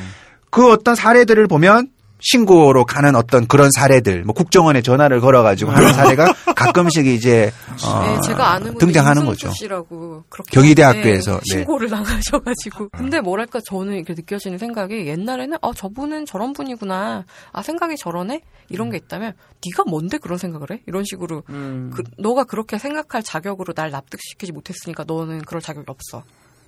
그 0.50 0.70
어떤 0.70 0.94
사례들을 0.94 1.46
보면 1.46 1.88
신고로 2.20 2.84
가는 2.84 3.14
어떤 3.14 3.46
그런 3.46 3.70
사례들, 3.70 4.24
뭐 4.24 4.34
국정원에 4.34 4.82
전화를 4.82 5.20
걸어가지고 5.20 5.70
하는 5.70 5.92
사례가 5.92 6.34
가끔씩 6.56 7.06
이제 7.06 7.52
어, 7.86 8.02
네, 8.02 8.20
제가 8.26 8.50
아는 8.50 8.66
분이 8.68 8.78
등장하는 8.78 9.24
거죠. 9.24 9.50
씨라고 9.50 10.24
그렇게 10.28 10.50
경희대학교에서, 10.52 11.32
네, 11.32 11.38
네. 11.38 11.58
신고를 11.58 11.88
당하셔가지고. 11.90 12.88
근데 12.90 13.20
뭐랄까 13.20 13.60
저는 13.60 13.94
이렇게 13.94 14.14
느껴지는 14.14 14.58
생각이 14.58 15.06
옛날에는 15.06 15.58
어 15.62 15.72
저분은 15.72 16.26
저런 16.26 16.52
분이구나. 16.52 17.24
아 17.52 17.62
생각이 17.62 17.96
저러네. 17.96 18.42
이런 18.68 18.90
게 18.90 18.96
있다면 18.98 19.32
네가 19.64 19.84
뭔데 19.88 20.18
그런 20.18 20.38
생각을 20.38 20.70
해? 20.72 20.82
이런 20.86 21.04
식으로 21.04 21.42
그, 21.46 22.02
너가 22.18 22.44
그렇게 22.44 22.78
생각할 22.78 23.22
자격으로 23.22 23.72
날 23.72 23.90
납득시키지 23.90 24.52
못했으니까 24.52 25.04
너는 25.06 25.40
그럴 25.42 25.62
자격이 25.62 25.86
없어. 25.88 26.22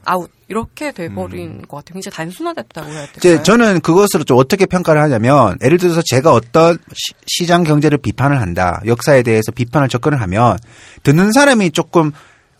아웃 0.04 0.30
이렇게 0.48 0.92
돼버린 0.92 1.62
것 1.62 1.78
같아요. 1.78 1.94
굉장히 1.94 2.14
단순화됐다고 2.14 2.88
해야 2.88 3.06
될까요? 3.06 3.16
이제 3.18 3.42
저는 3.42 3.80
그것으로 3.80 4.24
좀 4.24 4.38
어떻게 4.38 4.66
평가를 4.66 5.00
하냐면 5.02 5.56
예를 5.62 5.78
들어서 5.78 6.02
제가 6.04 6.32
어떤 6.32 6.78
시, 7.26 7.46
장 7.46 7.62
경제를 7.62 7.98
비판을 7.98 8.40
한다. 8.40 8.80
역사에 8.86 9.22
대해서 9.22 9.52
비판을 9.52 9.88
접근을 9.88 10.20
하면 10.22 10.58
듣는 11.02 11.32
사람이 11.32 11.70
조금 11.70 12.12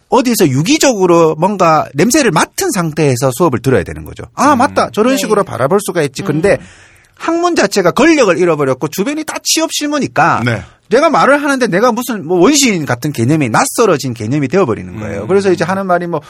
어디서 0.08 0.48
유기적으로 0.48 1.36
뭔가 1.36 1.88
냄새를 1.94 2.30
맡은 2.32 2.70
상태에서 2.72 3.30
수업을 3.38 3.60
들어야 3.60 3.84
되는 3.84 4.04
거죠. 4.04 4.24
아, 4.34 4.56
맞다. 4.56 4.90
저런 4.90 5.14
네. 5.14 5.18
식으로 5.18 5.44
바라볼 5.44 5.78
수가 5.80 6.02
있지. 6.02 6.22
근데 6.22 6.58
학문 7.14 7.54
자체가 7.54 7.92
권력을 7.92 8.36
잃어버렸고 8.36 8.88
주변이 8.88 9.24
다 9.24 9.36
취업 9.42 9.70
실무니까 9.72 10.42
네. 10.44 10.62
내가 10.88 11.10
말을 11.10 11.42
하는데 11.42 11.66
내가 11.68 11.92
무슨 11.92 12.26
뭐 12.26 12.40
원시인 12.40 12.84
같은 12.84 13.12
개념이 13.12 13.48
낯설어진 13.48 14.12
개념이 14.14 14.48
되어버리는 14.48 14.98
거예요. 14.98 15.26
그래서 15.28 15.52
이제 15.52 15.64
하는 15.64 15.86
말이 15.86 16.06
뭐 16.08 16.20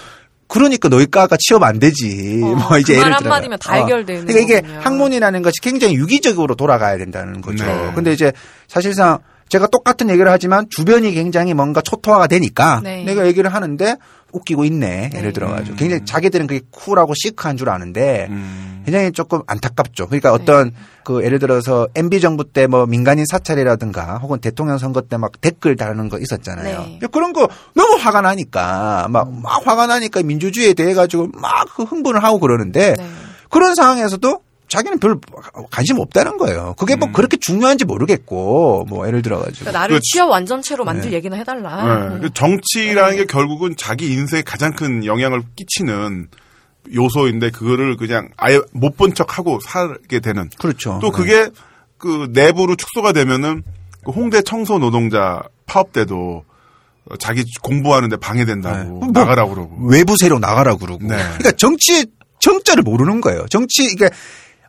그러니까 0.51 0.89
너희 0.89 1.07
과가 1.07 1.37
취업 1.39 1.63
안 1.63 1.79
되지. 1.79 2.41
어, 2.43 2.47
뭐 2.49 2.79
이제 2.79 2.95
그말 2.95 3.07
예를 3.09 3.19
들어. 3.19 3.31
한마디면 3.31 3.59
다 3.61 3.75
해결되는 3.75 4.27
그러니까 4.27 4.43
이게 4.45 4.61
거군요. 4.61 4.81
학문이라는 4.83 5.43
것이 5.43 5.61
굉장히 5.63 5.95
유기적으로 5.95 6.57
돌아가야 6.57 6.99
된다는 6.99 7.41
거죠. 7.41 7.65
네. 7.65 7.93
근데 7.95 8.13
이제 8.13 8.33
사실상 8.67 9.19
제가 9.49 9.69
똑같은 9.69 10.11
얘기를 10.11 10.31
하지만 10.31 10.67
주변이 10.71 11.13
굉장히 11.13 11.55
뭔가 11.55 11.81
초토화가 11.81 12.27
되니까 12.27 12.81
네. 12.83 13.05
내가 13.05 13.27
얘기를 13.27 13.53
하는데 13.53 13.97
웃기고 14.33 14.65
있네. 14.65 15.11
예를 15.15 15.29
네. 15.29 15.33
들어가지고 15.33 15.77
굉장히 15.77 16.05
자기들은 16.05 16.47
그게 16.47 16.61
쿨하고 16.71 17.15
시크한 17.15 17.57
줄 17.57 17.69
아는데 17.69 18.27
음. 18.31 18.83
굉장히 18.85 19.13
조금 19.13 19.43
안타깝죠. 19.47 20.07
그러니까 20.07 20.33
어떤 20.33 20.73
그 21.05 21.23
예를 21.25 21.39
들어서 21.39 21.89
MB 21.95 22.21
정부 22.21 22.45
때 22.45 22.67
뭐 22.67 22.87
민간인 22.87 23.25
사찰이라든가 23.27 24.19
혹은 24.19 24.39
대통령 24.41 24.79
선거 24.79 25.01
때 25.03 25.17
막 25.17 25.41
댓글 25.41 25.77
다루는 25.77 26.09
거 26.09 26.19
있었잖아요. 26.19 26.79
네. 27.01 27.01
그런 27.13 27.33
거 27.33 27.49
너무 27.75 27.97
화가 27.99 28.21
나니까 28.23 29.09
막, 29.11 29.33
막 29.33 29.67
화가 29.67 29.87
나니까 29.87 30.23
민주주의에 30.23 30.73
대해 30.75 30.95
가지고 30.95 31.29
막그 31.35 31.83
흥분을 31.83 32.23
하고 32.25 32.39
그러는데 32.39 32.95
네. 32.97 33.07
그런 33.51 33.75
상황에서도 33.75 34.41
자기는 34.71 34.99
별 35.01 35.19
관심 35.71 35.99
없다는 35.99 36.39
거예요. 36.39 36.75
그게 36.79 36.95
뭐 36.97 37.11
그렇게 37.13 37.37
중요한지 37.37 37.85
모르겠고 37.85 38.87
뭐 38.89 39.07
예를 39.07 39.21
들어 39.21 39.39
가지고 39.41 39.59
그러니까 39.67 39.79
나를 39.81 39.97
그 39.97 40.01
취업 40.03 40.31
완전체로 40.31 40.85
만들 40.85 41.13
얘기나 41.13 41.37
해달라. 41.37 41.85
네. 42.09 42.15
음. 42.15 42.21
그 42.23 42.31
정치라는 42.33 43.17
게 43.17 43.25
결국은 43.27 43.75
자기 43.77 44.13
인생에 44.13 44.43
가장 44.43 44.73
큰 44.73 45.05
영향을 45.05 45.43
끼치는 45.57 46.29
요소인데 46.95 47.51
그거를 47.51 47.97
그냥 47.97 48.29
아예 48.37 48.61
못 48.73 48.97
본 48.97 49.13
척하고 49.15 49.59
살게 49.61 50.21
되는 50.21 50.49
그렇죠. 50.59 50.99
또 51.03 51.11
그게 51.11 51.51
그 51.99 52.29
내부로 52.33 52.77
축소가 52.77 53.13
되면은 53.13 53.63
그 54.05 54.13
홍대 54.13 54.41
청소 54.41 54.79
노동자 54.79 55.43
파업 55.67 55.93
때도 55.93 56.45
어, 57.11 57.17
자기 57.17 57.43
공부하는데 57.63 58.17
방해된다고 58.19 59.01
네. 59.07 59.13
나가라고 59.13 59.55
그러고 59.55 59.77
외부 59.89 60.17
세력 60.17 60.39
나가라 60.41 60.77
그러고. 60.77 61.03
네. 61.03 61.17
그러니까 61.17 61.53
정치 61.53 62.07
정자를 62.39 62.83
모르는 62.83 63.21
거예요. 63.21 63.47
정치 63.51 63.85
이게 63.85 64.09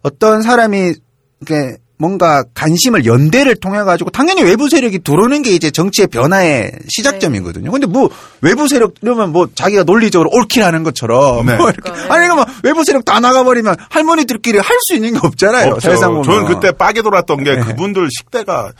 어떤 0.02 0.42
사람이 0.42 0.94
이게 1.42 1.78
뭔가 1.98 2.44
관심을 2.56 3.06
연대를 3.06 3.58
통해 3.58 3.84
가지고 3.84 4.10
당연히 4.10 4.42
외부 4.42 4.68
세력이 4.70 5.00
들어오는 5.00 5.44
게 5.44 5.52
이제 5.52 5.70
정치의 5.70 6.08
변화의 6.08 6.72
시작점이거든요. 6.90 7.70
근데 7.70 7.86
뭐 7.86 8.10
외부 8.42 8.68
세력 8.68 8.96
이러면 9.04 9.32
뭐 9.32 9.48
자기가 9.54 9.84
논리적으로 9.84 10.32
옳기라는 10.34 10.82
것처럼 10.82 11.46
네. 11.46 11.58
뭐 11.58 11.70
이렇게 11.70 11.92
그러니까, 11.92 12.14
아니 12.14 12.26
그러면 12.26 12.46
외부 12.64 12.84
세력 12.84 13.06
다 13.06 13.20
나가버리면 13.20 13.76
할머니들끼리 13.90 14.58
할 14.58 14.78
수 14.82 14.96
있는 14.96 15.14
게 15.14 15.20
없잖아요. 15.22 15.74
없죠. 15.74 15.92
세상 15.92 16.10
보면. 16.14 16.24
저는 16.24 16.46
그때 16.46 16.72
빠게 16.72 17.04
돌았던 17.04 17.44
게 17.44 17.56
네. 17.56 17.62
그분들 17.62 18.10
식대가 18.18 18.74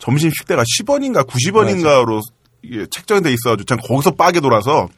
점심 0.00 0.30
식대가 0.30 0.64
10원인가 0.64 1.24
90원인가로 1.28 2.20
책정이 2.90 3.22
돼 3.22 3.32
있어가지고 3.32 3.64
전 3.66 3.78
거기서 3.78 4.12
빠게 4.16 4.40
돌아서 4.40 4.88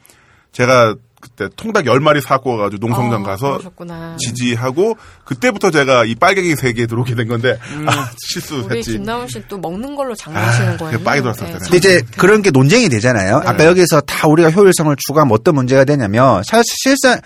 제가 0.51 0.95
그때 1.35 1.49
통닭 1.55 1.85
10마리 1.85 2.21
사고 2.21 2.51
와가지고 2.55 2.85
농성장 2.87 3.21
어, 3.21 3.25
가서 3.25 3.51
그러셨구나. 3.57 4.17
지지하고 4.19 4.97
그때부터 5.25 5.71
제가 5.71 6.05
이 6.05 6.15
빨갱이 6.15 6.55
세계에 6.55 6.85
들어오게 6.85 7.15
된 7.15 7.27
건데 7.27 7.57
아 7.85 8.09
우리 8.09 8.15
실수했지. 8.29 8.91
김나훈 8.93 9.27
씨 9.27 9.41
또 9.47 9.57
먹는 9.57 9.95
걸로 9.95 10.15
장난치는 10.15 10.73
아, 10.73 10.77
거예요. 10.77 10.99
빠게 11.03 11.21
돌았었어요. 11.21 11.57
네, 11.59 11.77
이제 11.77 12.01
그런 12.17 12.41
게 12.41 12.51
논쟁이 12.51 12.89
되잖아요. 12.89 13.39
네. 13.39 13.47
아까 13.47 13.65
여기서 13.65 14.01
다 14.01 14.27
우리가 14.27 14.49
효율성을 14.51 14.93
추구하면 15.07 15.33
어떤 15.33 15.55
문제가 15.55 15.85
되냐면 15.85 16.43
사실상 16.43 17.19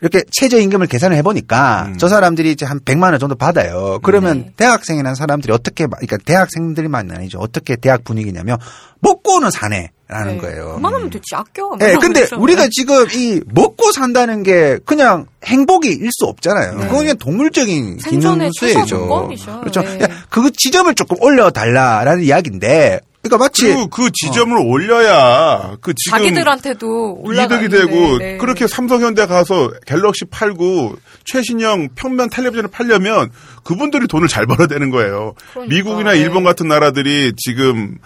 이렇게 0.00 0.24
최저임금을 0.32 0.86
계산을 0.88 1.16
해보니까 1.18 1.84
음. 1.88 1.98
저 1.98 2.08
사람들이 2.08 2.50
이제 2.50 2.66
한 2.66 2.80
100만 2.80 3.10
원 3.12 3.18
정도 3.20 3.34
받아요. 3.36 4.00
그러면 4.02 4.46
네. 4.46 4.52
대학생이라는 4.56 5.14
사람들이 5.14 5.52
어떻게, 5.52 5.86
마- 5.86 5.96
그러니까 5.96 6.16
대학생들만 6.24 7.10
아니죠. 7.12 7.38
어떻게 7.38 7.76
대학 7.76 8.02
분위기냐면 8.02 8.58
먹고는 9.00 9.50
사네 9.52 9.90
라는 10.12 10.34
네. 10.34 10.38
거예요. 10.38 10.74
그만하면 10.74 11.08
됐지 11.08 11.34
아껴. 11.34 11.70
예, 11.80 11.94
근데 11.94 12.20
이러면서. 12.20 12.36
우리가 12.36 12.68
지금 12.70 13.06
이 13.12 13.40
먹고 13.46 13.92
산다는 13.92 14.42
게 14.42 14.78
그냥 14.84 15.26
행복일 15.44 16.06
수 16.12 16.26
없잖아요. 16.26 16.74
네. 16.74 16.86
그건 16.86 16.98
그냥 17.00 17.16
동물적인 17.16 17.98
생존의 17.98 18.50
기능수예죠. 18.50 19.28
그렇죠. 19.60 19.80
네. 19.80 20.02
야, 20.02 20.08
그 20.28 20.50
지점을 20.52 20.94
조금 20.94 21.16
올려달라라는 21.20 22.22
이야기인데, 22.24 23.00
그러니까 23.22 23.38
마치 23.38 23.62
그리고 23.62 23.86
그 23.86 24.10
지점을 24.12 24.56
올려야 24.58 25.76
그 25.80 25.94
지금 25.94 26.18
자기들한테도 26.18 27.20
올라가는데 27.22 27.76
이득이 27.76 27.86
되고 27.86 28.18
네. 28.18 28.36
그렇게 28.36 28.66
삼성현대 28.66 29.26
가서 29.26 29.70
갤럭시 29.86 30.24
팔고 30.24 30.96
최신형 31.24 31.90
평면 31.94 32.30
텔레비전을 32.30 32.68
팔려면 32.70 33.30
그분들이 33.62 34.08
돈을 34.08 34.26
잘 34.26 34.46
벌어야 34.46 34.66
되는 34.66 34.90
거예요. 34.90 35.34
그러니까, 35.52 35.72
미국이나 35.72 36.12
네. 36.12 36.18
일본 36.18 36.42
같은 36.42 36.66
나라들이 36.66 37.32
지금 37.36 37.96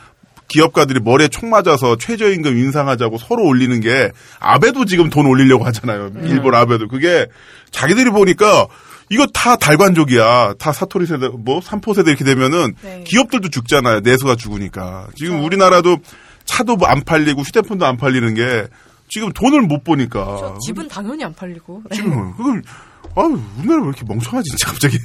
기업가들이 0.48 1.00
머리에 1.00 1.28
총 1.28 1.50
맞아서 1.50 1.96
최저임금 1.96 2.56
인상하자고 2.56 3.18
서로 3.18 3.44
올리는 3.44 3.80
게 3.80 4.10
아베도 4.40 4.84
지금 4.84 5.10
돈 5.10 5.26
올리려고 5.26 5.64
하잖아요. 5.66 6.10
음. 6.14 6.26
일본 6.26 6.54
아베도 6.54 6.88
그게 6.88 7.26
자기들이 7.70 8.10
보니까 8.10 8.66
이거 9.08 9.26
다 9.32 9.56
달관족이야. 9.56 10.54
다 10.58 10.72
사토리 10.72 11.06
세대, 11.06 11.28
뭐, 11.28 11.60
삼포 11.60 11.94
세대 11.94 12.10
이렇게 12.10 12.24
되면은 12.24 12.74
네. 12.82 13.04
기업들도 13.06 13.48
죽잖아요. 13.50 14.00
내수가 14.00 14.36
죽으니까. 14.36 15.08
지금 15.14 15.44
우리나라도 15.44 15.98
차도 16.44 16.76
안 16.84 17.04
팔리고 17.04 17.42
휴대폰도 17.42 17.86
안 17.86 17.96
팔리는 17.96 18.34
게 18.34 18.66
지금 19.08 19.32
돈을 19.32 19.62
못 19.62 19.84
보니까. 19.84 20.24
저 20.40 20.58
집은 20.66 20.88
당연히 20.88 21.24
안 21.24 21.32
팔리고. 21.34 21.82
네. 21.88 21.96
지금, 21.96 22.32
그걸, 22.36 22.62
아유, 23.18 23.40
우리나라 23.58 23.80
왜 23.82 23.88
이렇게 23.88 24.02
멍청하지, 24.06 24.50
진짜 24.50 24.66
갑자기. 24.70 24.98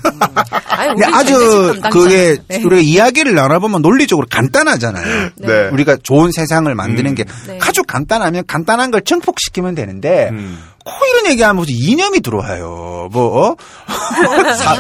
아니, 0.70 0.90
우리 0.96 1.02
근데 1.02 1.06
아주. 1.06 1.80
그게 1.92 2.38
네. 2.48 2.62
우리가 2.64 2.82
이야기를 2.82 3.34
나눠보면 3.34 3.82
논리적으로 3.82 4.28
간단하잖아요. 4.30 5.30
네. 5.38 5.70
우리가 5.72 5.98
좋은 6.04 6.32
세상을 6.32 6.74
만드는 6.76 7.12
음. 7.12 7.16
게 7.16 7.24
네. 7.48 7.60
아주 7.62 7.84
간단하면 7.84 8.44
간단한 8.48 8.92
걸 8.92 9.02
증폭시키면 9.02 9.76
되는데 9.76 10.30
음. 10.32 10.60
꼭 10.84 10.94
이런 11.10 11.32
얘기하면 11.32 11.56
무슨 11.58 11.74
이념이 11.74 12.20
들어와요. 12.22 13.10
뭐 13.12 13.50
어? 13.52 13.56
사- 14.56 14.76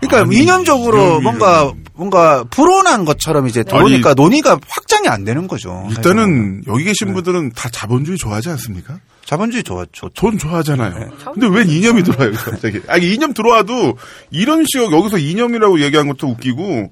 그러니까 0.00 0.20
아니, 0.22 0.36
이념적으로 0.38 0.98
이념이 1.00 1.22
뭔가 1.22 1.72
뭔가 1.94 2.44
불온한 2.50 3.04
것처럼 3.04 3.46
이제 3.48 3.62
들어오니까 3.62 4.14
논의가 4.14 4.58
확장이 4.68 5.08
안 5.08 5.24
되는 5.24 5.46
거죠. 5.46 5.86
일단은 5.90 6.62
여기 6.66 6.84
계신 6.84 7.08
네. 7.08 7.14
분들은 7.14 7.52
다 7.54 7.68
자본주의 7.70 8.18
좋아하지 8.18 8.50
않습니까? 8.50 8.98
자본주의 9.24 9.62
좋았죠. 9.62 10.10
돈 10.10 10.36
좋아하잖아요. 10.36 11.10
근데 11.32 11.46
왜 11.48 11.64
이념이 11.64 12.02
들어와요, 12.02 12.32
갑자기? 12.32 12.80
아니, 12.88 13.12
이념 13.12 13.32
들어와도 13.32 13.96
이런 14.30 14.64
식으로 14.66 14.96
여기서 14.98 15.18
이념이라고 15.18 15.80
얘기한 15.80 16.08
것도 16.08 16.26
웃기고, 16.28 16.90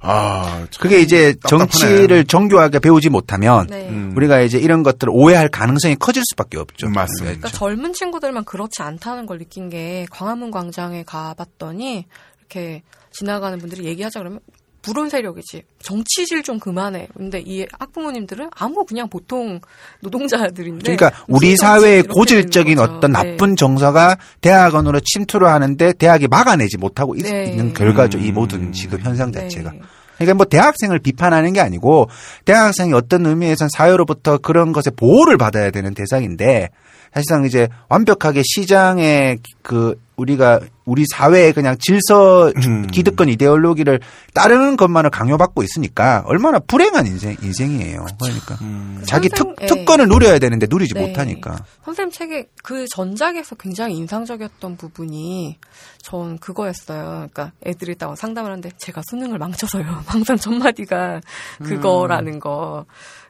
아, 0.00 0.66
참 0.70 0.82
그게 0.82 1.00
이제 1.00 1.34
답답하네. 1.42 1.70
정치를 1.70 2.24
정교하게 2.26 2.78
배우지 2.78 3.10
못하면 3.10 3.66
네. 3.68 3.88
음. 3.88 4.12
우리가 4.16 4.40
이제 4.40 4.58
이런 4.58 4.82
것들을 4.82 5.12
오해할 5.14 5.48
가능성이 5.48 5.96
커질 5.96 6.22
수밖에 6.30 6.58
없죠. 6.58 6.88
맞습니다. 6.88 7.24
그러니까 7.24 7.48
젊은 7.48 7.92
친구들만 7.92 8.44
그렇지 8.44 8.82
않다는 8.82 9.26
걸 9.26 9.38
느낀 9.38 9.68
게 9.68 10.06
광화문 10.10 10.50
광장에 10.50 11.02
가봤더니 11.04 12.06
이렇게 12.40 12.82
지나가는 13.12 13.58
분들이 13.58 13.84
얘기하자 13.84 14.20
그러면 14.20 14.40
불온 14.84 15.08
세력이지 15.08 15.62
정치질 15.82 16.42
좀 16.42 16.58
그만해. 16.58 17.08
근데 17.16 17.40
이 17.40 17.66
학부모님들은 17.78 18.50
아무 18.54 18.84
그냥 18.84 19.08
보통 19.08 19.60
노동자들인데 20.00 20.94
그러니까 20.94 21.24
우리 21.26 21.56
사회의 21.56 22.02
고질적인. 22.02 22.78
어떤 22.78 23.12
네. 23.12 23.22
나쁜 23.22 23.56
정서가 23.56 24.18
대학원으로 24.42 25.00
침투를 25.00 25.48
하는데 25.48 25.92
대학이 25.94 26.28
막아내지 26.28 26.76
못하고 26.76 27.14
있, 27.14 27.22
네. 27.22 27.54
는 27.56 27.72
결과죠. 27.72 28.18
이 28.18 28.28
음. 28.28 28.34
모든 28.34 28.72
지금 28.72 29.00
현상 29.00 29.32
네. 29.32 29.40
자체가. 29.40 29.72
그러니까 30.16 30.34
뭐 30.34 30.44
대학생을 30.44 30.98
비판하는 30.98 31.52
게 31.54 31.60
아니고 31.60 32.08
대학생이 32.44 32.92
어떤 32.92 33.24
의미에선 33.26 33.68
사회로부터 33.74 34.38
그런 34.38 34.72
것에 34.72 34.90
보호를 34.90 35.38
받아야 35.38 35.70
되는 35.70 35.94
대상인데 35.94 36.68
사실상 37.14 37.44
이제 37.44 37.68
완벽하게 37.88 38.42
시장의 38.44 39.38
그 39.62 39.94
우리가 40.16 40.60
우리 40.84 41.04
사회의 41.10 41.52
그냥 41.52 41.76
질서 41.80 42.52
음. 42.66 42.86
기득권 42.86 43.28
이데올로기를 43.30 44.00
따르는 44.32 44.76
것만을 44.76 45.10
강요받고 45.10 45.62
있으니까 45.62 46.22
얼마나 46.26 46.58
불행한 46.60 47.06
인생 47.06 47.36
인생이에요. 47.42 48.06
그러니까 48.20 48.58
자기 49.06 49.28
선생- 49.30 49.54
특, 49.56 49.62
예. 49.62 49.66
특권을 49.66 50.08
누려야 50.08 50.38
되는데 50.38 50.66
누리지 50.70 50.94
네. 50.94 51.06
못하니까. 51.08 51.64
선생님 51.84 52.12
책에 52.12 52.48
그 52.62 52.86
전작에서 52.94 53.56
굉장히 53.56 53.96
인상적이었던 53.96 54.76
부분이 54.76 55.58
전 55.98 56.38
그거였어요. 56.38 57.04
그러니까 57.32 57.52
애들이 57.66 57.96
딱 57.96 58.16
상담을 58.16 58.50
하는데 58.52 58.70
제가 58.78 59.02
수능을 59.10 59.38
망쳐서요. 59.38 59.84
항상 60.06 60.36
첫 60.36 60.52
마디가 60.54 61.20
그거라는 61.62 62.38
거. 62.38 62.84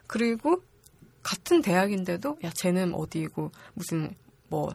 그리고 0.07 0.61
같은 1.23 1.63
대학인데도 1.63 2.37
야 2.45 2.51
쟤는 2.53 2.93
어디고 2.93 3.51
무슨 3.73 4.13
뭐 4.49 4.69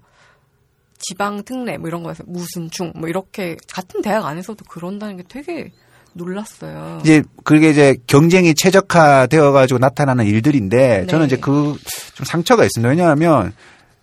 지방 1.00 1.42
특례 1.44 1.76
뭐 1.78 1.88
이런 1.88 2.02
거에서 2.02 2.22
무슨 2.26 2.70
중 2.70 2.92
뭐 2.94 3.08
이렇게 3.08 3.56
같은 3.72 4.02
대학 4.02 4.26
안에서도 4.26 4.64
그런다는 4.68 5.16
게 5.16 5.24
되게 5.28 5.72
놀랐어요. 6.12 6.98
이제 7.02 7.22
그게 7.44 7.70
이제 7.70 7.96
경쟁이 8.06 8.54
최적화되어 8.54 9.52
가지고 9.52 9.78
나타나는 9.78 10.26
일들인데 10.26 11.06
저는 11.08 11.26
네. 11.28 11.34
이제 11.34 11.36
그 11.40 11.76
좀 12.14 12.24
상처가 12.26 12.64
있습니다. 12.64 12.88
왜냐하면 12.90 13.52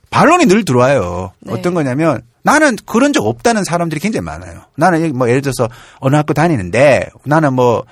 반론이 0.10 0.46
늘 0.46 0.64
들어와요. 0.66 1.34
네. 1.42 1.54
어떤 1.54 1.74
거냐면 1.74 2.22
나는 2.44 2.78
그런 2.86 3.12
적 3.14 3.26
없다는 3.26 3.64
사람들이 3.66 4.00
굉장히 4.00 4.24
많아요. 4.24 4.62
나는 4.78 5.16
뭐 5.18 5.30
예를 5.30 5.42
들어서 5.42 5.68
어느 6.00 6.16
학교 6.16 6.34
다니는데 6.34 7.10
나는 7.26 7.54
뭐 7.54 7.84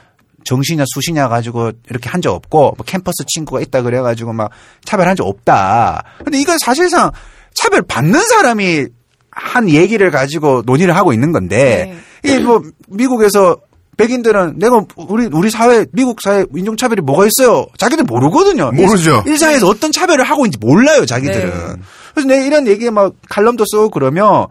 정시냐 0.45 0.85
수시냐 0.93 1.27
가지고 1.27 1.71
이렇게 1.89 2.09
한 2.09 2.21
적 2.21 2.33
없고 2.33 2.59
뭐 2.77 2.85
캠퍼스 2.85 3.23
친구가 3.27 3.59
있다 3.61 3.81
그래 3.81 3.99
가지고 4.01 4.31
막 4.33 4.49
차별한 4.85 5.15
적 5.17 5.27
없다. 5.27 6.03
근데 6.23 6.39
이건 6.39 6.57
사실상 6.59 7.11
차별 7.55 7.81
받는 7.81 8.19
사람이 8.21 8.85
한 9.31 9.69
얘기를 9.69 10.11
가지고 10.11 10.61
논의를 10.65 10.95
하고 10.95 11.11
있는 11.13 11.31
건데 11.31 11.97
이게 12.23 12.39
뭐 12.39 12.61
미국에서 12.87 13.57
백인들은 13.97 14.59
내가 14.59 14.83
우리 14.97 15.27
우리 15.31 15.49
사회 15.49 15.85
미국 15.93 16.21
사회 16.21 16.45
인종 16.55 16.75
차별이 16.77 17.01
뭐가 17.01 17.25
있어요? 17.27 17.65
자기들 17.77 18.03
모르거든요. 18.03 18.71
모르죠. 18.71 19.23
일상에서 19.25 19.67
어떤 19.67 19.91
차별을 19.91 20.25
하고 20.25 20.45
있는지 20.45 20.57
몰라요, 20.59 21.05
자기들은. 21.05 21.49
네. 21.49 21.81
그래서 22.13 22.27
내 22.27 22.45
이런 22.45 22.67
얘기에 22.67 22.89
막 22.89 23.13
칼럼도 23.29 23.63
쓰고 23.65 23.89
그러면 23.89 24.47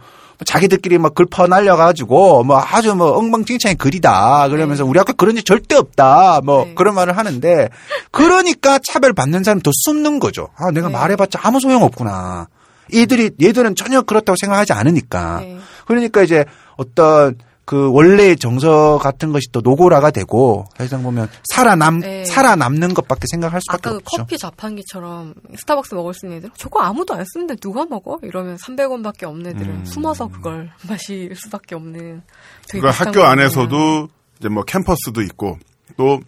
자기들끼리 0.46 0.98
막 0.98 1.14
글 1.14 1.26
퍼날려 1.26 1.76
가지고 1.76 2.42
뭐 2.42 2.58
아주 2.58 2.94
뭐 2.94 3.12
엉망진창의 3.18 3.76
글이다 3.76 4.48
그러면서 4.48 4.84
우리 4.84 4.98
학교 4.98 5.12
그런 5.12 5.36
일 5.36 5.42
절대 5.44 5.76
없다 5.76 6.40
뭐 6.44 6.64
네. 6.64 6.74
그런 6.74 6.94
말을 6.94 7.16
하는데 7.16 7.68
그러니까 8.10 8.78
차별 8.84 9.12
받는 9.12 9.44
사람 9.44 9.60
더 9.60 9.70
숨는 9.84 10.20
거죠. 10.20 10.48
아 10.56 10.70
내가 10.72 10.88
네. 10.88 10.92
말해 10.94 11.16
봤자 11.16 11.38
아무 11.42 11.60
소용 11.60 11.82
없구나. 11.82 12.48
얘들이 12.92 13.30
얘들은 13.40 13.74
전혀 13.76 14.02
그렇다고 14.02 14.36
생각하지 14.40 14.72
않으니까 14.72 15.40
네. 15.40 15.58
그러니까 15.86 16.22
이제 16.22 16.44
어떤 16.76 17.36
그 17.64 17.90
원래의 17.92 18.36
정서 18.36 18.98
같은 18.98 19.32
것이 19.32 19.48
또 19.50 19.62
노골화가 19.62 20.10
되고 20.10 20.66
사실상 20.76 21.02
보면 21.02 21.28
살아남 21.44 22.00
네. 22.00 22.24
살아남는 22.26 22.92
것밖에 22.92 23.22
생각할 23.30 23.60
수밖에 23.62 23.88
아까 23.88 23.90
그 23.90 23.96
없죠. 23.96 24.16
커피 24.18 24.36
자판기처럼 24.36 25.34
스타벅스 25.56 25.94
먹을 25.94 26.12
수 26.12 26.26
있는 26.26 26.38
애들 26.38 26.50
저거 26.58 26.80
아무도 26.80 27.14
안 27.14 27.24
쓰는데 27.24 27.56
누가 27.56 27.86
먹어? 27.86 28.18
이러면 28.22 28.56
300원밖에 28.56 29.24
없는 29.24 29.52
애들은 29.52 29.74
음. 29.76 29.84
숨어서 29.86 30.28
그걸 30.28 30.70
마실 30.88 31.34
수밖에 31.34 31.74
없는 31.74 32.22
그러니까 32.68 32.90
학교. 32.90 33.22
안에서도 33.22 34.08
이제 34.40 34.48
뭐 34.50 34.62
캠퍼스도 34.64 35.22
있고 35.22 35.58
또 35.96 36.20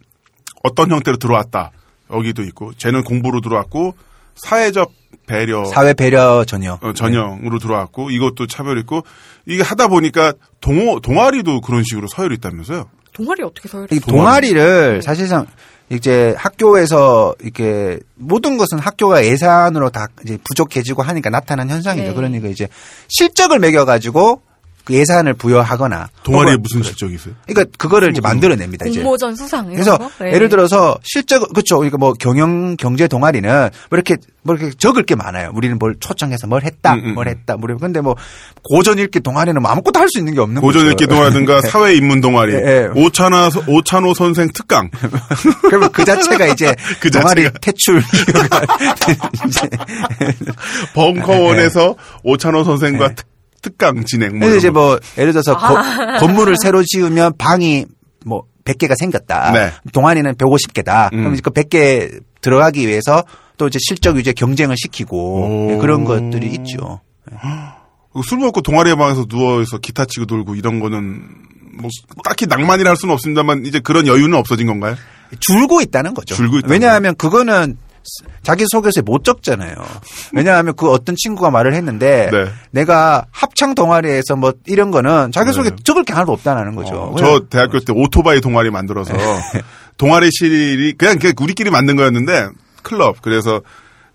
어떤 0.63 0.91
형태로 0.91 1.19
들어왔다 1.19 1.71
여기도 2.11 2.43
있고 2.45 2.73
쟤는 2.75 3.05
공부로 3.05 3.43
들어왔고 3.43 3.95
사회적 4.37 4.93
배려 5.27 5.65
사회 5.65 5.93
배려 5.93 6.45
전혀. 6.45 6.79
어, 6.81 6.93
전형으로 6.93 7.59
들어왔고 7.59 8.11
이것도 8.11 8.47
차별 8.47 8.79
있고 8.79 9.03
이게 9.45 9.63
하다 9.63 9.89
보니까 9.89 10.33
동호 10.61 11.01
동아리도 11.01 11.61
그런 11.61 11.83
식으로 11.83 12.07
서열이 12.07 12.37
있다면서요? 12.37 12.89
동아리 13.13 13.43
어떻게 13.43 13.69
서열이 13.69 13.89
이 13.93 13.97
있어요? 13.97 14.11
동아리를 14.11 15.03
사실상 15.03 15.47
이제 15.89 16.35
학교에서 16.37 17.35
이렇게 17.41 18.01
모든 18.15 18.57
것은 18.57 18.79
학교가 18.79 19.25
예산으로 19.25 19.91
다 19.91 20.09
이제 20.25 20.39
부족해지고 20.45 21.03
하니까 21.03 21.31
나타난 21.31 21.71
현상이죠. 21.71 22.09
네. 22.09 22.15
그러니까 22.15 22.49
이제 22.49 22.69
실적을 23.09 23.59
매겨가지고 23.61 24.43
그 24.87 24.95
예산을 24.95 25.35
부여하거나 25.35 26.09
동아리에 26.23 26.53
혹은 26.53 26.63
무슨 26.63 26.83
실적이 26.85 27.17
있어요? 27.17 27.35
그러니까 27.47 27.71
그거를 27.77 28.11
이제 28.13 28.21
만들어냅니다. 28.21 28.87
이제. 28.87 29.01
공모전 29.03 29.35
수상 29.35 29.67
그래서 29.69 29.99
거? 29.99 30.09
네. 30.21 30.33
예를 30.33 30.49
들어서 30.49 30.97
실적 31.03 31.41
그렇죠. 31.53 31.77
그러니까 31.79 31.99
뭐 31.99 32.13
경영 32.13 32.77
경제 32.77 33.09
동아리는 33.09 33.51
뭐 33.51 33.97
이렇게 33.97 34.17
뭐 34.45 34.55
이렇게 34.55 34.73
적을 34.79 35.03
게 35.03 35.17
많아요. 35.17 35.51
우리는 35.55 35.77
뭘 35.77 35.97
초청해서 35.99 36.47
뭘 36.47 36.63
했다, 36.63 36.95
음, 36.95 37.01
음, 37.05 37.15
뭘 37.15 37.27
했다. 37.27 37.57
뭐 37.57 37.69
근데 37.81 38.01
뭐 38.01 38.15
고전 38.63 38.99
읽기 39.01 39.19
동아리는 39.21 39.61
뭐 39.61 39.71
아무것도 39.73 39.99
할 39.99 40.07
수 40.07 40.21
있는 40.21 40.35
게 40.35 40.41
없는 40.41 40.63
고전 40.63 40.83
거죠. 40.85 40.93
읽기 40.93 41.09
동아리든가 41.09 41.63
사회 41.67 41.95
입문 41.97 42.21
동아리, 42.21 42.53
예, 42.55 42.59
예. 42.59 42.89
오찬하 42.95 43.51
오찬호 43.67 44.15
선생 44.15 44.49
특강, 44.55 44.89
그러면 45.63 45.91
그 45.91 46.05
자체가 46.05 46.47
이제 46.47 46.73
그 47.01 47.11
동아리 47.11 47.43
자체가. 47.43 47.59
퇴출 47.61 47.97
이유가 48.15 48.61
이제 49.49 49.69
벙커원에서 50.95 51.97
오찬호 52.23 52.63
선생과 52.63 53.15
특, 53.17 53.27
특강 53.67 54.05
진행. 54.05 54.31
뭐 54.39 54.41
그래서 54.41 54.57
이제 54.59 54.69
거. 54.71 54.75
뭐 54.81 54.99
예를 55.19 55.33
들어서 55.33 55.57
거- 55.59 56.19
건물을 56.21 56.55
새로 56.63 56.85
지으면 56.85 57.33
방이 57.37 57.85
뭐 58.25 58.45
100개가 58.65 58.95
생겼다. 58.97 59.51
네. 59.53 59.73
동아리는 59.93 60.33
150개다. 60.35 61.13
음. 61.13 61.19
그럼 61.19 61.33
이제 61.35 61.43
그 61.43 61.51
100개 61.51 62.21
들어가기 62.41 62.87
위해서 62.87 63.25
또 63.59 63.67
이제 63.67 63.79
실적 63.81 64.15
위주의 64.17 64.35
경쟁을 64.35 64.77
시키고 64.79 65.17
오. 65.17 65.73
예, 65.73 65.77
그런 65.79 66.05
것들이 66.05 66.47
있죠. 66.59 67.01
술 68.25 68.39
먹고 68.39 68.61
동아리 68.63 68.95
방에서 68.95 69.25
누워서 69.27 69.79
기타 69.79 70.05
치고 70.05 70.27
놀고 70.29 70.55
이런 70.55 70.79
거는 70.81 71.23
뭐 71.79 71.91
딱히 72.25 72.47
낭만이라 72.47 72.91
할 72.91 72.97
수는 72.97 73.13
없습니다만 73.15 73.67
이제 73.67 73.81
그런 73.81 74.07
여유는 74.07 74.35
없어진 74.39 74.67
건가요? 74.67 74.95
줄고 75.41 75.81
있다는 75.81 76.15
거죠. 76.15 76.35
줄고 76.35 76.59
있다는 76.59 76.73
왜냐하면 76.73 77.15
그거는 77.17 77.77
자기 78.43 78.65
소개서에 78.69 79.03
못 79.03 79.25
적잖아요. 79.25 79.75
왜냐하면 80.33 80.75
그 80.77 80.91
어떤 80.91 81.17
친구가 81.17 81.51
말을 81.51 81.75
했는데 81.75 82.29
네. 82.33 82.47
내가 82.71 83.27
합창 83.31 83.75
동아리에서 83.75 84.37
뭐 84.37 84.53
이런 84.67 84.91
거는 84.91 85.33
자기 85.33 85.53
소개 85.53 85.71
네. 85.71 85.77
적을 85.85 86.05
게 86.05 86.13
하나도 86.13 86.33
없다는 86.33 86.75
거죠. 86.75 86.95
어, 86.95 87.17
저 87.19 87.41
대학교 87.49 87.81
때 87.81 87.93
오토바이 87.95 88.41
동아리 88.41 88.71
만들어서 88.71 89.15
동아리실이 89.99 90.95
그냥 90.99 91.19
그 91.19 91.33
우리끼리 91.41 91.71
만든 91.71 91.97
거였는데 91.97 92.49
클럽 92.83 93.23
그래서 93.23 93.63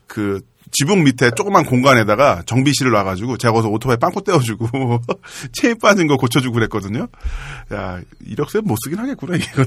그 0.08 0.42
지붕 0.72 1.04
밑에 1.04 1.32
조그만 1.32 1.66
공간에다가 1.66 2.44
정비실을 2.46 2.92
놔가지고 2.92 3.38
제가 3.38 3.52
거기서 3.54 3.70
오토바이 3.70 3.98
빵꾸 3.98 4.24
때워주고 4.24 5.02
체인 5.52 5.78
빠진 5.80 6.08
거 6.08 6.18
고쳐주고 6.18 6.54
그랬거든요. 6.54 7.08
야 7.74 8.00
이력서에 8.26 8.62
못 8.62 8.78
쓰긴 8.84 9.00
하겠구나 9.00 9.36
이건. 9.36 9.66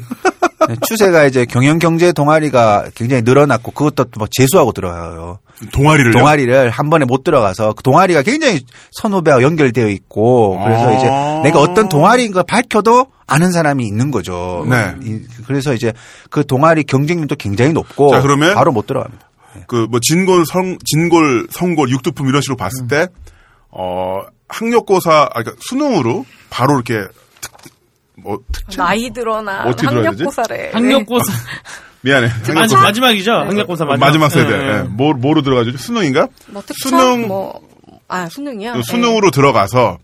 네, 0.69 0.77
추세가 0.87 1.25
이제 1.25 1.45
경영 1.45 1.79
경제 1.79 2.13
동아리가 2.13 2.87
굉장히 2.95 3.23
늘어났고 3.23 3.73
그것도 3.73 4.07
뭐 4.19 4.27
재수하고 4.31 4.73
들어가요. 4.73 5.39
동아리를 5.73 6.13
동아리를 6.13 6.71
한 6.71 6.91
번에 6.91 7.05
못 7.05 7.23
들어가서 7.25 7.75
그 7.75 7.83
동아리가 7.83 8.23
굉장히 8.23 8.61
선후배와 8.93 9.43
연결되어 9.43 9.89
있고 9.89 10.59
그래서 10.65 10.89
아. 10.89 10.93
이제 10.93 11.07
내가 11.49 11.61
어떤 11.61 11.89
동아리인 11.89 12.33
걸 12.33 12.45
밝혀도 12.47 13.07
아는 13.27 13.53
사람이 13.53 13.87
있는 13.87 14.11
거죠. 14.11 14.67
네. 14.69 14.95
이- 15.03 15.21
그래서 15.47 15.75
이제 15.75 15.93
그 16.31 16.47
동아리 16.47 16.85
경쟁률도 16.85 17.37
굉장히 17.37 17.73
높고 17.73 18.11
자, 18.11 18.21
그러면 18.23 18.55
바로 18.55 18.73
못 18.73 18.87
들어갑니다. 18.87 19.31
그뭐 19.69 20.01
진골 20.03 20.45
성 20.47 20.79
진골 20.85 21.47
성골 21.51 21.89
육두품 21.91 22.29
이런 22.29 22.43
식으로 22.43 22.57
봤을 22.57 22.89
때어 22.89 24.27
학력고사 24.49 25.23
아 25.33 25.43
그러니까 25.43 25.53
수능으로 25.61 26.25
바로 26.51 26.75
이렇게 26.75 27.07
특뭐 28.25 28.41
나이 28.77 29.11
들어나 29.11 29.65
어떻게 29.65 29.89
들어야 29.89 30.11
되지? 30.11 30.25
학력고사래. 30.25 30.71
학력고사 30.73 31.33
미안해 32.01 32.29
마지, 32.55 32.75
마지막이죠. 32.75 33.33
학력고사 33.33 33.85
마지막, 33.85 34.07
마지막 34.07 34.29
세대 34.31 34.53
예, 34.53 34.59
예. 34.59 34.79
예. 34.79 34.83
뭐 34.83 35.15
뭐로 35.15 35.43
들어가죠 35.43 35.77
수능인가 35.77 36.29
뭐 36.49 36.63
특성 36.63 36.91
수능 36.99 37.29
뭐 37.29 37.75
아 38.09 38.29
수능이요? 38.29 38.75
그 38.75 38.83
수능으로 38.83 39.31
들어가서 39.31 39.99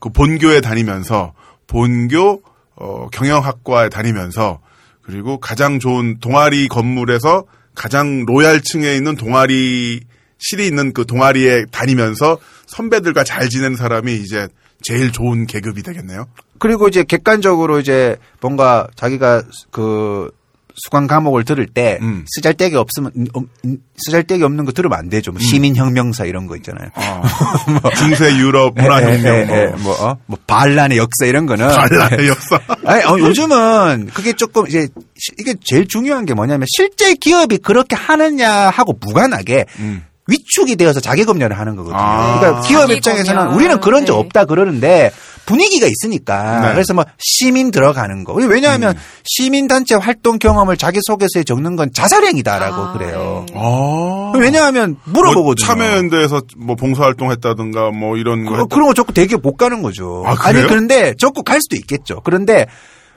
그 0.00 0.08
본교에 0.08 0.60
다니면서 0.60 1.34
본교 1.66 2.42
어, 2.76 3.08
경영학과에 3.12 3.88
다니면서 3.88 4.60
그리고 5.02 5.38
가장 5.38 5.78
좋은 5.78 6.18
동아리 6.20 6.68
건물에서 6.68 7.44
가장 7.74 8.24
로얄층에 8.26 8.94
있는 8.94 9.16
동아리 9.16 10.00
실이 10.38 10.66
있는 10.66 10.92
그 10.92 11.06
동아리에 11.06 11.66
다니면서 11.70 12.38
선배들과 12.66 13.22
잘 13.24 13.48
지내는 13.48 13.76
사람이 13.76 14.14
이제 14.14 14.48
제일 14.82 15.12
좋은 15.12 15.46
계급이 15.46 15.82
되겠네요. 15.82 16.26
그리고 16.62 16.86
이제 16.86 17.02
객관적으로 17.02 17.80
이제 17.80 18.16
뭔가 18.40 18.86
자기가 18.94 19.42
그 19.72 20.30
수강 20.76 21.08
과목을 21.08 21.44
들을 21.44 21.66
때 21.66 21.98
음. 22.02 22.24
쓰잘데기 22.28 22.76
없으면 22.76 23.10
음, 23.16 23.26
음, 23.64 23.78
쓰잘데기 23.96 24.44
없는 24.44 24.64
거 24.64 24.70
들으면 24.70 24.96
안 24.96 25.08
되죠. 25.08 25.32
뭐 25.32 25.40
시민혁명사 25.40 26.24
이런 26.24 26.46
거 26.46 26.54
있잖아요. 26.56 26.88
어, 26.94 27.90
중세 27.98 28.36
유럽 28.36 28.74
문화혁명 28.76 29.34
예, 29.34 29.46
예, 29.50 29.60
예, 29.62 29.66
뭐 29.70 29.78
뭐, 29.82 30.06
어? 30.06 30.16
뭐 30.26 30.38
반란의 30.46 30.98
역사 30.98 31.26
이런 31.26 31.46
거는 31.46 31.66
반란의 31.66 32.28
역사. 32.30 32.60
아니, 32.86 33.02
어, 33.04 33.18
요즘은 33.18 34.10
그게 34.14 34.32
조금 34.32 34.68
이제 34.68 34.86
시- 35.18 35.32
이게 35.40 35.54
제일 35.64 35.88
중요한 35.88 36.24
게 36.26 36.32
뭐냐면 36.32 36.66
실제 36.74 37.14
기업이 37.14 37.58
그렇게 37.58 37.96
하느냐 37.96 38.70
하고 38.70 38.96
무관하게 39.00 39.66
음. 39.80 40.04
위축이 40.28 40.76
되어서 40.76 41.00
자기 41.00 41.24
검열을 41.24 41.58
하는 41.58 41.74
거거든요. 41.74 42.00
아. 42.00 42.38
그러니까 42.38 42.62
기업 42.62 42.90
입장에서는. 42.90 43.48
우리는 43.54 43.80
그런 43.80 44.06
적 44.06 44.14
네. 44.14 44.20
없다 44.20 44.44
그러는데 44.44 45.10
분위기가 45.46 45.86
있으니까 45.86 46.60
네. 46.60 46.72
그래서 46.72 46.94
뭐 46.94 47.04
시민 47.18 47.70
들어가는 47.70 48.24
거. 48.24 48.32
왜냐하면 48.34 48.96
시민 49.24 49.68
단체 49.68 49.94
활동 49.94 50.38
경험을 50.38 50.76
자기 50.76 51.00
소개서에 51.02 51.44
적는 51.44 51.76
건 51.76 51.90
자살행위다라고 51.92 52.74
아, 52.74 52.92
그래요. 52.92 53.46
네. 53.48 53.54
아. 53.56 54.32
왜냐하면 54.38 54.96
뭐 55.04 55.22
물어보거든요. 55.22 55.66
참여연대에서 55.66 56.42
뭐 56.56 56.76
봉사활동했다든가 56.76 57.90
뭐 57.90 58.16
이런 58.16 58.44
거 58.44 58.52
그, 58.52 58.56
했다. 58.58 58.74
그런 58.74 58.88
거 58.88 58.94
적고 58.94 59.12
대기업 59.12 59.42
못 59.42 59.56
가는 59.56 59.82
거죠. 59.82 60.22
아, 60.26 60.34
그래요? 60.34 60.62
니 60.62 60.68
그런데 60.68 61.14
적고 61.14 61.42
갈 61.42 61.60
수도 61.60 61.76
있겠죠. 61.76 62.20
그런데 62.24 62.66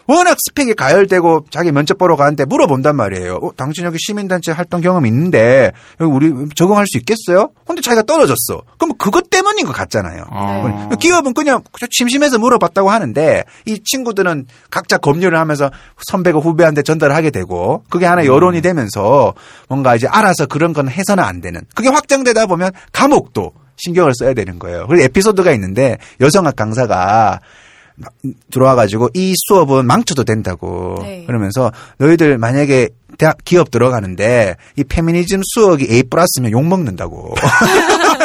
워낙 0.07 0.37
스펙이 0.39 0.75
가열되고 0.75 1.45
자기 1.49 1.71
면접 1.71 1.97
보러 1.97 2.15
가는데 2.15 2.45
물어본단 2.45 2.95
말이에요. 2.95 3.39
어, 3.41 3.51
당신 3.55 3.85
여기 3.85 3.97
시민단체 3.99 4.51
활동 4.51 4.81
경험 4.81 5.05
있는데 5.05 5.71
여기 5.99 6.11
우리 6.11 6.49
적응할 6.55 6.85
수 6.87 6.97
있겠어요? 6.99 7.49
근데 7.65 7.81
자기가 7.81 8.03
떨어졌어. 8.03 8.61
그럼 8.77 8.95
그것 8.97 9.29
때문인 9.29 9.65
것 9.65 9.73
같잖아요. 9.73 10.25
아. 10.29 10.89
기업은 10.99 11.33
그냥 11.33 11.63
심심해서 11.91 12.37
물어봤다고 12.37 12.89
하는데 12.89 13.43
이 13.65 13.79
친구들은 13.83 14.45
각자 14.69 14.97
검열을 14.97 15.39
하면서 15.39 15.71
선배가 16.05 16.39
후배한테 16.39 16.83
전달을 16.83 17.15
하게 17.15 17.31
되고 17.31 17.83
그게 17.89 18.05
하나 18.05 18.25
여론이 18.25 18.61
되면서 18.61 19.33
뭔가 19.67 19.95
이제 19.95 20.07
알아서 20.07 20.45
그런 20.45 20.73
건 20.73 20.89
해서는 20.89 21.23
안 21.23 21.41
되는 21.41 21.61
그게 21.73 21.89
확장되다 21.89 22.45
보면 22.45 22.71
감옥도 22.91 23.53
신경을 23.77 24.13
써야 24.15 24.33
되는 24.33 24.59
거예요. 24.59 24.85
그리고 24.87 25.03
에피소드가 25.03 25.51
있는데 25.51 25.97
여성학 26.21 26.55
강사가 26.55 26.95
막 26.95 27.41
들어와가지고 28.51 29.09
이 29.13 29.33
수업은 29.47 29.85
망쳐도 29.87 30.23
된다고 30.23 30.99
네. 31.01 31.23
그러면서 31.25 31.71
너희들 31.97 32.37
만약에 32.37 32.89
대학 33.17 33.37
기업 33.45 33.71
들어가는데 33.71 34.55
이 34.75 34.83
페미니즘 34.83 35.41
수업이 35.53 35.87
A 35.89 36.03
플러스면 36.03 36.51
욕 36.51 36.65
먹는다고 36.65 37.33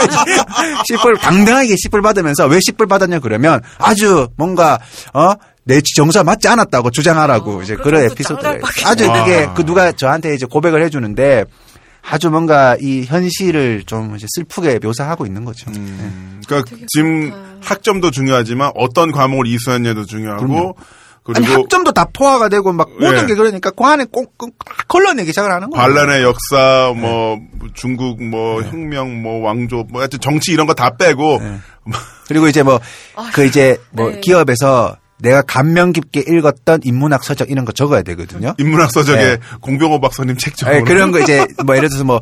10불 0.90 1.20
당당하게 1.20 1.74
10불 1.74 2.02
받으면서 2.02 2.47
왜 2.47 2.59
10불 2.59 2.88
받았냐 2.88 3.20
그러면 3.20 3.60
아주 3.78 4.28
뭔가 4.36 4.78
어내 5.12 5.80
정서 5.94 6.24
맞지 6.24 6.48
않았다고 6.48 6.90
주장하라고 6.90 7.59
어, 7.59 7.62
이제 7.62 7.76
그런 7.76 8.06
또 8.06 8.12
에피소드를. 8.12 8.62
아주 8.84 9.09
와. 9.09 9.24
그게 9.24 9.48
그 9.55 9.64
누가 9.64 9.92
저한테 9.92 10.34
이제 10.34 10.47
고백을 10.47 10.82
해주는데 10.84 11.44
아주 12.10 12.30
뭔가 12.30 12.76
이 12.80 13.04
현실을 13.04 13.84
좀 13.86 14.16
이제 14.16 14.26
슬프게 14.34 14.78
묘사하고 14.82 15.26
있는 15.26 15.44
거죠. 15.44 15.70
음, 15.70 16.40
그러니까 16.46 16.70
되게 16.70 16.86
지금. 16.88 17.32
학점도 17.62 18.10
중요하지만 18.10 18.72
어떤 18.74 19.12
과목을 19.12 19.46
이수했냐도 19.46 20.06
중요하고 20.06 20.74
아니 21.34 21.44
그리고 21.46 21.62
학점도 21.62 21.92
다 21.92 22.06
포화가 22.10 22.48
되고 22.48 22.72
막 22.72 22.88
모든 22.98 23.18
예. 23.24 23.26
게 23.26 23.34
그러니까 23.34 23.70
그 23.70 23.84
안에 23.84 24.06
꼭다 24.10 24.84
걸러내기 24.88 25.28
시작을 25.30 25.52
하는 25.52 25.68
거예요. 25.68 25.82
반란의 25.82 26.22
역사, 26.22 26.92
뭐 26.96 27.38
중국 27.74 28.22
뭐 28.24 28.62
혁명, 28.62 29.20
뭐 29.22 29.42
왕조, 29.42 29.84
뭐 29.90 30.00
하여튼 30.00 30.18
정치 30.20 30.52
이런 30.52 30.66
거 30.66 30.72
다 30.72 30.96
빼고 30.96 31.38
네. 31.42 31.58
그리고 32.26 32.48
이제 32.48 32.62
뭐그 32.62 33.44
이제 33.46 33.76
뭐 33.90 34.10
네. 34.10 34.20
기업에서 34.20 34.96
내가 35.22 35.42
감명 35.42 35.92
깊게 35.92 36.24
읽었던 36.28 36.80
인문학 36.84 37.24
서적 37.24 37.51
이런 37.51 37.64
거 37.64 37.72
적어야 37.72 38.02
되거든요. 38.02 38.55
인문학 38.59 38.90
서적에 38.90 39.18
네. 39.22 39.38
공병호 39.60 40.01
박사님 40.01 40.36
책 40.36 40.56
적어. 40.56 40.74
예, 40.76 40.80
그런 40.82 41.10
거 41.12 41.20
이제 41.20 41.47
뭐 41.64 41.76
예를 41.76 41.88
들어서 41.88 42.05
뭐 42.05 42.20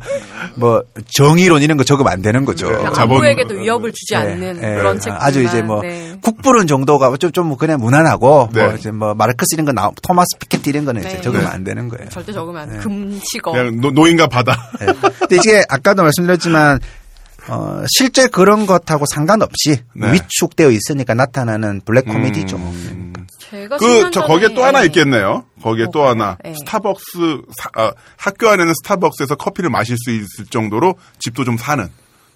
뭐 0.55 0.83
정의론 1.13 1.61
이런 1.61 1.77
거 1.77 1.83
적으면 1.83 2.11
안 2.11 2.21
되는 2.21 2.43
거죠. 2.43 2.69
네, 2.69 2.77
자본- 2.93 3.17
아무에게도 3.17 3.55
위협을 3.55 3.91
주지 3.91 4.13
예, 4.13 4.17
않는 4.17 4.57
예. 4.57 4.75
그런 4.75 4.99
책들 4.99 5.17
아주 5.23 5.41
이제 5.43 5.61
뭐 5.61 5.81
국부론 6.21 6.67
정도가 6.67 7.15
좀 7.17 7.31
좀 7.31 7.55
그냥 7.55 7.79
무난하고 7.79 8.49
네. 8.53 8.63
뭐 8.65 8.73
이제 8.73 8.91
뭐 8.91 9.13
마르크스 9.13 9.53
이런 9.53 9.65
거 9.65 9.71
나 9.71 9.89
토마스 10.01 10.37
피케티 10.39 10.71
이런 10.71 10.83
거는 10.85 11.01
이제 11.01 11.13
네. 11.13 11.21
적으면 11.21 11.47
안 11.47 11.63
되는 11.63 11.87
거예요. 11.87 12.09
절대 12.09 12.33
적으면 12.33 12.61
안 12.63 12.69
돼. 12.69 12.75
네. 12.77 12.79
금기어. 12.81 13.51
그냥 13.51 13.79
노, 13.79 13.91
노인과 13.91 14.27
바다. 14.27 14.69
예. 14.81 14.85
근데 15.19 15.35
이게 15.37 15.63
아까도 15.69 16.01
말씀드렸지만 16.03 16.79
어, 17.49 17.83
실제 17.87 18.27
그런 18.27 18.65
것하고 18.65 19.05
상관없이 19.13 19.77
네. 19.93 20.13
위축되어 20.13 20.69
있으니까 20.71 21.13
나타나는 21.13 21.81
블랙 21.85 22.05
코미디죠. 22.05 22.57
음. 22.57 23.13
제가 23.39 23.77
그 23.77 23.85
10년 23.85 24.11
저 24.11 24.23
거기에 24.23 24.53
또 24.53 24.63
하나 24.63 24.81
네. 24.81 24.85
있겠네요. 24.87 25.45
거기에 25.61 25.87
또? 25.91 26.05
하나 26.07 26.37
네. 26.43 26.53
스타벅스 26.59 27.41
사- 27.57 27.69
아, 27.75 27.91
학교 28.17 28.47
안에는 28.49 28.73
스타벅스에서 28.83 29.35
커피를 29.35 29.69
마실 29.69 29.95
수 29.97 30.11
있을 30.11 30.45
정도로 30.49 30.95
집도 31.19 31.43
좀 31.43 31.57
사는. 31.57 31.89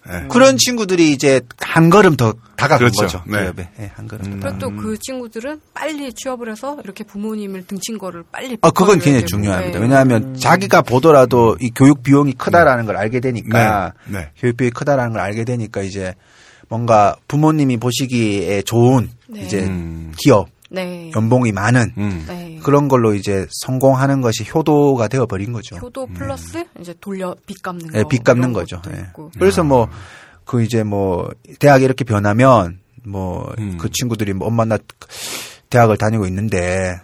예. 0.09 0.27
그런 0.27 0.57
친구들이 0.57 1.11
이제 1.11 1.41
한 1.59 1.89
걸음 1.89 2.15
더 2.15 2.33
다가간 2.57 2.79
그렇죠. 2.79 3.01
거죠. 3.01 3.23
네. 3.25 3.43
기업에. 3.43 3.69
예, 3.79 3.91
한 3.95 4.07
걸음 4.07 4.23
더. 4.23 4.29
그리고 4.29 4.41
다가간 4.41 4.59
또그 4.59 4.97
친구들은 4.99 5.61
빨리 5.73 6.11
취업을 6.13 6.51
해서 6.51 6.77
이렇게 6.83 7.03
부모님을 7.03 7.65
등친 7.67 7.97
거를 7.97 8.23
빨리 8.31 8.57
아, 8.61 8.71
그건 8.71 8.95
굉장히 8.99 9.19
되고, 9.19 9.27
중요합니다. 9.27 9.79
네. 9.79 9.81
왜냐하면 9.81 10.35
자기가 10.35 10.81
보더라도 10.81 11.55
이 11.61 11.71
교육 11.73 12.03
비용이 12.03 12.33
크다라는 12.33 12.85
걸 12.85 12.97
알게 12.97 13.21
되니까 13.21 13.93
네, 14.05 14.19
네. 14.19 14.29
교육 14.37 14.57
비용이 14.57 14.71
크다라는 14.71 15.13
걸 15.13 15.21
알게 15.21 15.45
되니까 15.45 15.81
이제 15.81 16.13
뭔가 16.67 17.15
부모님이 17.27 17.77
보시기에 17.77 18.63
좋은 18.63 19.09
네. 19.27 19.41
이제 19.41 19.63
음. 19.63 20.11
기업 20.17 20.49
네. 20.73 21.11
연봉이 21.15 21.51
많은 21.51 21.93
음. 21.97 22.25
네. 22.27 22.59
그런 22.63 22.87
걸로 22.87 23.13
이제 23.13 23.47
성공하는 23.49 24.21
것이 24.21 24.43
효도가 24.53 25.07
되어 25.07 25.25
버린 25.25 25.53
거죠. 25.53 25.75
효도 25.77 26.07
플러스 26.07 26.65
이제 26.79 26.93
돌려 26.99 27.35
빚 27.45 27.61
갚는 27.61 27.91
거. 27.91 27.99
예, 27.99 28.03
빚 28.09 28.23
갚는 28.23 28.51
거죠. 28.53 28.81
있고. 29.09 29.31
그래서 29.37 29.63
뭐 29.63 29.87
그 30.45 30.61
이제 30.61 30.83
뭐 30.83 31.29
대학이 31.59 31.83
이렇게 31.83 32.03
변하면 32.03 32.79
뭐그 33.05 33.55
음. 33.59 33.77
친구들이 33.91 34.33
뭐 34.33 34.47
엄마 34.47 34.65
나 34.65 34.77
대학을 35.69 35.97
다니고 35.97 36.25
있는데 36.27 36.99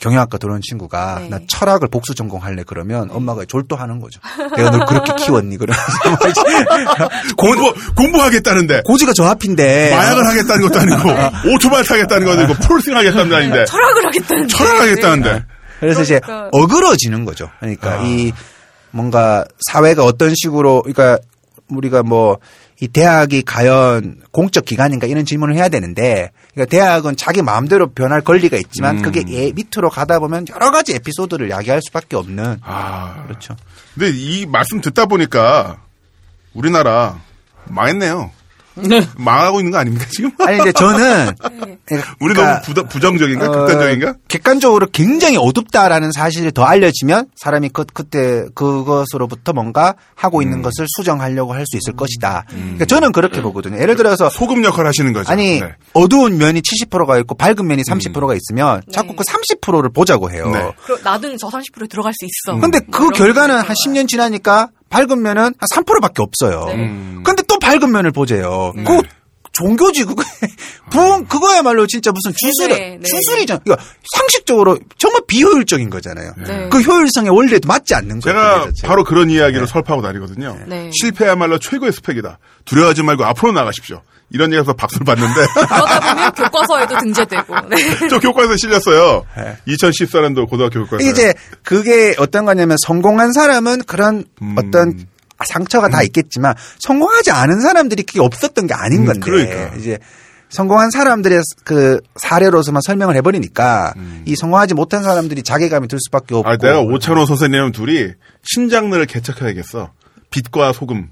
경영학과 0.00 0.38
들어온 0.38 0.60
친구가 0.60 1.18
네. 1.20 1.28
나 1.28 1.38
철학을 1.48 1.88
복수 1.88 2.14
전공할래 2.14 2.64
그러면 2.66 3.08
엄마가 3.10 3.44
졸도하는 3.46 4.00
거죠. 4.00 4.20
내가 4.56 4.70
널 4.70 4.84
그렇게 4.86 5.12
키웠니 5.24 5.56
그러면서. 5.56 5.82
공부 7.36 7.72
공부하겠다는데. 7.96 8.82
고지가 8.84 9.12
저 9.14 9.24
앞인데. 9.24 9.90
마약을 9.94 10.26
하겠다는 10.26 10.68
것도 10.68 10.80
아니고 10.80 11.08
오토바이 11.54 11.84
타겠다는 11.84 12.26
것도 12.26 12.40
아니고 12.42 12.66
폴싱 12.66 12.96
하겠다는 12.96 13.28
게 13.28 13.34
아닌데. 13.36 13.64
철학을 13.66 14.06
하겠다는 14.06 14.48
철학하겠다는데. 14.48 15.44
그래서 15.80 16.02
이제 16.02 16.20
그러니까- 16.20 16.48
어그러지는 16.52 17.24
거죠. 17.24 17.50
그러니까 17.60 17.92
아. 18.00 18.02
이 18.04 18.32
뭔가 18.90 19.44
사회가 19.70 20.04
어떤 20.04 20.34
식으로 20.34 20.82
그러니까 20.82 21.18
우리가 21.68 22.02
뭐 22.02 22.38
이 22.80 22.88
대학이 22.88 23.42
과연 23.42 24.22
공적 24.32 24.64
기관인가 24.64 25.06
이런 25.06 25.24
질문을 25.24 25.54
해야 25.54 25.68
되는데 25.68 26.30
그러니까 26.52 26.70
대학은 26.70 27.16
자기 27.16 27.40
마음대로 27.42 27.88
변할 27.92 28.20
권리가 28.20 28.56
있지만 28.56 28.98
음. 28.98 29.02
그게 29.02 29.22
예, 29.28 29.52
밑으로 29.52 29.90
가다 29.90 30.18
보면 30.18 30.46
여러 30.50 30.70
가지 30.70 30.94
에피소드를 30.94 31.50
야기할 31.50 31.80
수밖에 31.82 32.16
없는 32.16 32.58
아 32.62 33.22
그렇죠. 33.26 33.56
근데 33.94 34.10
이 34.10 34.46
말씀 34.46 34.80
듣다 34.80 35.06
보니까 35.06 35.82
우리나라 36.52 37.20
망했네요. 37.66 38.30
네. 38.76 39.06
망하고 39.16 39.60
있는 39.60 39.72
거 39.72 39.78
아닙니까 39.78 40.06
지금? 40.10 40.30
아니 40.46 40.58
근데 40.58 40.72
저는 40.72 41.34
우리 42.20 42.34
그러니까, 42.34 42.44
너무 42.44 42.62
부다, 42.62 42.82
부정적인가 42.88 43.46
어, 43.46 43.50
극단적인가? 43.50 44.14
객관적으로 44.28 44.86
굉장히 44.92 45.36
어둡다라는 45.36 46.12
사실이 46.12 46.52
더 46.52 46.64
알려지면 46.64 47.26
사람이 47.36 47.70
그, 47.70 47.84
그때 47.92 48.44
그것으로부터 48.54 49.52
뭔가 49.52 49.94
하고 50.14 50.38
음. 50.38 50.42
있는 50.42 50.62
것을 50.62 50.86
수정하려고 50.96 51.52
할 51.52 51.64
수 51.64 51.76
있을 51.78 51.94
것이다. 51.96 52.44
그러니까 52.48 52.84
저는 52.84 53.12
그렇게 53.12 53.40
보거든요. 53.40 53.78
예를 53.80 53.96
들어서 53.96 54.28
소금 54.28 54.64
역할 54.64 54.86
하시는 54.86 55.12
거죠. 55.12 55.30
아니 55.32 55.60
네. 55.60 55.72
어두운 55.94 56.36
면이 56.38 56.60
70%가 56.60 57.18
있고 57.20 57.34
밝은 57.34 57.66
면이 57.66 57.82
30%가 57.82 58.34
있으면 58.34 58.82
자꾸 58.92 59.14
그 59.16 59.24
30%를 59.24 59.90
보자고 59.90 60.30
해요. 60.30 60.50
네. 60.52 60.72
그럼 60.84 60.98
나는 61.02 61.36
저 61.38 61.48
30%에 61.48 61.86
들어갈 61.88 62.12
수 62.12 62.26
있어. 62.26 62.58
근데 62.60 62.80
뭐그 62.86 63.10
결과는 63.10 63.62
거한 63.62 63.74
10년 63.86 64.08
지나니까 64.08 64.68
밝은 64.90 65.22
면은 65.22 65.42
한 65.44 65.54
3%밖에 65.72 66.22
없어요. 66.22 66.66
네. 66.66 66.74
음. 66.74 67.22
근데 67.24 67.42
또 67.42 67.43
밝은 67.78 67.92
면을 67.92 68.10
보재요. 68.12 68.72
그거 68.76 69.02
종교지 69.52 70.04
그거 70.04 70.22
부흥 70.90 71.26
그거야말로 71.26 71.86
진짜 71.86 72.10
무슨 72.10 72.32
주술 72.36 72.68
네, 72.70 72.98
네. 73.00 73.08
주술이잖아. 73.08 73.60
그러니까 73.62 73.84
상식적으로 74.16 74.78
정말 74.98 75.22
비효율적인 75.28 75.90
거잖아요. 75.90 76.32
네. 76.44 76.68
그 76.70 76.80
효율성의 76.80 77.30
원리에도 77.30 77.68
맞지 77.68 77.94
않는 77.94 78.20
거예요. 78.20 78.20
제가 78.20 78.64
자체가. 78.64 78.88
바로 78.88 79.04
그런 79.04 79.30
이야기를 79.30 79.66
설파하고 79.68 80.02
다니거든요. 80.02 80.58
네. 80.66 80.90
실패야말로 81.00 81.58
최고의 81.58 81.92
스펙이다. 81.92 82.38
두려워하지 82.64 83.02
말고 83.04 83.24
앞으로 83.24 83.52
나가십시오. 83.52 84.02
이런 84.30 84.50
얘기에서 84.52 84.72
박수를 84.72 85.04
받는데 85.04 85.34
그러다 85.54 86.00
보면 86.14 86.32
교과서에도 86.32 86.98
등재되고. 86.98 87.54
네. 87.68 87.76
저 88.10 88.18
교과에서 88.18 88.56
실렸어요. 88.56 89.24
네. 89.36 89.56
2014년도 89.68 90.48
고등학교 90.48 90.80
교과서. 90.84 91.08
이제 91.08 91.32
그게 91.62 92.16
어떤 92.18 92.44
거냐면 92.44 92.76
성공한 92.84 93.32
사람은 93.32 93.84
그런 93.84 94.24
음. 94.42 94.56
어떤 94.58 95.06
상처가 95.46 95.88
다 95.88 96.02
있겠지만 96.02 96.54
성공하지 96.78 97.30
않은 97.30 97.60
사람들이 97.60 98.02
그게 98.04 98.20
없었던 98.20 98.66
게 98.66 98.74
아닌 98.74 99.00
음, 99.00 99.06
건데 99.06 99.20
그러니까. 99.20 99.76
이제 99.76 99.98
성공한 100.48 100.90
사람들의 100.90 101.42
그 101.64 102.00
사례로서만 102.16 102.80
설명을 102.86 103.16
해버리니까 103.16 103.94
이 104.24 104.36
성공하지 104.36 104.74
못한 104.74 105.02
사람들이 105.02 105.42
자괴감이 105.42 105.88
들 105.88 105.98
수밖에 106.00 106.36
없고 106.36 106.48
음. 106.48 106.52
아, 106.52 106.56
내가 106.56 106.80
오찬호 106.80 107.26
선생님 107.26 107.72
둘이 107.72 108.12
신장르를 108.44 109.06
개척해야겠어. 109.06 109.90
빛과 110.30 110.72
소금. 110.72 111.10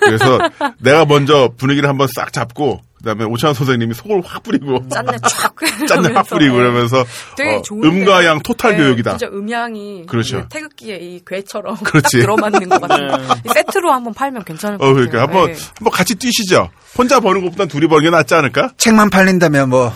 그래서 0.00 0.38
내가 0.80 1.04
먼저 1.04 1.52
분위기를 1.56 1.88
한번 1.88 2.08
싹 2.14 2.32
잡고 2.32 2.80
그다음에 3.00 3.24
오찬호 3.24 3.54
선생님이 3.54 3.94
속을 3.94 4.22
확 4.24 4.42
뿌리고 4.42 4.86
짠내 4.88 5.16
쫙. 5.28 5.54
짠내 5.88 6.12
확 6.12 6.26
뿌리고 6.28 6.56
그러면서 6.56 7.04
되게 7.36 7.56
어, 7.56 7.62
좋은데. 7.62 7.88
음과 7.88 8.24
양 8.26 8.40
토탈 8.42 8.72
네, 8.72 8.78
교육이다. 8.78 9.16
진짜 9.16 9.26
음향이 9.34 10.04
그렇죠. 10.06 10.42
그 10.42 10.48
태극기에 10.48 10.96
이 10.96 11.20
괴처럼 11.26 11.76
그렇지. 11.78 12.18
딱 12.18 12.20
들어맞는 12.20 12.68
것 12.68 12.80
같아요. 12.80 13.08
이 13.44 13.48
세트로 13.54 13.90
한번 13.90 14.12
팔면 14.12 14.44
괜찮을 14.44 14.78
것 14.78 14.84
어, 14.84 14.88
같아요. 14.92 15.06
그러니까 15.08 15.22
한번 15.22 15.52
네. 15.52 15.58
한번 15.78 15.92
같이 15.92 16.14
뛰시죠. 16.14 16.68
혼자 16.98 17.20
버는 17.20 17.42
것보다 17.44 17.66
둘이 17.66 17.86
버는 17.86 18.04
게 18.04 18.10
낫지 18.10 18.34
않을까? 18.34 18.70
책만 18.76 19.10
팔린다면 19.10 19.70
뭐 19.70 19.92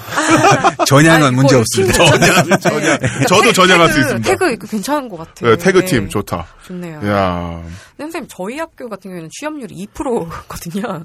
전향은 0.87 1.27
아니, 1.27 1.37
문제 1.37 1.55
뭐 1.57 1.61
없습니다. 1.61 2.05
팀 2.05 2.19
전향, 2.21 2.61
전향. 2.61 2.99
저도 3.29 3.53
전향할 3.53 3.89
수 3.89 3.95
태그, 3.95 4.01
있습니다. 4.07 4.31
태그 4.31 4.53
이거 4.53 4.67
괜찮은 4.67 5.09
것 5.09 5.19
같아요. 5.19 5.51
네, 5.51 5.57
태그팀 5.63 6.05
네. 6.05 6.09
좋다. 6.09 6.47
좋네요. 6.67 6.97
야, 7.07 7.61
근데 7.63 7.75
선생님 7.99 8.29
저희 8.31 8.59
학교 8.59 8.89
같은 8.89 9.11
경우에는 9.11 9.29
취업률이 9.33 9.87
2%거든요. 9.95 11.05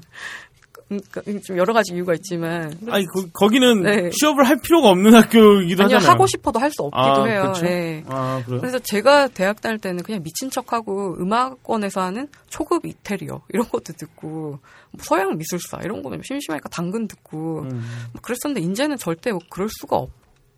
그러니까 0.90 1.22
좀 1.44 1.56
여러 1.56 1.72
가지 1.72 1.94
이유가 1.94 2.14
있지만 2.14 2.72
아니 2.88 3.06
거, 3.32 3.48
기는 3.48 3.82
네. 3.82 4.10
취업을 4.10 4.44
할 4.48 4.60
필요가 4.60 4.88
없는 4.90 5.14
학교이기도 5.14 5.84
아니요 5.84 5.96
하잖아요. 5.98 6.10
하고 6.12 6.26
싶어도 6.26 6.58
할 6.58 6.70
수 6.72 6.82
없기도 6.82 7.00
아, 7.00 7.24
해요. 7.26 7.40
그렇죠? 7.42 7.64
네. 7.64 8.04
아 8.08 8.42
그래요? 8.44 8.60
그래서 8.60 8.78
제가 8.80 9.28
대학 9.28 9.60
다닐 9.60 9.78
때는 9.78 10.02
그냥 10.02 10.22
미친 10.22 10.50
척하고 10.50 11.16
음악원에서 11.20 12.00
하는 12.00 12.28
초급 12.48 12.84
이태리어 12.86 13.40
이런 13.50 13.68
것도 13.68 13.92
듣고 13.92 14.58
뭐 14.90 15.00
서양 15.00 15.36
미술사 15.38 15.78
이런 15.84 16.02
거는 16.02 16.20
심심하니까 16.24 16.68
당근 16.70 17.06
듣고 17.06 17.60
음. 17.62 17.84
뭐 18.12 18.20
그랬었는데 18.22 18.60
이제는 18.68 18.96
절대 18.96 19.30
뭐 19.30 19.40
그럴 19.48 19.68
수가 19.80 19.96
없 19.96 20.10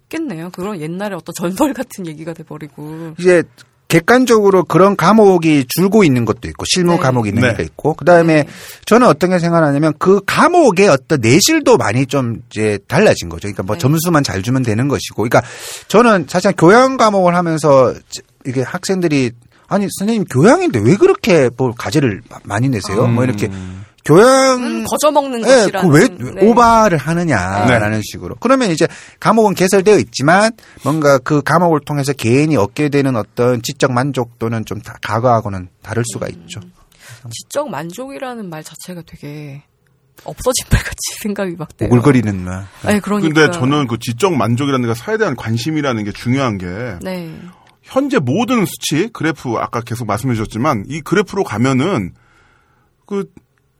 겠네요. 0.08 0.50
그런 0.50 0.80
옛날에 0.80 1.14
어떤 1.14 1.32
전설 1.36 1.72
같은 1.74 2.06
얘기가 2.06 2.32
돼버리고 2.34 3.14
이제 3.18 3.42
객관적으로 3.92 4.64
그런 4.64 4.96
과목이 4.96 5.66
줄고 5.68 6.02
있는 6.02 6.24
것도 6.24 6.48
있고 6.48 6.64
실무 6.66 6.92
네. 6.92 6.98
과목이 6.98 7.28
있는 7.28 7.42
네. 7.42 7.54
게 7.56 7.62
있고 7.64 7.92
그다음에 7.92 8.46
저는 8.86 9.06
어떤 9.06 9.28
게 9.30 9.38
생각하냐면 9.38 9.92
그 9.98 10.20
과목의 10.24 10.88
어떤 10.88 11.20
내실도 11.20 11.76
많이 11.76 12.06
좀 12.06 12.36
이제 12.50 12.78
달라진 12.88 13.28
거죠. 13.28 13.42
그러니까 13.42 13.64
뭐 13.64 13.76
네. 13.76 13.80
점수만 13.80 14.24
잘 14.24 14.42
주면 14.42 14.62
되는 14.62 14.88
것이고 14.88 15.16
그러니까 15.22 15.42
저는 15.88 16.24
사실 16.26 16.52
교양 16.56 16.96
과목을 16.96 17.34
하면서 17.34 17.92
이게 18.46 18.62
학생들이 18.62 19.32
아니 19.68 19.86
선생님 19.98 20.24
교양인데 20.24 20.80
왜 20.80 20.96
그렇게 20.96 21.50
뭐 21.56 21.74
과제를 21.76 22.22
마- 22.30 22.38
많이 22.44 22.70
내세요? 22.70 23.06
뭐 23.06 23.24
이렇게 23.24 23.50
교양 24.04 24.62
음, 24.62 24.84
거저먹는 24.84 25.40
예, 25.40 25.44
것이라는. 25.44 25.90
그왜 25.90 26.08
네. 26.34 26.46
오바를 26.46 26.98
하느냐라는 26.98 28.00
식으로. 28.02 28.36
그러면 28.40 28.70
이제 28.70 28.88
과목은 29.20 29.54
개설되어 29.54 29.98
있지만 29.98 30.52
뭔가 30.84 31.18
그 31.18 31.42
과목을 31.42 31.80
통해서 31.86 32.12
개인이 32.12 32.56
얻게 32.56 32.88
되는 32.88 33.14
어떤 33.16 33.62
지적 33.62 33.92
만족도는 33.92 34.64
좀 34.64 34.80
다, 34.80 34.96
과거하고는 35.02 35.68
다를 35.82 36.02
수가 36.12 36.26
음. 36.26 36.32
있죠. 36.32 36.60
지적 37.30 37.70
만족이라는 37.70 38.50
말 38.50 38.64
자체가 38.64 39.02
되게 39.06 39.62
없어진 40.24 40.66
말 40.70 40.82
같이 40.82 40.96
생각이 41.22 41.54
막 41.56 41.76
돼요. 41.76 41.88
오글거리는 41.90 42.44
말. 42.44 42.66
네, 42.84 43.00
그러니까. 43.00 43.32
근데 43.32 43.50
저는 43.52 43.86
그 43.86 43.98
지적 43.98 44.34
만족이라는 44.34 44.88
게 44.88 44.94
사회에 44.94 45.18
대한 45.18 45.36
관심이라는 45.36 46.04
게 46.04 46.12
중요한 46.12 46.58
게 46.58 46.66
네. 47.02 47.32
현재 47.82 48.18
모든 48.18 48.64
수치 48.64 49.08
그래프 49.12 49.54
아까 49.56 49.80
계속 49.80 50.06
말씀해 50.06 50.34
주셨지만 50.34 50.84
이 50.88 51.00
그래프로 51.00 51.44
가면은 51.44 52.14
그 53.06 53.26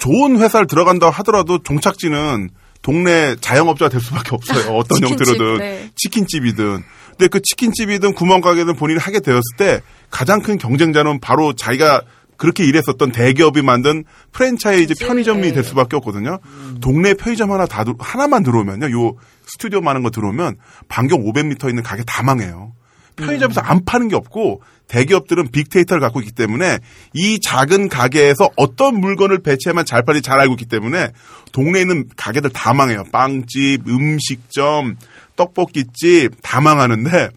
좋은 0.02 0.38
회사를 0.40 0.66
들어간다 0.66 1.10
하더라도 1.10 1.62
종착지는 1.62 2.50
동네 2.82 3.36
자영업자가 3.40 3.88
될 3.88 4.00
수밖에 4.00 4.30
없어요. 4.32 4.74
어떤 4.74 4.96
치킨집, 4.98 5.26
형태로든 5.28 5.58
네. 5.58 5.90
치킨집이든. 5.94 6.82
근데 7.10 7.28
그 7.28 7.40
치킨집이든 7.40 8.14
구멍가게든 8.14 8.74
본인이 8.74 8.98
하게 8.98 9.20
되었을 9.20 9.42
때 9.56 9.80
가장 10.10 10.42
큰 10.42 10.58
경쟁자는 10.58 11.20
바로 11.20 11.52
자기가 11.52 12.02
그렇게 12.36 12.64
일했었던 12.64 13.12
대기업이 13.12 13.62
만든 13.62 14.02
프랜차이즈 14.32 14.94
그치, 14.94 15.06
편의점이 15.06 15.42
네. 15.42 15.52
될 15.52 15.62
수밖에 15.62 15.94
없거든요. 15.98 16.40
동네 16.80 17.14
편의점 17.14 17.52
하나 17.52 17.66
다 17.66 17.84
들- 17.84 17.94
하나만 18.00 18.42
들어오면요. 18.42 18.90
요 18.90 19.12
스튜디오 19.46 19.80
많은 19.82 20.02
거 20.02 20.10
들어오면 20.10 20.56
반경 20.88 21.22
500m 21.22 21.68
있는 21.68 21.84
가게 21.84 22.02
다 22.04 22.24
망해요. 22.24 22.72
편의점에서 23.14 23.60
안 23.60 23.84
파는 23.84 24.08
게 24.08 24.16
없고 24.16 24.62
대기업들은 24.92 25.48
빅데이터를 25.50 26.02
갖고 26.02 26.20
있기 26.20 26.32
때문에 26.32 26.78
이 27.14 27.40
작은 27.40 27.88
가게에서 27.88 28.50
어떤 28.56 29.00
물건을 29.00 29.38
배치하면 29.38 29.86
잘 29.86 30.02
팔지 30.02 30.20
잘 30.20 30.38
알고 30.38 30.52
있기 30.54 30.66
때문에 30.66 31.12
동네에 31.52 31.80
있는 31.80 32.08
가게들 32.14 32.50
다 32.50 32.74
망해요. 32.74 33.04
빵집, 33.10 33.88
음식점, 33.88 34.96
떡볶이집 35.36 36.32
다 36.42 36.60
망하는데 36.60 37.30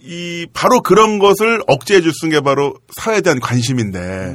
이 0.00 0.46
바로 0.52 0.80
그런 0.82 1.18
것을 1.20 1.62
억제해 1.68 2.00
줄 2.00 2.12
수 2.12 2.26
있는 2.26 2.38
게 2.38 2.44
바로 2.44 2.74
사회에 2.96 3.20
대한 3.20 3.38
관심인데 3.38 4.34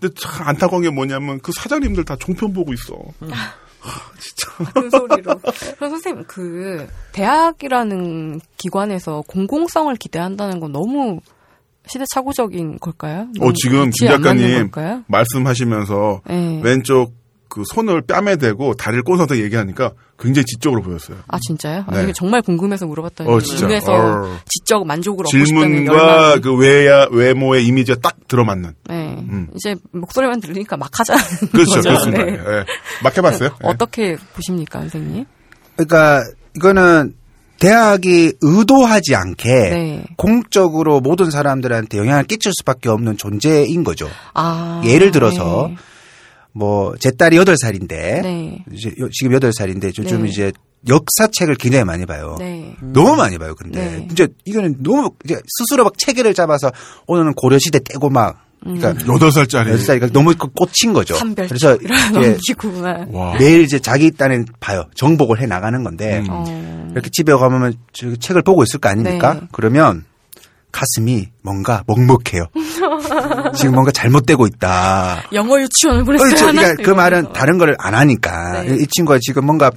근데 0.00 0.14
참 0.18 0.48
안타까운 0.48 0.82
게 0.82 0.90
뭐냐면 0.90 1.38
그 1.40 1.52
사장님들 1.52 2.04
다 2.04 2.16
종편 2.18 2.54
보고 2.54 2.72
있어. 2.72 2.96
큰 4.74 4.90
소리로. 4.90 5.40
그럼 5.76 5.90
선생님, 5.90 6.24
그, 6.26 6.86
대학이라는 7.12 8.40
기관에서 8.56 9.22
공공성을 9.26 9.94
기대한다는 9.96 10.60
건 10.60 10.72
너무 10.72 11.20
시대착오적인 11.86 12.78
걸까요? 12.80 13.28
어, 13.40 13.52
지금 13.52 13.84
같이 13.86 13.98
김 14.00 14.08
작가님? 14.08 14.70
말씀하시면서 15.06 16.22
네. 16.26 16.60
왼쪽 16.62 17.12
그 17.56 17.62
손을 17.72 18.02
뺨에 18.02 18.36
대고 18.36 18.74
다리를 18.74 19.02
꽂아서 19.02 19.38
얘기하니까 19.38 19.92
굉장히 20.18 20.44
지적으로 20.44 20.82
보였어요. 20.82 21.16
아, 21.26 21.38
진짜요? 21.40 21.84
아, 21.86 21.96
네. 21.96 22.02
이게 22.02 22.12
정말 22.12 22.42
궁금해서 22.42 22.84
물어봤더니, 22.86 23.30
어, 23.30 23.40
진짜. 23.40 23.66
눈에서 23.66 23.92
어. 23.94 24.38
지적 24.44 24.86
만족을 24.86 25.24
얻고 25.24 25.30
질문과. 25.30 26.40
그 26.40 26.54
외야 26.54 27.06
외모의 27.10 27.66
이미지가 27.66 28.00
딱 28.02 28.28
들어맞는. 28.28 28.74
네. 28.90 28.94
음. 29.30 29.48
이제 29.54 29.74
목소리만 29.92 30.42
들으니까 30.42 30.76
막 30.76 30.90
하자는 30.98 31.22
그렇죠, 31.50 31.76
거죠. 31.76 31.88
그렇습니다. 31.88 32.24
네. 32.24 32.32
예. 32.32 32.64
막 33.02 33.16
해봤어요. 33.16 33.48
예. 33.48 33.66
어떻게 33.66 34.18
보십니까, 34.34 34.80
선생님? 34.80 35.24
그러니까 35.76 36.24
이거는 36.56 37.14
대학이 37.58 38.34
의도하지 38.42 39.14
않게 39.14 39.48
네. 39.48 40.04
공적으로 40.18 41.00
모든 41.00 41.30
사람들한테 41.30 41.96
영향을 41.96 42.24
끼칠 42.24 42.52
수밖에 42.52 42.90
없는 42.90 43.16
존재인 43.16 43.82
거죠. 43.82 44.10
아. 44.34 44.82
예를 44.84 45.10
들어서 45.10 45.68
네. 45.70 45.76
뭐 46.56 46.94
제 46.98 47.10
딸이 47.10 47.36
8살인데 47.38 47.88
네. 47.88 48.64
이제 48.72 48.90
요- 48.98 49.08
지금 49.12 49.32
8살인데 49.38 49.92
요즘 49.98 50.22
네. 50.22 50.28
이제 50.28 50.52
역사책을 50.88 51.56
굉장히 51.56 51.84
많이 51.84 52.06
봐요. 52.06 52.36
네. 52.38 52.74
너무 52.80 53.16
많이 53.16 53.38
봐요, 53.38 53.54
근데. 53.56 53.84
네. 53.84 54.08
이제 54.10 54.28
이거는 54.44 54.76
너무 54.82 55.10
이제 55.24 55.38
스스로 55.58 55.84
막 55.84 55.94
체계를 55.98 56.32
잡아서 56.32 56.70
오늘은 57.06 57.34
고려 57.34 57.58
시대 57.58 57.78
떼고 57.80 58.08
막 58.08 58.42
그러니까 58.62 58.94
여덟 59.12 59.30
살짜리. 59.32 59.70
여덟 59.70 59.80
살이니까 59.84 60.12
너무 60.12 60.34
그 60.36 60.48
꽂힌 60.48 60.92
거죠. 60.92 61.14
그래서 61.48 61.76
이런 61.76 61.98
이제. 62.08 62.36
매일 63.38 63.62
이제 63.62 63.78
자기 63.78 64.10
딴에 64.10 64.44
봐요. 64.60 64.84
정복을 64.94 65.40
해 65.40 65.46
나가는 65.46 65.82
건데 65.84 66.20
음. 66.20 66.26
어. 66.30 66.88
이렇게 66.92 67.10
집에 67.10 67.32
가면 67.32 67.74
저 67.92 68.14
책을 68.16 68.42
보고 68.42 68.62
있을 68.62 68.80
거 68.80 68.88
아닙니까? 68.88 69.34
네. 69.34 69.40
그러면 69.52 70.04
가슴이 70.72 71.28
뭔가 71.42 71.84
먹먹해요. 71.86 72.46
지금 73.56 73.72
뭔가 73.74 73.90
잘못되고 73.92 74.46
있다. 74.46 75.24
영어 75.32 75.60
유치원을 75.60 76.04
그렇죠. 76.04 76.46
하나? 76.48 76.62
그러니까 76.62 76.82
그 76.82 76.90
말은 76.90 77.32
다른 77.32 77.58
거를 77.58 77.76
안 77.78 77.94
하니까 77.94 78.62
네. 78.62 78.76
이 78.80 78.86
친구가 78.86 79.18
지금 79.20 79.46
뭔가 79.46 79.70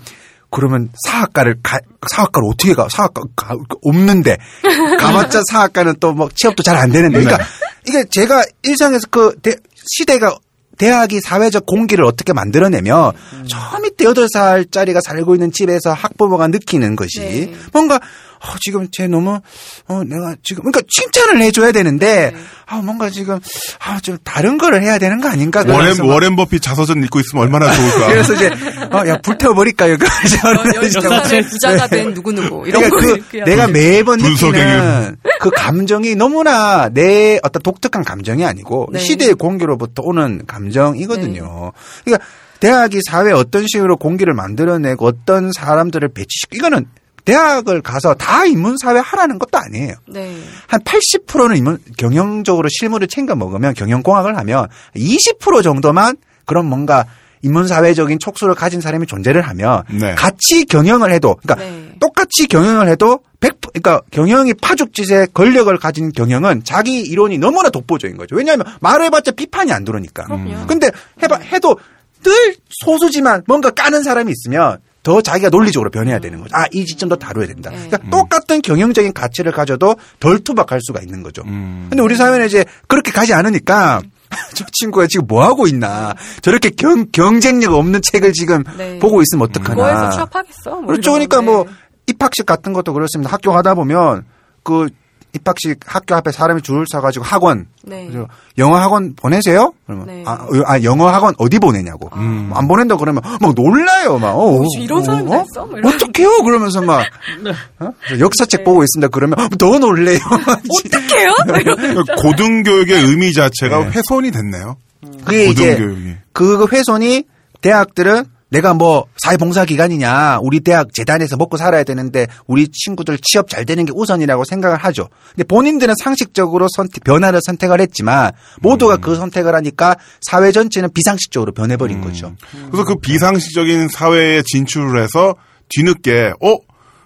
그러면 0.51 0.89
사학과를 1.05 1.57
가, 1.61 1.79
사학과를 2.09 2.47
어떻게 2.51 2.73
가? 2.73 2.87
사학과 2.89 3.21
가, 3.35 3.55
없는데 3.83 4.37
가봤자 4.99 5.41
사학과는 5.49 5.95
또 5.99 6.13
뭐 6.13 6.29
취업도 6.33 6.63
잘 6.63 6.75
안 6.77 6.91
되는데. 6.91 7.19
그러니까 7.21 7.45
이게 7.87 8.03
제가 8.05 8.43
일상에서 8.63 9.07
그 9.11 9.35
대- 9.41 9.55
시대가 9.85 10.35
대학이 10.77 11.19
사회적 11.21 11.65
공기를 11.65 12.05
어떻게 12.05 12.31
만들어내면 12.33 13.11
저 13.47 13.79
밑에 13.81 14.05
여덟 14.05 14.27
살짜리가 14.31 15.01
살고 15.05 15.35
있는 15.35 15.51
집에서 15.51 15.91
학부모가 15.93 16.47
느끼는 16.47 16.95
것이 16.95 17.19
네. 17.19 17.53
뭔가 17.73 17.99
어, 18.41 18.55
지금 18.61 18.87
쟤 18.91 19.07
너무 19.07 19.39
어 19.87 20.03
내가 20.03 20.35
지금 20.43 20.63
그러니까 20.63 20.81
칭찬을 20.89 21.41
해줘야 21.41 21.71
되는데 21.71 22.33
아 22.65 22.77
뭔가 22.77 23.09
지금 23.09 23.39
아 23.79 23.99
좀 24.01 24.17
다른 24.23 24.57
거를 24.57 24.81
해야 24.81 24.97
되는 24.97 25.19
거 25.19 25.27
아닌가? 25.27 25.63
워렌 25.67 25.99
워렌 26.01 26.35
버핏 26.35 26.61
자서전 26.61 27.03
읽고 27.03 27.19
있으면 27.19 27.43
얼마나 27.43 27.71
좋을까. 27.73 28.07
그래서 28.13 28.33
이제 28.33 28.49
어 28.91 29.05
야 29.07 29.17
불태워버릴까 29.21 29.87
이거. 29.87 30.05
역사책 30.95 31.49
부자가 31.49 31.87
된 31.87 32.13
누구 32.13 32.31
누구 32.33 32.67
이런 32.67 32.89
그러니까 32.89 33.25
거그 33.25 33.37
내가 33.49 33.67
매번 33.67 34.19
느끼는 34.19 35.17
그 35.39 35.49
감정이 35.51 36.15
너무나 36.15 36.89
내 36.89 37.39
어떤 37.43 37.61
독특한 37.61 38.03
감정이 38.03 38.45
아니고 38.45 38.87
네. 38.93 38.99
시대의 38.99 39.33
공기로부터 39.35 40.01
오는 40.03 40.45
감정이거든요. 40.47 41.71
그러니까 42.05 42.25
대학이 42.59 42.99
사회에 43.09 43.31
어떤 43.33 43.65
식으로 43.67 43.97
공기를 43.97 44.33
만들어내고 44.33 45.05
어떤 45.05 45.51
사람들을 45.53 46.09
배치시키고 46.09 46.57
이거는 46.57 46.85
대학을 47.29 47.81
가서 47.81 48.15
다 48.15 48.45
인문사회 48.45 48.97
하라는 48.99 49.37
것도 49.37 49.59
아니에요. 49.59 49.93
네. 50.07 50.35
한 50.65 50.81
80%는 50.81 51.57
인문, 51.57 51.77
경영적으로 51.95 52.67
실무를 52.71 53.07
챙겨 53.07 53.35
먹으면 53.35 53.75
경영공학을 53.75 54.35
하면 54.35 54.67
20% 54.95 55.61
정도만 55.61 56.17
그런 56.45 56.65
뭔가 56.65 57.05
인문사회적인 57.43 58.17
촉수를 58.17 58.55
가진 58.55 58.81
사람이 58.81 59.05
존재를 59.05 59.43
하면 59.43 59.83
네. 59.91 60.15
같이 60.15 60.65
경영을 60.65 61.11
해도 61.11 61.35
그러니까 61.35 61.63
네. 61.63 61.93
똑같이 61.99 62.47
경영을 62.47 62.89
해도 62.89 63.19
100, 63.39 63.61
그러니까 63.61 64.01
경영이 64.09 64.55
파죽지세 64.55 65.27
권력을 65.33 65.77
가진 65.77 66.11
경영은 66.11 66.63
자기 66.63 66.99
이론이 67.01 67.37
너무나 67.37 67.69
독보적인 67.69 68.17
거죠. 68.17 68.35
왜냐하면 68.35 68.65
말해봤자 68.81 69.31
비판이 69.33 69.71
안 69.71 69.85
들어오니까. 69.85 70.23
그럼요. 70.23 70.65
근데 70.65 70.89
해봐 71.21 71.37
해도 71.53 71.77
늘 72.23 72.55
소수지만 72.83 73.43
뭔가 73.45 73.69
까는 73.69 74.01
사람이 74.03 74.31
있으면 74.31 74.79
더 75.03 75.21
자기가 75.21 75.49
논리적으로 75.49 75.89
변해야 75.89 76.19
되는 76.19 76.41
거죠. 76.41 76.55
아, 76.55 76.65
이 76.71 76.85
지점도 76.85 77.15
다뤄야 77.17 77.47
된다. 77.47 77.69
네. 77.69 77.87
그러니까 77.87 78.09
똑같은 78.09 78.61
경영적인 78.61 79.13
가치를 79.13 79.51
가져도 79.51 79.95
덜 80.19 80.39
투박할 80.39 80.79
수가 80.83 81.01
있는 81.01 81.23
거죠. 81.23 81.43
음. 81.45 81.87
근데 81.89 82.03
우리 82.03 82.15
사회는 82.15 82.45
이제 82.45 82.65
그렇게 82.87 83.11
가지 83.11 83.33
않으니까 83.33 84.01
저 84.55 84.65
친구가 84.71 85.07
지금 85.07 85.25
뭐 85.27 85.43
하고 85.43 85.67
있나. 85.67 86.15
저렇게 86.41 86.69
경, 86.71 87.07
경쟁력 87.11 87.73
없는 87.73 88.01
책을 88.01 88.33
지금 88.33 88.63
네. 88.77 88.99
보고 88.99 89.21
있으면 89.21 89.47
어떡하나. 89.47 89.75
그거에서 89.75 90.09
취업하겠어? 90.11 90.69
뭐 90.71 90.85
그렇죠. 90.87 91.11
그러니까 91.13 91.37
건데. 91.37 91.51
뭐 91.51 91.65
입학식 92.07 92.45
같은 92.45 92.73
것도 92.73 92.93
그렇습니다. 92.93 93.31
학교 93.31 93.51
가다 93.51 93.75
보면 93.75 94.25
그 94.63 94.89
입학식 95.33 95.79
학교 95.85 96.15
앞에 96.15 96.31
사람이 96.31 96.61
줄을 96.61 96.85
서가지고 96.89 97.23
학원 97.23 97.67
네. 97.83 98.07
그래서 98.07 98.27
영어 98.57 98.77
학원 98.77 99.13
보내세요? 99.15 99.73
그러면 99.85 100.07
네. 100.07 100.23
아, 100.25 100.33
어, 100.33 100.47
아, 100.65 100.81
영어 100.81 101.07
학원 101.09 101.35
어디 101.37 101.59
보내냐고 101.59 102.09
음. 102.15 102.49
안 102.53 102.67
보낸다 102.67 102.97
그러면 102.97 103.21
막 103.39 103.53
놀라요 103.53 104.17
막 104.17 104.33
어, 104.35 104.59
이런 104.79 105.03
사람이 105.03 105.29
다 105.29 105.43
있어? 105.43 105.65
뭐 105.65 105.77
이런. 105.77 105.93
어떡해요? 105.93 106.43
그러면서 106.43 106.81
막 106.81 107.05
어? 107.79 107.91
그래서 108.05 108.19
역사책 108.25 108.61
네. 108.61 108.63
보고 108.63 108.83
있습니다. 108.83 109.09
그러면 109.09 109.49
더 109.57 109.77
놀래요. 109.77 110.19
어떡해요? 110.85 112.05
고등교육의 112.17 113.03
의미 113.03 113.31
자체가 113.33 113.79
네. 113.79 113.91
훼손이 113.91 114.31
됐네요. 114.31 114.77
그게 115.25 115.45
이제 115.45 115.75
고등교육이. 115.75 116.15
그 116.33 116.67
훼손이 116.71 117.23
대학들은 117.61 118.25
내가 118.49 118.73
뭐 118.73 119.05
사회봉사 119.17 119.65
기관이냐 119.65 120.39
우리 120.41 120.59
대학 120.59 120.93
재단에서 120.93 121.37
먹고 121.37 121.57
살아야 121.57 121.83
되는데 121.83 122.27
우리 122.47 122.67
친구들 122.67 123.17
취업 123.21 123.49
잘 123.49 123.65
되는 123.65 123.85
게 123.85 123.91
우선이라고 123.95 124.43
생각을 124.43 124.77
하죠. 124.77 125.09
근데 125.31 125.43
본인들은 125.43 125.93
상식적으로 126.01 126.67
선택, 126.75 127.03
변화를 127.03 127.39
선택을 127.45 127.79
했지만 127.81 128.31
모두가 128.61 128.97
그 128.97 129.15
선택을 129.15 129.55
하니까 129.55 129.95
사회 130.21 130.51
전체는 130.51 130.89
비상식적으로 130.93 131.51
변해버린 131.53 132.01
거죠. 132.01 132.35
그래서 132.71 132.85
그 132.85 132.95
비상식적인 132.95 133.87
사회에 133.89 134.41
진출을 134.45 135.01
해서 135.01 135.35
뒤늦게 135.69 136.33
어? 136.41 136.57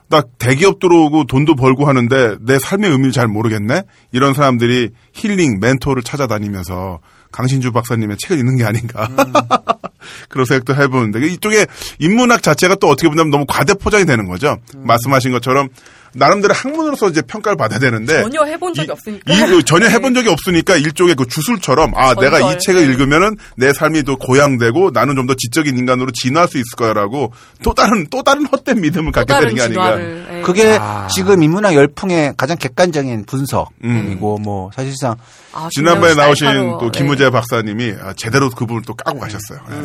나 0.10 0.22
대기업 0.38 0.80
들어오고 0.80 1.26
돈도 1.26 1.56
벌고 1.56 1.88
하는데 1.88 2.36
내 2.42 2.60
삶의 2.60 2.92
의미를 2.92 3.12
잘 3.12 3.28
모르겠네? 3.28 3.82
이런 4.12 4.36
사람들이 4.36 4.92
힐링, 5.14 5.60
멘토를 5.60 6.04
찾아다니면서 6.04 7.00
강신주 7.34 7.74
박사님의 7.74 8.18
책을 8.18 8.40
읽는 8.40 8.56
게 8.56 8.64
아닌가. 8.64 9.10
그런 10.30 10.46
생각도 10.46 10.76
해보는데 10.82 11.26
이쪽에 11.28 11.66
인문학 12.00 12.42
자체가 12.42 12.76
또 12.76 12.88
어떻게 12.88 13.10
보면 13.10 13.30
너무 13.30 13.46
과대 13.48 13.74
포장이 13.74 14.06
되는 14.06 14.28
거죠. 14.28 14.58
말씀하신 14.78 15.32
것처럼 15.34 15.68
나름대로 16.16 16.54
학문으로서 16.54 17.10
이제 17.10 17.22
평가를 17.22 17.58
받아야 17.58 17.80
되는데 17.80 18.22
전혀 18.22 18.44
해본 18.44 18.74
적이 18.74 18.88
이- 18.88 18.92
없으니까. 18.92 19.34
이- 19.34 19.40
그 19.50 19.64
전혀 19.64 19.88
해본 19.88 20.14
적이 20.14 20.30
없으니까 20.30 20.76
일종의 20.78 21.16
그 21.16 21.28
주술처럼 21.28 21.94
아 21.96 22.14
전설. 22.16 22.32
내가 22.32 22.52
이 22.54 22.60
책을 22.60 22.82
네. 22.86 22.88
읽으면은 22.92 23.36
내 23.58 23.74
삶이 23.74 24.04
또 24.04 24.18
고양되고 24.18 24.92
나는 24.92 25.16
좀 25.16 25.24
더 25.28 25.34
지적인 25.36 25.78
인간으로 25.78 26.12
진화할 26.12 26.50
수 26.50 26.58
있을 26.58 26.66
거야라고 26.76 27.32
또 27.64 27.74
다른 27.74 28.06
또 28.10 28.22
다른 28.24 28.46
헛된 28.46 28.82
믿음을 28.82 29.12
또 29.14 29.24
갖게 29.26 29.34
되는 29.40 29.56
게 29.56 29.62
아닌가. 29.62 30.00
예. 30.00 30.42
그게 30.42 30.78
아. 30.80 31.08
지금 31.08 31.42
인문학 31.42 31.74
열풍의 31.76 32.34
가장 32.36 32.58
객관적인 32.58 33.26
분석이고 33.26 33.74
음. 33.86 34.42
뭐 34.44 34.70
사실상 34.76 35.16
아, 35.54 35.70
지난번에 35.72 36.16
나오신. 36.16 36.48
또 36.80 36.92
네. 36.92 37.00
김우재 37.00 37.30
박사님이 37.30 37.94
아, 38.02 38.14
제대로 38.14 38.50
그 38.50 38.66
부분을 38.66 38.82
또 38.86 38.94
까고 38.96 39.20
가셨어요. 39.20 39.60
예. 39.72 39.76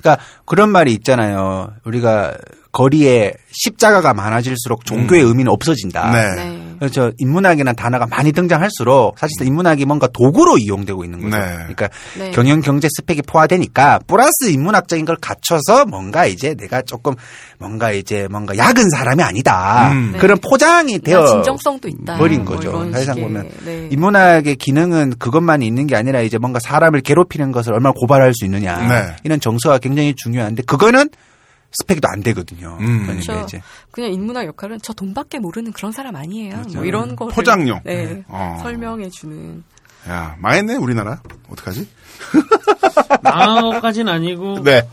그러니까 0.00 0.18
그런 0.44 0.68
말이 0.70 0.92
있잖아요. 0.92 1.72
우리가 1.84 2.34
거리에 2.74 3.32
십자가가 3.52 4.12
많아질수록 4.14 4.84
종교의 4.84 5.22
의미는 5.22 5.50
없어진다. 5.52 6.10
네. 6.10 6.34
네. 6.34 6.60
그렇죠. 6.80 7.12
인문학이라는 7.18 7.76
단어가 7.76 8.06
많이 8.06 8.32
등장할수록 8.32 9.16
사실상 9.16 9.46
인문학이 9.46 9.84
뭔가 9.84 10.08
도구로 10.08 10.58
이용되고 10.58 11.04
있는 11.04 11.20
거죠. 11.20 11.38
네. 11.38 11.52
그러니까 11.58 11.88
네. 12.18 12.32
경영 12.32 12.60
경제 12.60 12.88
스펙이 12.90 13.22
포화되니까 13.22 14.00
플러스 14.08 14.50
인문학적인 14.50 15.04
걸 15.04 15.16
갖춰서 15.20 15.86
뭔가 15.86 16.26
이제 16.26 16.54
내가 16.54 16.82
조금 16.82 17.14
뭔가 17.58 17.92
이제 17.92 18.26
뭔가 18.28 18.56
약은 18.56 18.90
사람이 18.90 19.22
아니다. 19.22 19.92
음. 19.92 20.16
그런 20.18 20.36
포장이 20.38 20.98
되어 20.98 21.20
나 21.20 21.26
진정성도 21.28 21.88
있다. 21.88 22.18
버린 22.18 22.44
뭐 22.44 22.56
거죠. 22.56 22.70
이런 22.70 22.92
사실상 22.92 23.14
식의, 23.14 23.28
보면 23.28 23.50
네. 23.64 23.88
인문학의 23.92 24.56
기능은 24.56 25.14
그것만 25.20 25.62
있는 25.62 25.86
게 25.86 25.94
아니라 25.94 26.22
이제 26.22 26.38
뭔가 26.38 26.58
사람을 26.58 27.02
괴롭히는 27.02 27.52
것을 27.52 27.72
얼마나 27.72 27.92
고발할 27.92 28.32
수 28.34 28.44
있느냐 28.44 28.88
네. 28.88 29.16
이런 29.22 29.38
정서가 29.38 29.78
굉장히 29.78 30.14
중요한데 30.16 30.64
그거는 30.64 31.08
스펙도 31.74 32.08
안 32.08 32.20
되거든요. 32.22 32.76
음. 32.80 33.02
그러니까 33.04 33.32
그렇죠. 33.32 33.44
이제 33.44 33.62
그냥 33.90 34.12
인문학 34.12 34.46
역할은 34.46 34.78
저 34.82 34.92
돈밖에 34.92 35.38
모르는 35.38 35.72
그런 35.72 35.92
사람 35.92 36.16
아니에요. 36.16 36.62
뭐 36.74 36.84
이런 36.84 37.16
거 37.16 37.26
포장용. 37.26 37.80
네. 37.84 38.24
어. 38.28 38.58
설명해 38.62 39.10
주는. 39.10 39.64
야 40.08 40.36
망했네 40.38 40.76
우리나라. 40.76 41.22
어떡하지? 41.48 41.88
망한 43.22 43.62
것까지는 43.62 44.12
아니고 44.12 44.62
네. 44.62 44.88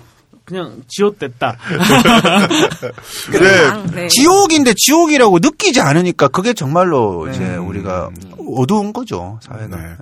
그냥 0.51 0.83
지읒됐다. 0.89 1.57
네. 3.31 3.91
네. 3.95 4.07
지옥인데 4.09 4.73
지옥이라고 4.75 5.39
느끼지 5.39 5.79
않으니까 5.79 6.27
그게 6.27 6.53
정말로 6.53 7.29
이제 7.29 7.41
음. 7.41 7.67
우리가 7.67 8.09
어두운 8.57 8.91
거죠 8.91 9.39
사회는. 9.43 9.69
네. 9.71 9.95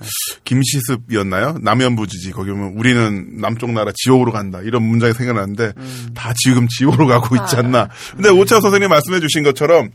김시습이었나요? 0.43 1.57
남연부지지. 1.61 2.31
거기 2.31 2.49
보면 2.49 2.73
우리는 2.77 3.39
남쪽 3.39 3.71
나라 3.71 3.91
지옥으로 3.95 4.31
간다. 4.31 4.59
이런 4.63 4.81
문장이 4.81 5.13
생각나는데 5.13 5.73
다 6.15 6.33
지금 6.35 6.67
지옥으로 6.67 7.05
가고 7.05 7.35
있지 7.35 7.55
않나. 7.55 7.89
근데 8.15 8.29
오차호 8.29 8.59
선생님 8.59 8.89
말씀해 8.89 9.19
주신 9.19 9.43
것처럼 9.43 9.91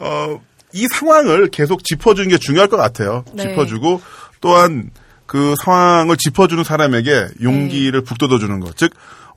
어, 0.00 0.40
이 0.72 0.86
상황을 0.92 1.48
계속 1.48 1.82
짚어주는 1.82 2.28
게 2.28 2.38
중요할 2.38 2.68
것 2.68 2.76
같아요. 2.76 3.24
네. 3.34 3.48
짚어주고 3.48 4.00
또한 4.40 4.90
그 5.28 5.54
상황을 5.62 6.16
짚어주는 6.16 6.64
사람에게 6.64 7.26
용기를 7.42 8.02
북돋아주는 8.02 8.58
것. 8.60 8.76
즉 8.76 8.90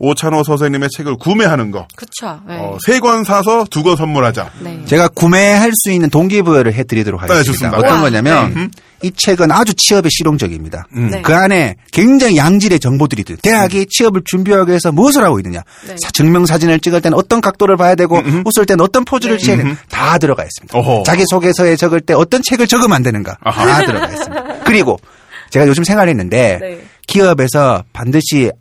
오찬호 0.04 0.44
선생님의 0.44 0.90
책을 0.98 1.18
구매하는 1.18 1.70
거. 1.70 1.88
그쵸. 1.96 2.40
네. 2.48 2.58
어, 2.58 2.76
세권 2.84 3.24
사서 3.24 3.66
두 3.70 3.84
권 3.84 3.96
선물하자. 3.98 4.50
네. 4.62 4.82
제가 4.86 5.10
구매할 5.10 5.72
수 5.76 5.92
있는 5.92 6.10
동기부여를 6.10 6.74
해드리도록 6.74 7.22
하겠습니다. 7.22 7.44
좋습니다. 7.52 7.78
어떤. 7.78 8.02
거냐면 8.02 8.72
이 9.04 9.12
책은 9.12 9.52
아주 9.52 9.76
취업에 9.76 10.10
실용적입니다. 10.10 10.88
네. 10.92 11.22
그 11.22 11.36
안에 11.36 11.76
굉장히 11.92 12.38
양질의 12.38 12.80
정보들이 12.80 13.24
들. 13.26 13.38
대학이 13.44 13.86
취업을 13.92 14.22
준비하기 14.26 14.70
위해서 14.70 14.92
무엇을 14.92 15.24
하고 15.24 15.40
있느냐. 15.40 15.62
네. 15.88 15.96
사- 16.02 16.10
증명 16.12 16.48
사진을 16.48 16.80
찍을 16.80 17.02
때는 17.02 17.16
어떤 17.16 17.40
각도를 17.42 17.78
봐야 17.78 17.94
되고 17.94 18.20
웃을 18.46 18.66
때는 18.66 18.84
어떤 18.84 19.06
포즈를 19.06 19.38
취해야 19.38 19.58
되는 19.58 19.78
다 19.90 20.18
들어가 20.18 20.44
있습니다. 20.44 20.76
어허. 20.80 21.04
자기 21.06 21.26
소개서에 21.30 21.76
적을 21.76 22.02
때 22.02 22.16
어떤 22.16 22.42
책을 22.42 22.66
적으면 22.66 22.94
안 22.94 23.04
되는가 23.04 23.38
다 23.44 23.86
들어가 23.86 24.10
있습니다. 24.10 24.44
그리고 24.64 24.98
제가 25.52 25.68
요즘 25.68 25.84
생활했는데 25.84 26.58
네. 26.60 26.82
기업에서 27.06 27.84
반드시 27.94 28.52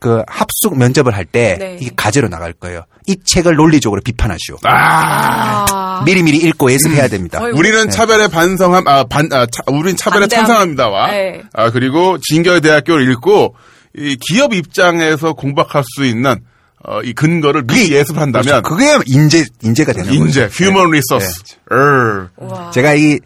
그 0.00 0.22
합숙 0.26 0.78
면접을 0.78 1.14
할때 1.14 1.56
네. 1.58 1.76
이게 1.80 1.90
과제로 1.94 2.28
나갈 2.28 2.52
거예요. 2.52 2.84
이 3.06 3.16
책을 3.24 3.56
논리적으로 3.56 4.00
비판하시오. 4.02 4.58
아. 4.64 6.02
미리미리 6.04 6.38
읽고 6.38 6.70
예습해야 6.70 7.08
됩니다. 7.08 7.42
어이구. 7.42 7.58
우리는 7.58 7.90
차별에 7.90 8.28
반성함, 8.28 8.86
아, 8.86 9.04
반, 9.04 9.28
아, 9.32 9.46
차, 9.46 9.62
우린 9.66 9.96
차별에 9.96 10.22
반대함. 10.22 10.46
찬성합니다와, 10.46 11.10
네. 11.10 11.42
아, 11.52 11.70
그리고 11.70 12.18
진결대학교를 12.18 13.10
읽고, 13.12 13.56
이 13.96 14.16
기업 14.20 14.54
입장에서 14.54 15.32
공박할 15.32 15.82
수 15.96 16.04
있는, 16.04 16.36
어, 16.84 17.00
이 17.02 17.12
근거를 17.14 17.62
미리 17.66 17.92
예습을 17.92 18.20
한다면, 18.20 18.62
그렇죠. 18.62 18.62
그게 18.62 18.96
인재 19.06 19.44
인재가 19.62 19.92
되는 19.92 20.12
인재, 20.12 20.42
거죠. 20.48 20.64
human 20.64 20.90
resource, 20.92 21.42
을. 21.72 22.28
우와. 22.36 22.70
제가 22.70 22.94
이 22.94 23.18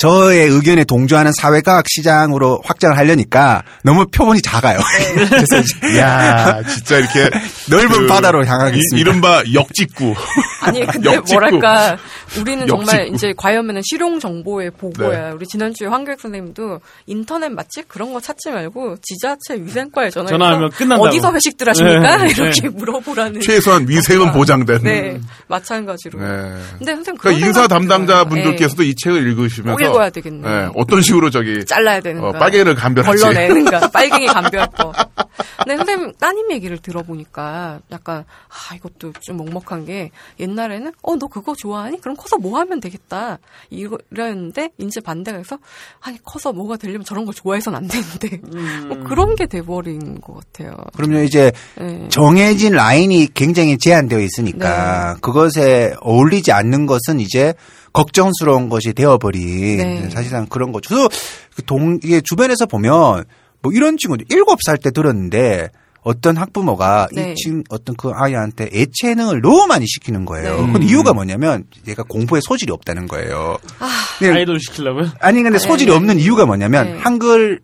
저의 0.00 0.48
의견에 0.48 0.84
동조하는 0.84 1.30
사회과학 1.38 1.84
시장으로 1.86 2.62
확장을 2.64 2.96
하려니까 2.96 3.62
너무 3.84 4.06
표본이 4.06 4.40
작아요. 4.40 4.78
네. 4.78 5.26
그래서 5.28 5.58
이제 5.58 5.98
야 5.98 6.62
진짜 6.64 6.96
이렇게. 6.96 7.28
넓은 7.68 8.06
바다로 8.06 8.46
향하겠습니다. 8.46 8.96
이, 8.96 8.98
이른바 9.00 9.42
역직구. 9.52 10.14
아니 10.62 10.86
근데 10.86 11.12
역직구. 11.14 11.38
뭐랄까 11.38 11.98
우리는 12.38 12.66
정말 12.66 13.00
역직구. 13.00 13.14
이제 13.14 13.34
과이언맨은 13.36 13.82
실용 13.84 14.18
정보의 14.18 14.70
보고야. 14.70 15.32
우리 15.32 15.46
지난주에 15.46 15.86
황교익 15.88 16.18
선생님도 16.18 16.80
인터넷 17.04 17.50
맛집 17.50 17.86
그런 17.86 18.14
거 18.14 18.20
찾지 18.20 18.52
말고 18.52 18.96
지자체 19.02 19.62
위생과에 19.62 20.08
전화해서 20.08 20.38
전화하면 20.38 20.70
끝난다고. 20.70 21.08
어디서 21.08 21.34
회식들 21.34 21.68
하십니까? 21.68 22.16
네, 22.16 22.30
이렇게 22.30 22.62
네. 22.62 22.68
물어보라는. 22.70 23.42
최소한 23.42 23.86
위생은 23.86 24.32
보장된. 24.32 24.82
네 24.82 25.20
마찬가지로. 25.46 26.18
네. 26.18 26.26
근데 26.78 26.94
선생님 26.94 27.18
그러니까 27.18 27.46
인사 27.46 27.68
담당자 27.68 28.24
들어요. 28.24 28.28
분들께서도 28.30 28.82
이 28.82 28.94
책을 28.96 29.28
읽으시면서. 29.28 29.76
꼭 29.76 29.89
읽어야 29.90 30.10
되겠네. 30.10 30.48
네, 30.48 30.68
어떤 30.74 31.02
식으로 31.02 31.30
저기. 31.30 31.64
잘라야 31.64 32.00
되는가. 32.00 32.28
어, 32.28 32.32
빨갱이를 32.32 32.74
감별하지. 32.74 33.22
걸러내는가. 33.22 33.88
빨갱이 33.92 34.26
감별 34.26 34.66
거. 34.68 34.92
근데 35.58 35.76
선생님 35.76 36.12
따님 36.18 36.50
얘기를 36.52 36.78
들어보니까 36.78 37.80
약간 37.92 38.24
아 38.48 38.74
이것도 38.74 39.12
좀 39.20 39.36
먹먹한 39.38 39.84
게 39.84 40.10
옛날에는 40.38 40.92
어 41.02 41.16
너 41.20 41.26
그거 41.26 41.54
좋아하니? 41.54 42.00
그럼 42.00 42.16
커서 42.16 42.38
뭐 42.38 42.58
하면 42.60 42.80
되겠다. 42.80 43.38
이랬는데 43.68 44.70
이제 44.78 45.00
반대가 45.00 45.36
해서 45.38 45.58
아니 46.00 46.18
커서 46.22 46.52
뭐가 46.52 46.76
되려면 46.76 47.04
저런 47.04 47.26
거 47.26 47.32
좋아해선 47.32 47.74
안 47.74 47.86
되는데 47.88 48.40
뭐 48.88 49.04
그런 49.04 49.34
게 49.36 49.46
돼버린 49.46 50.20
것 50.20 50.34
같아요. 50.34 50.74
그럼요 50.96 51.22
이제 51.22 51.52
네. 51.76 52.08
정해진 52.08 52.72
라인이 52.72 53.28
굉장히 53.34 53.76
제한되어 53.76 54.20
있으니까 54.20 55.14
네. 55.14 55.20
그것에 55.20 55.94
어울리지 56.00 56.52
않는 56.52 56.86
것은 56.86 57.20
이제 57.20 57.52
걱정스러운 57.92 58.68
것이 58.68 58.92
되어버린 58.92 59.76
네. 59.78 60.10
사실상 60.10 60.46
그런 60.46 60.72
거죠. 60.72 60.88
그래서 60.88 61.08
그 61.56 61.62
동 61.62 61.98
이게 62.02 62.20
주변에서 62.20 62.66
보면 62.66 63.24
뭐 63.62 63.72
이런 63.72 63.96
친구들 63.98 64.26
일곱 64.30 64.60
살 64.64 64.78
때 64.78 64.90
들었는데 64.90 65.70
어떤 66.02 66.36
학부모가 66.36 67.08
네. 67.12 67.32
이친 67.32 67.62
어떤 67.68 67.94
그 67.96 68.10
아이한테 68.14 68.70
애체능을 68.72 69.42
너무 69.42 69.66
많이 69.66 69.86
시키는 69.86 70.24
거예요. 70.24 70.64
네. 70.66 70.72
근데 70.72 70.86
이유가 70.86 71.12
뭐냐면 71.12 71.64
얘가 71.86 72.02
공부에 72.04 72.40
소질이 72.42 72.72
없다는 72.72 73.06
거예요. 73.06 73.58
근데 74.18 74.38
아이돌 74.38 74.58
시키려고요? 74.60 75.10
아니 75.20 75.42
근데 75.42 75.58
소질이 75.58 75.90
네. 75.90 75.96
없는 75.96 76.18
이유가 76.18 76.46
뭐냐면 76.46 76.86
네. 76.94 76.98
한글을 77.00 77.60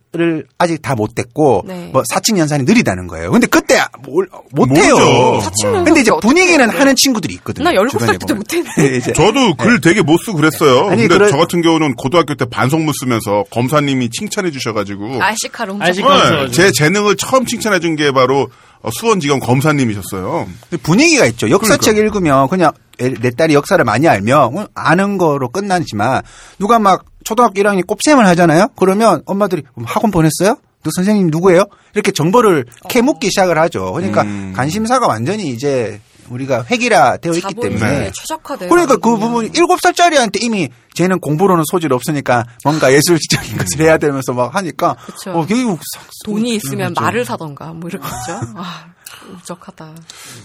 아직 0.57 0.81
다 0.81 0.97
못 0.97 1.13
됐고 1.13 1.63
네. 1.67 1.89
뭐 1.93 2.01
사칭 2.09 2.39
연산이 2.39 2.63
느리다는 2.63 3.05
거예요. 3.07 3.29
근데 3.31 3.45
그때 3.45 3.79
뭘- 4.03 4.27
못해요. 4.51 4.95
모르죠. 4.97 5.41
사칭 5.41 5.67
연산 5.69 5.83
근데 5.85 6.01
이제 6.01 6.11
분위기는? 6.21 6.67
하는 6.69 6.95
친구들이 6.95 7.35
있거든요. 7.35 7.65
나 7.65 7.71
17살 7.73 7.89
주변에 7.91 8.17
때도. 8.17 8.35
못했는데. 8.35 8.99
저도 9.13 9.55
글 9.55 9.79
되게 9.81 10.01
못 10.01 10.17
쓰고 10.17 10.37
그랬어요. 10.37 10.87
아니, 10.89 11.03
근데 11.07 11.17
그래- 11.19 11.29
저 11.29 11.37
같은 11.37 11.61
경우는 11.61 11.93
고등학교 11.95 12.33
때 12.35 12.45
반성문 12.45 12.93
쓰면서 12.99 13.43
검사님이 13.51 14.09
칭찬해 14.09 14.49
주셔가지고 14.51 15.21
아시카를 15.21 15.73
훔쳐. 15.73 15.85
아시카. 15.85 16.13
네, 16.17 16.23
써가지고. 16.29 16.51
제 16.51 16.71
재능을 16.71 17.15
처음 17.15 17.45
칭찬해 17.45 17.79
준 17.79 17.95
게 17.95 18.11
바로 18.11 18.26
어, 18.35 18.89
수원지검 18.91 19.39
검사님이셨어요. 19.39 20.47
분위기가 20.83 21.25
있죠. 21.27 21.49
역사책 21.49 21.95
그러니까. 21.95 22.03
읽으면 22.05 22.47
그냥 22.47 22.71
애- 23.01 23.13
내 23.13 23.29
딸이 23.31 23.53
역사를 23.53 23.83
많이 23.83 24.07
알면 24.07 24.57
어, 24.57 24.67
아는 24.75 25.17
거로 25.17 25.49
끝나지만 25.49 26.21
누가 26.59 26.79
막 26.79 27.05
초등학교 27.23 27.61
1학년 27.61 27.85
곱셈을 27.85 28.25
하잖아요. 28.27 28.67
그러면 28.77 29.21
엄마들이 29.25 29.63
뭐 29.75 29.85
학원 29.87 30.11
보냈어요? 30.11 30.57
그 30.83 30.91
선생님 30.95 31.27
누구예요? 31.31 31.63
이렇게 31.95 32.11
정보를 32.11 32.65
캐묻기 32.87 33.27
시작을 33.27 33.57
하죠. 33.57 33.91
그러니까 33.93 34.21
음. 34.21 34.53
관심사가 34.55 35.07
완전히 35.07 35.49
이제 35.49 35.99
우리가 36.29 36.65
획일화 36.69 37.17
되어 37.17 37.33
있기 37.33 37.53
때문에 37.55 38.11
최적화되어 38.13 38.69
그러니까 38.69 38.95
그 38.95 39.09
있거든요. 39.09 39.19
부분 39.27 39.51
일곱 39.55 39.79
살짜리한테 39.81 40.39
이미 40.41 40.69
쟤는 40.93 41.19
공부로는 41.19 41.63
소질 41.71 41.93
없으니까 41.93 42.45
뭔가 42.63 42.91
예술적인 42.91 43.57
것을 43.57 43.81
해야 43.85 43.97
되면서 43.97 44.33
막 44.33 44.55
하니까 44.55 44.95
그쵸. 45.05 45.31
어, 45.31 45.45
교육 45.45 45.79
돈이 46.25 46.55
있으면 46.55 46.93
그렇죠. 46.93 47.01
말을 47.01 47.25
사던가 47.25 47.73
뭐 47.73 47.89
이렇겠죠. 47.89 48.41
아, 48.57 48.85
우적하다. 49.35 49.95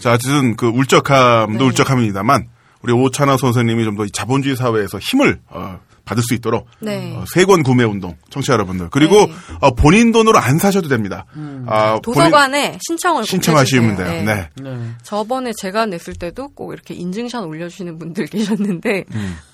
자, 0.01 0.13
어쨌든 0.13 0.57
그 0.57 0.67
울적함도 0.67 1.59
네. 1.59 1.65
울적함입니다만 1.65 2.49
우리 2.83 2.93
오찬하 2.93 3.37
선생님이 3.37 3.85
좀 3.85 3.97
더 3.97 4.07
자본주의 4.13 4.57
사회에서 4.57 4.99
힘을 4.99 5.41
어, 5.49 5.79
받을 6.05 6.23
수 6.23 6.35
있도록 6.35 6.66
네. 6.81 7.15
어, 7.16 7.24
세권 7.33 7.62
구매 7.62 7.85
운동 7.85 8.16
청취자 8.31 8.55
여러분들 8.55 8.89
그리고 8.91 9.27
네. 9.27 9.33
어, 9.61 9.74
본인 9.74 10.12
돈으로 10.12 10.39
안 10.39 10.59
사셔도 10.59 10.89
됩니다. 10.89 11.27
아, 11.66 11.99
본인 12.03 12.03
도서관에 12.03 12.79
신청을 12.87 13.23
꼭 13.23 13.27
신청하시면 13.27 13.91
해주세요. 13.93 14.11
돼요. 14.11 14.24
네. 14.24 14.49
네. 14.61 14.91
저번에 15.03 15.53
제가 15.61 15.87
냈을 15.87 16.15
때도 16.15 16.49
꼭 16.55 16.73
이렇게 16.73 16.95
인증샷 16.95 17.45
올려주시는 17.45 17.99
분들 17.99 18.27
계셨는데 18.33 19.05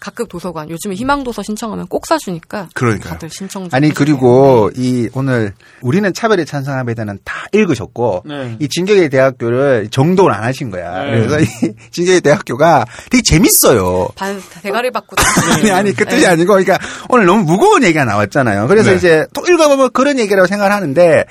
가끔 0.01 0.27
도서관 0.27 0.71
요즘에 0.71 0.95
희망도서 0.95 1.43
신청하면 1.43 1.87
꼭 1.89 2.07
사주니까 2.07 2.69
그러니까요. 2.75 3.15
다들 3.15 3.31
신청 3.31 3.65
좀 3.65 3.69
아니. 3.73 3.91
그리고 3.91 4.71
이 4.77 5.09
오늘 5.15 5.53
우리는 5.81 6.13
차별에 6.13 6.45
찬성합니다는 6.45 7.19
다 7.25 7.47
읽으셨고 7.53 8.23
네. 8.27 8.57
이 8.61 8.69
진격의 8.69 9.09
대학교를 9.11 9.89
정독을 9.91 10.33
안 10.33 10.45
하신 10.45 10.71
거야. 10.71 11.05
네. 11.05 11.27
그래서 11.27 11.41
이 11.41 11.47
진격의 11.91 12.21
대학교가 12.21 12.85
되게 13.11 13.23
재밌어요. 13.23 14.09
반 14.15 14.41
대가리 14.63 14.91
받고 14.91 15.17
아니, 15.55 15.71
아니, 15.71 15.93
그 15.93 16.05
뜻이 16.05 16.23
네. 16.23 16.27
아니 16.27 16.38
고, 16.45 16.53
그러니까 16.55 16.79
오늘 17.09 17.27
너무 17.27 17.45
무거운 17.45 17.83
얘기가 17.83 18.05
나왔잖아요. 18.05 18.69
그래서 18.69 18.91
네. 18.91 18.97
이제 18.97 19.27
또 19.35 19.43
읽어보면 19.47 19.91
그런 19.93 20.19
얘기라고 20.19 20.47
생각을 20.47 20.73
하는데, 20.73 21.25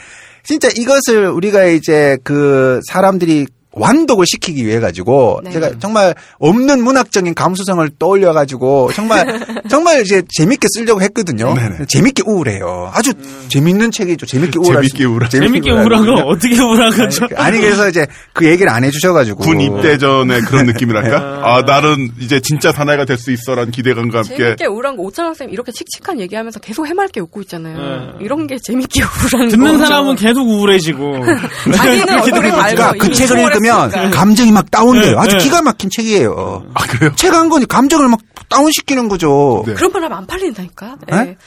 진짜 0.44 0.70
이것을 0.74 1.28
우리가 1.28 1.66
이제 1.66 2.18
그 2.24 2.80
사람들이 2.88 3.48
완독을 3.78 4.26
시키기 4.28 4.66
위해 4.66 4.80
가지고 4.80 5.42
네. 5.44 5.52
제가 5.52 5.72
정말 5.80 6.16
없는 6.40 6.84
문학적인 6.84 7.34
감수성을 7.34 7.88
떠올려 8.00 8.34
가지고 8.34 8.92
정말 8.94 9.26
정말 9.70 10.02
이제 10.02 10.24
재밌게 10.38 10.68
쓰려고 10.74 11.02
했거든요. 11.02 11.54
네네. 11.54 11.86
재밌게 11.88 12.24
우울해요. 12.26 12.92
아주 12.94 13.14
재밌는 13.50 13.92
책이죠. 13.92 14.26
재밌게 14.26 14.60
우울할 14.60 14.84
재밌게 14.84 15.04
수- 15.04 15.10
우울하- 15.10 15.30
재밌게 15.30 15.72
우울한 15.72 16.00
수- 16.04 16.06
거 16.06 16.14
어떻게 16.24 16.60
우울한 16.62 16.92
거죠? 16.98 17.28
아니 17.36 17.60
그래서 17.60 17.88
이제 17.90 18.06
그 18.34 18.46
얘기를 18.48 18.72
안 18.72 18.84
해주셔 18.84 19.14
가지고 19.14 19.44
군 19.44 19.62
입대 19.62 19.98
전에 19.98 20.42
그런 20.42 20.66
느낌이랄까? 20.66 21.42
아, 21.44 21.62
나는 21.62 22.12
이제 22.20 22.40
진짜 22.40 22.72
사나이가 22.72 23.06
될 23.06 23.18
수 23.18 23.32
있어라는 23.32 23.72
기대감과 23.72 24.20
함께 24.20 24.38
재밌게 24.38 24.66
우울한 24.68 24.96
거 24.96 25.02
오찬원 25.04 25.34
쌤 25.34 25.50
이렇게 25.50 25.72
칙칙한 25.72 26.20
얘기하면서 26.20 26.60
계속 26.60 26.86
해맑게 26.88 27.20
웃고 27.22 27.42
있잖아요. 27.42 27.78
네. 27.78 28.26
이런 28.26 28.46
게 28.46 28.58
재밌게 28.60 29.02
우울한 29.34 29.50
듣는 29.50 29.72
거죠. 29.74 29.86
사람은 29.86 30.16
계속 30.16 30.48
우울해지고. 30.48 31.14
자기는 31.76 32.10
얼굴이 32.22 32.50
밝아 32.52 32.68
그러니까 32.68 32.94
그 33.00 33.12
책을 33.12 33.40
읽으면 33.40 33.67
우울했으니까. 33.76 34.10
감정이 34.12 34.52
막 34.52 34.70
다운돼요. 34.72 35.12
네, 35.12 35.18
아주 35.18 35.38
네. 35.38 35.44
기가 35.44 35.62
막힌 35.62 35.90
책이에요. 35.90 36.66
아, 36.74 36.86
그래요? 36.88 37.12
책 37.16 37.34
한 37.34 37.50
권이 37.50 37.66
감정을 37.68 38.08
막 38.10 38.20
다운시키는 38.50 39.08
거죠. 39.10 39.64
네. 39.68 39.74
그런 39.74 39.92
말 39.92 40.04
하면 40.04 40.18
안 40.20 40.28
팔린다니까. 40.28 40.96
네? 41.08 41.24
네. 41.24 41.38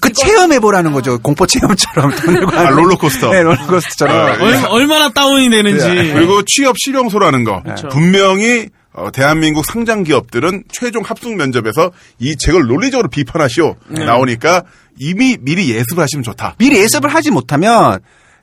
그 0.00 0.10
체험해보라는 0.12 0.92
거죠. 0.92 1.18
공포 1.18 1.46
체험처럼. 1.46 2.14
돈 2.16 2.34
내고 2.34 2.50
아. 2.56 2.70
롤러코스터. 2.70 3.30
네, 3.30 3.42
롤러코스터처럼. 3.42 4.16
아, 4.16 4.42
얼, 4.42 4.64
얼마나 4.70 5.10
다운이 5.10 5.50
되는지. 5.50 6.12
그리고 6.14 6.42
취업 6.46 6.76
실용소라는 6.78 7.44
거. 7.44 7.62
그렇죠. 7.62 7.88
분명히 7.88 8.68
어, 8.94 9.10
대한민국 9.10 9.64
상장 9.64 10.02
기업들은 10.02 10.64
최종 10.70 11.02
합숙 11.02 11.34
면접에서 11.34 11.90
이 12.18 12.36
책을 12.36 12.66
논리적으로 12.66 13.08
비판하시오 13.08 13.76
나오니까 13.88 14.64
이미 14.98 15.36
미리 15.40 15.70
예습을 15.70 16.02
하시면 16.02 16.22
좋다. 16.22 16.54
미리 16.58 16.76
예습을 16.78 17.08
하지 17.14 17.30
못하면 17.30 18.00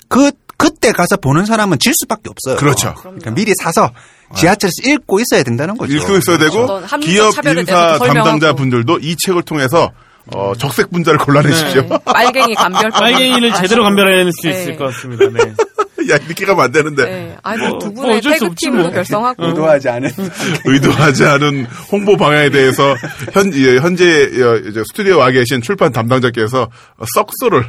그, 0.07 0.31
그때 0.59 0.91
가서 0.91 1.15
보는 1.15 1.45
사람은 1.45 1.79
질 1.79 1.93
수밖에 1.95 2.29
없어요. 2.29 2.57
그렇죠. 2.57 2.93
그러니까 2.95 3.31
미리 3.31 3.53
사서 3.55 3.91
지하철에서 4.35 4.73
읽고 4.83 5.19
있어야 5.21 5.41
된다는 5.43 5.77
거죠. 5.77 5.95
읽고 5.95 6.17
있어야 6.17 6.37
되고 6.37 6.63
어떤 6.63 6.83
합리적 6.83 7.41
기업 7.41 7.57
인사. 7.57 7.97
담당자 7.97 8.51
분들도 8.53 8.99
이 8.99 9.15
책을 9.15 9.43
통해서 9.43 9.89
어, 10.35 10.53
적색 10.57 10.91
분자를 10.91 11.17
골라내십시오. 11.19 11.81
네. 11.83 11.97
빨갱이 12.05 12.55
감별. 12.55 12.91
빨갱이를 12.91 13.53
제대로 13.53 13.83
감별해낼 13.83 14.31
수 14.33 14.47
네. 14.47 14.51
있을 14.51 14.75
것 14.75 14.85
같습니다. 14.87 15.25
네. 15.29 15.53
야 16.09 16.17
이렇게 16.17 16.45
가면 16.45 16.63
안 16.65 16.71
되는데 16.71 17.03
네. 17.05 17.37
아니 17.43 17.67
뭐두뭐 17.67 17.93
분의 17.93 18.17
어쩔 18.17 18.37
수 18.37 18.45
없지 18.45 18.65
태그팀도 18.67 18.83
뭐. 18.83 18.91
결성하고 18.91 19.45
의도하지 19.45 19.89
않은. 19.89 20.09
의도하지 20.65 21.25
않은 21.25 21.65
홍보 21.91 22.15
방향에 22.15 22.49
대해서 22.49 22.95
현 23.33 23.53
예, 23.53 23.77
현재 23.79 24.05
어, 24.41 24.55
이제 24.69 24.81
스튜디오에 24.87 25.15
와 25.15 25.29
계신 25.31 25.61
출판 25.61 25.91
담당자께서 25.91 26.69
썩소를 27.15 27.65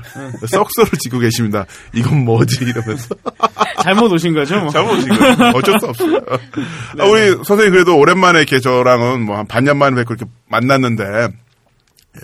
썩소를 0.47 0.93
짓고 1.01 1.19
계십니다. 1.19 1.67
이건 1.93 2.25
뭐지 2.25 2.65
이러면서 2.65 3.15
잘못 3.83 4.13
오신 4.13 4.33
거죠? 4.35 4.61
뭐. 4.61 4.69
잘못 4.71 5.01
지금 5.01 5.17
어쩔 5.55 5.81
수 5.81 5.87
없어요. 5.87 6.21
아, 6.99 7.05
우리 7.05 7.33
선생님 7.45 7.73
그래도 7.73 7.99
오랜만에 7.99 8.39
이렇게 8.39 8.61
저랑은 8.61 9.23
뭐 9.23 9.41
한 9.41 9.47
반년 9.47 9.79
만에 9.79 9.97
뵙고 9.97 10.15
이렇게 10.15 10.31
만났는데 10.51 11.03
예. 12.17 12.21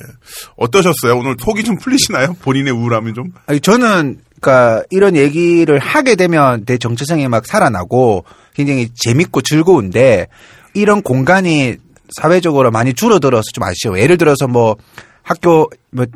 어떠셨어요? 0.56 1.16
오늘 1.16 1.36
속이 1.38 1.64
좀 1.64 1.78
풀리시나요? 1.78 2.34
본인의 2.42 2.72
우울함이 2.74 3.14
좀? 3.14 3.32
아니, 3.46 3.60
저는, 3.60 4.18
그니까, 4.40 4.82
이런 4.90 5.16
얘기를 5.16 5.78
하게 5.78 6.14
되면 6.14 6.64
내 6.66 6.78
정체성이 6.78 7.28
막 7.28 7.46
살아나고 7.46 8.24
굉장히 8.54 8.88
재밌고 8.94 9.40
즐거운데, 9.42 10.26
이런 10.74 11.02
공간이 11.02 11.76
사회적으로 12.20 12.70
많이 12.70 12.92
줄어들어서 12.92 13.44
좀 13.52 13.64
아쉬워요. 13.64 14.00
예를 14.00 14.16
들어서 14.18 14.46
뭐, 14.46 14.76
학교, 15.22 15.68
뭐, 15.90 16.06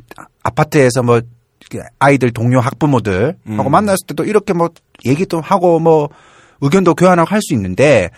아파트에서 0.42 1.02
뭐, 1.02 1.20
아이들 1.98 2.30
동료 2.32 2.60
학부모들 2.60 3.36
하고 3.56 3.70
만났을 3.70 4.06
때도 4.08 4.24
이렇게 4.24 4.52
뭐, 4.52 4.70
얘기도 5.04 5.40
하고 5.40 5.78
뭐, 5.78 6.08
의견도 6.60 6.94
교환하고 6.94 7.28
할 7.28 7.40
수 7.42 7.54
있는데, 7.54 8.10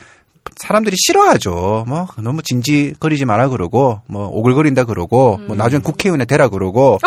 사람들이 0.57 0.97
싫어하죠. 0.99 1.85
뭐 1.89 2.09
너무 2.19 2.43
진지거리지 2.43 3.25
마라 3.25 3.49
그러고 3.49 4.01
뭐 4.07 4.29
오글거린다 4.29 4.85
그러고 4.85 5.39
뭐 5.47 5.57
나중에 5.57 5.83
국회의원에 5.83 6.25
되라 6.25 6.49
그러고. 6.49 6.99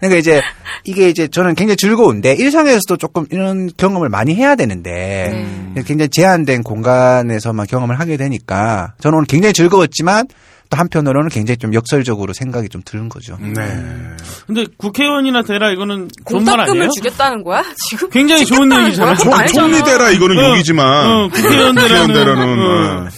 그러니까 0.00 0.18
이제 0.18 0.40
이게 0.84 1.08
이제 1.08 1.28
저는 1.28 1.54
굉장히 1.54 1.76
즐거운데 1.76 2.34
일상에서도 2.34 2.96
조금 2.96 3.26
이런 3.30 3.70
경험을 3.76 4.08
많이 4.08 4.34
해야 4.34 4.56
되는데 4.56 5.46
굉장히 5.86 6.08
제한된 6.08 6.62
공간에서만 6.62 7.66
경험을 7.66 8.00
하게 8.00 8.16
되니까 8.16 8.94
저는 9.00 9.18
오늘 9.18 9.26
굉장히 9.26 9.52
즐거웠지만 9.52 10.26
또 10.74 10.78
한편으로는 10.78 11.28
굉장히 11.30 11.56
좀 11.56 11.72
역설적으로 11.72 12.32
생각이 12.32 12.68
좀 12.68 12.82
드는 12.84 13.08
거죠. 13.08 13.38
네. 13.40 13.62
근데 14.46 14.66
국회의원이나 14.76 15.42
되라 15.42 15.70
이거는? 15.70 16.08
공탁금을 16.24 16.88
주겠다는 16.96 17.44
거야? 17.44 17.62
지금 17.88 18.10
굉장히 18.10 18.44
좋은 18.44 18.70
얘기잖아. 18.72 19.14
총, 19.14 19.32
아니잖아. 19.32 19.68
총리 19.68 19.82
되라 19.82 20.10
이거는 20.10 20.38
어, 20.38 20.50
욕이지만 20.50 21.06
어, 21.06 21.28
국회의원 21.28 21.74
되라는, 21.76 22.60
어, 22.60 23.04
어. 23.04 23.08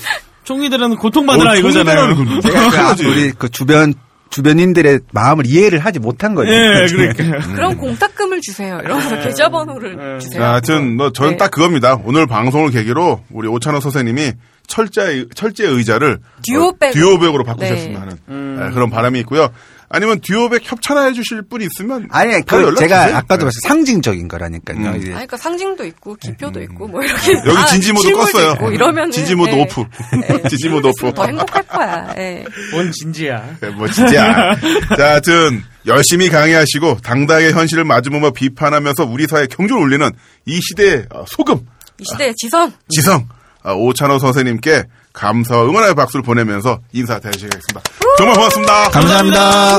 총리 0.45 0.69
되라는 0.69 0.97
고통받으라 0.97 1.53
어, 1.53 1.57
이거잖아요. 1.57 2.16
그. 2.16 3.07
우리 3.07 3.33
그 3.33 3.49
주변 3.49 3.95
주변인들의 4.28 5.01
마음을 5.12 5.47
이해를 5.47 5.78
하지 5.78 5.99
못한 5.99 6.35
거죠. 6.35 6.53
예, 6.53 6.87
그러니까. 6.91 7.55
그럼 7.55 7.77
공탁금을 7.78 8.41
주세요. 8.43 8.78
이러면서 8.85 9.19
계좌번호를 9.20 9.97
네. 9.97 10.19
주세요. 10.19 10.43
자, 10.43 10.51
하여튼 10.51 10.97
뭐 10.97 11.11
저는 11.11 11.33
네. 11.33 11.37
딱 11.39 11.51
그겁니다. 11.51 11.99
오늘 12.05 12.27
방송을 12.27 12.70
계기로 12.70 13.23
우리 13.31 13.49
오찬호 13.49 13.81
선생님이 13.81 14.33
철제 14.67 15.27
철제 15.35 15.67
의자를 15.67 16.19
듀오백으로. 16.47 16.89
어, 16.89 16.93
듀오백으로 16.93 17.45
바꾸셨으면 17.45 17.93
네. 17.93 17.99
하는 17.99 18.19
음. 18.29 18.57
네, 18.61 18.71
그런 18.73 18.91
바람이 18.91 19.19
있고요. 19.21 19.51
아니면 19.89 20.21
듀오백 20.21 20.63
협찬해 20.65 21.13
주실 21.13 21.43
분이 21.43 21.67
있으면 21.67 22.09
아니, 22.11 22.33
그 22.45 22.75
제가 22.77 23.05
주세요. 23.05 23.17
아까도 23.17 23.39
네. 23.39 23.45
말씀 23.45 23.61
상징적인 23.69 24.27
거라니까요. 24.29 24.79
음. 24.79 24.87
아니, 24.87 25.05
그러니까 25.05 25.37
상징도 25.37 25.85
있고 25.87 26.17
기표도 26.17 26.61
있고 26.63 26.89
뭐 26.89 27.03
이렇게 27.03 27.33
여기 27.47 27.57
아, 27.57 27.67
진지모드 27.67 28.09
껐어요. 28.09 28.75
이러면 28.75 29.11
진지모드 29.13 29.55
오프. 29.55 29.85
진지모드 30.51 30.89
오프. 30.89 31.15
더 31.15 31.27
행복할 31.27 31.63
거야. 31.63 32.15
예. 32.19 32.45
뭔 32.73 32.91
진지야. 32.91 33.59
네, 33.61 33.71
뭐 33.71 33.89
진짜. 33.89 34.57
자, 34.97 35.11
하여튼 35.11 35.63
열심히 35.87 36.31
강의하시고 36.31 36.99
당당하게 37.05 37.53
현실을 37.53 37.85
마주보며 37.85 38.31
비판하면서 38.33 39.05
우리 39.05 39.29
사회 39.29 39.47
경주를 39.47 39.83
울리는 39.83 40.11
이 40.47 40.61
시대의 40.61 41.07
어, 41.11 41.25
소금 41.29 41.65
이 42.01 42.05
시대의 42.11 42.35
지성. 42.37 42.73
지성 42.89 43.29
어, 43.31 43.45
오찬호 43.75 44.19
선생님께 44.19 44.85
감사와 45.13 45.65
응원의 45.65 45.95
박수를 45.95 46.23
보내면서 46.23 46.81
인사드리겠습니다. 46.93 47.81
정말 48.19 48.37
고맙습니다. 48.37 48.91
감사합니다. 48.91 49.79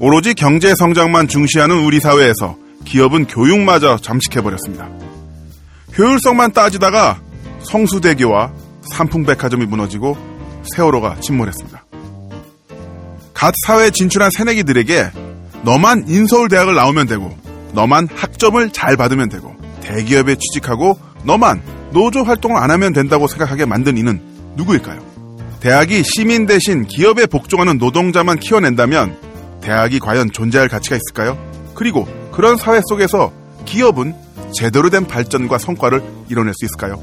오로지 0.00 0.34
경제 0.34 0.74
성장만 0.74 1.28
중시하는 1.28 1.84
우리 1.84 1.98
사회에서 1.98 2.56
기업은 2.84 3.26
교육마저 3.26 3.96
잠식해버렸습니다. 3.96 4.90
효율성만 5.96 6.52
따지다가 6.52 7.20
성수대교와 7.62 8.52
삼풍백화점이 8.92 9.64
무너지고 9.64 10.18
세월호가 10.74 11.20
침몰했습니다. 11.20 11.84
갓 13.32 13.54
사회에 13.66 13.90
진출한 13.90 14.30
새내기들에게 14.30 15.10
너만 15.64 16.04
인서울대학을 16.08 16.74
나오면 16.74 17.06
되고 17.06 17.36
너만 17.72 18.08
학점을 18.14 18.70
잘 18.70 18.96
받으면 18.96 19.28
되고 19.28 19.54
대기업에 19.80 20.36
취직하고 20.36 20.98
너만 21.24 21.62
노조 21.92 22.22
활동을 22.22 22.56
안 22.56 22.70
하면 22.70 22.92
된다고 22.92 23.26
생각하게 23.26 23.64
만든 23.64 23.96
이는 23.96 24.20
누구일까요? 24.56 25.02
대학이 25.60 26.02
시민 26.04 26.46
대신 26.46 26.84
기업에 26.84 27.26
복종하는 27.26 27.78
노동자만 27.78 28.38
키워낸다면 28.38 29.16
대학이 29.62 29.98
과연 29.98 30.30
존재할 30.30 30.68
가치가 30.68 30.96
있을까요? 30.96 31.38
그리고 31.74 32.06
그런 32.30 32.56
사회 32.56 32.80
속에서 32.86 33.32
기업은 33.64 34.14
제대로 34.52 34.90
된 34.90 35.06
발전과 35.06 35.58
성과를 35.58 36.02
이뤄낼 36.28 36.52
수 36.54 36.66
있을까요? 36.66 37.02